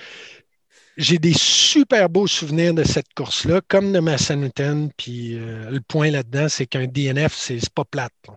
j'ai 0.97 1.17
des 1.19 1.33
super 1.33 2.07
beaux 2.09 2.27
souvenirs 2.27 2.73
de 2.73 2.83
cette 2.85 3.13
course-là, 3.13 3.59
comme 3.67 3.91
de 3.91 3.99
ma 3.99 4.17
Sanuten. 4.17 4.89
Puis 4.95 5.37
euh, 5.37 5.69
le 5.69 5.81
point 5.81 6.09
là-dedans, 6.09 6.47
c'est 6.47 6.65
qu'un 6.65 6.87
DNF, 6.87 7.35
c'est 7.35 7.69
pas 7.71 7.83
plate. 7.83 8.13
là. 8.27 8.35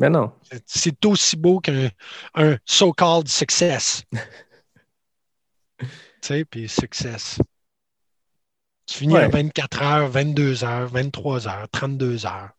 Mais 0.00 0.10
non. 0.10 0.32
C'est- 0.50 0.62
C'est 0.66 1.04
aussi 1.06 1.36
beau 1.36 1.60
qu'un 1.60 1.88
un 2.34 2.56
so-called 2.64 3.28
success. 3.28 4.02
tu 5.78 5.86
sais, 6.22 6.44
puis 6.44 6.68
success. 6.68 7.38
Tu 8.86 8.98
finis 8.98 9.16
à 9.16 9.20
Ouais. 9.20 9.28
24 9.28 9.82
heures, 9.82 10.08
22 10.08 10.64
heures, 10.64 10.88
23 10.88 11.48
heures, 11.48 11.66
32 11.72 12.26
heures. 12.26 12.50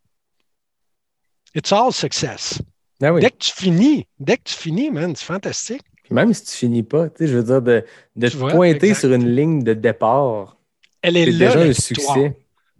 It's 1.54 1.72
all 1.72 1.92
success. 1.92 2.60
Ah 3.02 3.12
oui. 3.12 3.20
Dès 3.20 3.30
que 3.30 3.36
tu 3.38 3.52
finis, 3.52 4.06
dès 4.18 4.36
que 4.36 4.42
tu 4.44 4.54
finis, 4.54 4.90
man, 4.90 5.14
c'est 5.14 5.24
fantastique. 5.24 5.82
Puis 6.02 6.14
même 6.14 6.32
si 6.34 6.44
tu 6.44 6.52
finis 6.52 6.82
pas, 6.82 7.08
tu 7.08 7.16
sais, 7.18 7.26
je 7.28 7.36
veux 7.36 7.42
dire, 7.44 7.62
de, 7.62 7.84
de 8.16 8.28
te 8.28 8.36
vois, 8.36 8.50
pointer 8.50 8.88
exact. 8.88 9.00
sur 9.00 9.12
une 9.12 9.34
ligne 9.34 9.62
de 9.62 9.74
départ, 9.74 10.56
Elle 11.02 11.16
est 11.16 11.26
c'est 11.26 11.38
déjà 11.38 11.60
un 11.60 11.72
succès. 11.72 12.36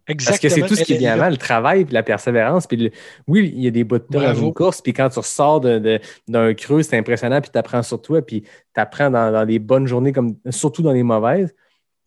Parce 0.07 0.39
que 0.39 0.49
c'est 0.49 0.59
Exactement, 0.61 0.67
tout 0.69 0.77
ce 0.77 0.85
qui 0.85 0.93
elle 0.93 0.99
vient 1.01 1.15
avant, 1.15 1.29
le 1.29 1.37
travail, 1.37 1.85
puis 1.85 1.93
la 1.95 2.05
persévérance. 2.05 2.69
Puis 2.69 2.77
le- 2.77 2.91
oui, 3.27 3.53
il 3.57 3.65
y 3.65 3.67
a 3.67 3.73
des 3.73 3.83
bouts 3.83 3.99
de 3.99 4.05
temps 4.05 4.21
dans 4.21 4.35
une 4.37 4.55
course, 4.55 4.81
puis 4.81 4.93
quand 4.93 5.09
tu 5.09 5.19
ressors 5.19 5.61
de- 5.61 5.81
de- 5.81 6.01
d'un 6.29 6.55
creux, 6.55 6.83
c'est 6.85 6.97
impressionnant, 6.97 7.41
puis 7.41 7.51
tu 7.51 7.59
apprends 7.59 7.83
sur 7.83 8.01
toi, 8.01 8.23
puis 8.23 8.43
tu 8.43 8.81
apprends 8.81 9.11
dans, 9.11 9.33
dans 9.33 9.45
des 9.45 9.59
bonnes 9.59 9.89
journées, 9.89 10.13
comme 10.13 10.37
surtout 10.51 10.83
dans 10.83 10.93
les 10.93 11.03
mauvaises. 11.03 11.53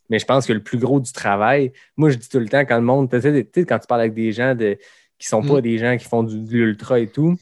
Mais 0.10 0.20
je 0.20 0.26
pense 0.26 0.46
que 0.46 0.54
le 0.54 0.62
plus 0.64 0.78
gros 0.78 1.00
du 1.00 1.12
travail, 1.12 1.72
moi, 1.98 2.10
je 2.10 2.18
dis 2.18 2.28
tout 2.30 2.40
le 2.40 2.48
temps, 2.50 2.62
quand 2.66 2.78
le 2.78 2.84
monde, 2.84 3.10
tu 3.10 3.22
sais, 3.22 3.66
quand 3.66 3.80
tu 3.80 3.88
parles 3.88 4.02
avec 4.02 4.14
des 4.14 4.32
gens 4.32 4.56
de, 4.56 4.78
qui 5.18 5.28
sont 5.28 5.42
pas 5.44 5.58
Mm. 5.60 5.62
des 5.62 5.78
gens 5.78 5.98
qui 5.98 6.06
font 6.06 6.24
du, 6.24 6.40
de 6.42 6.52
l'ultra 6.52 7.00
et 7.00 7.08
tout, 7.08 7.36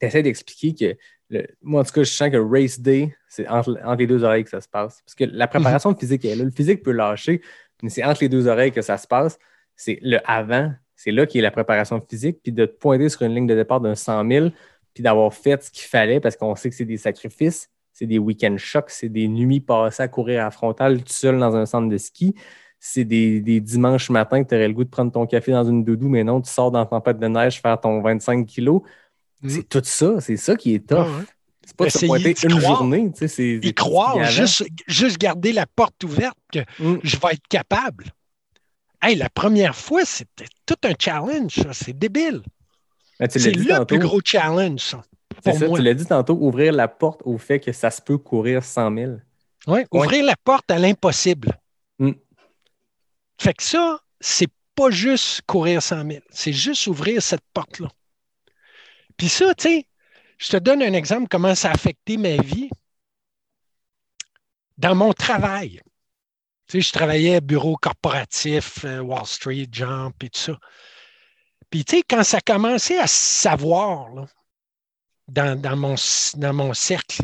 tu 0.00 0.06
essaies 0.06 0.22
d'expliquer 0.22 0.74
que, 0.74 0.98
le- 1.30 1.46
moi, 1.62 1.80
en 1.80 1.84
tout 1.84 1.92
cas, 1.92 2.02
je 2.02 2.10
sens 2.10 2.30
que 2.30 2.36
race 2.36 2.80
day, 2.80 3.14
c'est 3.28 3.46
entre, 3.48 3.78
entre 3.84 3.98
les 3.98 4.06
deux 4.06 4.22
oreilles 4.24 4.44
que 4.44 4.50
ça 4.50 4.60
se 4.60 4.68
passe. 4.68 5.02
Parce 5.04 5.14
que 5.14 5.24
la 5.24 5.46
préparation 5.48 5.94
physique 5.94 6.24
est 6.24 6.34
là. 6.34 6.44
Le 6.44 6.50
physique 6.50 6.82
peut 6.82 6.92
lâcher, 6.92 7.40
mais 7.82 7.88
c'est 7.90 8.04
entre 8.04 8.22
les 8.22 8.28
deux 8.28 8.46
oreilles 8.46 8.72
que 8.72 8.82
ça 8.82 8.96
se 8.96 9.06
passe. 9.06 9.38
C'est 9.76 9.98
le 10.02 10.18
avant, 10.28 10.72
c'est 10.96 11.12
là 11.12 11.26
qui 11.26 11.38
est 11.38 11.42
la 11.42 11.50
préparation 11.50 12.00
physique, 12.08 12.40
puis 12.42 12.52
de 12.52 12.66
te 12.66 12.72
pointer 12.76 13.08
sur 13.08 13.22
une 13.22 13.34
ligne 13.34 13.46
de 13.46 13.54
départ 13.54 13.80
d'un 13.80 13.94
100 13.94 14.28
000, 14.28 14.48
puis 14.92 15.02
d'avoir 15.02 15.32
fait 15.32 15.62
ce 15.62 15.70
qu'il 15.70 15.86
fallait, 15.88 16.20
parce 16.20 16.36
qu'on 16.36 16.54
sait 16.56 16.68
que 16.68 16.74
c'est 16.76 16.84
des 16.84 16.98
sacrifices, 16.98 17.70
c'est 18.00 18.06
des 18.06 18.18
week-end 18.18 18.56
chocs, 18.56 18.88
c'est 18.88 19.10
des 19.10 19.28
nuits 19.28 19.60
passées 19.60 20.02
à 20.04 20.08
courir 20.08 20.40
à 20.40 20.44
la 20.44 20.50
frontale 20.50 21.02
tout 21.02 21.12
seul 21.12 21.38
dans 21.38 21.54
un 21.54 21.66
centre 21.66 21.86
de 21.90 21.98
ski. 21.98 22.34
C'est 22.78 23.04
des, 23.04 23.40
des 23.42 23.60
dimanches 23.60 24.08
matins 24.08 24.42
que 24.42 24.48
tu 24.48 24.54
aurais 24.54 24.68
le 24.68 24.72
goût 24.72 24.84
de 24.84 24.88
prendre 24.88 25.12
ton 25.12 25.26
café 25.26 25.52
dans 25.52 25.64
une 25.64 25.84
doudou, 25.84 26.08
mais 26.08 26.24
non, 26.24 26.40
tu 26.40 26.50
sors 26.50 26.70
dans 26.70 26.78
la 26.78 26.86
tempête 26.86 27.18
de 27.18 27.28
neige 27.28 27.60
faire 27.60 27.78
ton 27.78 28.00
25 28.00 28.46
kilos. 28.46 28.80
Mm. 29.42 29.48
C'est 29.50 29.68
tout 29.68 29.82
ça, 29.84 30.18
c'est 30.20 30.38
ça 30.38 30.56
qui 30.56 30.74
est 30.74 30.88
tough. 30.88 30.96
Ah 31.00 31.18
ouais. 31.18 31.24
C'est 31.66 31.76
pas 31.76 31.90
se 31.90 32.06
pointer 32.06 32.34
une 32.42 32.58
croire. 32.58 32.78
journée. 32.78 33.12
tu 33.14 33.28
sais, 33.28 33.56
vient 33.58 33.72
avant. 33.76 34.24
juste, 34.24 34.64
juste 34.86 35.18
garder 35.18 35.52
la 35.52 35.66
porte 35.66 36.02
ouverte 36.04 36.38
que 36.50 36.60
Mm. 36.78 37.00
je 37.02 37.16
vais 37.18 37.32
être 37.32 37.48
capable. 37.50 38.06
Hey, 39.02 39.14
la 39.14 39.28
première 39.28 39.76
fois, 39.76 40.06
c'était 40.06 40.46
tout 40.64 40.76
un 40.84 40.94
challenge, 40.98 41.52
ça. 41.52 41.72
C'est 41.74 41.98
débile. 41.98 42.40
L'as 43.18 43.28
C'est 43.28 43.50
le 43.54 43.84
plus 43.84 43.98
gros 43.98 44.20
challenge, 44.24 44.80
ça. 44.80 45.02
C'est 45.42 45.50
Pour 45.50 45.58
ça, 45.58 45.66
moi. 45.68 45.78
tu 45.78 45.84
l'as 45.84 45.94
dit 45.94 46.06
tantôt, 46.06 46.36
ouvrir 46.40 46.72
la 46.72 46.88
porte 46.88 47.22
au 47.24 47.38
fait 47.38 47.60
que 47.60 47.72
ça 47.72 47.90
se 47.90 48.00
peut 48.00 48.18
courir 48.18 48.64
100 48.64 48.94
000. 48.94 49.12
Ouais, 49.66 49.86
Ouvrir 49.90 50.24
la 50.24 50.36
porte 50.42 50.70
à 50.70 50.78
l'impossible. 50.78 51.58
Mm. 51.98 52.12
Fait 53.38 53.54
que 53.54 53.62
ça, 53.62 54.00
c'est 54.20 54.50
pas 54.74 54.90
juste 54.90 55.42
courir 55.46 55.82
100 55.82 56.06
000, 56.10 56.24
c'est 56.30 56.52
juste 56.52 56.86
ouvrir 56.86 57.22
cette 57.22 57.44
porte-là. 57.52 57.88
Puis 59.16 59.28
ça, 59.28 59.54
tu 59.54 59.68
sais, 59.68 59.86
je 60.38 60.48
te 60.48 60.56
donne 60.56 60.82
un 60.82 60.94
exemple 60.94 61.28
comment 61.30 61.54
ça 61.54 61.68
a 61.68 61.74
affecté 61.74 62.16
ma 62.16 62.36
vie 62.36 62.70
dans 64.78 64.94
mon 64.94 65.12
travail. 65.12 65.80
Tu 66.66 66.80
sais, 66.80 66.88
je 66.88 66.92
travaillais 66.92 67.36
à 67.36 67.40
bureau 67.40 67.76
corporatif, 67.76 68.84
euh, 68.84 69.00
Wall 69.00 69.26
Street, 69.26 69.68
Jump 69.70 70.22
et 70.22 70.30
tout 70.30 70.40
ça. 70.40 70.58
Puis, 71.68 71.84
tu 71.84 71.96
sais, 71.96 72.02
quand 72.08 72.24
ça 72.24 72.40
commençait 72.40 72.98
à 72.98 73.06
se 73.06 73.42
savoir 73.42 74.08
là, 74.14 74.26
dans, 75.30 75.76
mon, 75.76 75.94
dans 76.36 76.52
mon 76.52 76.74
cercle, 76.74 77.22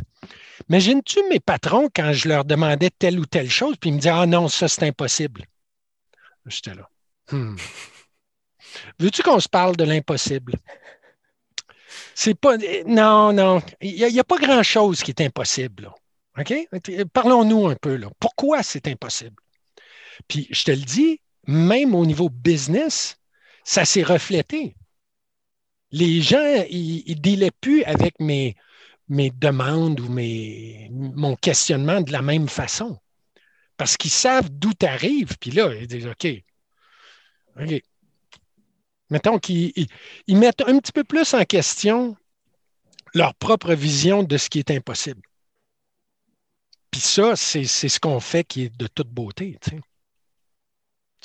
imagines-tu 0.68 1.20
mes 1.28 1.40
patrons 1.40 1.88
quand 1.94 2.12
je 2.12 2.28
leur 2.28 2.44
demandais 2.44 2.90
telle 2.90 3.18
ou 3.18 3.26
telle 3.26 3.50
chose, 3.50 3.76
puis 3.80 3.90
ils 3.90 3.94
me 3.94 3.98
disaient 3.98 4.10
Ah 4.10 4.26
non, 4.26 4.48
ça, 4.48 4.68
c'est 4.68 4.84
impossible. 4.84 5.44
J'étais 6.46 6.74
là. 6.74 6.88
Hmm. 7.30 7.56
Veux-tu 8.98 9.22
qu'on 9.22 9.40
se 9.40 9.48
parle 9.48 9.76
de 9.76 9.84
l'impossible? 9.84 10.54
C'est 12.14 12.34
pas. 12.34 12.56
Non, 12.86 13.32
non. 13.32 13.62
Il 13.80 13.94
n'y 13.94 14.20
a, 14.20 14.24
pas 14.24 14.38
grand-chose 14.38 15.02
qui 15.02 15.10
est 15.10 15.20
impossible. 15.20 15.90
OK? 16.38 16.54
Parlons-nous 17.12 17.68
un 17.68 17.74
peu. 17.74 17.96
Là. 17.96 18.08
Pourquoi 18.18 18.62
c'est 18.62 18.88
impossible? 18.88 19.36
Puis 20.28 20.48
je 20.50 20.64
te 20.64 20.70
le 20.70 20.78
dis, 20.78 21.20
même 21.46 21.94
au 21.94 22.06
niveau 22.06 22.28
business, 22.28 23.18
ça 23.64 23.84
s'est 23.84 24.02
reflété. 24.02 24.76
Les 25.92 26.20
gens, 26.20 26.64
ils 26.70 27.04
ne 27.08 27.14
dealaient 27.14 27.50
plus 27.60 27.84
avec 27.84 28.18
mes, 28.20 28.56
demandes 29.08 30.00
ou 30.00 30.08
mon 30.08 31.36
questionnement 31.36 32.00
de 32.00 32.12
la 32.12 32.22
même 32.22 32.48
façon. 32.48 32.98
Parce 33.76 33.96
qu'ils 33.96 34.10
savent 34.10 34.48
d'où 34.50 34.72
tu 34.74 34.86
arrives. 34.86 35.36
Puis 35.38 35.50
là, 35.50 35.74
ils 35.74 35.86
disent 35.86 36.06
OK. 36.06 36.26
OK. 37.60 37.82
Mettons 39.10 39.38
qu'ils 39.38 39.72
ils, 39.76 39.86
ils 40.26 40.36
mettent 40.36 40.62
un 40.62 40.78
petit 40.78 40.92
peu 40.92 41.04
plus 41.04 41.34
en 41.34 41.44
question 41.44 42.16
leur 43.14 43.34
propre 43.34 43.72
vision 43.74 44.22
de 44.22 44.36
ce 44.36 44.50
qui 44.50 44.58
est 44.58 44.70
impossible. 44.70 45.22
Puis 46.90 47.00
ça, 47.00 47.36
c'est 47.36 47.64
ce 47.64 48.00
qu'on 48.00 48.20
fait 48.20 48.44
qui 48.44 48.64
est 48.64 48.76
de 48.76 48.86
toute 48.86 49.08
beauté. 49.08 49.58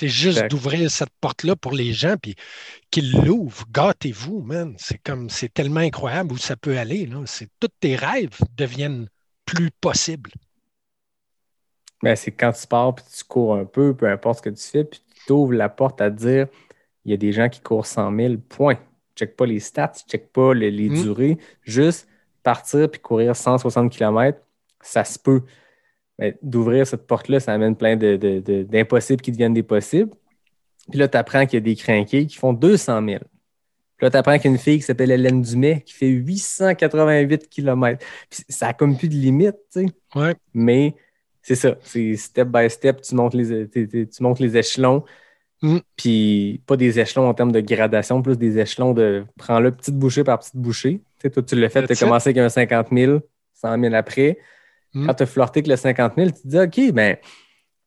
C'est 0.02 0.08
juste 0.08 0.47
d'ouvrir 0.47 0.89
cette 0.89 1.12
porte-là 1.22 1.56
pour 1.56 1.74
les 1.74 1.93
gens, 1.93 2.16
puis 2.20 2.34
qu'ils 2.89 3.12
l'ouvrent. 3.24 3.66
Gâtez-vous, 3.72 4.41
man. 4.41 4.74
C'est 4.80 4.97
comme, 4.97 5.30
c'est 5.30 5.54
tellement 5.54 5.82
incroyable 5.82 6.34
où 6.34 6.38
ça 6.38 6.56
peut 6.56 6.76
aller. 6.76 7.06
Là. 7.06 7.20
Tous 7.60 7.68
tes 7.80 7.95
rêves 7.95 8.36
deviennent 8.58 9.08
plus 9.45 9.70
possibles. 9.80 10.32
Ben, 12.02 12.16
c'est 12.16 12.32
quand 12.32 12.52
tu 12.52 12.66
pars 12.66 12.95
puis 12.95 13.06
tu 13.16 13.24
cours 13.26 13.54
un 13.54 13.66
peu, 13.66 13.95
peu 13.95 14.10
importe 14.10 14.38
ce 14.39 14.41
que 14.41 14.49
tu 14.49 14.64
fais, 14.64 14.84
puis 14.86 15.04
tu 15.28 15.34
ouvres 15.34 15.54
la 15.54 15.70
porte 15.70 16.02
à 16.02 16.10
te 16.10 16.16
dire 16.18 16.47
il 17.06 17.12
y 17.12 17.14
a 17.14 17.18
des 17.18 17.32
gens 17.32 17.47
qui 17.47 17.62
courent 17.62 17.86
100 17.86 18.16
000 18.16 18.38
points. 18.49 18.80
Check 19.16 19.36
pas 19.36 19.45
les 19.45 19.60
stats, 19.60 19.93
check 20.08 20.32
pas 20.32 20.56
le- 20.56 20.70
les 20.70 20.89
Mm. 20.89 21.02
durées, 21.04 21.38
juste 21.62 22.08
partir 22.41 22.89
puis 22.89 22.99
courir 22.99 23.36
160 23.36 23.91
km, 23.91 24.39
ça 24.82 25.04
se 25.04 25.20
peut. 25.20 25.43
Mais 26.22 26.38
d'ouvrir 26.41 26.86
cette 26.88 27.05
porte-là, 27.07 27.39
ça 27.41 27.51
amène 27.51 27.76
plein 27.76 27.97
de- 27.97 28.15
de- 28.15 28.39
de- 28.39 28.63
d'impossibles 28.63 29.22
qui 29.22 29.32
deviennent 29.32 29.55
des 29.55 29.63
possibles. 29.63 30.11
Puis 30.89 30.99
là, 30.99 31.07
tu 31.07 31.17
apprends 31.17 31.45
qu'il 31.45 31.55
y 31.55 31.57
a 31.57 31.65
des 31.65 31.76
crinqués 31.76 32.26
qui 32.28 32.38
font 32.38 32.53
200 32.53 33.03
000. 33.05 33.19
Puis 33.97 34.05
là, 34.05 34.11
tu 34.11 34.17
apprends 34.17 34.38
qu'il 34.38 34.45
y 34.45 34.47
a 34.47 34.51
une 34.51 34.59
fille 34.59 34.78
qui 34.78 34.84
s'appelle 34.84 35.11
Hélène 35.11 35.41
Dumais 35.41 35.82
qui 35.86 35.93
fait 35.93 36.07
888 36.07 37.49
km. 37.49 38.05
Puis 38.30 38.43
ça 38.49 38.67
n'a 38.67 38.74
comme 38.74 38.97
plus 38.97 39.09
de 39.09 39.15
limite, 39.15 39.55
tu 39.74 39.82
sais. 39.82 39.86
Ouais. 40.15 40.36
Mais 40.53 40.95
c'est 41.41 41.55
ça, 41.55 41.76
c'est 41.82 42.15
step 42.15 42.47
by 42.49 42.69
step, 42.69 43.01
tu 43.01 43.15
montes 43.15 43.34
les, 43.34 43.67
tu 43.67 44.07
montes 44.24 44.39
les 44.39 44.55
échelons. 44.57 45.03
Mm. 45.63 45.78
Puis 45.95 46.61
pas 46.67 46.78
des 46.78 46.99
échelons 46.99 47.28
en 47.28 47.34
termes 47.34 47.51
de 47.51 47.61
gradation, 47.61 48.22
plus 48.22 48.38
des 48.38 48.57
échelons 48.59 48.93
de 48.93 49.24
prends-le 49.38 49.72
petite 49.72 49.95
bouchée 49.95 50.24
par 50.24 50.39
petite 50.39 50.55
bouchée. 50.55 51.01
Tu 51.19 51.24
sais, 51.24 51.30
toi, 51.32 51.43
tu 51.43 51.55
l'as 51.55 51.69
fait, 51.69 51.86
tu 51.86 51.93
as 51.93 51.95
commencé 51.95 52.30
avec 52.30 52.38
un 52.39 52.49
50 52.49 52.88
000, 52.91 53.19
100 53.55 53.80
000 53.80 53.93
après. 53.95 54.38
Mm. 54.94 55.06
Quand 55.08 55.14
tu 55.14 55.24
as 55.24 55.26
flirté 55.26 55.60
avec 55.60 55.68
le 55.68 55.76
50 55.76 56.14
000, 56.18 56.28
tu 56.32 56.42
te 56.42 56.48
dis 56.48 56.60
OK, 56.60 56.94
ben 56.94 57.18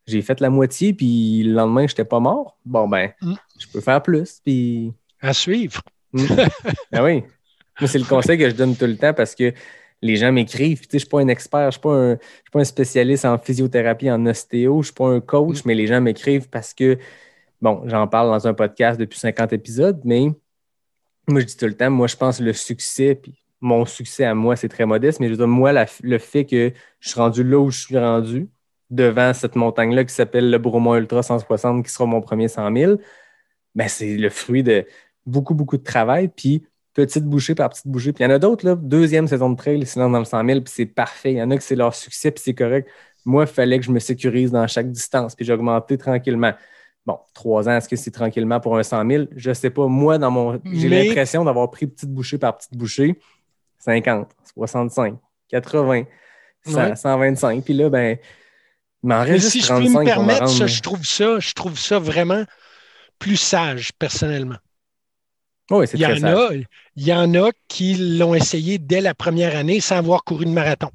j'ai 0.07 0.21
fait 0.23 0.41
la 0.41 0.51
moitié, 0.51 0.93
puis 0.93 1.43
le 1.45 1.53
lendemain, 1.55 1.87
je 1.87 1.93
n'étais 1.93 2.05
pas 2.05 2.21
mort. 2.21 2.59
Bon, 2.65 2.89
ben, 2.89 3.11
Mm. 3.23 3.35
je 3.59 3.67
peux 3.69 3.81
faire 3.81 4.03
plus. 4.03 4.41
Puis 4.45 4.93
À 5.21 5.33
suivre. 5.33 5.81
ah 6.93 7.03
oui. 7.05 7.23
Moi, 7.81 7.89
c'est 7.89 7.99
le 7.99 8.05
conseil 8.05 8.39
que 8.39 8.49
je 8.49 8.55
donne 8.55 8.77
tout 8.77 8.85
le 8.87 8.97
temps 8.97 9.13
parce 9.15 9.35
que 9.35 9.53
les 10.03 10.17
gens 10.17 10.31
m'écrivent. 10.31 10.79
Puis, 10.79 10.87
Tu 10.89 10.93
sais, 10.93 10.99
je 10.99 11.05
ne 11.05 11.07
suis 11.07 11.09
pas 11.09 11.21
un 11.21 11.29
expert, 11.29 11.61
je 11.63 11.67
ne 11.67 11.71
suis, 11.73 11.81
pas 11.81 11.95
un- 11.95 12.13
je 12.15 12.19
suis 12.25 12.51
pas 12.53 12.61
un 12.61 12.65
spécialiste 12.65 13.25
en 13.25 13.39
physiothérapie, 13.39 14.11
en 14.11 14.25
ostéo, 14.27 14.75
je 14.75 14.79
ne 14.79 14.83
suis 14.85 14.93
pas 14.95 15.09
un 15.09 15.21
coach, 15.21 15.65
mais 15.65 15.75
les 15.75 15.87
gens 15.87 16.01
m'écrivent 16.01 16.49
parce 16.51 16.73
que, 16.75 16.99
bon, 17.61 17.83
j'en 17.87 18.07
parle 18.07 18.29
dans 18.29 18.47
un 18.47 18.55
podcast 18.55 19.01
depuis 19.01 19.19
50 19.19 19.53
épisodes, 19.55 20.01
mais 20.05 20.27
moi, 21.27 21.41
je 21.41 21.47
dis 21.47 21.57
tout 21.57 21.67
le 21.67 21.75
temps, 21.75 21.91
moi, 21.91 22.07
je 22.07 22.17
pense 22.17 22.39
que 22.39 22.45
le 22.45 22.53
succès, 22.53 23.15
puis 23.15 23.35
mon 23.65 23.87
succès 23.87 24.25
à 24.25 24.35
moi, 24.35 24.57
c'est 24.57 24.69
très 24.69 24.85
modeste, 24.85 25.21
mais 25.21 25.27
je 25.27 25.33
veux 25.33 25.39
dire, 25.39 25.49
moi, 25.49 25.73
la- 25.73 25.87
le 26.03 26.19
fait 26.19 26.45
que 26.45 26.73
je 27.01 27.09
suis 27.09 27.19
rendu 27.19 27.43
là 27.43 27.59
où 27.59 27.71
je 27.71 27.81
suis 27.81 27.99
rendu, 27.99 28.49
devant 28.91 29.33
cette 29.33 29.57
montagne-là 29.57 30.05
qui 30.05 30.13
s'appelle 30.15 30.51
le 30.51 30.59
Bromont 30.59 30.95
Ultra 30.97 31.23
160, 31.23 31.85
qui 31.85 31.91
sera 31.91 32.05
mon 32.05 32.21
premier 32.21 32.49
100 32.49 32.71
000, 32.77 32.97
ben, 33.75 33.89
c'est 33.89 34.17
le 34.17 34.29
fruit 34.29 34.63
de 34.63 34.87
beaucoup, 35.27 35.55
beaucoup 35.55 35.79
de 35.79 35.83
travail, 35.83 36.29
puis 36.29 36.67
petite 36.93 37.25
bouchée 37.25 37.55
par 37.55 37.71
petite 37.71 37.89
bouchée. 37.89 38.13
Puis 38.13 38.23
il 38.23 38.29
y 38.29 38.31
en 38.31 38.35
a 38.35 38.39
d'autres, 38.39 38.67
là, 38.67 38.77
deuxième 38.77 39.27
saison 39.27 39.51
de 39.51 39.57
trail, 39.57 39.79
lancent 39.81 39.97
dans 39.97 40.19
le 40.19 40.25
100 40.27 40.45
000, 40.47 40.61
puis 40.61 40.73
c'est 40.77 40.87
parfait. 40.87 41.33
Il 41.33 41.39
y 41.39 41.43
en 41.43 41.51
a 41.51 41.57
que 41.57 41.63
c'est 41.63 41.75
leur 41.75 41.95
succès, 41.95 42.31
puis 42.31 42.43
c'est 42.45 42.55
correct. 42.55 42.89
Moi, 43.25 43.45
il 43.45 43.49
fallait 43.49 43.79
que 43.81 43.85
je 43.87 43.91
me 43.91 43.99
sécurise 43.99 44.53
dans 44.53 44.67
chaque 44.67 44.93
distance, 44.93 45.35
puis 45.35 45.47
j'ai 45.47 45.55
augmenté 45.55 45.97
tranquillement. 45.97 46.53
Bon, 47.07 47.19
trois 47.35 47.69
ans, 47.69 47.73
est-ce 47.77 47.89
que 47.89 47.97
c'est 47.97 48.11
tranquillement 48.11 48.61
pour 48.61 48.77
un 48.79 48.83
100 48.83 49.07
000? 49.11 49.25
Je 49.35 49.49
ne 49.49 49.55
sais 49.55 49.71
pas. 49.71 49.87
Moi, 49.89 50.19
dans 50.19 50.31
mon, 50.31 50.61
j'ai 50.73 50.89
Mais- 50.89 51.05
l'impression 51.07 51.45
d'avoir 51.45 51.71
pris 51.71 51.87
petite 51.87 52.11
bouchée 52.11 52.39
par 52.39 52.57
petite 52.57 52.77
bouchée, 52.77 53.19
50, 53.85 54.31
65, 54.57 55.17
80, 55.51 56.05
100, 56.67 56.73
Ouais. 56.75 56.97
125. 56.97 57.65
Puis 57.65 57.75
là, 57.75 57.91
ben, 57.91 58.17
il 59.03 59.09
m'en 59.09 59.23
Mais 59.25 59.33
reste 59.33 59.51
si 59.51 59.61
je 59.61 59.69
peux 59.69 59.75
35 59.81 59.99
me 60.01 60.05
permettre, 60.05 60.49
ça, 60.49 60.67
je 60.67 60.81
trouve 60.81 61.05
ça, 61.05 61.39
je 61.39 61.53
trouve 61.53 61.79
ça 61.79 61.99
vraiment 61.99 62.45
plus 63.19 63.37
sage, 63.37 63.93
personnellement. 63.99 64.57
Oui, 65.71 65.87
c'est 65.87 65.97
Il 65.99 66.01
y, 66.01 66.05
très 66.05 66.15
en 66.17 66.21
sage. 66.21 66.35
a, 66.35 66.55
il 66.97 67.07
y 67.07 67.13
en 67.13 67.35
a 67.35 67.51
qui 67.69 67.95
l'ont 67.95 68.35
essayé 68.35 68.79
dès 68.79 69.01
la 69.01 69.15
première 69.15 69.57
année 69.57 69.81
sans 69.81 69.97
avoir 69.97 70.25
couru 70.25 70.45
de 70.47 70.51
marathon. 70.51 70.91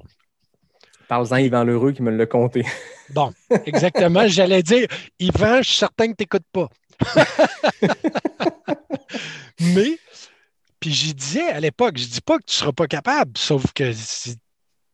Parle-en 1.08 1.36
Yvan 1.36 1.64
Lheureux 1.64 1.92
qui 1.92 2.02
me 2.02 2.10
l'a 2.10 2.26
compté. 2.26 2.64
Bon, 3.10 3.32
exactement. 3.66 4.28
J'allais 4.28 4.62
dire, 4.62 4.86
Yvan, 5.18 5.62
je 5.62 5.68
suis 5.70 5.78
certain 5.78 6.06
que 6.12 6.16
tu 6.16 6.22
n'écoutes 6.22 6.46
pas. 6.52 6.68
Mais, 9.60 9.98
puis 10.80 10.92
j'y 10.92 11.14
disais 11.14 11.48
à 11.50 11.60
l'époque, 11.60 11.98
je 11.98 12.06
dis 12.06 12.20
pas 12.22 12.38
que 12.38 12.44
tu 12.46 12.54
seras 12.54 12.72
pas 12.72 12.86
capable, 12.86 13.36
sauf 13.36 13.64
que 13.74 13.92
je 13.92 14.32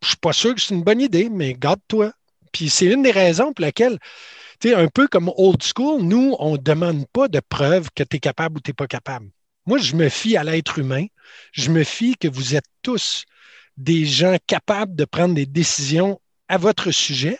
suis 0.08 0.16
pas 0.20 0.32
sûr 0.32 0.54
que 0.54 0.60
c'est 0.60 0.74
une 0.74 0.82
bonne 0.82 1.00
idée, 1.00 1.28
mais 1.30 1.54
garde-toi. 1.54 2.12
Puis 2.52 2.68
c'est 2.68 2.86
une 2.86 3.02
des 3.02 3.12
raisons 3.12 3.52
pour 3.52 3.64
laquelle, 3.64 3.98
tu 4.60 4.68
sais, 4.68 4.74
un 4.74 4.88
peu 4.88 5.06
comme 5.08 5.30
old 5.36 5.62
school, 5.62 6.02
nous, 6.02 6.34
on 6.38 6.52
ne 6.52 6.58
demande 6.58 7.06
pas 7.12 7.28
de 7.28 7.40
preuve 7.40 7.88
que 7.94 8.02
tu 8.02 8.16
es 8.16 8.20
capable 8.20 8.58
ou 8.58 8.60
tu 8.60 8.70
n'es 8.70 8.74
pas 8.74 8.86
capable. 8.86 9.28
Moi, 9.66 9.78
je 9.78 9.94
me 9.94 10.08
fie 10.08 10.36
à 10.36 10.44
l'être 10.44 10.78
humain. 10.78 11.06
Je 11.52 11.70
me 11.70 11.84
fie 11.84 12.16
que 12.16 12.28
vous 12.28 12.54
êtes 12.54 12.66
tous 12.82 13.24
des 13.76 14.04
gens 14.06 14.36
capables 14.46 14.94
de 14.94 15.04
prendre 15.04 15.34
des 15.34 15.46
décisions 15.46 16.20
à 16.48 16.56
votre 16.56 16.90
sujet, 16.92 17.38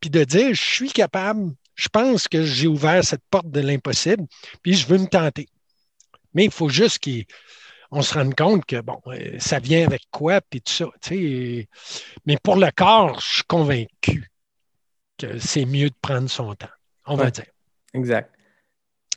puis 0.00 0.10
de 0.10 0.24
dire, 0.24 0.54
je 0.54 0.62
suis 0.62 0.90
capable, 0.90 1.52
je 1.74 1.88
pense 1.88 2.26
que 2.28 2.44
j'ai 2.44 2.66
ouvert 2.66 3.04
cette 3.04 3.22
porte 3.30 3.50
de 3.50 3.60
l'impossible, 3.60 4.24
puis 4.62 4.74
je 4.74 4.86
veux 4.86 4.98
me 4.98 5.06
tenter. 5.06 5.48
Mais 6.34 6.44
il 6.44 6.50
faut 6.50 6.68
juste 6.68 6.98
qu'on 7.90 8.02
se 8.02 8.14
rende 8.14 8.34
compte 8.34 8.64
que, 8.64 8.80
bon, 8.80 9.00
euh, 9.08 9.36
ça 9.38 9.58
vient 9.58 9.84
avec 9.86 10.02
quoi, 10.10 10.40
puis 10.40 10.60
tout 10.62 10.72
ça. 10.72 10.86
Mais 12.26 12.36
pour 12.42 12.56
le 12.56 12.68
corps, 12.74 13.20
je 13.20 13.34
suis 13.36 13.44
convaincu 13.44 14.30
que 15.18 15.38
c'est 15.38 15.64
mieux 15.66 15.90
de 15.90 15.94
prendre 16.00 16.28
son 16.30 16.54
temps, 16.54 16.68
on 17.06 17.16
va 17.16 17.30
dire. 17.30 17.44
Exact. 17.94 18.30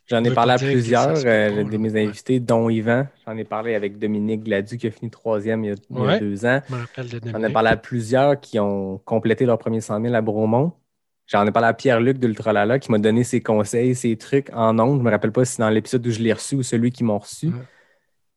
J'en 0.09 0.21
Je 0.21 0.31
ai 0.31 0.33
parlé 0.33 0.51
à 0.53 0.57
plusieurs 0.57 1.15
euh, 1.25 1.63
de 1.63 1.77
mes 1.77 2.03
invités, 2.05 2.41
dont 2.41 2.69
Yvan. 2.69 3.07
J'en 3.25 3.37
ai 3.37 3.45
parlé 3.45 3.73
avec 3.73 3.97
Dominique 3.97 4.43
Gladu 4.43 4.77
qui 4.77 4.87
a 4.87 4.91
fini 4.91 5.09
troisième 5.09 5.63
il 5.63 5.67
y 5.69 5.71
a, 5.71 5.75
il 5.89 5.95
y 5.95 5.99
a 5.99 6.03
Ouais. 6.03 6.19
deux 6.19 6.45
ans. 6.45 6.59
J'en 7.31 7.41
ai 7.41 7.53
parlé 7.53 7.69
à 7.69 7.77
plusieurs 7.77 8.37
qui 8.39 8.59
ont 8.59 8.97
complété 9.05 9.45
leur 9.45 9.57
premier 9.57 9.79
100 9.79 10.01
000 10.01 10.13
à 10.13 10.19
Bromont. 10.21 10.73
J'en 11.27 11.47
ai 11.47 11.51
parlé 11.53 11.69
à 11.69 11.73
Pierre-Luc 11.73 12.17
d'Ultralala 12.17 12.79
qui 12.79 12.91
m'a 12.91 12.97
donné 12.97 13.23
ses 13.23 13.41
conseils, 13.41 13.95
ses 13.95 14.17
trucs 14.17 14.49
en 14.51 14.77
ondes. 14.77 14.95
Je 14.95 14.99
ne 14.99 15.03
me 15.05 15.09
rappelle 15.11 15.31
pas 15.31 15.45
si 15.45 15.53
c'est 15.53 15.61
dans 15.61 15.69
l'épisode 15.69 16.05
où 16.05 16.11
je 16.11 16.19
l'ai 16.19 16.33
reçu 16.33 16.55
ou 16.55 16.63
celui 16.63 16.91
qui 16.91 17.05
m'a 17.05 17.13
reçu. 17.17 17.47
Ouais. 17.47 17.53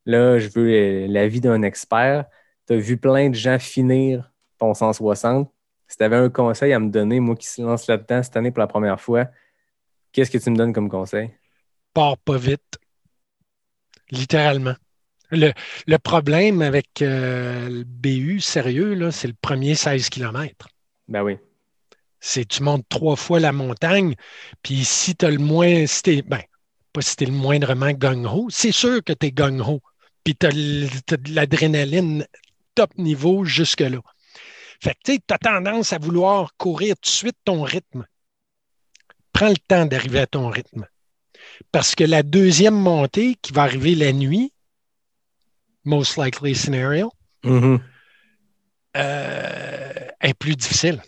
Là, 0.06 0.38
je 0.38 0.48
veux 0.48 0.70
euh, 0.72 1.06
l'avis 1.08 1.40
d'un 1.40 1.62
expert. 1.62 2.26
Tu 2.66 2.74
as 2.74 2.76
vu 2.78 2.96
plein 2.96 3.30
de 3.30 3.34
gens 3.34 3.58
finir 3.58 4.32
ton 4.58 4.74
160. 4.74 5.52
Si 5.88 5.96
tu 5.96 6.04
avais 6.04 6.16
un 6.16 6.30
conseil 6.30 6.72
à 6.72 6.78
me 6.80 6.90
donner, 6.90 7.20
moi 7.20 7.36
qui 7.36 7.46
se 7.46 7.62
lance 7.62 7.86
là-dedans 7.88 8.22
cette 8.22 8.36
année 8.36 8.50
pour 8.50 8.60
la 8.60 8.66
première 8.66 9.00
fois, 9.00 9.26
qu'est-ce 10.12 10.30
que 10.30 10.38
tu 10.38 10.50
me 10.50 10.56
donnes 10.56 10.72
comme 10.72 10.88
conseil? 10.90 11.32
Pars 11.94 12.16
pas 12.18 12.36
vite. 12.38 12.78
Littéralement. 14.10 14.74
Le, 15.30 15.52
le 15.86 15.98
problème 15.98 16.62
avec 16.62 17.02
euh, 17.02 17.68
le 17.68 17.84
BU, 17.84 18.40
sérieux, 18.40 19.10
c'est 19.10 19.28
le 19.28 19.34
premier 19.40 19.74
16 19.74 20.08
km. 20.10 20.68
Ben 21.08 21.22
oui. 21.22 21.38
c'est 22.20 22.46
tu 22.46 22.62
montes 22.62 22.86
trois 22.88 23.16
fois 23.16 23.40
la 23.40 23.52
montagne, 23.52 24.14
puis 24.62 24.84
si 24.84 25.14
tu 25.16 25.24
as 25.26 25.30
le 25.30 25.38
moins, 25.38 25.86
si 25.86 26.02
t'es- 26.02 26.22
ben, 26.22 26.40
pas 26.92 27.02
si 27.02 27.16
tu 27.16 27.24
es 27.24 27.26
le 27.26 27.32
moindrement 27.32 27.90
gung-ho, 27.92 28.48
c'est 28.50 28.72
sûr 28.72 29.02
que 29.04 29.12
tu 29.12 29.26
es 29.26 29.30
gung-ho, 29.32 29.80
puis 30.26 30.34
tu 30.34 30.46
as, 30.46 30.50
de 30.50 31.34
l'adrénaline 31.34 32.26
top 32.74 32.92
niveau 32.98 33.44
jusque-là. 33.44 34.00
Fait 34.82 34.94
que 34.94 35.12
tu 35.12 35.20
as 35.30 35.38
tendance 35.38 35.92
à 35.92 35.98
vouloir 35.98 36.56
courir 36.56 36.96
tout 36.96 37.02
de 37.02 37.14
suite 37.14 37.36
ton 37.44 37.62
rythme. 37.62 38.04
Prends 39.32 39.50
le 39.50 39.56
temps 39.68 39.86
d'arriver 39.86 40.18
à 40.18 40.26
ton 40.26 40.48
rythme. 40.48 40.84
Parce 41.70 41.94
que 41.94 42.02
la 42.02 42.24
deuxième 42.24 42.74
montée 42.74 43.36
qui 43.40 43.52
va 43.52 43.62
arriver 43.62 43.94
la 43.94 44.12
nuit, 44.12 44.52
most 45.84 46.16
likely 46.18 46.56
scenario, 46.56 47.12
Mhm. 47.44 47.78
euh, 48.96 50.08
est 50.20 50.34
plus 50.34 50.56
difficile. 50.56 51.00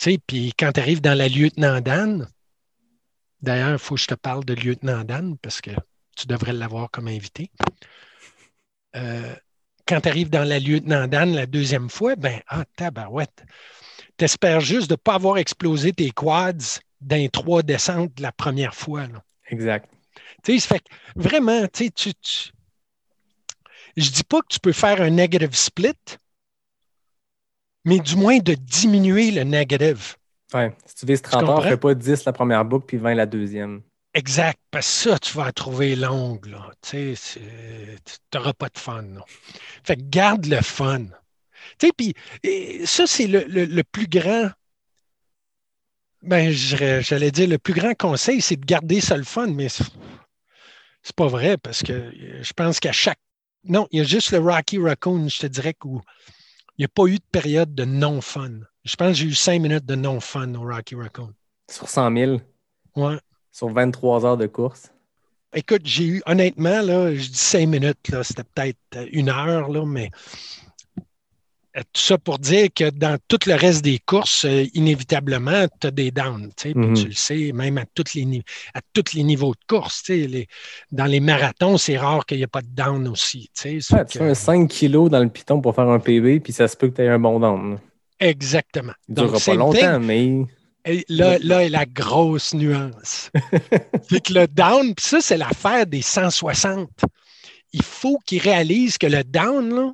Tu 0.00 0.10
sais, 0.10 0.18
puis 0.26 0.52
quand 0.58 0.72
tu 0.72 0.80
arrives 0.80 1.00
dans 1.00 1.16
la 1.16 1.28
lieutenant 1.28 1.80
Dan, 1.80 2.26
d'ailleurs, 3.40 3.70
il 3.74 3.78
faut 3.78 3.94
que 3.94 4.00
je 4.00 4.08
te 4.08 4.14
parle 4.14 4.44
de 4.44 4.54
lieutenant 4.54 5.04
Dan 5.04 5.38
parce 5.38 5.60
que 5.60 5.70
tu 6.16 6.26
devrais 6.26 6.54
l'avoir 6.54 6.90
comme 6.90 7.06
invité. 7.06 7.52
Euh, 8.96 9.34
quand 9.86 10.00
tu 10.00 10.08
arrives 10.08 10.30
dans 10.30 10.44
la 10.44 10.58
lieutenant 10.58 11.06
Dan 11.06 11.34
la 11.34 11.46
deuxième 11.46 11.90
fois, 11.90 12.16
ben, 12.16 12.40
ah, 12.48 12.64
tabarouette. 12.76 13.44
T'espères 14.16 14.60
juste 14.60 14.88
de 14.88 14.94
ne 14.94 14.96
pas 14.96 15.14
avoir 15.14 15.38
explosé 15.38 15.92
tes 15.92 16.10
quads 16.10 16.80
dans 17.00 17.16
les 17.16 17.28
trois 17.28 17.62
descentes 17.62 18.18
la 18.18 18.32
première 18.32 18.74
fois. 18.74 19.06
là. 19.06 19.22
Exact. 19.48 19.88
Tu 20.42 20.58
sais, 20.58 20.68
fait 20.68 20.84
vraiment, 21.14 21.66
tu 21.68 21.90
tu, 21.92 22.12
je 23.96 24.10
dis 24.10 24.24
pas 24.24 24.40
que 24.40 24.48
tu 24.48 24.60
peux 24.60 24.72
faire 24.72 25.00
un 25.00 25.10
negative 25.10 25.54
split, 25.54 25.94
mais 27.84 27.98
du 27.98 28.16
moins 28.16 28.38
de 28.38 28.54
diminuer 28.54 29.30
le 29.30 29.44
negative. 29.44 30.16
Ouais. 30.54 30.72
Si 30.86 30.96
tu 30.96 31.06
vises 31.06 31.22
30 31.22 31.42
heures, 31.42 31.62
fais 31.62 31.76
pas 31.76 31.94
10 31.94 32.24
la 32.24 32.32
première 32.32 32.64
boucle 32.64 32.86
puis 32.86 32.96
20 32.96 33.14
la 33.14 33.26
deuxième. 33.26 33.82
Exact, 34.16 34.58
parce 34.70 34.86
que 34.86 35.10
ça, 35.10 35.18
tu 35.18 35.36
vas 35.36 35.44
la 35.44 35.52
trouver 35.52 35.94
longue, 35.94 36.46
là. 36.46 36.70
Tu 36.80 37.14
n'auras 38.34 38.54
pas 38.54 38.70
de 38.70 38.78
fun. 38.78 39.04
Fait 39.84 39.96
que 39.96 40.02
garde 40.08 40.46
le 40.46 40.62
fun. 40.62 41.04
Tu 41.78 41.88
sais, 41.88 41.92
puis 41.94 42.14
ça, 42.86 43.06
c'est 43.06 43.26
le, 43.26 43.44
le- 43.46 43.66
le 43.66 43.84
plus 43.84 44.08
grand. 44.08 44.50
Ben, 46.22 46.50
j'allais 46.50 47.30
dire, 47.30 47.46
le 47.46 47.58
plus 47.58 47.74
grand 47.74 47.94
conseil, 47.94 48.40
c'est 48.40 48.56
de 48.56 48.64
garder 48.64 49.02
ça 49.02 49.18
le 49.18 49.24
fun, 49.24 49.48
mais 49.48 49.68
c'est 49.68 49.84
c'est 51.02 51.14
pas 51.14 51.28
vrai 51.28 51.56
parce 51.56 51.82
que 51.84 51.92
euh, 51.92 52.42
je 52.42 52.52
pense 52.52 52.80
qu'à 52.80 52.90
chaque. 52.92 53.20
Non, 53.64 53.86
il 53.92 53.98
y 53.98 54.00
a 54.00 54.04
juste 54.04 54.32
le 54.32 54.38
Rocky 54.38 54.78
Raccoon, 54.78 55.28
je 55.28 55.40
te 55.40 55.46
dirais, 55.46 55.74
où 55.84 56.00
il 56.78 56.82
n'y 56.82 56.84
a 56.84 56.88
pas 56.88 57.04
eu 57.06 57.16
de 57.16 57.24
période 57.30 57.74
de 57.74 57.84
non-fun. 57.84 58.60
Je 58.84 58.96
pense 58.96 59.08
que 59.10 59.14
j'ai 59.18 59.26
eu 59.26 59.34
cinq 59.34 59.60
minutes 59.60 59.84
de 59.86 59.94
non-fun 59.94 60.54
au 60.54 60.62
Rocky 60.62 60.94
Raccoon. 60.94 61.32
Sur 61.70 61.88
100 61.88 62.10
000, 62.12 62.40
Ouais. 62.96 63.18
Sur 63.56 63.68
23 63.70 64.26
heures 64.26 64.36
de 64.36 64.46
course? 64.46 64.92
Écoute, 65.54 65.80
j'ai 65.84 66.04
eu, 66.04 66.22
honnêtement, 66.26 66.82
là, 66.82 67.14
je 67.14 67.28
dis 67.30 67.38
cinq 67.38 67.66
minutes, 67.68 68.08
là, 68.10 68.22
c'était 68.22 68.42
peut-être 68.54 68.76
euh, 68.96 69.06
une 69.12 69.30
heure, 69.30 69.70
là, 69.70 69.86
mais 69.86 70.10
euh, 71.78 71.80
tout 71.92 72.02
ça 72.02 72.18
pour 72.18 72.38
dire 72.38 72.68
que 72.74 72.90
dans 72.90 73.16
tout 73.28 73.38
le 73.46 73.54
reste 73.54 73.82
des 73.82 73.98
courses, 73.98 74.44
euh, 74.44 74.64
inévitablement, 74.74 75.66
tu 75.80 75.86
as 75.86 75.90
des 75.90 76.10
downs. 76.10 76.50
tu 76.54 76.68
sais, 76.70 76.74
Mhm. 76.78 76.94
Tu 76.94 77.06
le 77.06 77.12
sais, 77.14 77.52
même 77.54 77.78
à, 77.78 77.84
tous 77.94 78.12
les, 78.14 78.42
à 78.74 78.80
tous 78.92 79.14
les 79.14 79.22
niveaux 79.22 79.52
de 79.54 79.64
course. 79.74 80.02
tu 80.02 80.20
sais, 80.22 80.26
les- 80.26 80.46
dans 80.92 81.06
les 81.06 81.20
marathons, 81.20 81.78
c'est 81.78 81.96
rare 81.96 82.26
qu'il 82.26 82.36
n'y 82.36 82.42
ait 82.42 82.46
pas 82.48 82.60
de 82.62 82.68
down 82.68 83.08
aussi. 83.08 83.48
tu 83.54 83.62
sais, 83.62 83.78
c'est 83.80 83.94
Ouais, 83.94 84.04
tu 84.04 84.18
que- 84.18 84.24
fais 84.24 84.30
un 84.30 84.34
5 84.34 84.68
kilos 84.68 85.08
dans 85.10 85.20
le 85.22 85.30
piton 85.30 85.62
pour 85.62 85.74
faire 85.74 85.88
un 85.88 85.98
PB, 86.00 86.40
puis 86.40 86.52
ça 86.52 86.68
se 86.68 86.76
peut 86.76 86.88
que 86.88 86.96
tu 86.96 87.02
aies 87.02 87.08
un 87.08 87.18
bon 87.18 87.40
down. 87.40 87.78
Exactement. 88.20 88.92
Il 89.08 89.12
ne 89.12 89.20
durera 89.26 89.38
pas 89.40 89.54
longtemps, 89.54 89.98
thing. 90.00 90.06
mais 90.06 90.46
Et 90.86 91.04
là, 91.08 91.38
là 91.40 91.64
est 91.64 91.68
la 91.68 91.84
grosse 91.84 92.54
nuance. 92.54 93.30
c'est 94.08 94.24
que 94.24 94.32
le 94.32 94.46
down, 94.46 94.94
puis 94.94 95.04
ça, 95.04 95.20
c'est 95.20 95.36
l'affaire 95.36 95.86
des 95.86 96.00
160. 96.00 96.88
Il 97.72 97.82
faut 97.82 98.18
qu'ils 98.24 98.40
réalisent 98.40 98.96
que 98.96 99.08
le 99.08 99.24
down, 99.24 99.68
là, 99.74 99.92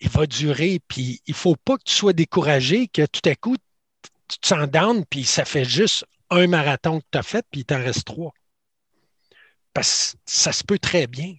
il 0.00 0.10
va 0.10 0.26
durer, 0.26 0.80
puis 0.86 1.22
il 1.26 1.30
ne 1.30 1.36
faut 1.36 1.56
pas 1.56 1.78
que 1.78 1.84
tu 1.84 1.94
sois 1.94 2.12
découragé, 2.12 2.86
que 2.88 3.06
tout 3.06 3.26
à 3.28 3.34
coup, 3.34 3.56
tu 4.28 4.38
te 4.38 4.46
sens 4.46 4.68
down, 4.68 5.04
puis 5.06 5.24
ça 5.24 5.46
fait 5.46 5.64
juste 5.64 6.04
un 6.28 6.46
marathon 6.46 7.00
que 7.00 7.06
tu 7.10 7.18
as 7.18 7.22
fait, 7.22 7.46
puis 7.50 7.62
il 7.62 7.64
t'en 7.64 7.78
reste 7.78 8.04
trois. 8.04 8.32
Parce 9.72 10.12
que 10.12 10.18
ça 10.26 10.52
se 10.52 10.62
peut 10.62 10.78
très 10.78 11.06
bien. 11.06 11.34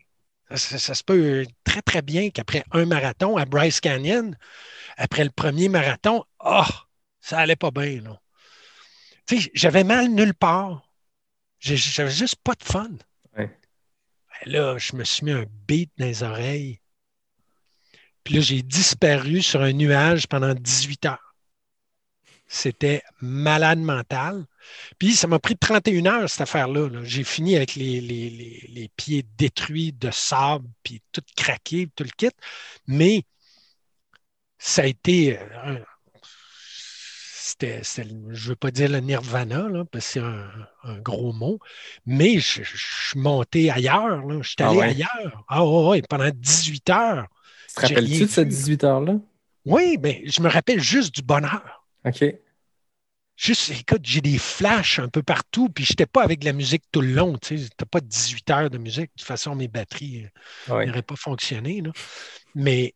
Ça, 0.49 0.57
ça- 0.57 0.79
ça 0.79 0.95
se 0.95 1.03
peut 1.03 1.45
très, 1.63 1.81
très 1.81 2.01
bien 2.01 2.29
qu'après 2.31 2.63
un 2.71 2.85
marathon 2.85 3.37
à 3.37 3.45
Bryce 3.45 3.79
Canyon, 3.79 4.35
après 4.97 5.23
le 5.23 5.31
premier 5.31 5.69
marathon, 5.69 6.23
ah, 6.39 6.84
ça 7.25 7.39
allait 7.39 7.55
pas 7.55 7.71
bien, 7.71 8.01
là. 8.01 8.21
Tu 9.25 9.41
sais, 9.41 9.51
j'avais 9.55 9.83
mal 9.83 10.09
nulle 10.09 10.35
part. 10.35 10.87
J'avais 11.59 12.11
juste 12.11 12.35
pas 12.43 12.53
de 12.53 12.63
fun. 12.63 12.91
Ouais. 13.35 13.47
Ben 14.45 14.51
là, 14.51 14.77
je 14.77 14.95
me 14.95 15.03
suis 15.03 15.25
mis 15.25 15.31
un 15.31 15.45
beat 15.67 15.91
dans 15.97 16.05
les 16.05 16.21
oreilles. 16.21 16.79
Puis 18.23 18.35
là, 18.35 18.41
j'ai 18.41 18.61
disparu 18.61 19.41
sur 19.41 19.61
un 19.61 19.73
nuage 19.73 20.27
pendant 20.27 20.53
18 20.53 21.05
heures. 21.07 21.35
C'était 22.47 23.01
malade 23.21 23.79
mental. 23.79 24.45
Puis 24.99 25.15
ça 25.15 25.25
m'a 25.25 25.39
pris 25.39 25.57
31 25.57 26.05
heures, 26.05 26.29
cette 26.29 26.41
affaire-là. 26.41 26.89
là. 26.89 27.03
J'ai 27.03 27.23
fini 27.23 27.55
avec 27.55 27.73
les, 27.73 28.01
les- 28.01 28.29
les- 28.29 28.65
les 28.69 28.87
pieds 28.89 29.23
détruits 29.35 29.93
de 29.93 30.11
sable, 30.11 30.67
puis 30.83 31.01
tout 31.11 31.23
craqué, 31.35 31.87
tout 31.95 32.03
le 32.03 32.11
kit. 32.15 32.29
Mais 32.85 33.23
ça 34.59 34.83
a 34.83 34.85
été. 34.85 35.39
euh, 35.39 35.77
un- 35.77 35.85
c'était, 37.59 37.81
je 37.83 38.03
ne 38.03 38.49
veux 38.49 38.55
pas 38.55 38.71
dire 38.71 38.89
le 38.89 38.99
nirvana, 38.99 39.69
là, 39.69 39.85
parce 39.85 40.05
que 40.05 40.11
c'est 40.13 40.19
un, 40.19 40.49
un 40.83 40.99
gros 40.99 41.33
mot, 41.33 41.59
mais 42.05 42.39
je, 42.39 42.63
suis 42.63 43.19
monté 43.19 43.69
ailleurs. 43.71 44.21
Je 44.43 44.47
suis 44.49 44.55
Ah 44.59 44.69
allé 44.69 44.77
ouais? 44.77 44.83
ailleurs. 44.83 45.43
Ah 45.47 45.65
ouais, 45.65 45.87
ouais, 45.89 46.01
pendant 46.01 46.29
18 46.33 46.89
heures. 46.89 47.27
tu 47.67 47.75
te 47.75 47.81
rappelles-tu 47.81 48.25
de 48.25 48.29
ces 48.29 48.43
vu. 48.43 48.49
18 48.49 48.83
heures-là? 48.83 49.19
Oui, 49.65 49.97
mais 50.01 50.23
je 50.25 50.41
me 50.41 50.49
rappelle 50.49 50.79
juste 50.81 51.13
du 51.15 51.21
bonheur. 51.21 51.85
OK. 52.05 52.23
Juste, 53.37 53.71
écoute, 53.71 54.01
j'ai 54.03 54.21
des 54.21 54.37
flashs 54.37 54.99
un 54.99 55.09
peu 55.09 55.21
partout, 55.21 55.67
puis 55.69 55.83
je 55.83 55.91
n'étais 55.91 56.05
pas 56.05 56.23
avec 56.23 56.39
de 56.39 56.45
la 56.45 56.53
musique 56.53 56.83
tout 56.91 57.01
le 57.01 57.13
long. 57.13 57.37
Tu 57.37 57.57
sais, 57.57 57.69
pas 57.91 57.99
18 57.99 58.49
heures 58.49 58.69
de 58.69 58.77
musique. 58.77 59.11
De 59.11 59.19
toute 59.19 59.27
façon, 59.27 59.55
mes 59.55 59.67
batteries 59.67 60.27
Ouais. 60.69 60.85
n'auraient 60.85 61.01
pas 61.01 61.17
fonctionné. 61.17 61.81
là. 61.81 61.91
Mais 62.55 62.95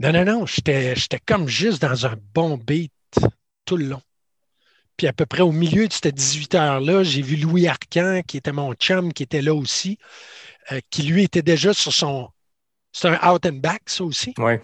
non, 0.00 0.12
non, 0.12 0.24
non, 0.24 0.46
j'étais 0.46 0.94
comme 1.26 1.48
juste 1.48 1.82
dans 1.82 2.06
un 2.06 2.16
bon 2.34 2.56
beat 2.56 2.92
tout 3.64 3.76
le 3.76 3.86
long. 3.86 4.02
Puis 4.96 5.06
à 5.06 5.12
peu 5.12 5.26
près 5.26 5.42
au 5.42 5.52
milieu 5.52 5.86
de 5.86 5.92
cette 5.92 6.14
18 6.14 6.54
heures-là, 6.54 7.02
j'ai 7.04 7.22
vu 7.22 7.36
Louis 7.36 7.68
Arcan, 7.68 8.22
qui 8.26 8.36
était 8.36 8.52
mon 8.52 8.74
chum, 8.74 9.12
qui 9.12 9.22
était 9.22 9.42
là 9.42 9.54
aussi, 9.54 9.98
euh, 10.72 10.80
qui 10.90 11.02
lui 11.02 11.22
était 11.24 11.42
déjà 11.42 11.72
sur 11.72 11.92
son. 11.92 12.28
C'est 12.92 13.08
un 13.08 13.30
out 13.32 13.46
and 13.46 13.54
back, 13.60 13.82
ça 13.86 14.04
aussi. 14.04 14.34
Ouais. 14.38 14.60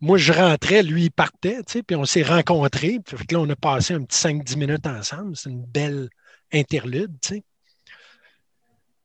Moi, 0.00 0.16
je 0.18 0.32
rentrais, 0.32 0.82
lui, 0.82 1.04
il 1.04 1.10
partait, 1.10 1.62
tu 1.64 1.72
sais, 1.72 1.82
puis 1.82 1.96
on 1.96 2.04
s'est 2.04 2.22
rencontrés. 2.22 2.98
Puis 3.04 3.16
là, 3.30 3.40
on 3.40 3.48
a 3.48 3.56
passé 3.56 3.94
un 3.94 4.02
petit 4.04 4.18
5-10 4.18 4.56
minutes 4.56 4.86
ensemble. 4.86 5.36
C'est 5.36 5.50
une 5.50 5.64
belle 5.64 6.08
interlude, 6.52 7.12
tu 7.22 7.36
sais. 7.36 7.42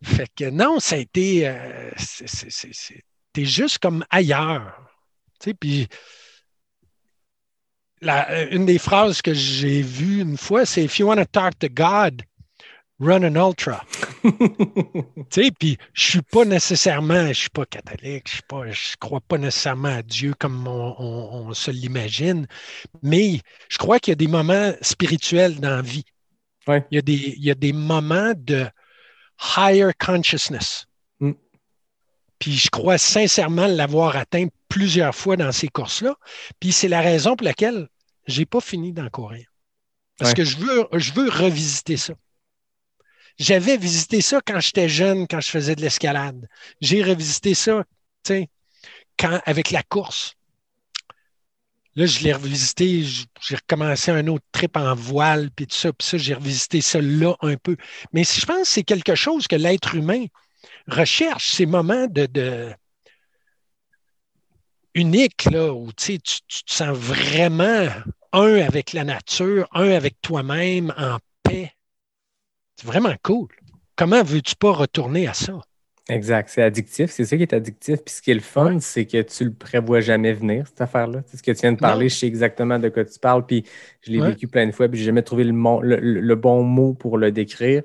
Fait 0.02 0.30
que 0.34 0.50
non, 0.50 0.80
ça 0.80 0.96
a 0.96 1.00
été. 1.00 1.48
euh, 1.48 1.92
T'es 3.34 3.46
juste 3.46 3.80
comme 3.80 4.06
ailleurs. 4.10 4.89
Tu 5.40 5.50
sais, 5.52 5.54
puis. 5.54 5.88
euh, 8.04 8.48
une 8.52 8.66
des 8.66 8.80
phrases 8.80 9.22
que 9.22 9.34
j'ai 9.34 9.82
vues 9.82 10.22
une 10.22 10.38
fois, 10.38 10.66
c'est 10.66 10.84
If 10.84 11.00
you 11.00 11.08
want 11.08 11.18
to 11.18 11.26
talk 11.26 11.58
to 11.60 11.68
God, 11.70 12.24
run 13.00 13.24
an 13.24 13.36
ultra. 13.36 13.84
Tu 15.30 15.44
sais, 15.44 15.52
puis 15.58 15.78
je 15.94 16.10
suis 16.12 16.22
pas 16.22 16.44
nécessairement, 16.46 17.28
je 17.28 17.34
suis 17.34 17.50
pas 17.50 17.66
catholique, 17.66 18.28
je 18.28 18.34
suis 18.34 18.42
pas, 18.48 18.70
je 18.72 18.96
crois 19.00 19.22
pas 19.22 19.38
nécessairement 19.38 19.90
à 19.96 20.02
Dieu 20.02 20.34
comme 20.38 20.68
on, 20.68 20.96
on- 20.98 21.48
on 21.50 21.54
se 21.54 21.72
l'imagine, 21.72 22.48
mais 23.04 23.40
je 23.70 23.78
crois 23.78 24.00
qu'il 24.00 24.12
y 24.12 24.14
a 24.14 24.16
des 24.16 24.28
moments 24.28 24.74
spirituels 24.82 25.60
dans 25.60 25.70
la 25.78 25.82
vie. 25.82 26.04
Ouais. 26.68 26.86
Il, 26.92 26.96
y 26.96 27.00
a 27.00 27.02
des, 27.02 27.14
il 27.38 27.44
y 27.44 27.52
a 27.52 27.56
des 27.56 27.74
moments 27.74 28.34
de 28.36 28.68
higher 29.58 29.92
consciousness. 29.98 30.86
Mm. 31.20 31.32
Puis 32.40 32.54
je 32.54 32.70
crois 32.70 32.98
sincèrement 32.98 33.68
l'avoir 33.68 34.16
atteint 34.18 34.48
plusieurs 34.70 35.16
fois 35.16 35.38
dans 35.38 35.52
ces 35.52 35.70
courses-là. 35.70 36.16
Puis 36.60 36.72
c'est 36.74 36.88
la 36.90 37.02
raison 37.02 37.36
pour 37.36 37.46
laquelle 37.46 37.90
j'ai 38.28 38.46
pas 38.46 38.62
fini 38.62 38.94
d'en 38.94 39.10
courir. 39.10 39.48
Parce 40.18 40.32
Ouais. 40.32 40.36
que 40.36 40.46
je 40.46 40.58
veux, 40.58 40.88
je 40.94 41.14
veux 41.14 41.30
revisiter 41.30 41.98
ça. 41.98 42.16
J'avais 43.40 43.78
visité 43.78 44.22
ça 44.22 44.42
quand 44.46 44.60
j'étais 44.60 44.90
jeune, 44.90 45.28
quand 45.28 45.40
je 45.42 45.50
faisais 45.50 45.76
de 45.76 45.82
l'escalade. 45.82 46.48
J'ai 46.82 47.04
revisité 47.04 47.54
ça, 47.54 47.84
tu 48.24 48.34
sais, 48.34 48.50
quand, 49.20 49.42
avec 49.46 49.72
la 49.72 49.84
course. 49.84 50.36
Là, 51.96 52.06
je 52.06 52.20
l'ai 52.24 52.34
revisité, 52.34 53.04
j'ai 53.04 53.56
recommencé 53.56 54.12
un 54.12 54.28
autre 54.28 54.46
trip 54.52 54.78
en 54.78 54.96
voile, 54.96 55.50
puis 55.52 55.68
tout 55.68 55.76
ça, 55.76 55.92
puis 55.92 56.08
ça, 56.08 56.18
j'ai 56.18 56.34
revisité 56.34 56.82
ça 56.82 57.02
là 57.02 57.36
un 57.42 57.58
peu. 57.58 57.76
Mais 58.14 58.24
je 58.24 58.46
pense 58.46 58.62
que 58.62 58.68
c'est 58.68 58.84
quelque 58.84 59.16
chose 59.16 59.48
que 59.48 59.56
l'être 59.56 59.96
humain 59.96 60.26
recherche, 60.88 61.52
ces 61.52 61.66
moments 61.66 62.08
de, 62.08 62.28
de 62.28 62.74
uniques, 64.96 65.46
là, 65.52 65.74
où 65.74 65.92
tu, 65.94 66.20
tu, 66.20 66.40
te 66.42 66.74
sens 66.74 66.98
vraiment 66.98 67.88
un 68.34 68.56
avec 68.62 68.94
la 68.94 69.04
nature, 69.04 69.68
un 69.74 69.90
avec 69.92 70.22
toi-même, 70.22 70.94
en 70.98 71.18
paix. 71.44 71.72
C'est 72.76 72.88
vraiment 72.88 73.16
cool. 73.24 73.48
Comment 73.96 74.24
veux-tu 74.24 74.56
pas 74.56 74.72
retourner 74.72 75.28
à 75.28 75.34
ça? 75.34 75.60
Exact, 76.08 76.50
c'est 76.50 76.64
addictif, 76.64 77.12
c'est 77.12 77.24
ça 77.26 77.38
qui 77.38 77.44
est 77.44 77.54
addictif. 77.54 78.00
Puis 78.04 78.16
ce 78.16 78.22
qui 78.22 78.32
est 78.32 78.36
le 78.36 78.40
fun, 78.40 78.74
Ouais. 78.74 78.80
c'est 78.80 79.06
que 79.06 79.22
tu 79.22 79.44
le 79.46 79.54
prévois 79.54 80.00
jamais 80.02 80.34
venir, 80.34 80.66
cette 80.66 80.82
affaire-là. 80.82 81.22
C'est 81.28 81.38
ce 81.38 81.44
que 81.44 81.52
tu 81.52 81.62
viens 81.62 81.74
de 81.74 81.78
parler, 81.78 82.10
je 82.10 82.16
sais 82.16 82.26
exactement 82.28 82.80
de 82.80 82.90
quoi 82.90 83.06
tu 83.06 83.20
parles, 83.20 83.46
puis 83.46 83.64
je 84.02 84.12
l'ai 84.12 84.20
Ouais. 84.20 84.30
vécu 84.32 84.48
plein 84.48 84.66
de 84.66 84.72
fois, 84.72 84.88
puis 84.90 84.98
j'ai 85.00 85.06
jamais 85.06 85.22
trouvé 85.22 85.44
le, 85.44 85.54
mon- 85.54 85.82
le- 85.82 85.98
le- 86.00 86.20
le 86.22 86.36
bon 86.36 86.64
mot 86.64 86.96
pour 86.96 87.20
le 87.20 87.32
décrire. 87.32 87.84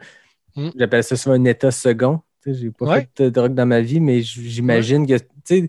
Mm. 0.57 0.71
J'appelle 0.79 1.05
ça 1.05 1.17
souvent 1.17 1.35
un 1.37 1.45
état 1.45 1.71
second. 1.71 2.23
J'ai 2.47 2.71
pas 2.71 2.87
Ouais. 2.87 3.09
fait 3.17 3.25
de 3.25 3.29
drogue 3.31 3.55
dans 3.55 3.67
ma 3.67 3.81
vie, 3.81 4.01
mais 4.01 4.21
j'imagine 4.23 5.07
que 5.07 5.15
tu 5.47 5.67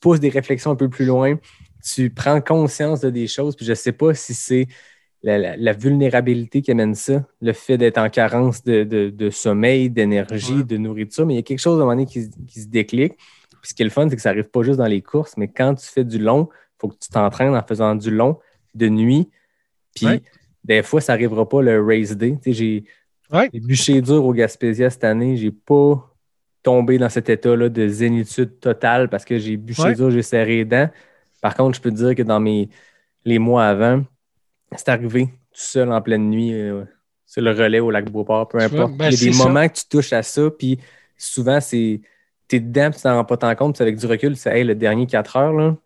pousses 0.00 0.20
des 0.20 0.28
réflexions 0.30 0.70
un 0.70 0.76
peu 0.76 0.88
plus 0.88 1.04
loin, 1.04 1.38
tu 1.84 2.10
prends 2.10 2.40
conscience 2.40 3.00
de 3.00 3.10
des 3.10 3.26
choses, 3.26 3.54
puis 3.56 3.66
je 3.66 3.74
sais 3.74 3.92
pas 3.92 4.14
si 4.14 4.32
c'est 4.34 4.66
la, 5.22 5.38
la- 5.38 5.56
la 5.56 5.72
vulnérabilité 5.72 6.60
qui 6.62 6.70
amène 6.70 6.94
ça, 6.94 7.26
le 7.40 7.52
fait 7.52 7.76
d'être 7.78 7.98
en 7.98 8.08
carence 8.10 8.62
de, 8.64 8.84
de- 8.84 9.10
de 9.10 9.30
sommeil, 9.30 9.88
d'énergie, 9.90 10.54
Ouais. 10.58 10.64
de 10.64 10.76
nourriture, 10.76 11.24
mais 11.26 11.34
il 11.34 11.36
y 11.36 11.40
a 11.40 11.42
quelque 11.42 11.58
chose 11.60 11.74
à 11.78 11.82
un 11.82 11.84
moment 11.86 11.92
donné 11.92 12.06
qui, 12.06 12.22
se- 12.24 12.30
qui 12.46 12.60
se 12.60 12.68
déclic. 12.68 13.14
Puis 13.16 13.70
ce 13.70 13.74
qui 13.74 13.82
est 13.82 13.86
le 13.86 13.90
fun, 13.90 14.08
c'est 14.08 14.16
que 14.16 14.22
ça 14.22 14.30
n'arrive 14.30 14.50
pas 14.50 14.62
juste 14.62 14.78
dans 14.78 14.86
les 14.86 15.00
courses, 15.02 15.36
mais 15.38 15.48
quand 15.48 15.74
tu 15.74 15.86
fais 15.86 16.04
du 16.04 16.18
long, 16.18 16.48
il 16.52 16.74
faut 16.78 16.88
que 16.88 16.96
tu 17.00 17.08
t'entraînes 17.08 17.54
en 17.56 17.62
faisant 17.62 17.94
du 17.94 18.10
long 18.10 18.38
de 18.74 18.88
nuit. 18.88 19.30
Puis 19.94 20.06
des 20.64 20.82
fois, 20.82 21.00
ça 21.00 21.14
n'arrivera 21.14 21.48
pas 21.48 21.62
le 21.62 21.82
race 21.82 22.12
day. 22.16 22.36
Ouais. 23.32 23.48
j'ai 23.52 23.60
bûché 23.60 24.02
dur 24.02 24.24
au 24.26 24.32
Gaspésia 24.34 24.90
cette 24.90 25.04
année. 25.04 25.36
J'ai 25.38 25.50
pas 25.50 26.13
tombé 26.64 26.98
dans 26.98 27.08
cet 27.08 27.28
état-là 27.28 27.68
de 27.68 27.86
zénitude 27.86 28.58
totale 28.58 29.08
parce 29.08 29.24
que 29.24 29.38
j'ai 29.38 29.56
bûché 29.56 29.82
Ouais. 29.82 29.94
dur, 29.94 30.10
j'ai 30.10 30.22
serré 30.22 30.56
les 30.56 30.64
dents. 30.64 30.88
Par 31.40 31.54
contre, 31.54 31.76
je 31.76 31.82
peux 31.82 31.90
te 31.90 31.96
dire 31.96 32.14
que 32.16 32.22
dans 32.22 32.40
mes 32.40 32.68
les 33.24 33.38
mois 33.38 33.66
avant, 33.66 34.02
c'est 34.76 34.88
arrivé 34.88 35.26
tout 35.26 35.32
seul 35.60 35.92
en 35.92 36.00
pleine 36.02 36.28
nuit 36.30 36.52
euh, 36.52 36.84
sur 37.26 37.42
le 37.42 37.52
relais 37.52 37.80
au 37.80 37.90
lac 37.90 38.10
Beauport, 38.10 38.48
peu 38.48 38.58
vois, 38.58 38.66
importe. 38.66 38.96
ben, 38.96 39.10
Il 39.10 39.12
y 39.12 39.22
a 39.22 39.30
des 39.30 39.32
ça. 39.32 39.44
moments 39.46 39.68
que 39.68 39.74
tu 39.74 39.84
touches 39.88 40.12
à 40.12 40.22
ça, 40.22 40.50
puis 40.50 40.78
souvent, 41.16 41.60
c'est 41.60 42.00
t'es 42.48 42.60
dedans, 42.60 42.90
tu 42.90 43.00
t'en 43.00 43.14
rends 43.14 43.24
pas 43.24 43.36
tant 43.36 43.54
compte, 43.54 43.76
puis 43.76 43.82
avec 43.82 43.96
du 43.96 44.06
recul, 44.06 44.36
c'est 44.36 44.56
hey, 44.58 44.64
le 44.64 44.74
dernier 44.74 45.06
4 45.06 45.36
heures, 45.36 45.52
là, 45.52 45.76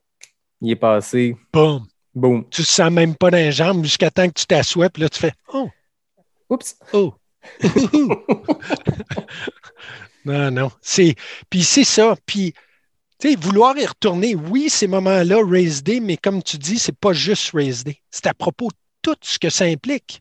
il 0.61 0.71
est 0.71 0.77
passé. 0.77 1.37
Boum. 1.53 1.85
Boum. 2.15 2.45
Tu 2.51 2.63
ne 2.63 2.67
sens 2.67 2.91
même 2.91 3.15
pas 3.15 3.31
dans 3.31 3.37
les 3.37 3.53
jambes 3.53 3.85
jusqu'à 3.85 4.11
temps 4.11 4.27
que 4.27 4.33
tu 4.35 4.47
t'assoies, 4.47 4.89
puis 4.91 5.03
là, 5.03 5.09
tu 5.09 5.21
fais 5.21 5.33
Oh, 5.53 5.69
Oups. 6.51 6.77
oh. 6.93 7.15
non, 10.25 10.51
non. 10.51 10.71
Puis 11.51 11.65
c'est 11.65 11.85
ça. 11.85 12.17
Puis, 12.27 12.53
tu 13.19 13.31
sais, 13.31 13.37
vouloir 13.37 13.77
y 13.79 13.87
retourner, 13.87 14.35
oui, 14.35 14.69
ces 14.71 14.87
moments-là, 14.87 15.39
race 15.45 15.83
day, 15.83 16.01
mais 16.01 16.17
comme 16.17 16.43
tu 16.43 16.59
dis, 16.59 16.79
c'est 16.79 16.97
pas 16.97 17.13
juste 17.13 17.53
race 17.53 17.85
day. 17.85 18.01
C'est 18.11 18.27
à 18.27 18.35
propos 18.35 18.69
de 18.69 18.77
tout 19.03 19.17
ce 19.23 19.39
que 19.39 19.51
ça 19.51 19.65
implique. 19.65 20.21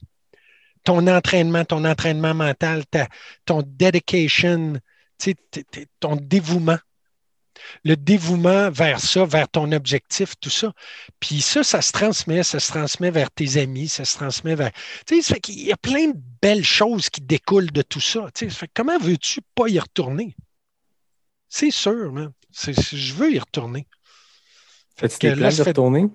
Ton 0.83 1.07
entraînement, 1.07 1.65
ton 1.65 1.85
entraînement 1.85 2.33
mental, 2.33 2.85
ta- 2.87 3.09
ton 3.45 3.61
dedication, 3.65 4.75
ton 5.99 6.15
dévouement. 6.15 6.77
Le 7.83 7.95
dévouement 7.95 8.69
vers 8.71 8.99
ça, 8.99 9.25
vers 9.25 9.47
ton 9.49 9.71
objectif, 9.71 10.33
tout 10.39 10.49
ça. 10.49 10.73
Puis 11.19 11.41
ça, 11.41 11.63
ça 11.63 11.81
se 11.81 11.91
transmet, 11.91 12.43
ça 12.43 12.59
se 12.59 12.71
transmet 12.71 13.11
vers 13.11 13.31
tes 13.31 13.57
amis, 13.57 13.87
ça 13.87 14.05
se 14.05 14.15
transmet 14.15 14.55
vers. 14.55 14.71
Tu 15.05 15.15
sais, 15.15 15.21
ça 15.21 15.33
fait 15.35 15.41
qu'il 15.41 15.61
y 15.61 15.71
a 15.71 15.77
plein 15.77 16.09
de 16.09 16.17
belles 16.41 16.65
choses 16.65 17.09
qui 17.09 17.21
découlent 17.21 17.71
de 17.71 17.81
tout 17.81 18.01
ça. 18.01 18.29
Tu 18.33 18.45
sais, 18.45 18.49
ça 18.49 18.59
fait 18.59 18.67
que 18.67 18.73
comment 18.75 18.97
veux-tu 18.99 19.41
pas 19.55 19.67
y 19.69 19.79
retourner? 19.79 20.35
C'est 21.49 21.71
sûr, 21.71 22.11
man. 22.11 22.31
C'est- 22.51 22.73
c'est- 22.73 22.97
je 22.97 23.13
veux 23.13 23.31
y 23.31 23.39
retourner. 23.39 23.87
Fait-tu 24.95 25.17
que 25.17 25.27
tes 25.27 25.35
plans 25.35 25.49
de 25.49 25.53
fait- 25.53 25.63
retourner? 25.63 26.05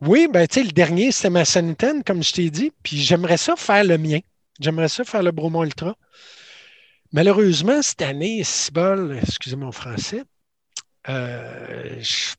Oui, 0.00 0.26
ben, 0.32 0.46
tu 0.48 0.54
sais, 0.54 0.64
le 0.64 0.72
dernier, 0.72 1.12
c'était 1.12 1.30
ma 1.30 1.44
Sanitaine, 1.44 2.02
comme 2.02 2.22
je 2.22 2.32
t'ai 2.32 2.50
dit. 2.50 2.72
Puis 2.82 2.96
j'aimerais 2.96 3.36
ça 3.36 3.56
faire 3.56 3.84
le 3.84 3.98
mien. 3.98 4.20
J'aimerais 4.58 4.88
ça 4.88 5.04
faire 5.04 5.22
le 5.22 5.30
Bromont 5.30 5.64
Ultra. 5.64 5.96
Malheureusement, 7.12 7.82
cette 7.82 8.02
année, 8.02 8.42
si 8.44 8.70
bol, 8.70 9.18
excusez 9.22 9.56
mon 9.56 9.72
français, 9.72 10.22
euh, 11.08 11.96
je 12.00 12.30
n'ai 12.30 12.36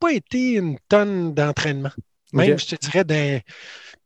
pas 0.00 0.12
été 0.12 0.52
une 0.52 0.78
tonne 0.88 1.34
d'entraînement. 1.34 1.90
Même, 2.32 2.58
je 2.58 2.66
te 2.66 2.76
dirais, 2.76 3.04
dans 3.04 3.40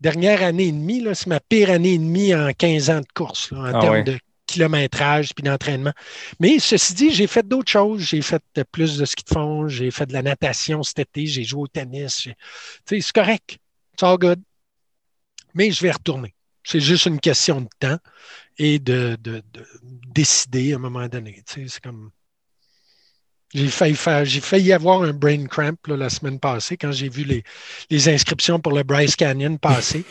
dernière 0.01 0.43
année 0.43 0.69
et 0.69 0.73
demie, 0.73 1.05
c'est 1.15 1.27
ma 1.27 1.41
pire 1.41 1.71
année 1.71 1.95
et 1.95 1.99
demie 1.99 2.35
en 2.35 2.53
15 2.53 2.91
ans 2.91 3.01
de 3.01 3.07
course, 3.15 3.51
là, 3.51 3.59
en 3.59 3.65
Ah 3.65 3.81
termes 3.81 4.05
de 4.05 4.19
kilométrage 4.47 5.35
puis 5.35 5.43
d'entraînement. 5.45 5.93
Mais 6.39 6.59
ceci 6.59 6.95
dit, 6.95 7.11
j'ai 7.11 7.27
fait 7.27 7.47
d'autres 7.47 7.71
choses. 7.71 8.01
J'ai 8.03 8.23
fait 8.23 8.43
plus 8.71 8.99
de 8.99 9.05
ski 9.05 9.25
de 9.25 9.31
fond, 9.31 9.67
j'ai 9.69 9.91
fait 9.91 10.07
de 10.07 10.13
la 10.13 10.23
natation 10.23 10.83
cet 10.83 10.99
été, 11.01 11.27
j'ai 11.27 11.45
joué 11.45 11.63
au 11.63 11.67
tennis. 11.69 12.29
c'est 12.87 13.13
correct. 13.13 13.59
C'est 13.99 14.07
all 14.07 14.19
good. 14.19 14.41
Mais 15.55 15.71
je 15.71 15.83
vais 15.83 15.91
retourner. 15.91 16.35
C'est 16.65 16.81
juste 16.81 17.07
une 17.07 17.21
question 17.21 17.61
de 17.63 17.69
temps 17.81 17.99
et 18.59 18.79
de, 18.79 19.17
de- 19.21 19.43
de 19.53 19.67
décider 20.15 20.73
à 20.73 20.77
un 20.77 20.79
moment 20.79 21.09
donné. 21.09 21.43
C'est 21.47 21.81
comme. 21.81 22.11
J'ai 23.55 23.69
failli 23.69 23.95
faire, 23.95 24.25
j'ai 24.25 24.41
failli 24.41 24.73
avoir 24.73 25.03
un 25.03 25.13
brain 25.13 25.45
cramp 25.47 25.77
là, 25.87 25.97
la 25.97 26.09
semaine 26.09 26.39
passée 26.41 26.77
quand 26.79 26.91
j'ai 26.93 27.09
vu 27.11 27.25
les, 27.25 27.45
les 27.91 28.09
inscriptions 28.09 28.59
pour 28.61 28.73
le 28.73 28.83
Bryce 28.83 29.15
Canyon 29.17 29.59
passer. 29.59 30.05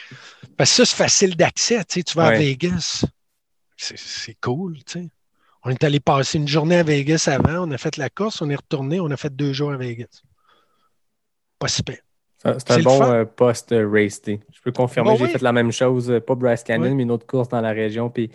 Parce 0.56 0.70
que 0.70 0.76
ça, 0.78 0.84
c'est 0.84 0.96
facile 0.96 1.36
d'accès. 1.36 1.78
Tu, 1.84 2.00
sais, 2.00 2.02
tu 2.02 2.14
vas 2.16 2.26
à. 2.26 2.32
Vegas. 2.38 3.04
C'est, 3.76 3.96
c'est 3.98 4.36
cool. 4.40 4.78
Tu 4.84 5.00
sais. 5.00 5.08
On 5.62 5.70
est 5.70 5.84
allé 5.84 6.00
passer 6.00 6.38
une 6.38 6.48
journée 6.48 6.76
à 6.76 6.82
Vegas 6.82 7.28
avant, 7.32 7.68
on 7.68 7.70
a 7.70 7.78
fait 7.78 7.96
la 7.96 8.08
course, 8.10 8.40
on 8.42 8.50
est 8.50 8.56
retourné, 8.56 8.98
on 9.00 9.10
a 9.10 9.16
fait 9.16 9.34
deux 9.34 9.52
jours 9.52 9.72
à 9.72 9.76
Vegas. 9.76 10.22
Pas 11.58 11.68
super. 11.68 11.96
C'est 12.38 12.48
un- 12.48 12.52
c'est 12.58 12.66
C'est 12.68 12.72
un 12.74 12.78
le 12.78 12.82
bon 12.84 13.02
euh, 13.02 13.24
post-race 13.24 14.22
day. 14.22 14.40
Je 14.52 14.60
peux 14.62 14.70
confirmer, 14.72 15.10
Bon, 15.10 15.16
j'ai 15.16 15.24
oui. 15.24 15.30
fait 15.30 15.42
la 15.42 15.52
même 15.52 15.72
chose, 15.72 16.10
euh, 16.10 16.20
pas 16.20 16.34
Bryce 16.36 16.62
Canyon, 16.62 16.88
Ouais. 16.90 16.94
mais 16.94 17.02
une 17.02 17.10
autre 17.10 17.26
course 17.26 17.48
dans 17.48 17.60
la 17.60 17.70
région. 17.72 18.10
Puis 18.10 18.30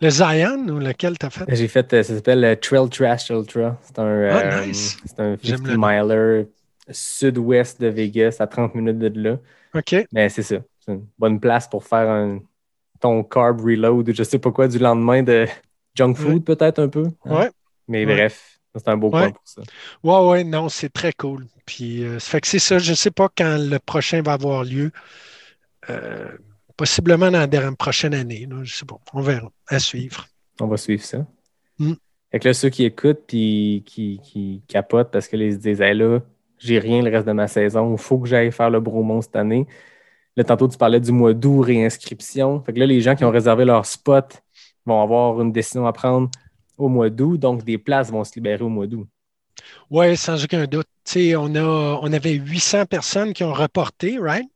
Le 0.00 0.10
Zion 0.10 0.66
ou 0.68 0.78
lequel 0.78 1.18
tu 1.18 1.26
as 1.26 1.30
fait? 1.30 1.44
j'ai 1.48 1.68
fait, 1.68 1.92
euh, 1.92 2.02
ça 2.02 2.14
s'appelle 2.14 2.44
euh, 2.44 2.56
Trail 2.56 2.88
Trash 2.88 3.28
Ultra. 3.30 3.78
C'est 3.82 3.98
un, 3.98 4.04
Ah, 4.30 4.62
euh, 4.62 4.66
nice. 4.66 4.96
c'est 5.04 5.20
un 5.20 5.36
J'aime 5.42 5.58
50 5.58 5.68
le 5.68 5.76
nom. 5.76 5.86
miler 5.88 6.46
sud-ouest 6.90 7.80
de 7.80 7.88
Vegas, 7.88 8.36
à 8.40 8.46
30 8.46 8.74
minutes 8.74 8.98
de 8.98 9.20
là. 9.20 9.38
OK. 9.74 10.06
Mais 10.12 10.28
c'est 10.28 10.42
ça. 10.42 10.56
C'est 10.80 10.92
une 10.92 11.06
bonne 11.18 11.38
place 11.38 11.68
pour 11.68 11.84
faire 11.84 12.08
un, 12.08 12.40
ton 13.00 13.22
carb 13.22 13.60
reload 13.60 14.08
ou 14.08 14.14
je 14.14 14.22
sais 14.22 14.38
pas 14.38 14.50
quoi 14.50 14.68
du 14.68 14.78
lendemain 14.78 15.22
de 15.22 15.46
junk 15.94 16.14
food, 16.14 16.44
peut-être 16.44 16.78
un 16.78 16.88
peu. 16.88 17.04
hein? 17.26 17.34
Ouais. 17.38 17.50
Mais 17.86 18.04
Ouais. 18.06 18.14
bref, 18.14 18.58
c'est 18.74 18.88
un 18.88 18.96
beau 18.96 19.10
point 19.10 19.30
pour 19.30 19.42
ça. 19.44 19.62
Ouais, 20.02 20.28
ouais, 20.28 20.44
non, 20.44 20.68
c'est 20.68 20.88
très 20.90 21.12
cool. 21.12 21.46
Puis, 21.66 22.04
euh, 22.04 22.18
ça 22.18 22.30
fait 22.30 22.40
que 22.40 22.46
c'est 22.48 22.58
ça. 22.58 22.78
Je 22.78 22.90
ne 22.92 22.96
sais 22.96 23.10
pas 23.10 23.28
quand 23.36 23.58
le 23.58 23.78
prochain 23.78 24.22
va 24.22 24.32
avoir 24.32 24.64
lieu. 24.64 24.90
Euh, 25.90 26.28
possiblement 26.80 27.30
dans 27.30 27.40
la 27.40 27.46
dernière- 27.46 27.76
prochaine 27.76 28.14
année. 28.14 28.46
là, 28.48 28.56
je 28.62 28.74
sais 28.74 28.86
pas. 28.86 28.98
On 29.12 29.20
verra. 29.20 29.50
À 29.68 29.78
suivre. 29.78 30.26
On 30.60 30.66
va 30.66 30.78
suivre 30.78 31.02
ça. 31.04 31.26
Mm. 31.78 31.92
Fait 32.32 32.38
que 32.38 32.48
là, 32.48 32.54
ceux 32.54 32.70
qui 32.70 32.84
écoutent 32.84 33.24
puis 33.26 33.82
qui, 33.84 34.18
qui 34.24 34.62
capotent 34.66 35.10
parce 35.10 35.28
que 35.28 35.36
là, 35.36 35.44
ils 35.44 35.52
se 35.52 35.58
disent 35.58 35.82
Hey, 35.82 35.94
là, 35.94 36.20
j'ai 36.56 36.78
rien 36.78 37.02
le 37.02 37.10
reste 37.10 37.26
de 37.26 37.32
ma 37.32 37.48
saison, 37.48 37.92
il 37.92 37.98
faut 37.98 38.18
que 38.18 38.26
j'aille 38.28 38.50
faire 38.50 38.70
le 38.70 38.80
Bromont 38.80 39.20
cette 39.20 39.36
année. 39.36 39.66
Là, 40.36 40.44
tantôt, 40.44 40.68
tu 40.68 40.78
parlais 40.78 41.00
du 41.00 41.12
mois 41.12 41.34
d'août, 41.34 41.60
réinscription. 41.60 42.62
Fait 42.62 42.72
que 42.72 42.78
là, 42.78 42.86
les 42.86 43.02
gens 43.02 43.14
qui 43.14 43.24
ont 43.24 43.30
réservé 43.30 43.66
leur 43.66 43.84
spot 43.84 44.42
vont 44.86 45.02
avoir 45.02 45.38
une 45.42 45.52
décision 45.52 45.86
à 45.86 45.92
prendre 45.92 46.30
au 46.78 46.88
mois 46.88 47.10
d'août, 47.10 47.36
donc 47.36 47.62
des 47.62 47.76
places 47.76 48.10
vont 48.10 48.24
se 48.24 48.32
libérer 48.36 48.64
au 48.64 48.70
mois 48.70 48.86
d'août. 48.86 49.06
Oui, 49.90 50.16
sans 50.16 50.42
aucun 50.42 50.64
doute. 50.66 50.86
Tu 51.04 51.12
sais, 51.12 51.36
on, 51.36 51.54
a, 51.56 51.98
on 52.00 52.10
avait 52.10 52.32
800 52.32 52.86
personnes 52.86 53.34
qui 53.34 53.44
ont 53.44 53.52
reporté, 53.52 54.16
right? 54.18 54.48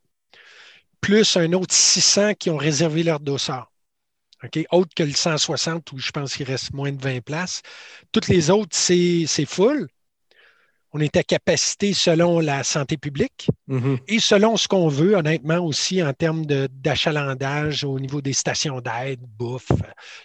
Plus 1.04 1.36
un 1.36 1.52
autre 1.52 1.74
600 1.74 2.32
qui 2.34 2.48
ont 2.50 2.56
réservé 2.56 3.02
leur 3.02 3.20
dossard. 3.20 3.70
OK? 4.42 4.58
Autre 4.72 4.90
que 4.94 5.02
le 5.02 5.12
160 5.12 5.92
où 5.92 5.98
je 5.98 6.10
pense 6.10 6.34
qu'il 6.34 6.46
reste 6.46 6.72
moins 6.72 6.92
de 6.92 7.00
20 7.00 7.20
places. 7.22 7.60
Toutes 8.12 8.28
les 8.28 8.50
autres, 8.50 8.74
c'est 8.76 9.24
c'est 9.26 9.44
full. 9.46 9.88
On 10.92 11.00
est 11.00 11.16
à 11.16 11.22
capacité 11.24 11.92
selon 11.92 12.40
la 12.40 12.62
santé 12.62 12.96
publique 12.96 13.48
Mhm. 13.66 13.98
et 14.06 14.20
selon 14.20 14.56
ce 14.56 14.68
qu'on 14.68 14.88
veut, 14.88 15.16
honnêtement, 15.16 15.58
aussi 15.58 16.02
en 16.02 16.12
termes 16.12 16.46
de- 16.46 16.68
d'achalandage 16.70 17.84
au 17.84 17.98
niveau 17.98 18.20
des 18.20 18.32
stations 18.32 18.80
d'aide, 18.80 19.20
bouffe, 19.20 19.72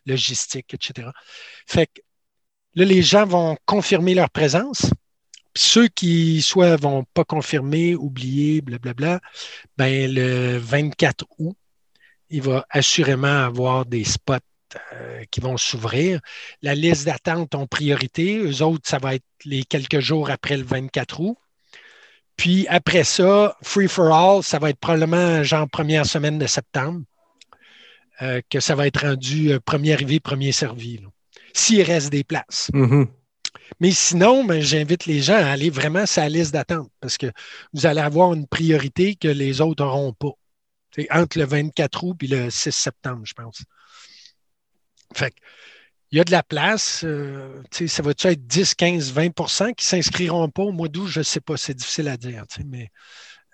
logistique, 0.05 0.73
etc. 0.73 1.09
Fait 1.65 1.87
que 1.87 2.01
là, 2.75 2.85
les 2.85 3.01
gens 3.01 3.25
vont 3.25 3.57
confirmer 3.65 4.13
leur 4.13 4.29
présence. 4.29 4.91
Ceux 5.59 5.89
qui 5.89 6.41
soit 6.41 6.77
vont 6.77 7.03
pas 7.13 7.25
confirmer, 7.25 7.93
oublier, 7.93 8.61
blablabla, 8.61 9.19
ben 9.75 10.09
le 10.09 10.57
24 10.57 11.25
août, 11.37 11.57
il 12.29 12.41
va 12.43 12.65
assurément 12.69 13.43
avoir 13.43 13.85
des 13.85 14.05
spots 14.05 14.35
euh, 14.93 15.25
qui 15.29 15.41
vont 15.41 15.57
s'ouvrir. 15.57 16.21
La 16.61 16.75
liste 16.75 17.05
d'attente 17.05 17.55
en 17.55 17.67
priorité. 17.67 18.37
Eux 18.37 18.61
autres, 18.61 18.87
ça 18.87 18.99
va 18.99 19.15
être 19.15 19.25
les 19.43 19.65
quelques 19.65 19.99
jours 19.99 20.29
après 20.29 20.55
le 20.55 20.63
24 20.63 21.19
août. 21.19 21.37
Puis 22.37 22.65
après 22.69 23.03
ça, 23.03 23.57
Free 23.61 23.89
for 23.89 24.13
All, 24.13 24.41
ça 24.41 24.59
va 24.59 24.69
être 24.69 24.79
probablement 24.79 25.43
genre 25.43 25.69
première 25.69 26.05
semaine 26.05 26.39
de 26.39 26.47
septembre, 26.47 27.01
euh, 28.21 28.39
que 28.49 28.61
ça 28.61 28.75
va 28.75 28.87
être 28.87 29.05
rendu 29.05 29.51
euh, 29.51 29.59
premier 29.59 29.91
arrivé, 29.91 30.21
premier 30.21 30.53
servi. 30.53 31.01
S'il 31.51 31.81
reste 31.81 32.11
des 32.11 32.23
places. 32.23 32.71
Mhm. 32.73 33.09
Mais 33.79 33.91
sinon, 33.91 34.43
ben, 34.43 34.61
j'invite 34.61 35.05
les 35.05 35.21
gens 35.21 35.35
à 35.35 35.47
aller 35.47 35.69
vraiment 35.69 36.05
sur 36.05 36.21
la 36.21 36.29
liste 36.29 36.53
d'attente 36.53 36.89
parce 36.99 37.17
que 37.17 37.27
vous 37.73 37.85
allez 37.85 38.01
avoir 38.01 38.33
une 38.33 38.47
priorité 38.47 39.15
que 39.15 39.27
les 39.27 39.61
autres 39.61 39.83
n'auront 39.83 40.13
pas. 40.13 40.31
C'est 40.95 41.11
entre 41.11 41.37
le 41.37 41.45
24 41.45 42.03
août 42.03 42.17
et 42.21 42.27
le 42.27 42.49
6 42.49 42.71
septembre, 42.71 43.21
je 43.23 43.33
pense. 43.33 43.63
Fait 45.15 45.31
que, 45.31 45.35
il 46.11 46.17
y 46.17 46.21
a 46.21 46.23
de 46.23 46.31
la 46.31 46.43
place. 46.43 47.03
euh, 47.03 47.61
ça 47.71 48.01
va-tu 48.01 48.27
être 48.27 48.47
10, 48.47 48.73
15, 48.73 49.13
20% 49.13 49.73
qui 49.75 49.85
ne 49.85 50.01
s'inscriront 50.01 50.49
pas 50.49 50.63
au 50.63 50.71
mois 50.71 50.87
d'août? 50.87 51.07
Je 51.07 51.19
ne 51.19 51.23
sais 51.23 51.39
pas, 51.39 51.55
c'est 51.55 51.75
difficile 51.75 52.07
à 52.07 52.17
dire. 52.17 52.45
Mais 52.65 52.89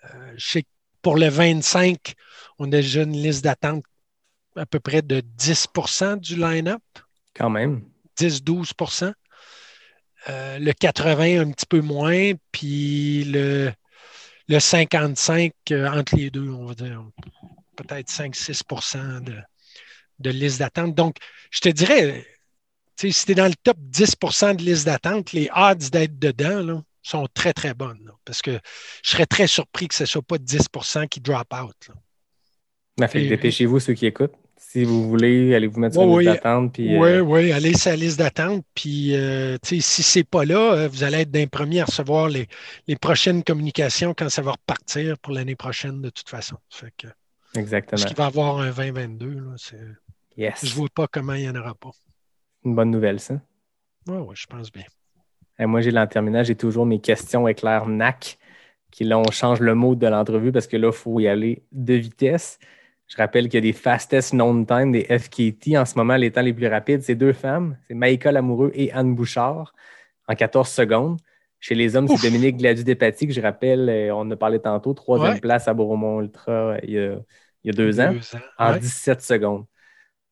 euh, 0.05 0.34
je 0.38 0.45
sais 0.45 0.61
que 0.63 0.67
pour 1.01 1.17
le 1.17 1.27
25, 1.27 2.13
on 2.59 2.65
a 2.67 2.77
déjà 2.77 3.03
une 3.03 3.22
liste 3.22 3.43
d'attente 3.43 3.84
à 4.55 4.65
peu 4.65 4.80
près 4.80 5.01
de 5.01 5.22
10% 5.38 6.15
du 6.17 6.38
line-up. 6.38 6.81
Quand 7.35 7.49
même. 7.49 7.84
10-12 8.17 8.72
Euh, 10.30 10.60
Le 10.60 10.73
80, 10.73 11.41
un 11.41 11.52
petit 11.52 11.65
peu 11.65 11.81
moins. 11.81 12.31
Puis 12.52 13.23
le, 13.26 13.72
le 14.47 14.60
55, 14.60 15.52
euh, 15.72 15.88
entre 15.88 16.15
les 16.15 16.30
deux, 16.30 16.49
on 16.49 16.65
va 16.65 16.73
dire 16.73 17.03
peut-être 17.76 18.10
5-6 18.10 19.23
de, 19.23 19.35
de 20.19 20.30
liste 20.30 20.60
d'attente. 20.60 20.95
Donc, 20.95 21.18
je 21.52 21.60
te 21.60 21.69
dirais, 21.69 22.26
si 22.95 23.26
tu 23.26 23.31
es 23.31 23.35
dans 23.35 23.47
le 23.47 23.56
top 23.64 23.77
10% 23.77 24.56
de 24.56 24.64
liste 24.64 24.85
d'attente, 24.85 25.34
les 25.34 25.49
odds 25.56 25.89
d'être 25.91 26.18
dedans 26.18 26.61
là, 26.61 26.81
sont 27.03 27.27
très, 27.34 27.53
très 27.53 27.73
bonnes. 27.73 28.02
là, 28.06 28.11
parce 28.23 28.41
que 28.41 28.60
je 29.03 29.10
serais 29.10 29.26
très 29.26 29.47
surpris 29.47 29.88
que 29.88 29.95
ce 29.95 30.03
ne 30.03 30.07
soit 30.07 30.22
pas 30.22 30.38
10% 30.38 31.07
qui 31.07 31.19
drop 31.19 31.53
out. 31.53 31.76
là. 31.89 31.95
Ben, 32.97 33.07
fait 33.07 33.23
que 33.23 33.30
dépêchez-vous 33.30 33.80
ceux 33.80 33.93
qui 33.93 34.06
écoutent. 34.06 34.35
Si 34.67 34.83
vous 34.83 35.07
voulez, 35.07 35.55
allez 35.55 35.67
vous 35.67 35.79
mettre 35.79 35.93
sur 35.95 36.03
Ouais, 36.03 36.07
une 36.07 36.19
liste 36.19 36.29
oui. 36.29 36.35
d'attente. 36.35 36.73
Puis, 36.73 36.97
Oui, 36.97 37.07
euh, 37.09 37.19
oui, 37.21 37.51
allez 37.53 37.73
sur 37.77 37.91
la 37.91 37.95
liste 37.95 38.19
d'attente. 38.19 38.65
Puis, 38.73 39.15
euh, 39.15 39.57
tu 39.63 39.79
sais, 39.79 39.81
si 39.81 40.03
ce 40.03 40.19
n'est 40.19 40.23
pas 40.25 40.43
là, 40.43 40.73
euh, 40.73 40.87
vous 40.89 41.03
allez 41.03 41.19
être 41.19 41.31
d'un 41.31 41.47
premier 41.47 41.81
à 41.81 41.85
recevoir 41.85 42.27
les, 42.27 42.47
les 42.87 42.95
prochaines 42.97 43.43
communications 43.43 44.13
quand 44.13 44.27
ça 44.29 44.41
va 44.41 44.51
repartir 44.51 45.17
pour 45.19 45.33
l'année 45.33 45.55
prochaine, 45.55 46.01
de 46.01 46.09
toute 46.09 46.27
façon. 46.27 46.57
Fait 46.69 46.91
que, 46.97 47.07
Exactement. 47.57 47.91
parce 47.91 48.05
qu'il 48.05 48.17
va 48.17 48.25
y 48.25 48.27
avoir 48.27 48.59
un 48.59 48.71
2022, 48.71 49.29
là, 49.29 49.53
c'est- 49.55 49.77
Yes. 50.37 50.59
je 50.65 50.71
ne 50.71 50.75
vois 50.75 50.89
pas 50.93 51.07
comment 51.07 51.33
il 51.33 51.43
n'y 51.43 51.49
en 51.49 51.55
aura 51.55 51.73
pas. 51.75 51.91
Une 52.65 52.75
bonne 52.75 52.91
nouvelle, 52.91 53.21
ça. 53.21 53.35
Ouais, 54.07 54.17
ouais, 54.17 54.35
je 54.35 54.45
pense 54.47 54.69
bien. 54.71 54.83
Et 55.57 55.65
moi, 55.65 55.79
j'ai 55.79 55.91
l'en 55.91 56.05
terminant, 56.07 56.43
j'ai 56.43 56.55
toujours 56.55 56.85
mes 56.85 56.99
questions 56.99 57.47
éclair 57.47 57.85
NAC, 57.87 58.37
qui 58.91 59.05
là, 59.05 59.17
on 59.17 59.31
change 59.31 59.61
le 59.61 59.73
mot 59.73 59.95
de 59.95 60.05
l'entrevue 60.07 60.51
parce 60.51 60.67
que 60.67 60.75
là, 60.75 60.87
il 60.87 60.93
faut 60.93 61.17
y 61.21 61.29
aller 61.29 61.63
de 61.71 61.93
vitesse. 61.93 62.59
Je 63.07 63.18
rappelle 63.18 63.45
qu'il 63.45 63.56
y 63.56 63.57
a 63.57 63.61
des 63.61 63.73
fastest 63.73 64.34
known 64.34 64.65
time, 64.65 64.91
des 64.91 65.03
FKT. 65.03 65.77
En 65.77 65.86
ce 65.86 65.95
moment, 65.95 66.15
les 66.15 66.32
temps 66.32 66.41
les 66.41 66.53
plus 66.53 66.68
rapides, 66.68 67.02
c'est 67.03 67.15
deux 67.15 67.34
femmes, 67.34 67.77
c'est 67.88 67.94
Maïka 67.94 68.32
Lamoureux 68.32 68.72
et 68.73 68.91
Anne 68.91 69.14
Bouchard, 69.15 69.73
en 70.27 70.36
14 70.36 70.68
secondes. 70.68 71.19
Chez 71.60 71.76
les 71.76 71.95
hommes, 71.95 72.07
c'est 72.07 72.27
Dominique 72.30 72.57
Gladu-Despatie, 72.57 73.27
que 73.27 73.34
je 73.34 73.41
rappelle, 73.41 73.90
euh, 73.90 74.14
on 74.14 74.19
en 74.22 74.32
a 74.32 74.36
parlé 74.36 74.60
tantôt, 74.60 74.94
troisième 74.94 75.34
Ouais. 75.34 75.40
place 75.40 75.68
à 75.68 75.73
Beaumont 75.73 76.22
Ultra 76.22 76.52
euh, 76.52 76.80
il 76.84 76.90
y 76.91 76.99
a, 76.99 77.15
il 77.64 77.68
y 77.68 77.69
a 77.69 77.73
deux 77.73 77.99
ans, 77.99 78.14
en 78.60 78.73
ouais. 78.73 78.80
17 78.80 79.22
secondes. 79.22 79.65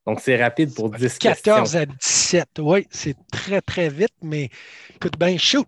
Donc, 0.06 0.20
c'est 0.20 0.36
rapide 0.40 0.74
pour 0.74 0.90
10 0.90 1.18
14 1.18 1.72
questions. 1.72 1.80
à 1.80 1.86
17. 1.86 2.48
Oui, 2.58 2.86
c'est 2.90 3.16
très, 3.32 3.60
très 3.62 3.88
vite, 3.88 4.12
mais 4.22 4.50
écoute 4.96 5.18
bien, 5.18 5.36
shoot. 5.38 5.66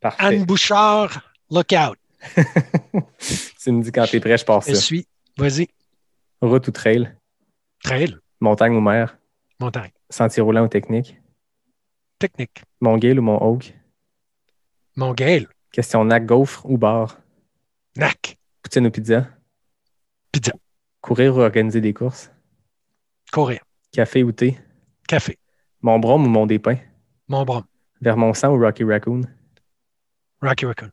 Parfait. 0.00 0.24
Anne 0.24 0.44
Bouchard, 0.44 1.20
look 1.50 1.72
out. 1.72 1.98
tu 3.62 3.72
me 3.72 3.82
dis 3.82 3.92
quand 3.92 4.06
t'es 4.10 4.20
prêt, 4.20 4.38
je 4.38 4.44
pars 4.44 4.62
Je 4.62 4.74
ça. 4.74 4.80
suis. 4.80 5.06
Vas-y. 5.36 5.68
Route 6.40 6.68
ou 6.68 6.70
trail, 6.72 7.16
Trail, 7.82 8.16
montagne 8.40 8.74
ou 8.76 8.80
mer, 8.80 9.18
montagne, 9.60 9.90
sentier 10.10 10.42
roulant 10.42 10.64
ou 10.64 10.68
technique, 10.68 11.16
technique. 12.18 12.62
Mont 12.80 12.96
Gale 12.96 13.18
ou 13.18 13.22
Mont 13.22 13.38
Hawk, 13.38 13.74
Mon 14.96 15.14
Gaël, 15.14 15.48
question 15.72 16.04
NAC, 16.04 16.26
gaufre 16.26 16.64
ou 16.66 16.78
bar, 16.78 17.18
NAC, 17.96 18.38
poutine 18.62 18.86
ou 18.86 18.90
pizza, 18.90 19.26
Pizza. 20.32 20.52
courir 21.00 21.36
ou 21.36 21.40
organiser 21.40 21.80
des 21.80 21.92
courses, 21.94 22.30
courir, 23.32 23.60
café 23.92 24.22
ou 24.22 24.30
thé, 24.32 24.58
café, 25.08 25.38
Mont 25.82 25.98
Brom 25.98 26.24
ou 26.24 26.28
Mont 26.28 26.46
des 26.46 26.58
Pins, 26.60 26.78
mon 27.26 27.44
bras, 27.44 27.64
Vermont-Sang 28.00 28.54
ou 28.54 28.60
Rocky 28.60 28.84
Raccoon, 28.84 29.22
Rocky 30.40 30.66
Raccoon. 30.66 30.90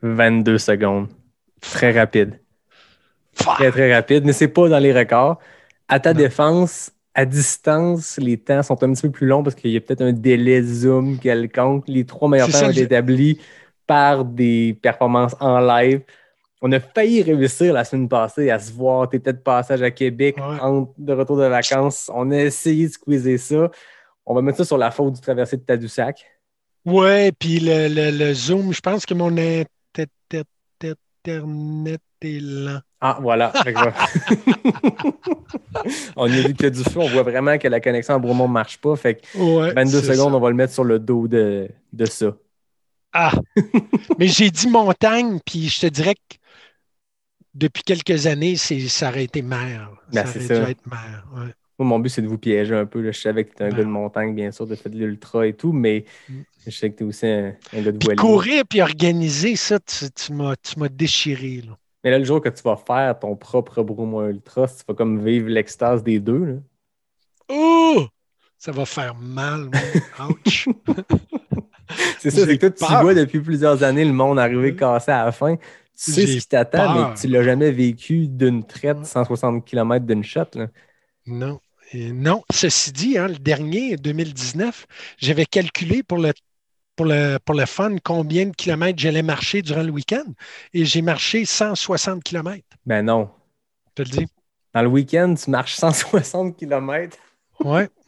22 0.00 0.58
secondes. 0.58 1.08
Très 1.60 1.90
rapide. 1.92 2.40
Très, 3.38 3.70
très 3.70 3.94
rapide, 3.94 4.24
mais 4.24 4.32
c'est 4.32 4.48
pas 4.48 4.68
dans 4.68 4.78
les 4.78 4.92
records. 4.92 5.38
À 5.88 6.00
ta 6.00 6.12
Non. 6.12 6.18
défense, 6.18 6.90
à 7.14 7.24
distance, 7.24 8.18
les 8.18 8.36
temps 8.36 8.62
sont 8.62 8.82
un 8.82 8.92
petit 8.92 9.02
peu 9.02 9.10
plus 9.10 9.26
longs 9.26 9.42
parce 9.42 9.54
qu'il 9.56 9.70
y 9.70 9.76
a 9.76 9.80
peut-être 9.80 10.02
un 10.02 10.12
délai 10.12 10.62
zoom 10.62 11.18
quelconque. 11.18 11.84
Les 11.88 12.04
trois 12.04 12.28
meilleurs 12.28 12.50
temps 12.50 12.66
ont 12.66 12.70
été 12.70 12.82
établis 12.82 13.40
par 13.86 14.24
des 14.24 14.78
performances 14.82 15.34
en 15.40 15.58
live. 15.60 16.02
On 16.60 16.70
a 16.72 16.80
failli 16.80 17.22
réussir 17.22 17.72
la 17.72 17.84
semaine 17.84 18.08
passée 18.08 18.50
à 18.50 18.58
se 18.58 18.72
voir. 18.72 19.08
Peut-être 19.08 19.26
de 19.26 19.32
passage 19.42 19.80
à 19.82 19.90
Québec 19.90 20.36
Ouais. 20.38 20.84
de 20.98 21.12
retour 21.12 21.36
de 21.38 21.44
vacances. 21.44 22.10
On 22.12 22.30
a 22.32 22.36
essayé 22.36 22.86
de 22.88 22.92
squeezer 22.92 23.38
ça. 23.38 23.70
On 24.26 24.34
va 24.34 24.42
mettre 24.42 24.58
ça 24.58 24.64
sur 24.64 24.76
la 24.76 24.90
faute 24.90 25.14
du 25.14 25.20
traversée 25.20 25.56
de 25.56 25.62
Tadoussac. 25.62 26.24
Ouais, 26.84 27.32
puis 27.38 27.60
le, 27.60 27.88
le, 27.88 28.10
le 28.16 28.34
Zoom, 28.34 28.72
je 28.72 28.80
pense 28.80 29.06
que 29.06 29.14
mon 29.14 29.30
int- 29.36 29.64
Internet 31.24 32.00
est 32.22 32.40
lent. 32.40 32.80
Ah, 33.00 33.18
voilà. 33.20 33.50
Fait 33.62 33.72
que 33.72 33.78
voilà. 33.78 33.94
on 36.16 36.26
y 36.26 36.38
a 36.40 36.70
du 36.70 36.82
feu. 36.84 37.00
On 37.00 37.08
voit 37.08 37.22
vraiment 37.22 37.58
que 37.58 37.68
la 37.68 37.80
connexion 37.80 38.14
à 38.14 38.18
Bromont 38.18 38.48
ne 38.48 38.52
marche 38.52 38.78
pas. 38.78 38.96
Fait 38.96 39.16
que 39.16 39.38
Ouais, 39.38 39.72
22 39.72 40.00
c'est 40.00 40.14
secondes, 40.14 40.30
ça. 40.32 40.36
on 40.36 40.40
va 40.40 40.50
le 40.50 40.56
mettre 40.56 40.72
sur 40.72 40.84
le 40.84 40.98
dos 40.98 41.28
de, 41.28 41.68
de 41.92 42.04
ça. 42.06 42.36
Ah! 43.12 43.32
Mais 44.18 44.28
j'ai 44.28 44.50
dit 44.50 44.68
montagne, 44.68 45.38
puis 45.44 45.68
je 45.68 45.80
te 45.80 45.86
dirais 45.86 46.14
que 46.14 46.36
depuis 47.54 47.82
quelques 47.82 48.26
années, 48.26 48.56
c'est, 48.56 48.80
ça 48.88 49.08
aurait 49.08 49.24
été 49.24 49.42
mer. 49.42 49.90
Ben, 50.12 50.24
ça 50.26 50.32
c'est 50.32 50.38
aurait 50.44 50.48
ça. 50.48 50.64
dû 50.64 50.70
être 50.72 50.86
mer. 50.86 51.26
ouais. 51.36 51.52
Moi, 51.80 51.86
mon 51.90 52.00
but, 52.00 52.08
c'est 52.08 52.22
de 52.22 52.26
vous 52.26 52.38
piéger 52.38 52.74
un 52.74 52.86
peu. 52.86 53.00
là. 53.00 53.12
Je 53.12 53.20
savais 53.20 53.44
que 53.44 53.54
tu 53.54 53.62
es 53.62 53.66
un 53.66 53.70
Ben. 53.70 53.76
gars 53.78 53.84
de 53.84 53.88
montagne, 53.88 54.34
bien 54.34 54.50
sûr, 54.50 54.66
de 54.66 54.74
fait 54.74 54.88
de 54.90 54.98
l'ultra 54.98 55.46
et 55.46 55.52
tout, 55.52 55.72
mais 55.72 56.04
Mm. 56.28 56.40
je 56.66 56.70
sais 56.72 56.90
que 56.90 56.96
tu 56.98 57.04
es 57.04 57.06
aussi 57.06 57.26
un, 57.26 57.54
un 57.72 57.82
gars 57.82 57.92
de 57.92 57.98
voilier. 58.04 58.16
courir 58.16 58.64
puis 58.68 58.82
organiser 58.82 59.54
ça, 59.54 59.78
tu, 59.78 60.06
tu 60.10 60.32
m'as, 60.32 60.56
tu 60.56 60.76
m'as 60.80 60.88
déchiré. 60.88 61.62
Là. 61.64 61.78
Mais 62.08 62.12
là, 62.12 62.18
le 62.20 62.24
jour 62.24 62.40
que 62.40 62.48
tu 62.48 62.62
vas 62.62 62.76
faire 62.78 63.18
ton 63.18 63.36
propre 63.36 63.82
Bromo 63.82 64.26
Ultra, 64.26 64.66
tu 64.66 64.76
vas 64.88 64.94
comme 64.94 65.22
vivre 65.22 65.50
l'extase 65.50 66.02
des 66.02 66.18
deux. 66.18 66.42
là. 66.42 66.54
Oh! 67.50 68.06
Ça 68.56 68.72
va 68.72 68.86
faire 68.86 69.14
mal. 69.14 69.70
Ouch! 70.30 70.70
C'est 72.18 72.30
ça, 72.30 72.46
c'est 72.46 72.56
que 72.56 72.66
toi, 72.68 72.86
tu 72.88 72.92
peur. 72.94 73.02
vois 73.02 73.12
depuis 73.14 73.40
plusieurs 73.40 73.82
années 73.82 74.06
le 74.06 74.12
monde 74.14 74.38
arriver 74.38 74.74
cassé 74.74 75.10
à 75.10 75.26
la 75.26 75.32
fin. 75.32 75.56
Tu 75.56 75.62
sais 75.96 76.26
ce 76.26 76.38
qui 76.38 76.46
t'attend, 76.46 77.10
mais 77.10 77.14
tu 77.14 77.28
l'as 77.28 77.42
jamais 77.42 77.70
vécu 77.72 78.26
d'une 78.26 78.64
traite 78.64 78.96
Ouais. 78.98 79.04
160 79.04 79.66
km 79.66 80.06
d'une 80.06 80.24
shot. 80.24 80.44
Là. 80.54 80.68
Non. 81.26 81.60
Et 81.92 82.12
non, 82.12 82.42
ceci 82.50 82.92
dit, 82.92 83.18
hein, 83.18 83.28
le 83.28 83.36
dernier, 83.38 83.96
2019, 83.98 84.86
j'avais 85.18 85.44
calculé 85.44 86.02
pour 86.02 86.16
le, 86.18 86.32
pour, 86.98 87.06
le, 87.06 87.38
pour 87.38 87.54
le 87.54 87.64
fun 87.64 87.96
combien 88.02 88.46
de 88.46 88.54
kilomètres 88.54 88.98
j'allais 88.98 89.22
marcher 89.22 89.62
durant 89.62 89.84
le 89.84 89.90
week-end 89.90 90.24
et 90.74 90.84
j'ai 90.84 91.00
marché 91.00 91.44
160 91.44 92.24
kilomètres. 92.24 92.66
Ben 92.84 93.06
non. 93.06 93.30
Je 93.86 94.02
te 94.02 94.08
le 94.08 94.16
dis. 94.16 94.26
Dans 94.74 94.82
le 94.82 94.88
week-end, 94.88 95.32
tu 95.34 95.48
marches 95.48 95.76
160 95.76 96.56
km. 96.56 97.16
Ouais. 97.60 97.88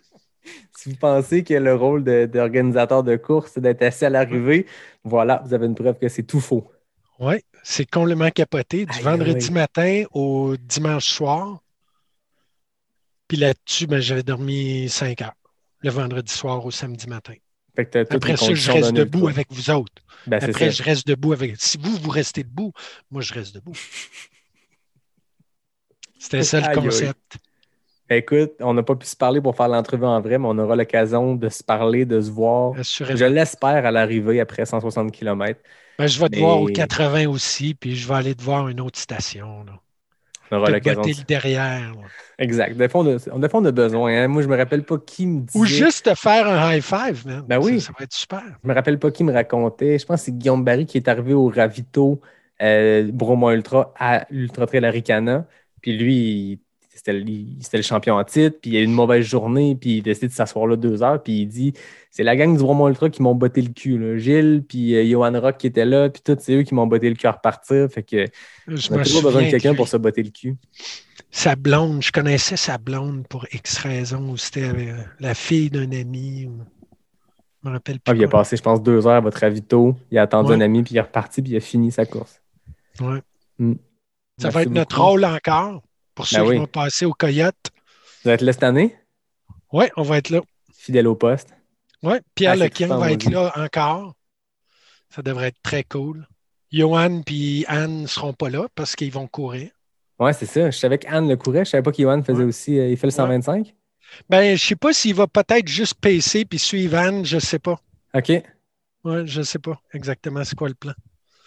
Si 0.75 0.89
vous 0.89 0.97
pensez 0.97 1.45
que 1.45 1.53
le 1.53 1.75
rôle 1.75 2.03
d'organisateur 2.03 3.03
de, 3.05 3.15
course, 3.17 3.51
c'est 3.53 3.61
d'être 3.61 3.83
assis 3.83 4.07
à 4.07 4.11
l'arrivée, 4.11 4.65
voilà, 5.05 5.43
vous 5.45 5.53
avez 5.53 5.67
une 5.67 5.75
preuve 5.75 5.99
que 5.99 6.09
c'est 6.09 6.23
tout 6.23 6.41
faux. 6.41 6.73
Oui, 7.19 7.35
c'est 7.63 7.85
complètement 7.85 8.31
capoté. 8.31 8.87
Du 8.87 8.97
Aïe, 8.97 9.03
vendredi 9.03 9.53
matin 9.53 10.05
au 10.13 10.57
dimanche 10.57 11.05
soir. 11.05 11.61
Puis 13.29 13.37
là-dessus, 13.37 13.87
ben, 13.87 14.01
j'avais 14.01 14.23
dormi 14.23 14.89
5 14.89 15.21
heures. 15.21 15.35
Le 15.81 15.91
vendredi 15.91 16.33
soir 16.33 16.65
au 16.65 16.71
samedi 16.71 17.07
matin. 17.07 17.35
Fait 17.75 17.87
que 17.87 18.15
Après 18.15 18.37
ça, 18.37 18.55
je 18.55 18.73
reste 18.73 18.93
debout 18.93 19.29
avec 19.29 19.49
vous 19.51 19.71
autres. 19.71 20.03
Ben, 20.27 20.43
Après, 20.43 20.71
je 20.71 20.83
reste 20.83 21.07
debout 21.07 21.33
avec. 21.33 21.55
Si 21.59 21.79
vous, 21.79 21.97
vous 21.97 22.11
restez 22.11 22.43
debout, 22.43 22.73
moi, 23.11 23.23
je 23.23 23.33
reste 23.33 23.55
debout. 23.55 23.73
C'était 26.19 26.43
ça 26.43 26.61
le 26.61 26.75
concept. 26.75 27.39
Ben, 28.09 28.17
Écoute, 28.17 28.53
on 28.61 28.75
n'a 28.75 28.83
pas 28.83 28.97
pu 28.97 29.07
se 29.07 29.17
parler 29.17 29.41
pour 29.41 29.57
faire 29.57 29.69
l'entrevue 29.69 30.05
en 30.05 30.21
vrai, 30.21 30.37
mais 30.39 30.47
on 30.49 30.59
aura 30.59 30.77
l'occasion 30.77 31.37
de 31.37 31.49
se 31.49 31.63
parler, 31.63 32.05
de 32.05 32.21
se 32.21 32.31
voir. 32.31 32.79
Assurément. 32.79 33.19
Je 33.19 33.25
l'espère 33.25 33.87
à 33.87 33.91
l'arrivée 33.91 34.41
après 34.41 34.67
160 34.67 35.13
km. 35.13 35.61
Ben, 35.99 36.07
je 36.07 36.21
vais 36.21 36.29
te 36.29 36.39
voir 36.39 36.61
au 36.61 36.67
80 36.67 37.29
aussi, 37.29 37.75
puis 37.75 37.95
je 37.95 38.09
vais 38.09 38.15
aller 38.15 38.35
te 38.35 38.43
voir 38.43 38.69
une 38.69 38.81
autre 38.81 38.99
station. 38.99 39.65
Là. 39.65 39.81
On 40.51 40.57
aura 40.57 40.71
l'occasion. 40.71 41.03
de- 41.03 41.09
le 41.09 41.25
derrière. 41.27 41.81
là. 41.81 42.03
Exact. 42.39 42.77
Des 42.77 42.89
fois, 42.89 43.03
on 43.03 43.17
a, 43.17 43.39
des 43.39 43.49
fois, 43.49 43.61
on 43.61 43.65
a 43.65 43.71
besoin. 43.73 44.13
hein. 44.23 44.29
Moi, 44.29 44.43
je 44.43 44.49
me 44.49 44.57
rappelle 44.57 44.83
pas 44.85 44.99
qui 44.99 45.27
me 45.27 45.41
disait. 45.43 45.59
Ou 45.59 45.65
juste 45.65 46.07
te 46.07 46.15
faire 46.15 46.49
un 46.49 46.73
high 46.75 46.83
five, 46.83 47.27
man. 47.27 47.45
Ben 47.47 47.59
oui. 47.59 47.81
Ça, 47.81 47.89
ça 47.89 47.93
va 47.99 48.05
être 48.05 48.13
super. 48.13 48.43
Je 48.63 48.69
me 48.69 48.75
rappelle 48.75 48.99
pas 48.99 49.11
qui 49.11 49.25
me 49.25 49.33
racontait. 49.33 49.99
Je 49.99 50.07
pense 50.07 50.21
que 50.21 50.25
c'est 50.27 50.39
Guillaume 50.39 50.65
Barry 50.65 50.87
qui 50.87 50.97
est 50.97 51.09
arrivé 51.09 51.35
au 51.35 51.49
Ravito 51.49 52.21
euh, 52.63 53.09
Bromont 53.13 53.51
Ultra 53.51 53.93
à 53.99 54.27
l'Ultra 54.31 54.67
Trail 54.67 54.85
Aricana. 54.85 55.47
Puis 55.83 55.97
lui, 55.97 56.15
il- 56.17 56.59
c'était 56.93 57.13
le, 57.13 57.83
champion 57.83 58.17
en 58.17 58.25
titre. 58.25 58.59
Puis 58.61 58.73
il 58.73 58.77
a 58.77 58.81
eu 58.81 58.85
une 58.85 58.93
mauvaise 58.93 59.25
journée. 59.25 59.77
Puis 59.77 59.97
il 59.97 59.99
a 60.01 60.03
décidé 60.03 60.29
de 60.29 60.33
s'asseoir 60.33 60.67
là 60.67 60.77
deux 60.77 61.03
heures. 61.03 61.23
Puis 61.23 61.43
il 61.43 61.47
dit 61.47 61.73
c'est 62.11 62.25
la 62.25 62.37
gang 62.37 62.57
du 62.57 62.63
Bromont 62.63 62.89
Ultra 62.89 63.09
qui 63.11 63.23
m'ont 63.23 63.35
botté 63.35 63.63
le 63.63 63.73
cul. 63.73 63.99
là. 63.99 64.19
Gilles, 64.19 64.65
puis 64.69 64.95
euh, 64.97 65.05
Johan 65.09 65.39
Rock 65.41 65.59
qui 65.59 65.69
était 65.69 65.85
là. 65.85 66.11
Puis 66.11 66.23
tous, 66.23 66.37
c'est 66.41 66.55
eux 66.55 66.63
qui 66.63 66.75
m'ont 66.75 66.87
botté 66.87 67.09
le 67.09 67.15
cul 67.15 67.27
à 67.29 67.33
repartir. 67.33 67.89
Fait 67.91 68.03
que 68.03 68.27
Je 68.67 68.89
on 68.91 68.95
a 68.95 68.99
me 68.99 69.05
toujours 69.05 69.23
besoin 69.23 69.45
de 69.45 69.51
quelqu'un 69.51 69.75
pour 69.75 69.89
se 69.89 69.97
botter 69.97 70.23
le 70.23 70.31
cul. 70.31 70.57
Sa 71.31 71.55
blonde, 71.55 72.03
je 72.03 72.11
connaissais 72.11 72.57
sa 72.57 72.77
blonde 72.77 73.25
pour 73.29 73.47
X 73.53 73.79
raison, 73.79 74.31
ou 74.31 74.37
c'était 74.37 74.69
euh, 74.69 74.97
la 75.21 75.35
fille 75.35 75.71
d'un 75.71 75.93
ami. 75.93 76.47
Ou... 76.47 76.59
Je 77.63 77.69
me 77.69 77.75
rappelle 77.75 78.01
plus. 78.01 78.11
Ah, 78.11 78.13
puis 78.13 78.21
il 78.21 78.25
a 78.25 78.29
passé, 78.29 78.57
je 78.57 78.63
pense, 78.63 78.83
deux 78.83 79.07
heures 79.07 79.15
à 79.15 79.21
votre 79.21 79.39
ravito. 79.39 79.95
Il 80.11 80.19
a 80.19 80.23
attendu 80.23 80.51
Ouais. 80.51 80.57
un 80.57 80.61
ami, 80.61 80.83
puis 80.83 80.95
il 80.95 80.99
est 80.99 81.03
reparti, 81.03 81.41
puis 81.41 81.53
il 81.53 81.57
a 81.57 81.61
fini 81.61 81.93
sa 81.93 82.05
course. 82.05 82.43
Ouais. 83.01 83.21
Mm. 83.61 83.75
Ça 84.39 84.49
Merci 84.49 84.55
va 84.55 84.63
être 84.63 84.71
notre 84.71 84.97
beaucoup. 84.97 85.09
rôle 85.09 85.25
encore 85.25 85.83
pour 86.21 86.27
ceux 86.29 86.37
Ben 86.37 86.45
qui 86.45 86.51
oui. 86.51 86.59
vont 86.59 86.67
passer 86.67 87.07
au 87.07 87.13
Coyote. 87.15 87.71
Vous 88.25 88.31
êtes 88.31 88.43
là 88.43 88.53
cette 88.53 88.63
année? 88.63 88.95
Oui, 89.73 89.87
on 89.97 90.03
va 90.03 90.19
être 90.19 90.29
là. 90.29 90.41
Fidèle 90.77 91.07
au 91.09 91.15
poste? 91.15 91.49
Oui, 92.03 92.17
Pierre 92.35 92.53
Ah, 92.53 92.57
Lequin 92.57 92.89
va 92.89 93.11
être 93.13 93.31
là 93.31 93.51
encore. 93.57 94.15
Ça 95.09 95.23
devrait 95.23 95.49
être 95.49 95.63
très 95.63 95.83
cool. 95.85 96.27
Johan 96.71 97.23
et 97.31 97.65
Anne 97.69 98.03
ne 98.03 98.07
seront 98.07 98.35
pas 98.35 98.51
là 98.51 98.67
parce 98.75 98.95
qu'ils 98.97 99.11
vont 99.13 99.27
courir. 99.27 99.71
Ouais, 100.19 100.35
c'est 100.35 100.45
ça. 100.47 100.71
Je 100.71 100.77
savais 100.77 100.99
qu'Anne 100.99 101.27
le 101.27 101.37
courait. 101.37 101.65
Je 101.65 101.71
savais 101.71 101.83
pas 101.83 101.91
qu'Iwan 101.93 102.23
faisait 102.23 102.41
Ouais. 102.41 102.45
aussi. 102.45 102.79
euh, 102.79 102.91
il 102.91 102.97
fait 102.99 103.07
le 103.07 103.13
125. 103.13 103.75
Ben, 104.29 104.45
je 104.49 104.53
ne 104.53 104.57
sais 104.59 104.77
pas 104.77 104.93
s'il 104.93 105.15
va 105.15 105.27
peut-être 105.27 105.67
juste 105.69 105.95
pacer 105.95 106.45
puis 106.45 106.59
suivre 106.59 106.99
Anne, 106.99 107.25
je 107.25 107.37
ne 107.37 107.41
sais 107.41 107.59
pas. 107.59 107.81
OK. 108.15 108.29
Ouais, 109.05 109.27
je 109.27 109.39
ne 109.39 109.45
sais 109.45 109.59
pas 109.59 109.81
exactement 109.95 110.45
c'est 110.45 110.57
quoi 110.57 110.69
le 110.69 110.75
plan. 110.75 110.93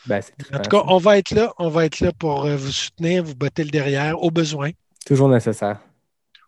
Ben, 0.05 0.21
En 0.53 0.59
tout 0.59 0.69
cas, 0.69 0.83
on 0.87 0.97
va 0.97 1.17
être 1.17 1.31
là. 1.31 1.53
On 1.59 1.69
va 1.69 1.85
être 1.85 1.99
là 2.01 2.11
pour 2.17 2.45
euh, 2.45 2.55
vous 2.57 2.71
soutenir, 2.71 3.23
vous 3.23 3.35
botter 3.35 3.63
le 3.63 3.69
derrière 3.69 4.21
au 4.21 4.31
besoin. 4.31 4.71
toujours 5.05 5.29
nécessaire. 5.29 5.79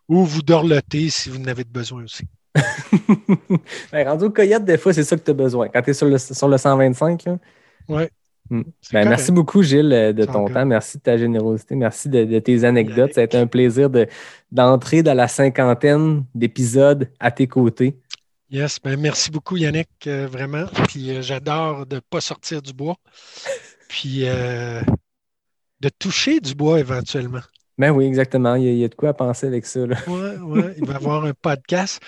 Ou 0.08 0.24
vous 0.24 0.42
dorloter 0.42 1.08
si 1.10 1.30
vous 1.30 1.40
en 1.40 1.46
avez 1.46 1.64
de 1.64 1.70
besoin 1.70 2.04
aussi. 2.04 2.24
ben, 3.92 4.08
rendu 4.08 4.24
au 4.24 4.30
coyote, 4.30 4.64
des 4.64 4.78
fois, 4.78 4.92
c'est 4.92 5.04
ça 5.04 5.16
que 5.16 5.22
tu 5.22 5.30
as 5.30 5.34
besoin. 5.34 5.68
Quand 5.68 5.82
tu 5.82 5.90
es 5.90 5.94
sur 5.94 6.06
le, 6.06 6.18
sur 6.18 6.48
le 6.48 6.56
125, 6.58 7.24
là. 7.24 7.38
Ouais. 7.88 8.10
Mm. 8.50 8.62
C'est 8.80 8.92
Ben, 8.92 9.08
merci 9.08 9.32
beaucoup, 9.32 9.62
Gilles, 9.62 9.92
euh, 9.92 10.12
de 10.12 10.24
ton 10.24 10.46
temps. 10.48 10.64
Merci 10.64 10.98
de 10.98 11.02
ta 11.02 11.16
générosité. 11.16 11.74
Merci 11.74 12.08
de, 12.08 12.24
de 12.24 12.38
tes 12.38 12.62
anecdotes. 12.64 12.96
Yannick. 12.98 13.14
Ça 13.14 13.20
a 13.22 13.24
été 13.24 13.36
un 13.36 13.46
plaisir 13.46 13.90
de- 13.90 14.06
d'entrer 14.52 15.02
dans 15.02 15.14
la 15.14 15.28
cinquantaine 15.28 16.24
d'épisodes 16.34 17.10
à 17.18 17.30
tes 17.30 17.46
côtés. 17.48 17.96
Yes, 18.48 18.78
ben 18.80 18.98
merci 18.98 19.30
beaucoup 19.32 19.56
Yannick, 19.56 19.88
euh, 20.06 20.28
vraiment. 20.28 20.66
Puis 20.88 21.10
euh, 21.10 21.20
j'adore 21.20 21.84
de 21.84 21.96
ne 21.96 22.00
pas 22.00 22.20
sortir 22.20 22.62
du 22.62 22.72
bois. 22.72 22.96
Puis 23.88 24.20
euh, 24.22 24.80
de 25.80 25.88
toucher 25.88 26.38
du 26.38 26.54
bois 26.54 26.78
éventuellement. 26.78 27.40
Ben 27.76 27.90
oui, 27.90 28.06
exactement. 28.06 28.54
Il 28.54 28.64
y, 28.64 28.68
a, 28.68 28.70
il 28.70 28.78
y 28.78 28.84
a 28.84 28.88
de 28.88 28.94
quoi 28.94 29.14
penser 29.14 29.48
avec 29.48 29.66
ça. 29.66 29.80
Oui, 29.80 30.36
ouais. 30.40 30.74
il 30.78 30.86
va 30.86 30.92
y 30.92 30.96
avoir 30.96 31.24
un 31.24 31.34
podcast. 31.34 32.00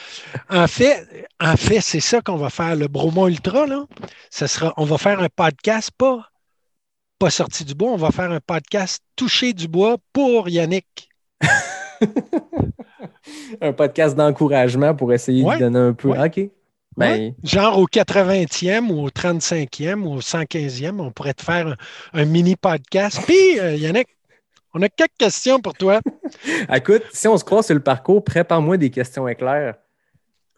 En 0.49 0.69
fait, 0.69 1.29
en 1.41 1.57
fait, 1.57 1.81
c'est 1.81 2.01
ça 2.01 2.23
qu'on 2.23 2.37
va 2.37 2.51
faire. 2.51 2.77
Le 2.77 2.87
Bromont 2.87 3.27
Ultra, 3.27 3.67
là, 3.67 3.87
ça 4.31 4.47
sera, 4.47 4.73
on 4.77 4.85
va 4.85 4.97
faire 4.97 5.21
un 5.21 5.29
podcast 5.29 5.91
pas, 5.91 6.31
pas 7.19 7.31
sorti 7.31 7.65
du 7.65 7.75
bois, 7.75 7.91
on 7.91 7.97
va 7.97 8.13
faire 8.13 8.31
un 8.31 8.41
podcast 8.41 9.03
touché 9.17 9.53
du 9.53 9.67
bois 9.67 9.97
pour 10.13 10.49
Yannick. 10.49 11.11
un 13.61 13.73
podcast 13.73 14.17
d'encouragement 14.17 14.95
pour 14.95 15.13
essayer 15.13 15.43
Ouais, 15.45 15.57
de 15.57 15.61
donner 15.61 15.79
un 15.79 15.93
peu. 15.93 16.09
ouais. 16.09 16.27
OK. 16.27 16.51
Ben, 16.97 17.11
Ouais. 17.13 17.35
Genre 17.45 17.79
au 17.79 17.87
80e 17.87 18.91
ou 18.91 19.05
au 19.05 19.09
35e 19.11 20.03
ou 20.03 20.15
au 20.15 20.21
115e, 20.21 20.99
on 21.01 21.11
pourrait 21.13 21.35
te 21.35 21.43
faire 21.43 21.69
un, 21.69 22.21
un 22.21 22.25
mini 22.25 22.57
podcast. 22.57 23.21
Puis, 23.25 23.61
euh, 23.61 23.75
Yannick, 23.77 24.09
on 24.75 24.83
a 24.83 24.89
quelques 24.89 25.17
questions 25.17 25.61
pour 25.61 25.75
toi. 25.75 26.01
Écoute, 26.75 27.03
si 27.13 27.29
on 27.29 27.37
se 27.39 27.45
croise 27.45 27.67
sur 27.67 27.75
le 27.77 27.81
parcours, 27.83 28.25
prépare-moi 28.25 28.77
des 28.79 28.91
questions 28.91 29.29
éclairs. 29.29 29.75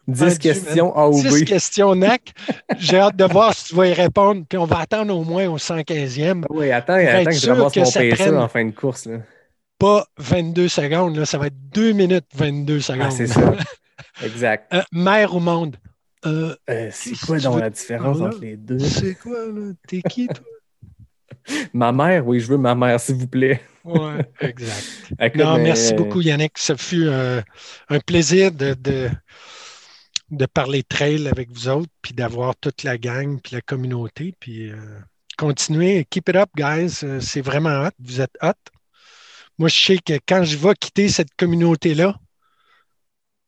10 0.07 0.23
Ah, 0.23 0.29
Dieu, 0.29 0.37
questions 0.39 0.95
A 0.97 1.07
ou 1.09 1.21
10 1.21 1.43
B. 1.43 1.45
questions 1.45 1.93
NAC. 1.93 2.33
J'ai 2.79 2.97
hâte 2.97 3.15
de 3.15 3.23
voir 3.25 3.53
si 3.53 3.65
tu 3.65 3.75
vas 3.75 3.85
y 3.87 3.93
répondre. 3.93 4.43
Puis 4.49 4.57
on 4.57 4.65
va 4.65 4.79
attendre 4.79 5.15
au 5.15 5.23
moins 5.23 5.47
au 5.47 5.57
115e. 5.59 6.43
Oui, 6.49 6.71
attends, 6.71 6.93
attends 6.95 7.25
que 7.25 7.31
je 7.35 7.49
ramasse 7.51 7.75
mon 7.77 7.83
pacer 7.83 8.09
prenne. 8.09 8.35
en 8.37 8.47
fin 8.47 8.65
de 8.65 8.71
course. 8.71 9.05
Là. 9.05 9.17
Pas 9.81 10.05
22 10.17 10.67
secondes. 10.67 11.15
Là. 11.17 11.25
Ça 11.25 11.39
va 11.39 11.47
être 11.47 11.57
2 11.73 11.93
minutes 11.93 12.27
22 12.35 12.81
secondes. 12.81 13.07
Ah, 13.07 13.09
c'est 13.09 13.25
ça. 13.25 13.55
Exact. 14.23 14.71
Euh, 14.75 14.83
mer 14.91 15.33
ou 15.33 15.39
monde? 15.39 15.75
Euh, 16.23 16.55
Euh, 16.69 16.89
c'est 16.91 17.17
quoi 17.17 17.39
donc 17.39 17.59
la 17.59 17.71
différence 17.71 18.21
entre 18.21 18.39
les 18.41 18.57
deux? 18.57 18.77
c'est 18.77 19.15
quoi, 19.15 19.47
là? 19.47 19.71
T'es 19.87 20.03
qui, 20.03 20.27
toi? 20.27 20.45
Ma 21.73 21.91
mère, 21.91 22.27
oui, 22.27 22.39
je 22.39 22.45
veux 22.45 22.59
ma 22.59 22.75
mère, 22.75 22.99
s'il 22.99 23.15
vous 23.15 23.25
plaît. 23.25 23.59
Ouais, 23.83 24.23
exact. 24.41 24.85
Écoute, 25.19 25.41
Non, 25.41 25.57
mais, 25.57 25.63
merci 25.63 25.95
beaucoup, 25.95 26.21
Yannick. 26.21 26.59
Ça 26.59 26.77
fut 26.77 27.07
un 27.07 27.99
plaisir 28.05 28.51
de, 28.51 28.75
de, 28.75 29.09
de 30.29 30.45
parler 30.45 30.83
trail 30.83 31.27
avec 31.27 31.49
vous 31.51 31.67
autres, 31.67 31.89
puis 32.03 32.13
d'avoir 32.13 32.55
toute 32.55 32.83
la 32.83 32.99
gang, 32.99 33.39
puis 33.41 33.55
la 33.55 33.61
communauté. 33.61 34.35
Puis 34.39 34.71
continuez, 35.35 36.05
keep 36.07 36.29
it 36.29 36.35
up, 36.35 36.49
guys. 36.55 37.03
C'est 37.21 37.41
vraiment 37.41 37.87
hot. 37.87 37.91
Vous 37.97 38.21
êtes 38.21 38.37
hot. 38.43 38.51
Moi, 39.57 39.69
je 39.69 39.79
sais 39.79 39.97
que 39.97 40.13
quand 40.27 40.43
je 40.43 40.57
vais 40.57 40.73
quitter 40.75 41.09
cette 41.09 41.35
communauté-là, 41.37 42.15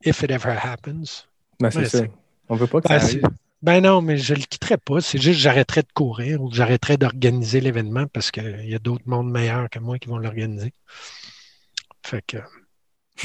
if 0.04 0.22
it 0.22 0.32
ever 0.32 0.56
happens, 0.62 1.28
ben, 1.60 1.72
c'est 1.72 1.86
ça. 1.86 2.04
On 2.50 2.56
veut 2.56 2.68
pas 2.68 2.82
que 2.82 2.88
ben, 2.88 3.00
ça 3.00 3.06
arrive. 3.06 3.24
ben 3.62 3.82
non, 3.82 4.02
mais 4.02 4.18
je 4.18 4.34
ne 4.34 4.40
le 4.40 4.46
quitterai 4.46 4.78
pas. 4.78 5.02
C'est 5.02 5.18
juste 5.18 5.38
que 5.38 5.42
j'arrêterai 5.42 5.82
de 5.82 5.92
courir 5.94 6.42
ou 6.42 6.50
que 6.50 6.56
j'arrêterai 6.56 6.98
d'organiser 6.98 7.62
l'événement 7.62 8.06
parce 8.08 8.32
qu'il 8.32 8.70
y 8.70 8.76
a 8.76 8.80
d'autres 8.80 9.08
mondes 9.08 9.32
meilleurs 9.32 9.70
que 9.70 9.80
moi 9.80 9.98
qui 9.98 10.10
vont 10.10 10.18
l'organiser. 10.18 10.74
Fait 12.06 12.24
que. 12.26 12.38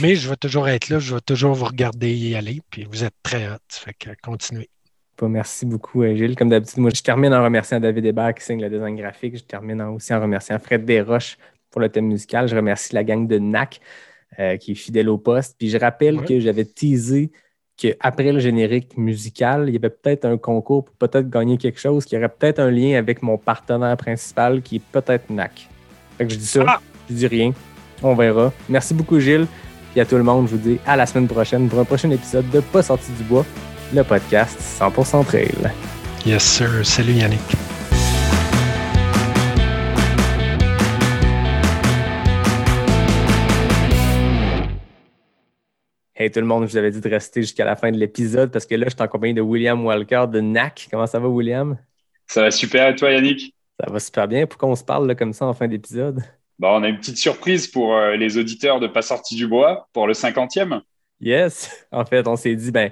Mais 0.01 0.17
je 0.17 0.29
vais 0.29 0.37
toujours 0.37 0.69
être 0.69 0.91
là, 0.91 0.99
je 0.99 1.15
vais 1.15 1.21
toujours 1.21 1.55
vous 1.55 1.65
regarder 1.65 2.15
y 2.15 2.35
aller, 2.37 2.61
puis 2.71 2.85
vous 2.85 3.05
êtes 3.05 3.15
très 3.23 3.49
hot. 3.49 3.57
Fait 3.71 3.95
que 3.95 4.11
continuez. 4.23 4.69
Pas 5.17 5.29
Merci 5.29 5.67
beaucoup, 5.67 6.05
euh, 6.05 6.15
Gilles. 6.15 6.37
Comme 6.37 6.51
d'habitude, 6.51 6.79
moi, 6.79 6.93
je 6.95 7.03
termine 7.03 7.35
en 7.35 7.43
remerciant 7.43 7.81
David 7.81 8.05
Hébert 8.05 8.35
qui 8.35 8.45
signe 8.45 8.61
le 8.61 8.71
design 8.71 8.95
graphique. 8.95 9.37
Je 9.37 9.43
termine 9.43 9.81
aussi 9.83 10.15
en 10.15 10.21
remerciant 10.21 10.59
Fred 10.61 10.85
Desroches 10.85 11.39
pour 11.70 11.81
le 11.81 11.89
thème 11.89 12.07
musical. 12.07 12.49
Je 12.49 12.57
remercie 12.57 12.95
la 12.95 13.05
gang 13.05 13.27
de 13.27 13.39
NAC 13.39 13.81
euh, 14.39 14.57
qui 14.57 14.73
est 14.73 14.74
fidèle 14.74 15.09
au 15.09 15.19
poste. 15.19 15.57
Puis 15.59 15.69
je 15.70 15.78
rappelle 15.78 16.19
Ouais. 16.19 16.24
que 16.27 16.40
j'avais 16.40 16.65
teasé 16.65 17.31
qu'après 17.77 18.32
le 18.32 18.40
générique 18.40 18.97
musical, 18.97 19.65
il 19.69 19.74
y 19.74 19.77
avait 19.77 19.90
peut-être 19.90 20.24
un 20.24 20.36
concours 20.36 20.85
pour 20.85 20.95
peut-être 20.97 21.31
gagner 21.31 21.57
quelque 21.59 21.78
chose 21.81 22.05
qui 22.05 22.16
aurait 22.16 22.28
peut-être 22.28 22.59
un 22.59 22.70
lien 22.70 22.99
avec 22.99 23.23
mon 23.23 23.39
partenaire 23.39 23.97
principal 23.97 24.62
qui 24.62 24.77
est 24.77 24.82
peut-être 24.93 25.31
NAC. 25.31 25.69
Fait 26.19 26.27
que 26.27 26.32
je 26.32 26.39
dis 26.39 26.47
ça, 26.47 26.65
Ah! 26.66 26.81
je 27.09 27.15
dis 27.15 27.27
rien. 27.27 27.53
On 28.03 28.15
verra. 28.15 28.53
Merci 28.69 28.95
beaucoup, 28.95 29.19
Gilles. 29.20 29.47
Puis 29.93 30.01
à 30.01 30.05
tout 30.05 30.16
le 30.16 30.23
monde, 30.24 30.47
je 30.49 30.57
vous 30.57 30.69
dis 30.70 30.78
à 30.86 30.97
la 30.97 31.07
semaine 31.07 31.28
prochaine 31.28 31.69
pour 31.69 31.78
un 31.78 31.85
prochain 31.85 32.11
épisode 32.11 32.49
de 32.51 32.61
Pas 32.61 32.82
sorti 32.82 33.11
du 33.12 33.23
bois, 33.24 33.47
le 33.95 34.03
podcast 34.05 34.59
100% 34.61 35.24
trail. 35.24 35.51
Yes, 36.27 36.43
sir. 36.43 36.85
Salut 36.85 37.12
Yannick. 37.15 37.78
Hey 46.20 46.32
tout 46.32 46.40
le 46.40 46.47
monde, 46.47 46.66
je 46.66 46.73
vous 46.73 46.77
avais 46.77 46.90
dit 46.90 47.01
de 47.01 47.09
rester 47.09 47.43
jusqu'à 47.43 47.65
la 47.65 47.77
fin 47.77 47.93
de 47.93 47.97
l'épisode 47.97 48.51
parce 48.51 48.66
que 48.66 48.74
là, 48.74 48.86
je 48.89 48.90
suis 48.97 49.01
en 49.01 49.07
compagnie 49.07 49.35
de 49.35 49.40
William 49.40 49.86
Walker 49.86 50.24
de 50.28 50.40
NAC. 50.40 50.89
Comment 50.90 51.07
ça 51.07 51.20
va, 51.20 51.28
William? 51.28 51.78
Ça 52.27 52.43
va 52.43 52.51
super 52.51 52.89
et 52.89 52.97
toi 52.97 53.12
Yannick? 53.12 53.55
Ça 53.78 53.89
va 53.89 54.01
super 54.01 54.27
bien. 54.27 54.45
Pourquoi 54.45 54.69
on 54.69 54.74
se 54.74 54.82
parle 54.82 55.07
là, 55.07 55.15
comme 55.15 55.32
ça 55.32 55.47
en 55.47 55.55
fin 55.55 55.69
d'épisode? 55.69 56.20
Bon, 56.59 56.70
on 56.70 56.82
a 56.82 56.89
une 56.89 56.99
petite 56.99 57.19
surprise 57.19 57.69
pour 57.69 57.95
euh, 57.95 58.16
les 58.16 58.36
auditeurs 58.36 58.81
de 58.81 58.89
Pas 58.89 59.03
sorti 59.03 59.36
du 59.36 59.47
bois 59.47 59.89
pour 59.93 60.09
le 60.09 60.12
50e. 60.12 60.81
Yes! 61.20 61.86
En 61.93 62.05
fait, 62.05 62.27
on 62.27 62.35
s'est 62.35 62.57
dit, 62.57 62.73
ben, 62.73 62.90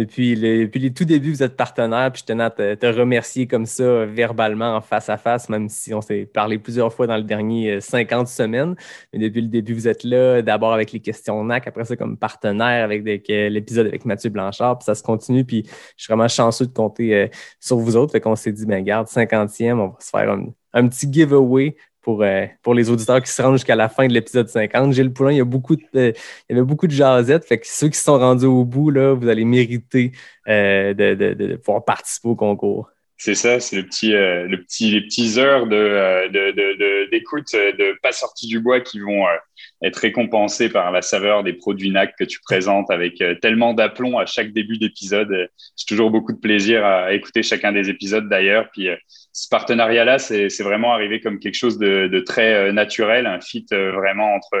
depuis, 0.00 0.34
le, 0.34 0.64
les 0.64 0.92
tout 0.92 1.04
débuts, 1.04 1.30
vous 1.30 1.42
êtes 1.42 1.56
partenaire, 1.56 2.10
puis 2.10 2.22
je 2.22 2.26
tenais 2.26 2.44
à 2.44 2.50
te, 2.50 2.86
remercier 2.86 3.46
comme 3.46 3.66
ça 3.66 3.82
euh, 3.82 4.06
verbalement, 4.06 4.76
en 4.76 4.80
face 4.80 5.10
à 5.10 5.18
face, 5.18 5.48
même 5.50 5.68
si 5.68 5.92
on 5.92 6.00
s'est 6.00 6.24
parlé 6.24 6.58
plusieurs 6.58 6.92
fois 6.92 7.06
dans 7.06 7.16
le 7.16 7.22
dernier 7.22 7.72
euh, 7.72 7.80
50 7.80 8.26
semaines. 8.26 8.74
Mais 9.12 9.18
depuis 9.18 9.42
le 9.42 9.48
début, 9.48 9.74
vous 9.74 9.88
êtes 9.88 10.02
là, 10.04 10.40
d'abord 10.40 10.72
avec 10.72 10.92
les 10.92 11.00
questions 11.00 11.44
NAC, 11.44 11.66
après 11.66 11.84
ça 11.84 11.96
comme 11.96 12.16
partenaire 12.16 12.84
avec 12.84 13.04
l'épisode 13.28 13.86
avec 13.86 14.06
Mathieu 14.06 14.30
Blanchard, 14.30 14.78
puis 14.78 14.86
ça 14.86 14.94
se 14.94 15.02
continue, 15.02 15.44
puis 15.44 15.64
je 15.96 16.04
suis 16.04 16.10
vraiment 16.10 16.28
chanceux 16.28 16.66
de 16.66 16.72
compter 16.72 17.14
euh, 17.14 17.28
sur 17.60 17.76
vous 17.78 17.96
autres. 17.96 18.12
Fait 18.12 18.20
qu'on 18.20 18.36
s'est 18.36 18.52
dit, 18.52 18.64
ben, 18.64 18.82
garde, 18.82 19.06
50e, 19.06 19.72
on 19.74 19.88
va 19.88 19.96
se 20.00 20.10
faire 20.10 20.34
un 20.72 20.88
petit 20.88 21.12
giveaway 21.12 21.76
pour, 22.02 22.22
euh, 22.22 22.46
pour 22.62 22.74
les 22.74 22.90
auditeurs 22.90 23.22
qui 23.22 23.30
se 23.30 23.40
rendent 23.42 23.54
jusqu'à 23.56 23.76
la 23.76 23.88
fin 23.88 24.06
de 24.08 24.12
l'épisode 24.12 24.48
50. 24.48 24.92
Gilles 24.92 25.12
Poulain, 25.12 25.32
il 25.32 25.38
y 25.38 25.40
a 25.40 25.44
beaucoup 25.44 25.74
euh, 25.96 26.12
il 26.48 26.52
y 26.56 26.58
avait 26.58 26.64
beaucoup 26.66 26.86
de 26.86 26.92
jasettes. 26.92 27.44
Fait 27.46 27.58
que 27.58 27.66
ceux 27.66 27.88
qui 27.88 27.98
se 27.98 28.04
sont 28.04 28.18
rendus 28.18 28.46
au 28.46 28.64
bout, 28.64 28.90
là, 28.90 29.14
vous 29.14 29.28
allez 29.28 29.44
mériter 29.44 30.12
euh, 30.48 30.94
de- 30.94 31.14
de 31.34 31.56
pouvoir 31.56 31.84
participer 31.84 32.28
au 32.28 32.36
concours. 32.36 32.90
C'est 33.22 33.34
ça, 33.34 33.60
c'est 33.60 33.76
le 33.76 33.82
petit, 33.82 34.14
euh, 34.14 34.46
le 34.46 34.62
petit, 34.62 34.90
les 34.92 35.02
petits 35.02 35.38
heures 35.38 35.66
de, 35.66 35.76
euh, 35.76 36.28
de, 36.30 36.52
de, 36.52 36.78
de- 36.78 37.10
d'écoute 37.10 37.48
euh, 37.52 37.70
de 37.72 37.94
Pas 38.02 38.12
sorti 38.12 38.46
du 38.46 38.60
bois 38.60 38.80
qui 38.80 38.98
vont 38.98 39.26
euh, 39.28 39.36
être 39.84 39.96
récompensés 39.98 40.70
par 40.70 40.90
la 40.90 41.02
saveur 41.02 41.44
des 41.44 41.52
produits 41.52 41.90
NAC 41.90 42.16
que 42.16 42.24
tu 42.24 42.40
présentes 42.40 42.90
avec 42.90 43.20
euh, 43.20 43.34
tellement 43.34 43.74
d'aplomb 43.74 44.16
à 44.18 44.24
chaque 44.24 44.54
début 44.54 44.78
d'épisode. 44.78 45.50
J'ai 45.76 45.84
toujours 45.86 46.10
beaucoup 46.10 46.32
de 46.32 46.38
plaisir 46.38 46.82
à 46.86 47.12
écouter 47.12 47.42
chacun 47.42 47.72
des 47.72 47.90
épisodes 47.90 48.26
d'ailleurs. 48.26 48.70
Puis 48.72 48.88
euh, 48.88 48.96
ce 49.34 49.48
partenariat-là, 49.50 50.18
c'est, 50.18 50.48
c'est 50.48 50.64
vraiment 50.64 50.94
arrivé 50.94 51.20
comme 51.20 51.40
quelque 51.40 51.56
chose 51.58 51.76
de, 51.76 52.06
de 52.08 52.20
très 52.20 52.72
naturel, 52.72 53.26
un 53.26 53.40
fit 53.42 53.66
vraiment 53.70 54.34
entre, 54.34 54.56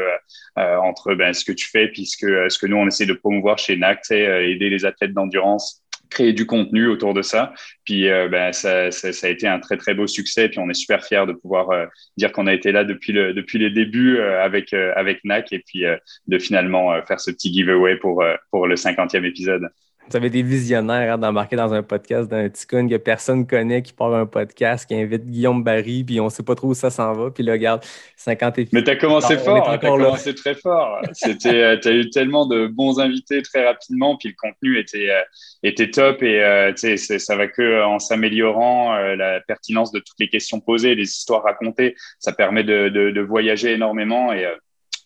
entre 0.56 1.14
ben, 1.14 1.32
ce 1.32 1.44
que 1.46 1.52
tu 1.52 1.66
fais 1.68 1.88
puis 1.88 2.04
ce 2.06 2.16
que, 2.18 2.66
nous, 2.66 2.76
on 2.76 2.86
essaie 2.86 3.06
de 3.06 3.14
promouvoir 3.14 3.58
chez 3.58 3.76
NAC, 3.76 4.02
euh, 4.12 4.42
aider 4.46 4.68
les 4.70 4.84
athlètes 4.84 5.12
d'endurance 5.12 5.82
créer 6.10 6.32
du 6.32 6.46
contenu 6.46 6.88
autour 6.88 7.14
de 7.14 7.22
ça. 7.22 7.52
Puis 7.84 8.08
euh, 8.08 8.28
ben, 8.28 8.52
ça, 8.52 8.90
ça, 8.90 9.12
ça 9.12 9.26
a 9.26 9.30
été 9.30 9.46
un 9.46 9.60
très 9.60 9.76
très 9.76 9.94
beau 9.94 10.06
succès. 10.06 10.48
Puis 10.48 10.58
on 10.58 10.68
est 10.68 10.74
super 10.74 11.04
fiers 11.04 11.24
de 11.26 11.32
pouvoir 11.32 11.70
euh, 11.70 11.86
dire 12.16 12.32
qu'on 12.32 12.46
a 12.46 12.52
été 12.52 12.72
là 12.72 12.84
depuis 12.84 13.12
le 13.12 13.32
depuis 13.32 13.58
les 13.58 13.70
débuts 13.70 14.18
euh, 14.18 14.42
avec 14.44 14.72
euh, 14.72 14.92
avec 14.96 15.24
NAC 15.24 15.52
et 15.52 15.60
puis 15.60 15.86
euh, 15.86 15.96
de 16.26 16.38
finalement 16.38 17.00
faire 17.06 17.20
ce 17.20 17.30
petit 17.30 17.52
giveaway 17.52 17.96
pour 17.96 18.22
pour 18.50 18.66
le 18.66 18.74
50e 18.74 19.24
épisode. 19.24 19.70
Vous 20.08 20.16
avez 20.16 20.30
des 20.30 20.42
visionnaires 20.42 21.14
hein, 21.14 21.18
d'embarquer 21.18 21.56
dans 21.56 21.72
un 21.72 21.82
podcast 21.82 22.28
d'un 22.28 22.48
petit 22.48 22.66
con 22.66 22.88
que 22.88 22.96
personne 22.96 23.46
connaît, 23.46 23.82
qui 23.82 23.92
part 23.92 24.14
un 24.14 24.26
podcast, 24.26 24.86
qui 24.86 24.94
invite 24.94 25.24
Guillaume 25.24 25.62
Barry, 25.62 26.02
puis 26.02 26.20
on 26.20 26.28
sait 26.30 26.42
pas 26.42 26.54
trop 26.54 26.68
où 26.68 26.74
ça 26.74 26.90
s'en 26.90 27.12
va. 27.12 27.30
Puis 27.30 27.44
là, 27.44 27.52
regarde, 27.52 27.84
50 28.16 28.58
épisodes. 28.58 28.80
Mais 28.80 28.84
tu 28.84 28.90
as 28.90 28.96
commencé 28.96 29.34
On 29.34 29.38
est 29.38 29.44
fort, 29.44 29.64
tu 29.64 29.70
as 29.86 29.90
là. 29.90 30.04
commencé 30.04 30.34
très 30.34 30.54
fort. 30.54 31.00
C'était, 31.12 31.62
euh, 31.62 31.76
t'as 31.80 31.92
eu 31.92 32.10
tellement 32.10 32.46
de 32.46 32.66
bons 32.66 32.98
invités 32.98 33.42
très 33.42 33.64
rapidement, 33.64 34.16
puis 34.16 34.30
le 34.30 34.34
contenu 34.36 34.78
était 34.78 35.10
euh, 35.10 35.22
était 35.62 35.90
top 35.90 36.22
et 36.22 36.42
euh, 36.42 36.72
tu 36.72 36.96
ça 36.96 37.36
va 37.36 37.46
que 37.48 37.62
euh, 37.62 37.86
en 37.86 37.98
s'améliorant, 37.98 38.94
euh, 38.94 39.16
la 39.16 39.40
pertinence 39.40 39.92
de 39.92 39.98
toutes 39.98 40.18
les 40.18 40.28
questions 40.28 40.60
posées, 40.60 40.94
les 40.94 41.04
histoires 41.08 41.42
racontées, 41.42 41.96
ça 42.18 42.32
permet 42.32 42.64
de, 42.64 42.88
de, 42.88 43.10
de 43.10 43.20
voyager 43.20 43.72
énormément 43.72 44.32
et 44.32 44.46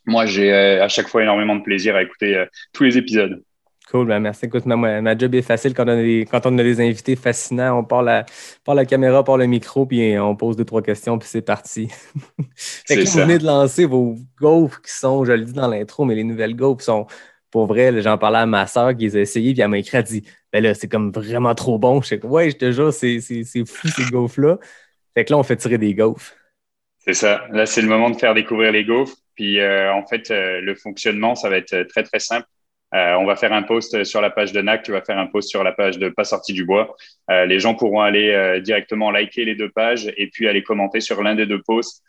moi 0.07 0.27
j'ai 0.27 0.53
à 0.53 0.89
chaque 0.89 1.09
fois 1.09 1.23
énormément 1.23 1.57
de 1.57 1.63
plaisir 1.63 1.97
à 1.97 2.03
écouter 2.03 2.45
tous 2.73 2.85
les 2.85 2.99
épisodes. 2.99 3.43
Cool, 3.95 4.09
ben 4.09 4.19
merci. 4.19 4.47
Écoute, 4.47 4.67
ma, 4.67 5.01
ma 5.01 5.17
job 5.17 5.37
est 5.37 5.43
facile 5.43 5.73
quand 5.73 5.85
on, 5.85 5.91
a 5.91 5.95
des, 5.95 6.27
quand 6.29 6.45
on 6.47 6.59
a 6.59 6.65
des 6.65 6.81
invités 6.81 7.15
fascinants. 7.15 7.79
On 7.79 7.85
part 7.85 8.03
la, 8.03 8.27
part 8.65 8.75
la 8.75 8.85
caméra, 8.85 9.23
part 9.23 9.37
le 9.37 9.47
micro, 9.47 9.87
puis 9.87 10.19
on 10.19 10.35
pose 10.35 10.57
deux, 10.57 10.65
trois 10.65 10.83
questions, 10.83 11.17
puis 11.17 11.29
c'est 11.29 11.43
parti. 11.43 11.89
fait 12.57 12.97
que 12.97 13.09
vous 13.09 13.21
venez 13.21 13.39
de 13.39 13.45
lancer 13.47 13.85
vos 13.85 14.17
gaufres 14.41 14.83
qui 14.83 14.91
sont, 14.91 15.25
je 15.25 15.31
le 15.31 15.45
dis 15.45 15.53
dans 15.53 15.69
l'intro, 15.69 16.05
mais 16.07 16.17
les 16.17 16.25
nouvelles 16.25 16.57
gaufres 16.57 16.83
sont, 16.83 17.07
pour 17.53 17.67
vrai, 17.67 18.03
j'en 18.03 18.19
parlais 18.19 18.39
à 18.39 18.47
ma 18.47 18.67
soeur 18.67 18.97
qui 18.97 19.05
les 19.05 19.17
a 19.17 19.21
essayées, 19.21 19.53
puis 19.53 19.63
elle 19.63 19.69
m'a 19.69 19.79
écrit, 19.79 19.97
elle 19.97 20.03
dit, 20.03 20.25
ben 20.53 20.61
là, 20.61 20.75
c'est 20.75 20.89
comme 20.89 21.13
vraiment 21.13 21.55
trop 21.55 21.79
bon. 21.79 22.03
Je 22.03 22.09
sais 22.09 22.19
que, 22.19 22.27
ouais, 22.27 22.51
je 22.51 22.57
te 22.57 22.73
jure, 22.73 22.93
c'est 22.93 23.21
fou 23.65 23.87
ces 23.87 24.11
gaufres-là. 24.11 24.59
Fait 25.15 25.25
que 25.25 25.33
là, 25.33 25.39
on 25.39 25.45
fait 25.45 25.57
tirer 25.57 25.79
des 25.79 25.95
gaufres. 25.95 26.35
C'est 26.99 27.15
ça. 27.15 27.47
Là, 27.53 27.65
c'est 27.65 27.81
le 27.81 27.87
moment 27.87 28.11
de 28.11 28.17
faire 28.17 28.35
découvrir 28.35 28.73
les 28.73 28.85
gaufres. 28.85 29.15
Puis, 29.37 29.61
euh, 29.61 29.93
en 29.93 30.05
fait, 30.05 30.33
euh, 30.33 30.61
le 30.61 30.75
fonctionnement, 30.75 31.37
ça 31.37 31.49
va 31.49 31.59
être 31.59 31.85
très, 31.85 32.03
très 32.03 32.19
simple. 32.19 32.49
On 32.95 33.25
va 33.25 33.35
faire 33.35 33.53
un 33.53 33.63
post 33.63 34.05
sur 34.05 34.21
la 34.21 34.31
page 34.31 34.53
de 34.53 34.61
NAC, 34.61 34.85
tu 34.85 34.93
vas 34.93 35.03
faire 35.03 35.19
un 35.19 35.27
post 35.27 35.49
sur 35.49 35.65
la 35.65 35.73
page 35.73 35.99
de 35.99 36.09
Pas 36.09 36.25
sorti 36.25 36.53
du 36.53 36.65
bois. 36.65 36.95
les 37.29 37.59
gens 37.59 37.75
pourront 37.75 38.01
aller 38.01 38.61
directement 38.63 39.11
liker 39.11 39.45
les 39.45 39.57
deux 39.57 39.69
pages 39.69 40.13
et 40.17 40.29
puis 40.29 40.47
aller 40.47 40.63
commenter 40.63 41.01
sur 41.01 41.23
l'un 41.23 41.35
des 41.35 41.47
deux 41.47 41.61
posts 41.61 42.05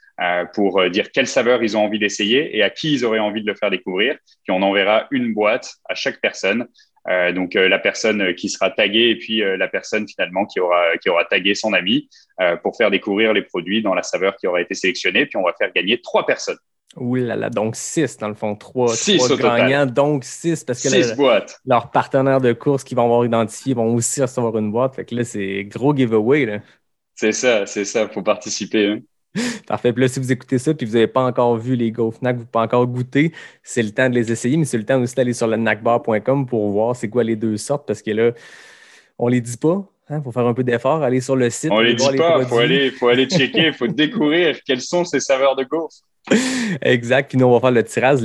pour 0.53 0.87
dire 0.91 1.11
quelle 1.11 1.25
saveur 1.25 1.63
ils 1.63 1.75
ont 1.75 1.83
envie 1.83 1.97
d'essayer 1.97 2.55
et 2.55 2.61
à 2.61 2.69
qui 2.69 2.93
ils 2.93 3.03
auraient 3.03 3.19
envie 3.19 3.41
de 3.41 3.47
le 3.47 3.55
faire 3.55 3.71
découvrir. 3.71 4.15
Puis 4.43 4.51
on 4.51 4.61
enverra 4.61 5.07
une 5.09 5.33
boîte 5.33 5.73
à 5.89 5.95
chaque 5.95 6.21
personne 6.21 6.67
euh, 7.07 7.31
donc 7.31 7.55
euh, 7.55 7.69
la 7.69 7.77
personne 7.77 8.33
qui 8.33 8.49
sera 8.49 8.71
taguée 8.71 9.09
et 9.09 9.15
puis 9.15 9.43
euh, 9.43 9.57
la 9.57 9.67
personne 9.67 10.07
finalement 10.07 10.45
qui 10.45 10.59
aura 10.59 10.97
qui 10.97 11.09
aura 11.09 11.23
tagué 11.25 11.53
son 11.53 11.73
ami 11.73 12.09
pour 12.63 12.75
faire 12.75 12.91
découvrir 12.91 13.33
les 13.33 13.43
produits 13.43 13.81
dans 13.81 13.93
la 13.93 14.03
saveur 14.03 14.35
qui 14.35 14.47
aura 14.47 14.61
été 14.61 14.73
sélectionnée. 14.73 15.25
Puis 15.25 15.37
on 15.37 15.43
va 15.43 15.53
faire 15.57 15.71
gagner 15.71 16.01
trois 16.01 16.25
personnes. 16.25 16.57
Oui 16.97 17.21
là 17.21 17.35
là, 17.35 17.49
donc 17.49 17.75
six 17.75 18.17
dans 18.17 18.29
le 18.29 18.35
fond, 18.35 18.55
trois, 18.55 18.95
six 18.95 19.17
trois 19.17 19.37
gagnants, 19.37 19.85
donc 19.85 20.23
six 20.23 20.63
parce 20.63 20.81
que 20.81 20.87
six 20.87 21.13
leurs 21.65 21.91
partenaires 21.91 22.39
de 22.39 22.53
course 22.53 22.85
qui 22.85 22.95
vont 22.95 23.03
avoir 23.03 23.25
identifié 23.25 23.73
vont 23.73 23.93
aussi 23.93 24.21
recevoir 24.21 24.57
une 24.57 24.71
boîte. 24.71 24.95
Fait 24.95 25.03
que 25.03 25.13
là, 25.13 25.25
c'est 25.25 25.65
gros 25.65 25.93
giveaway. 25.95 26.61
C'est 27.13 27.33
ça, 27.33 27.65
c'est 27.65 27.85
ça, 27.85 28.07
faut 28.07 28.23
participer. 28.23 28.87
Hein. 28.87 28.99
Parfait. 29.67 29.91
Puis 29.91 30.01
là, 30.01 30.07
si 30.07 30.19
vous 30.19 30.31
écoutez 30.31 30.57
ça 30.57 30.73
puis 30.73 30.85
vous 30.85 30.93
n'avez 30.93 31.07
pas 31.07 31.23
encore 31.23 31.57
vu 31.57 31.75
les 31.75 31.91
GoFnac, 31.91 32.35
vous 32.35 32.41
n'avez 32.41 32.51
pas 32.51 32.61
encore 32.61 32.87
goûté, 32.87 33.33
c'est 33.63 33.83
le 33.83 33.91
temps 33.91 34.09
de 34.09 34.15
les 34.15 34.31
essayer, 34.31 34.55
mais 34.55 34.65
c'est 34.65 34.77
le 34.77 34.85
temps 34.85 35.01
aussi 35.01 35.15
d'aller 35.15 35.33
sur 35.33 35.47
le 35.47 35.57
nacbar.com 35.57 36.45
pour 36.45 36.71
voir 36.71 36.95
c'est 36.95 37.09
quoi 37.09 37.23
les 37.23 37.35
deux 37.35 37.57
sortes 37.57 37.85
parce 37.85 38.01
que 38.01 38.11
là, 38.11 38.31
on 39.17 39.27
ne 39.27 39.31
les 39.31 39.41
dit 39.41 39.57
pas. 39.57 39.85
Il 40.09 40.13
hein, 40.13 40.21
faut 40.23 40.31
faire 40.31 40.45
un 40.45 40.53
peu 40.53 40.63
d'effort, 40.63 41.01
aller 41.01 41.19
sur 41.19 41.35
le 41.35 41.49
site. 41.49 41.71
On 41.71 41.79
ne 41.79 41.85
les 41.85 41.95
dit 41.95 42.05
pas, 42.15 42.37
il 42.39 42.45
faut 42.45 42.59
aller, 42.59 42.91
faut 42.91 43.07
aller 43.07 43.25
checker, 43.29 43.67
il 43.67 43.73
faut 43.73 43.87
découvrir 43.87 44.57
quelles 44.63 44.81
sont 44.81 45.03
ces 45.03 45.19
saveurs 45.19 45.55
de 45.55 45.63
gaufres. 45.63 46.03
exact. 46.81 47.30
Puis 47.30 47.38
nous, 47.38 47.45
on 47.45 47.53
va 47.53 47.60
faire 47.60 47.72
le 47.72 47.84
tirage, 47.84 48.19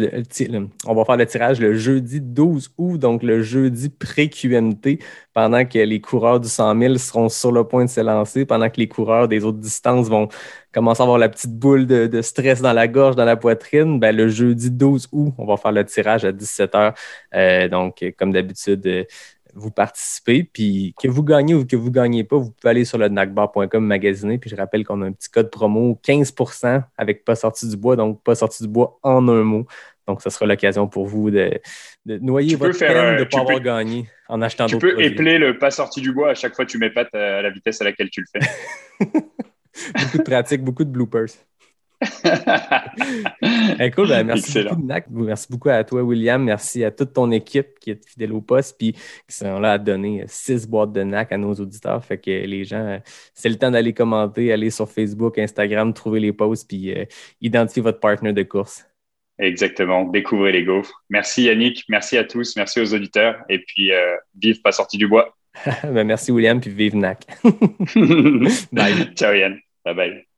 on 0.87 0.95
va 0.95 1.05
faire 1.05 1.17
le 1.17 1.27
tirage 1.27 1.61
le 1.61 1.75
jeudi 1.75 2.21
12 2.21 2.73
août, 2.79 2.99
donc 2.99 3.23
le 3.23 3.43
jeudi 3.43 3.91
pré-QMT, 3.91 4.99
pendant 5.35 5.67
que 5.67 5.79
les 5.79 6.01
coureurs 6.01 6.41
du 6.41 6.49
100 6.49 6.79
000 6.79 6.97
seront 6.97 7.29
sur 7.29 7.53
le 7.53 7.65
point 7.65 7.85
de 7.85 7.91
se 7.91 8.01
lancer, 8.01 8.47
pendant 8.47 8.71
que 8.71 8.79
les 8.79 8.89
coureurs 8.89 9.29
des 9.29 9.45
autres 9.45 9.59
distances 9.59 10.09
vont 10.09 10.29
commencer 10.73 11.03
à 11.03 11.05
avoir 11.05 11.19
la 11.19 11.29
petite 11.29 11.53
boule 11.59 11.87
de, 11.87 12.23
stress 12.23 12.63
dans 12.63 12.73
la 12.73 12.89
gorge, 12.89 13.17
dans 13.17 13.25
la 13.25 13.37
poitrine. 13.37 14.01
Ben, 14.01 14.17
le 14.17 14.29
jeudi 14.29 14.71
12 14.71 15.09
août, 15.13 15.35
on 15.37 15.47
va 15.47 15.57
faire 15.59 15.73
le 15.73 15.85
tirage 15.85 16.25
à 16.25 16.33
17 16.33 16.73
h. 16.73 16.95
Euh, 17.35 17.69
donc, 17.69 18.05
comme 18.19 18.33
d'habitude, 18.33 18.87
euh, 18.87 19.05
vous 19.55 19.71
participez. 19.71 20.45
Puis 20.45 20.95
que 21.01 21.09
vous 21.09 21.23
gagnez 21.23 21.55
ou 21.55 21.67
que 21.67 21.77
vous 21.77 21.89
ne 21.89 21.95
gagnez 21.95 22.25
pas, 22.25 22.37
vous 22.37 22.51
pouvez 22.51 22.71
aller 22.71 22.85
sur 22.85 22.99
le 22.99 23.09
nacbar.com 23.09 23.85
magasiner. 23.85 24.39
Puis 24.39 24.51
je 24.51 24.57
rappelle 24.57 24.85
qu'on 24.85 25.03
a 25.03 25.07
un 25.07 25.13
petit 25.13 25.31
code 25.31 25.51
promo 25.51 26.01
15% 26.05 26.83
avec 26.97 27.25
pas 27.25 27.35
sorti 27.35 27.69
du 27.69 27.77
bois, 27.77 27.97
donc 27.97 28.23
pas 28.23 28.35
sorti 28.35 28.63
du 28.63 28.69
bois 28.69 28.99
en 29.03 29.27
un 29.29 29.43
mot. 29.43 29.67
Donc, 30.11 30.23
ce 30.23 30.31
sera 30.31 30.45
l'occasion 30.45 30.89
pour 30.89 31.07
vous 31.07 31.31
de, 31.31 31.61
noyer 32.05 32.57
votre 32.57 32.77
peine 32.77 33.17
de 33.17 33.21
ne 33.21 33.25
pas 33.25 33.41
avoir 33.41 33.61
gagné 33.61 34.09
en 34.29 34.43
achetant 34.43 34.67
d'autres 34.67 34.89
Tu 34.89 34.95
peux 34.97 35.03
épeler 35.03 35.39
le 35.39 35.57
pas 35.57 35.71
sorti 35.71 36.01
du 36.01 36.13
bois 36.13 36.31
à 36.31 36.35
chaque 36.35 36.57
fois 36.57 36.65
que 36.65 36.71
tu 36.71 36.79
m'épates 36.79 37.15
à 37.15 37.43
la 37.43 37.51
vitesse 37.51 37.81
à 37.81 37.85
laquelle 37.85 38.11
tu 38.11 38.23
le 38.23 38.27
fais. 38.27 38.51
beaucoup 39.95 40.19
de 40.19 40.23
pratique, 40.23 40.63
beaucoup 40.63 40.85
de 40.85 40.91
bloopers. 40.91 41.29
Écoute, 43.79 44.09
ben, 44.09 44.25
merci 44.25 44.63
beaucoup, 44.63 44.83
Merci 45.11 45.47
beaucoup 45.51 45.69
à 45.69 45.85
toi, 45.85 46.03
William. 46.03 46.43
Merci 46.43 46.83
à 46.85 46.91
toute 46.91 47.13
ton 47.13 47.31
équipe 47.31 47.79
qui 47.79 47.91
est 47.91 48.09
fidèle 48.09 48.33
au 48.33 48.41
poste 48.41 48.79
puis 48.79 48.93
qui 48.93 49.37
sont 49.37 49.61
là 49.61 49.73
à 49.73 49.79
donner 49.79 50.25
six 50.27 50.67
boîtes 50.67 50.93
de 50.93 51.03
NAC 51.03 51.33
à 51.33 51.37
nos 51.37 51.53
auditeurs. 51.55 52.03
Fait 52.05 52.19
que 52.19 52.31
les 52.31 52.65
gens, 52.65 53.01
c'est 53.35 53.51
le 53.51 53.57
temps 53.57 53.71
d'aller 53.71 53.93
commenter, 53.93 54.53
aller 54.53 54.71
sur 54.71 54.89
Facebook, 54.91 55.39
Instagram, 55.39 55.93
trouver 55.93 56.21
les 56.21 56.33
posts 56.33 56.69
puis 56.69 56.95
euh, 56.95 57.05
identifier 57.41 57.83
votre 57.83 58.01
partenaire 58.01 58.35
de 58.35 58.43
course. 58.45 58.87
Exactement, 59.39 60.05
découvrez 60.05 60.53
les 60.53 60.65
gaufres. 60.65 61.03
Merci 61.09 61.45
Yannick, 61.45 61.85
merci 61.89 62.19
à 62.19 62.25
tous, 62.25 62.57
merci 62.57 62.81
aux 62.81 62.95
auditeurs 62.95 63.43
et 63.49 63.59
puis 63.59 63.91
euh, 63.91 64.17
vive 64.39 64.61
pas 64.61 64.73
sorti 64.73 64.99
du 64.99 65.09
bois. 65.09 65.35
ben, 65.83 66.05
merci 66.05 66.31
William, 66.31 66.61
puis 66.61 66.71
vive 66.71 66.97
NAC. 66.97 67.27
bye. 68.73 69.15
Ciao 69.15 69.33
Yann, 69.33 69.59
bye 69.85 69.95
bye. 69.95 70.30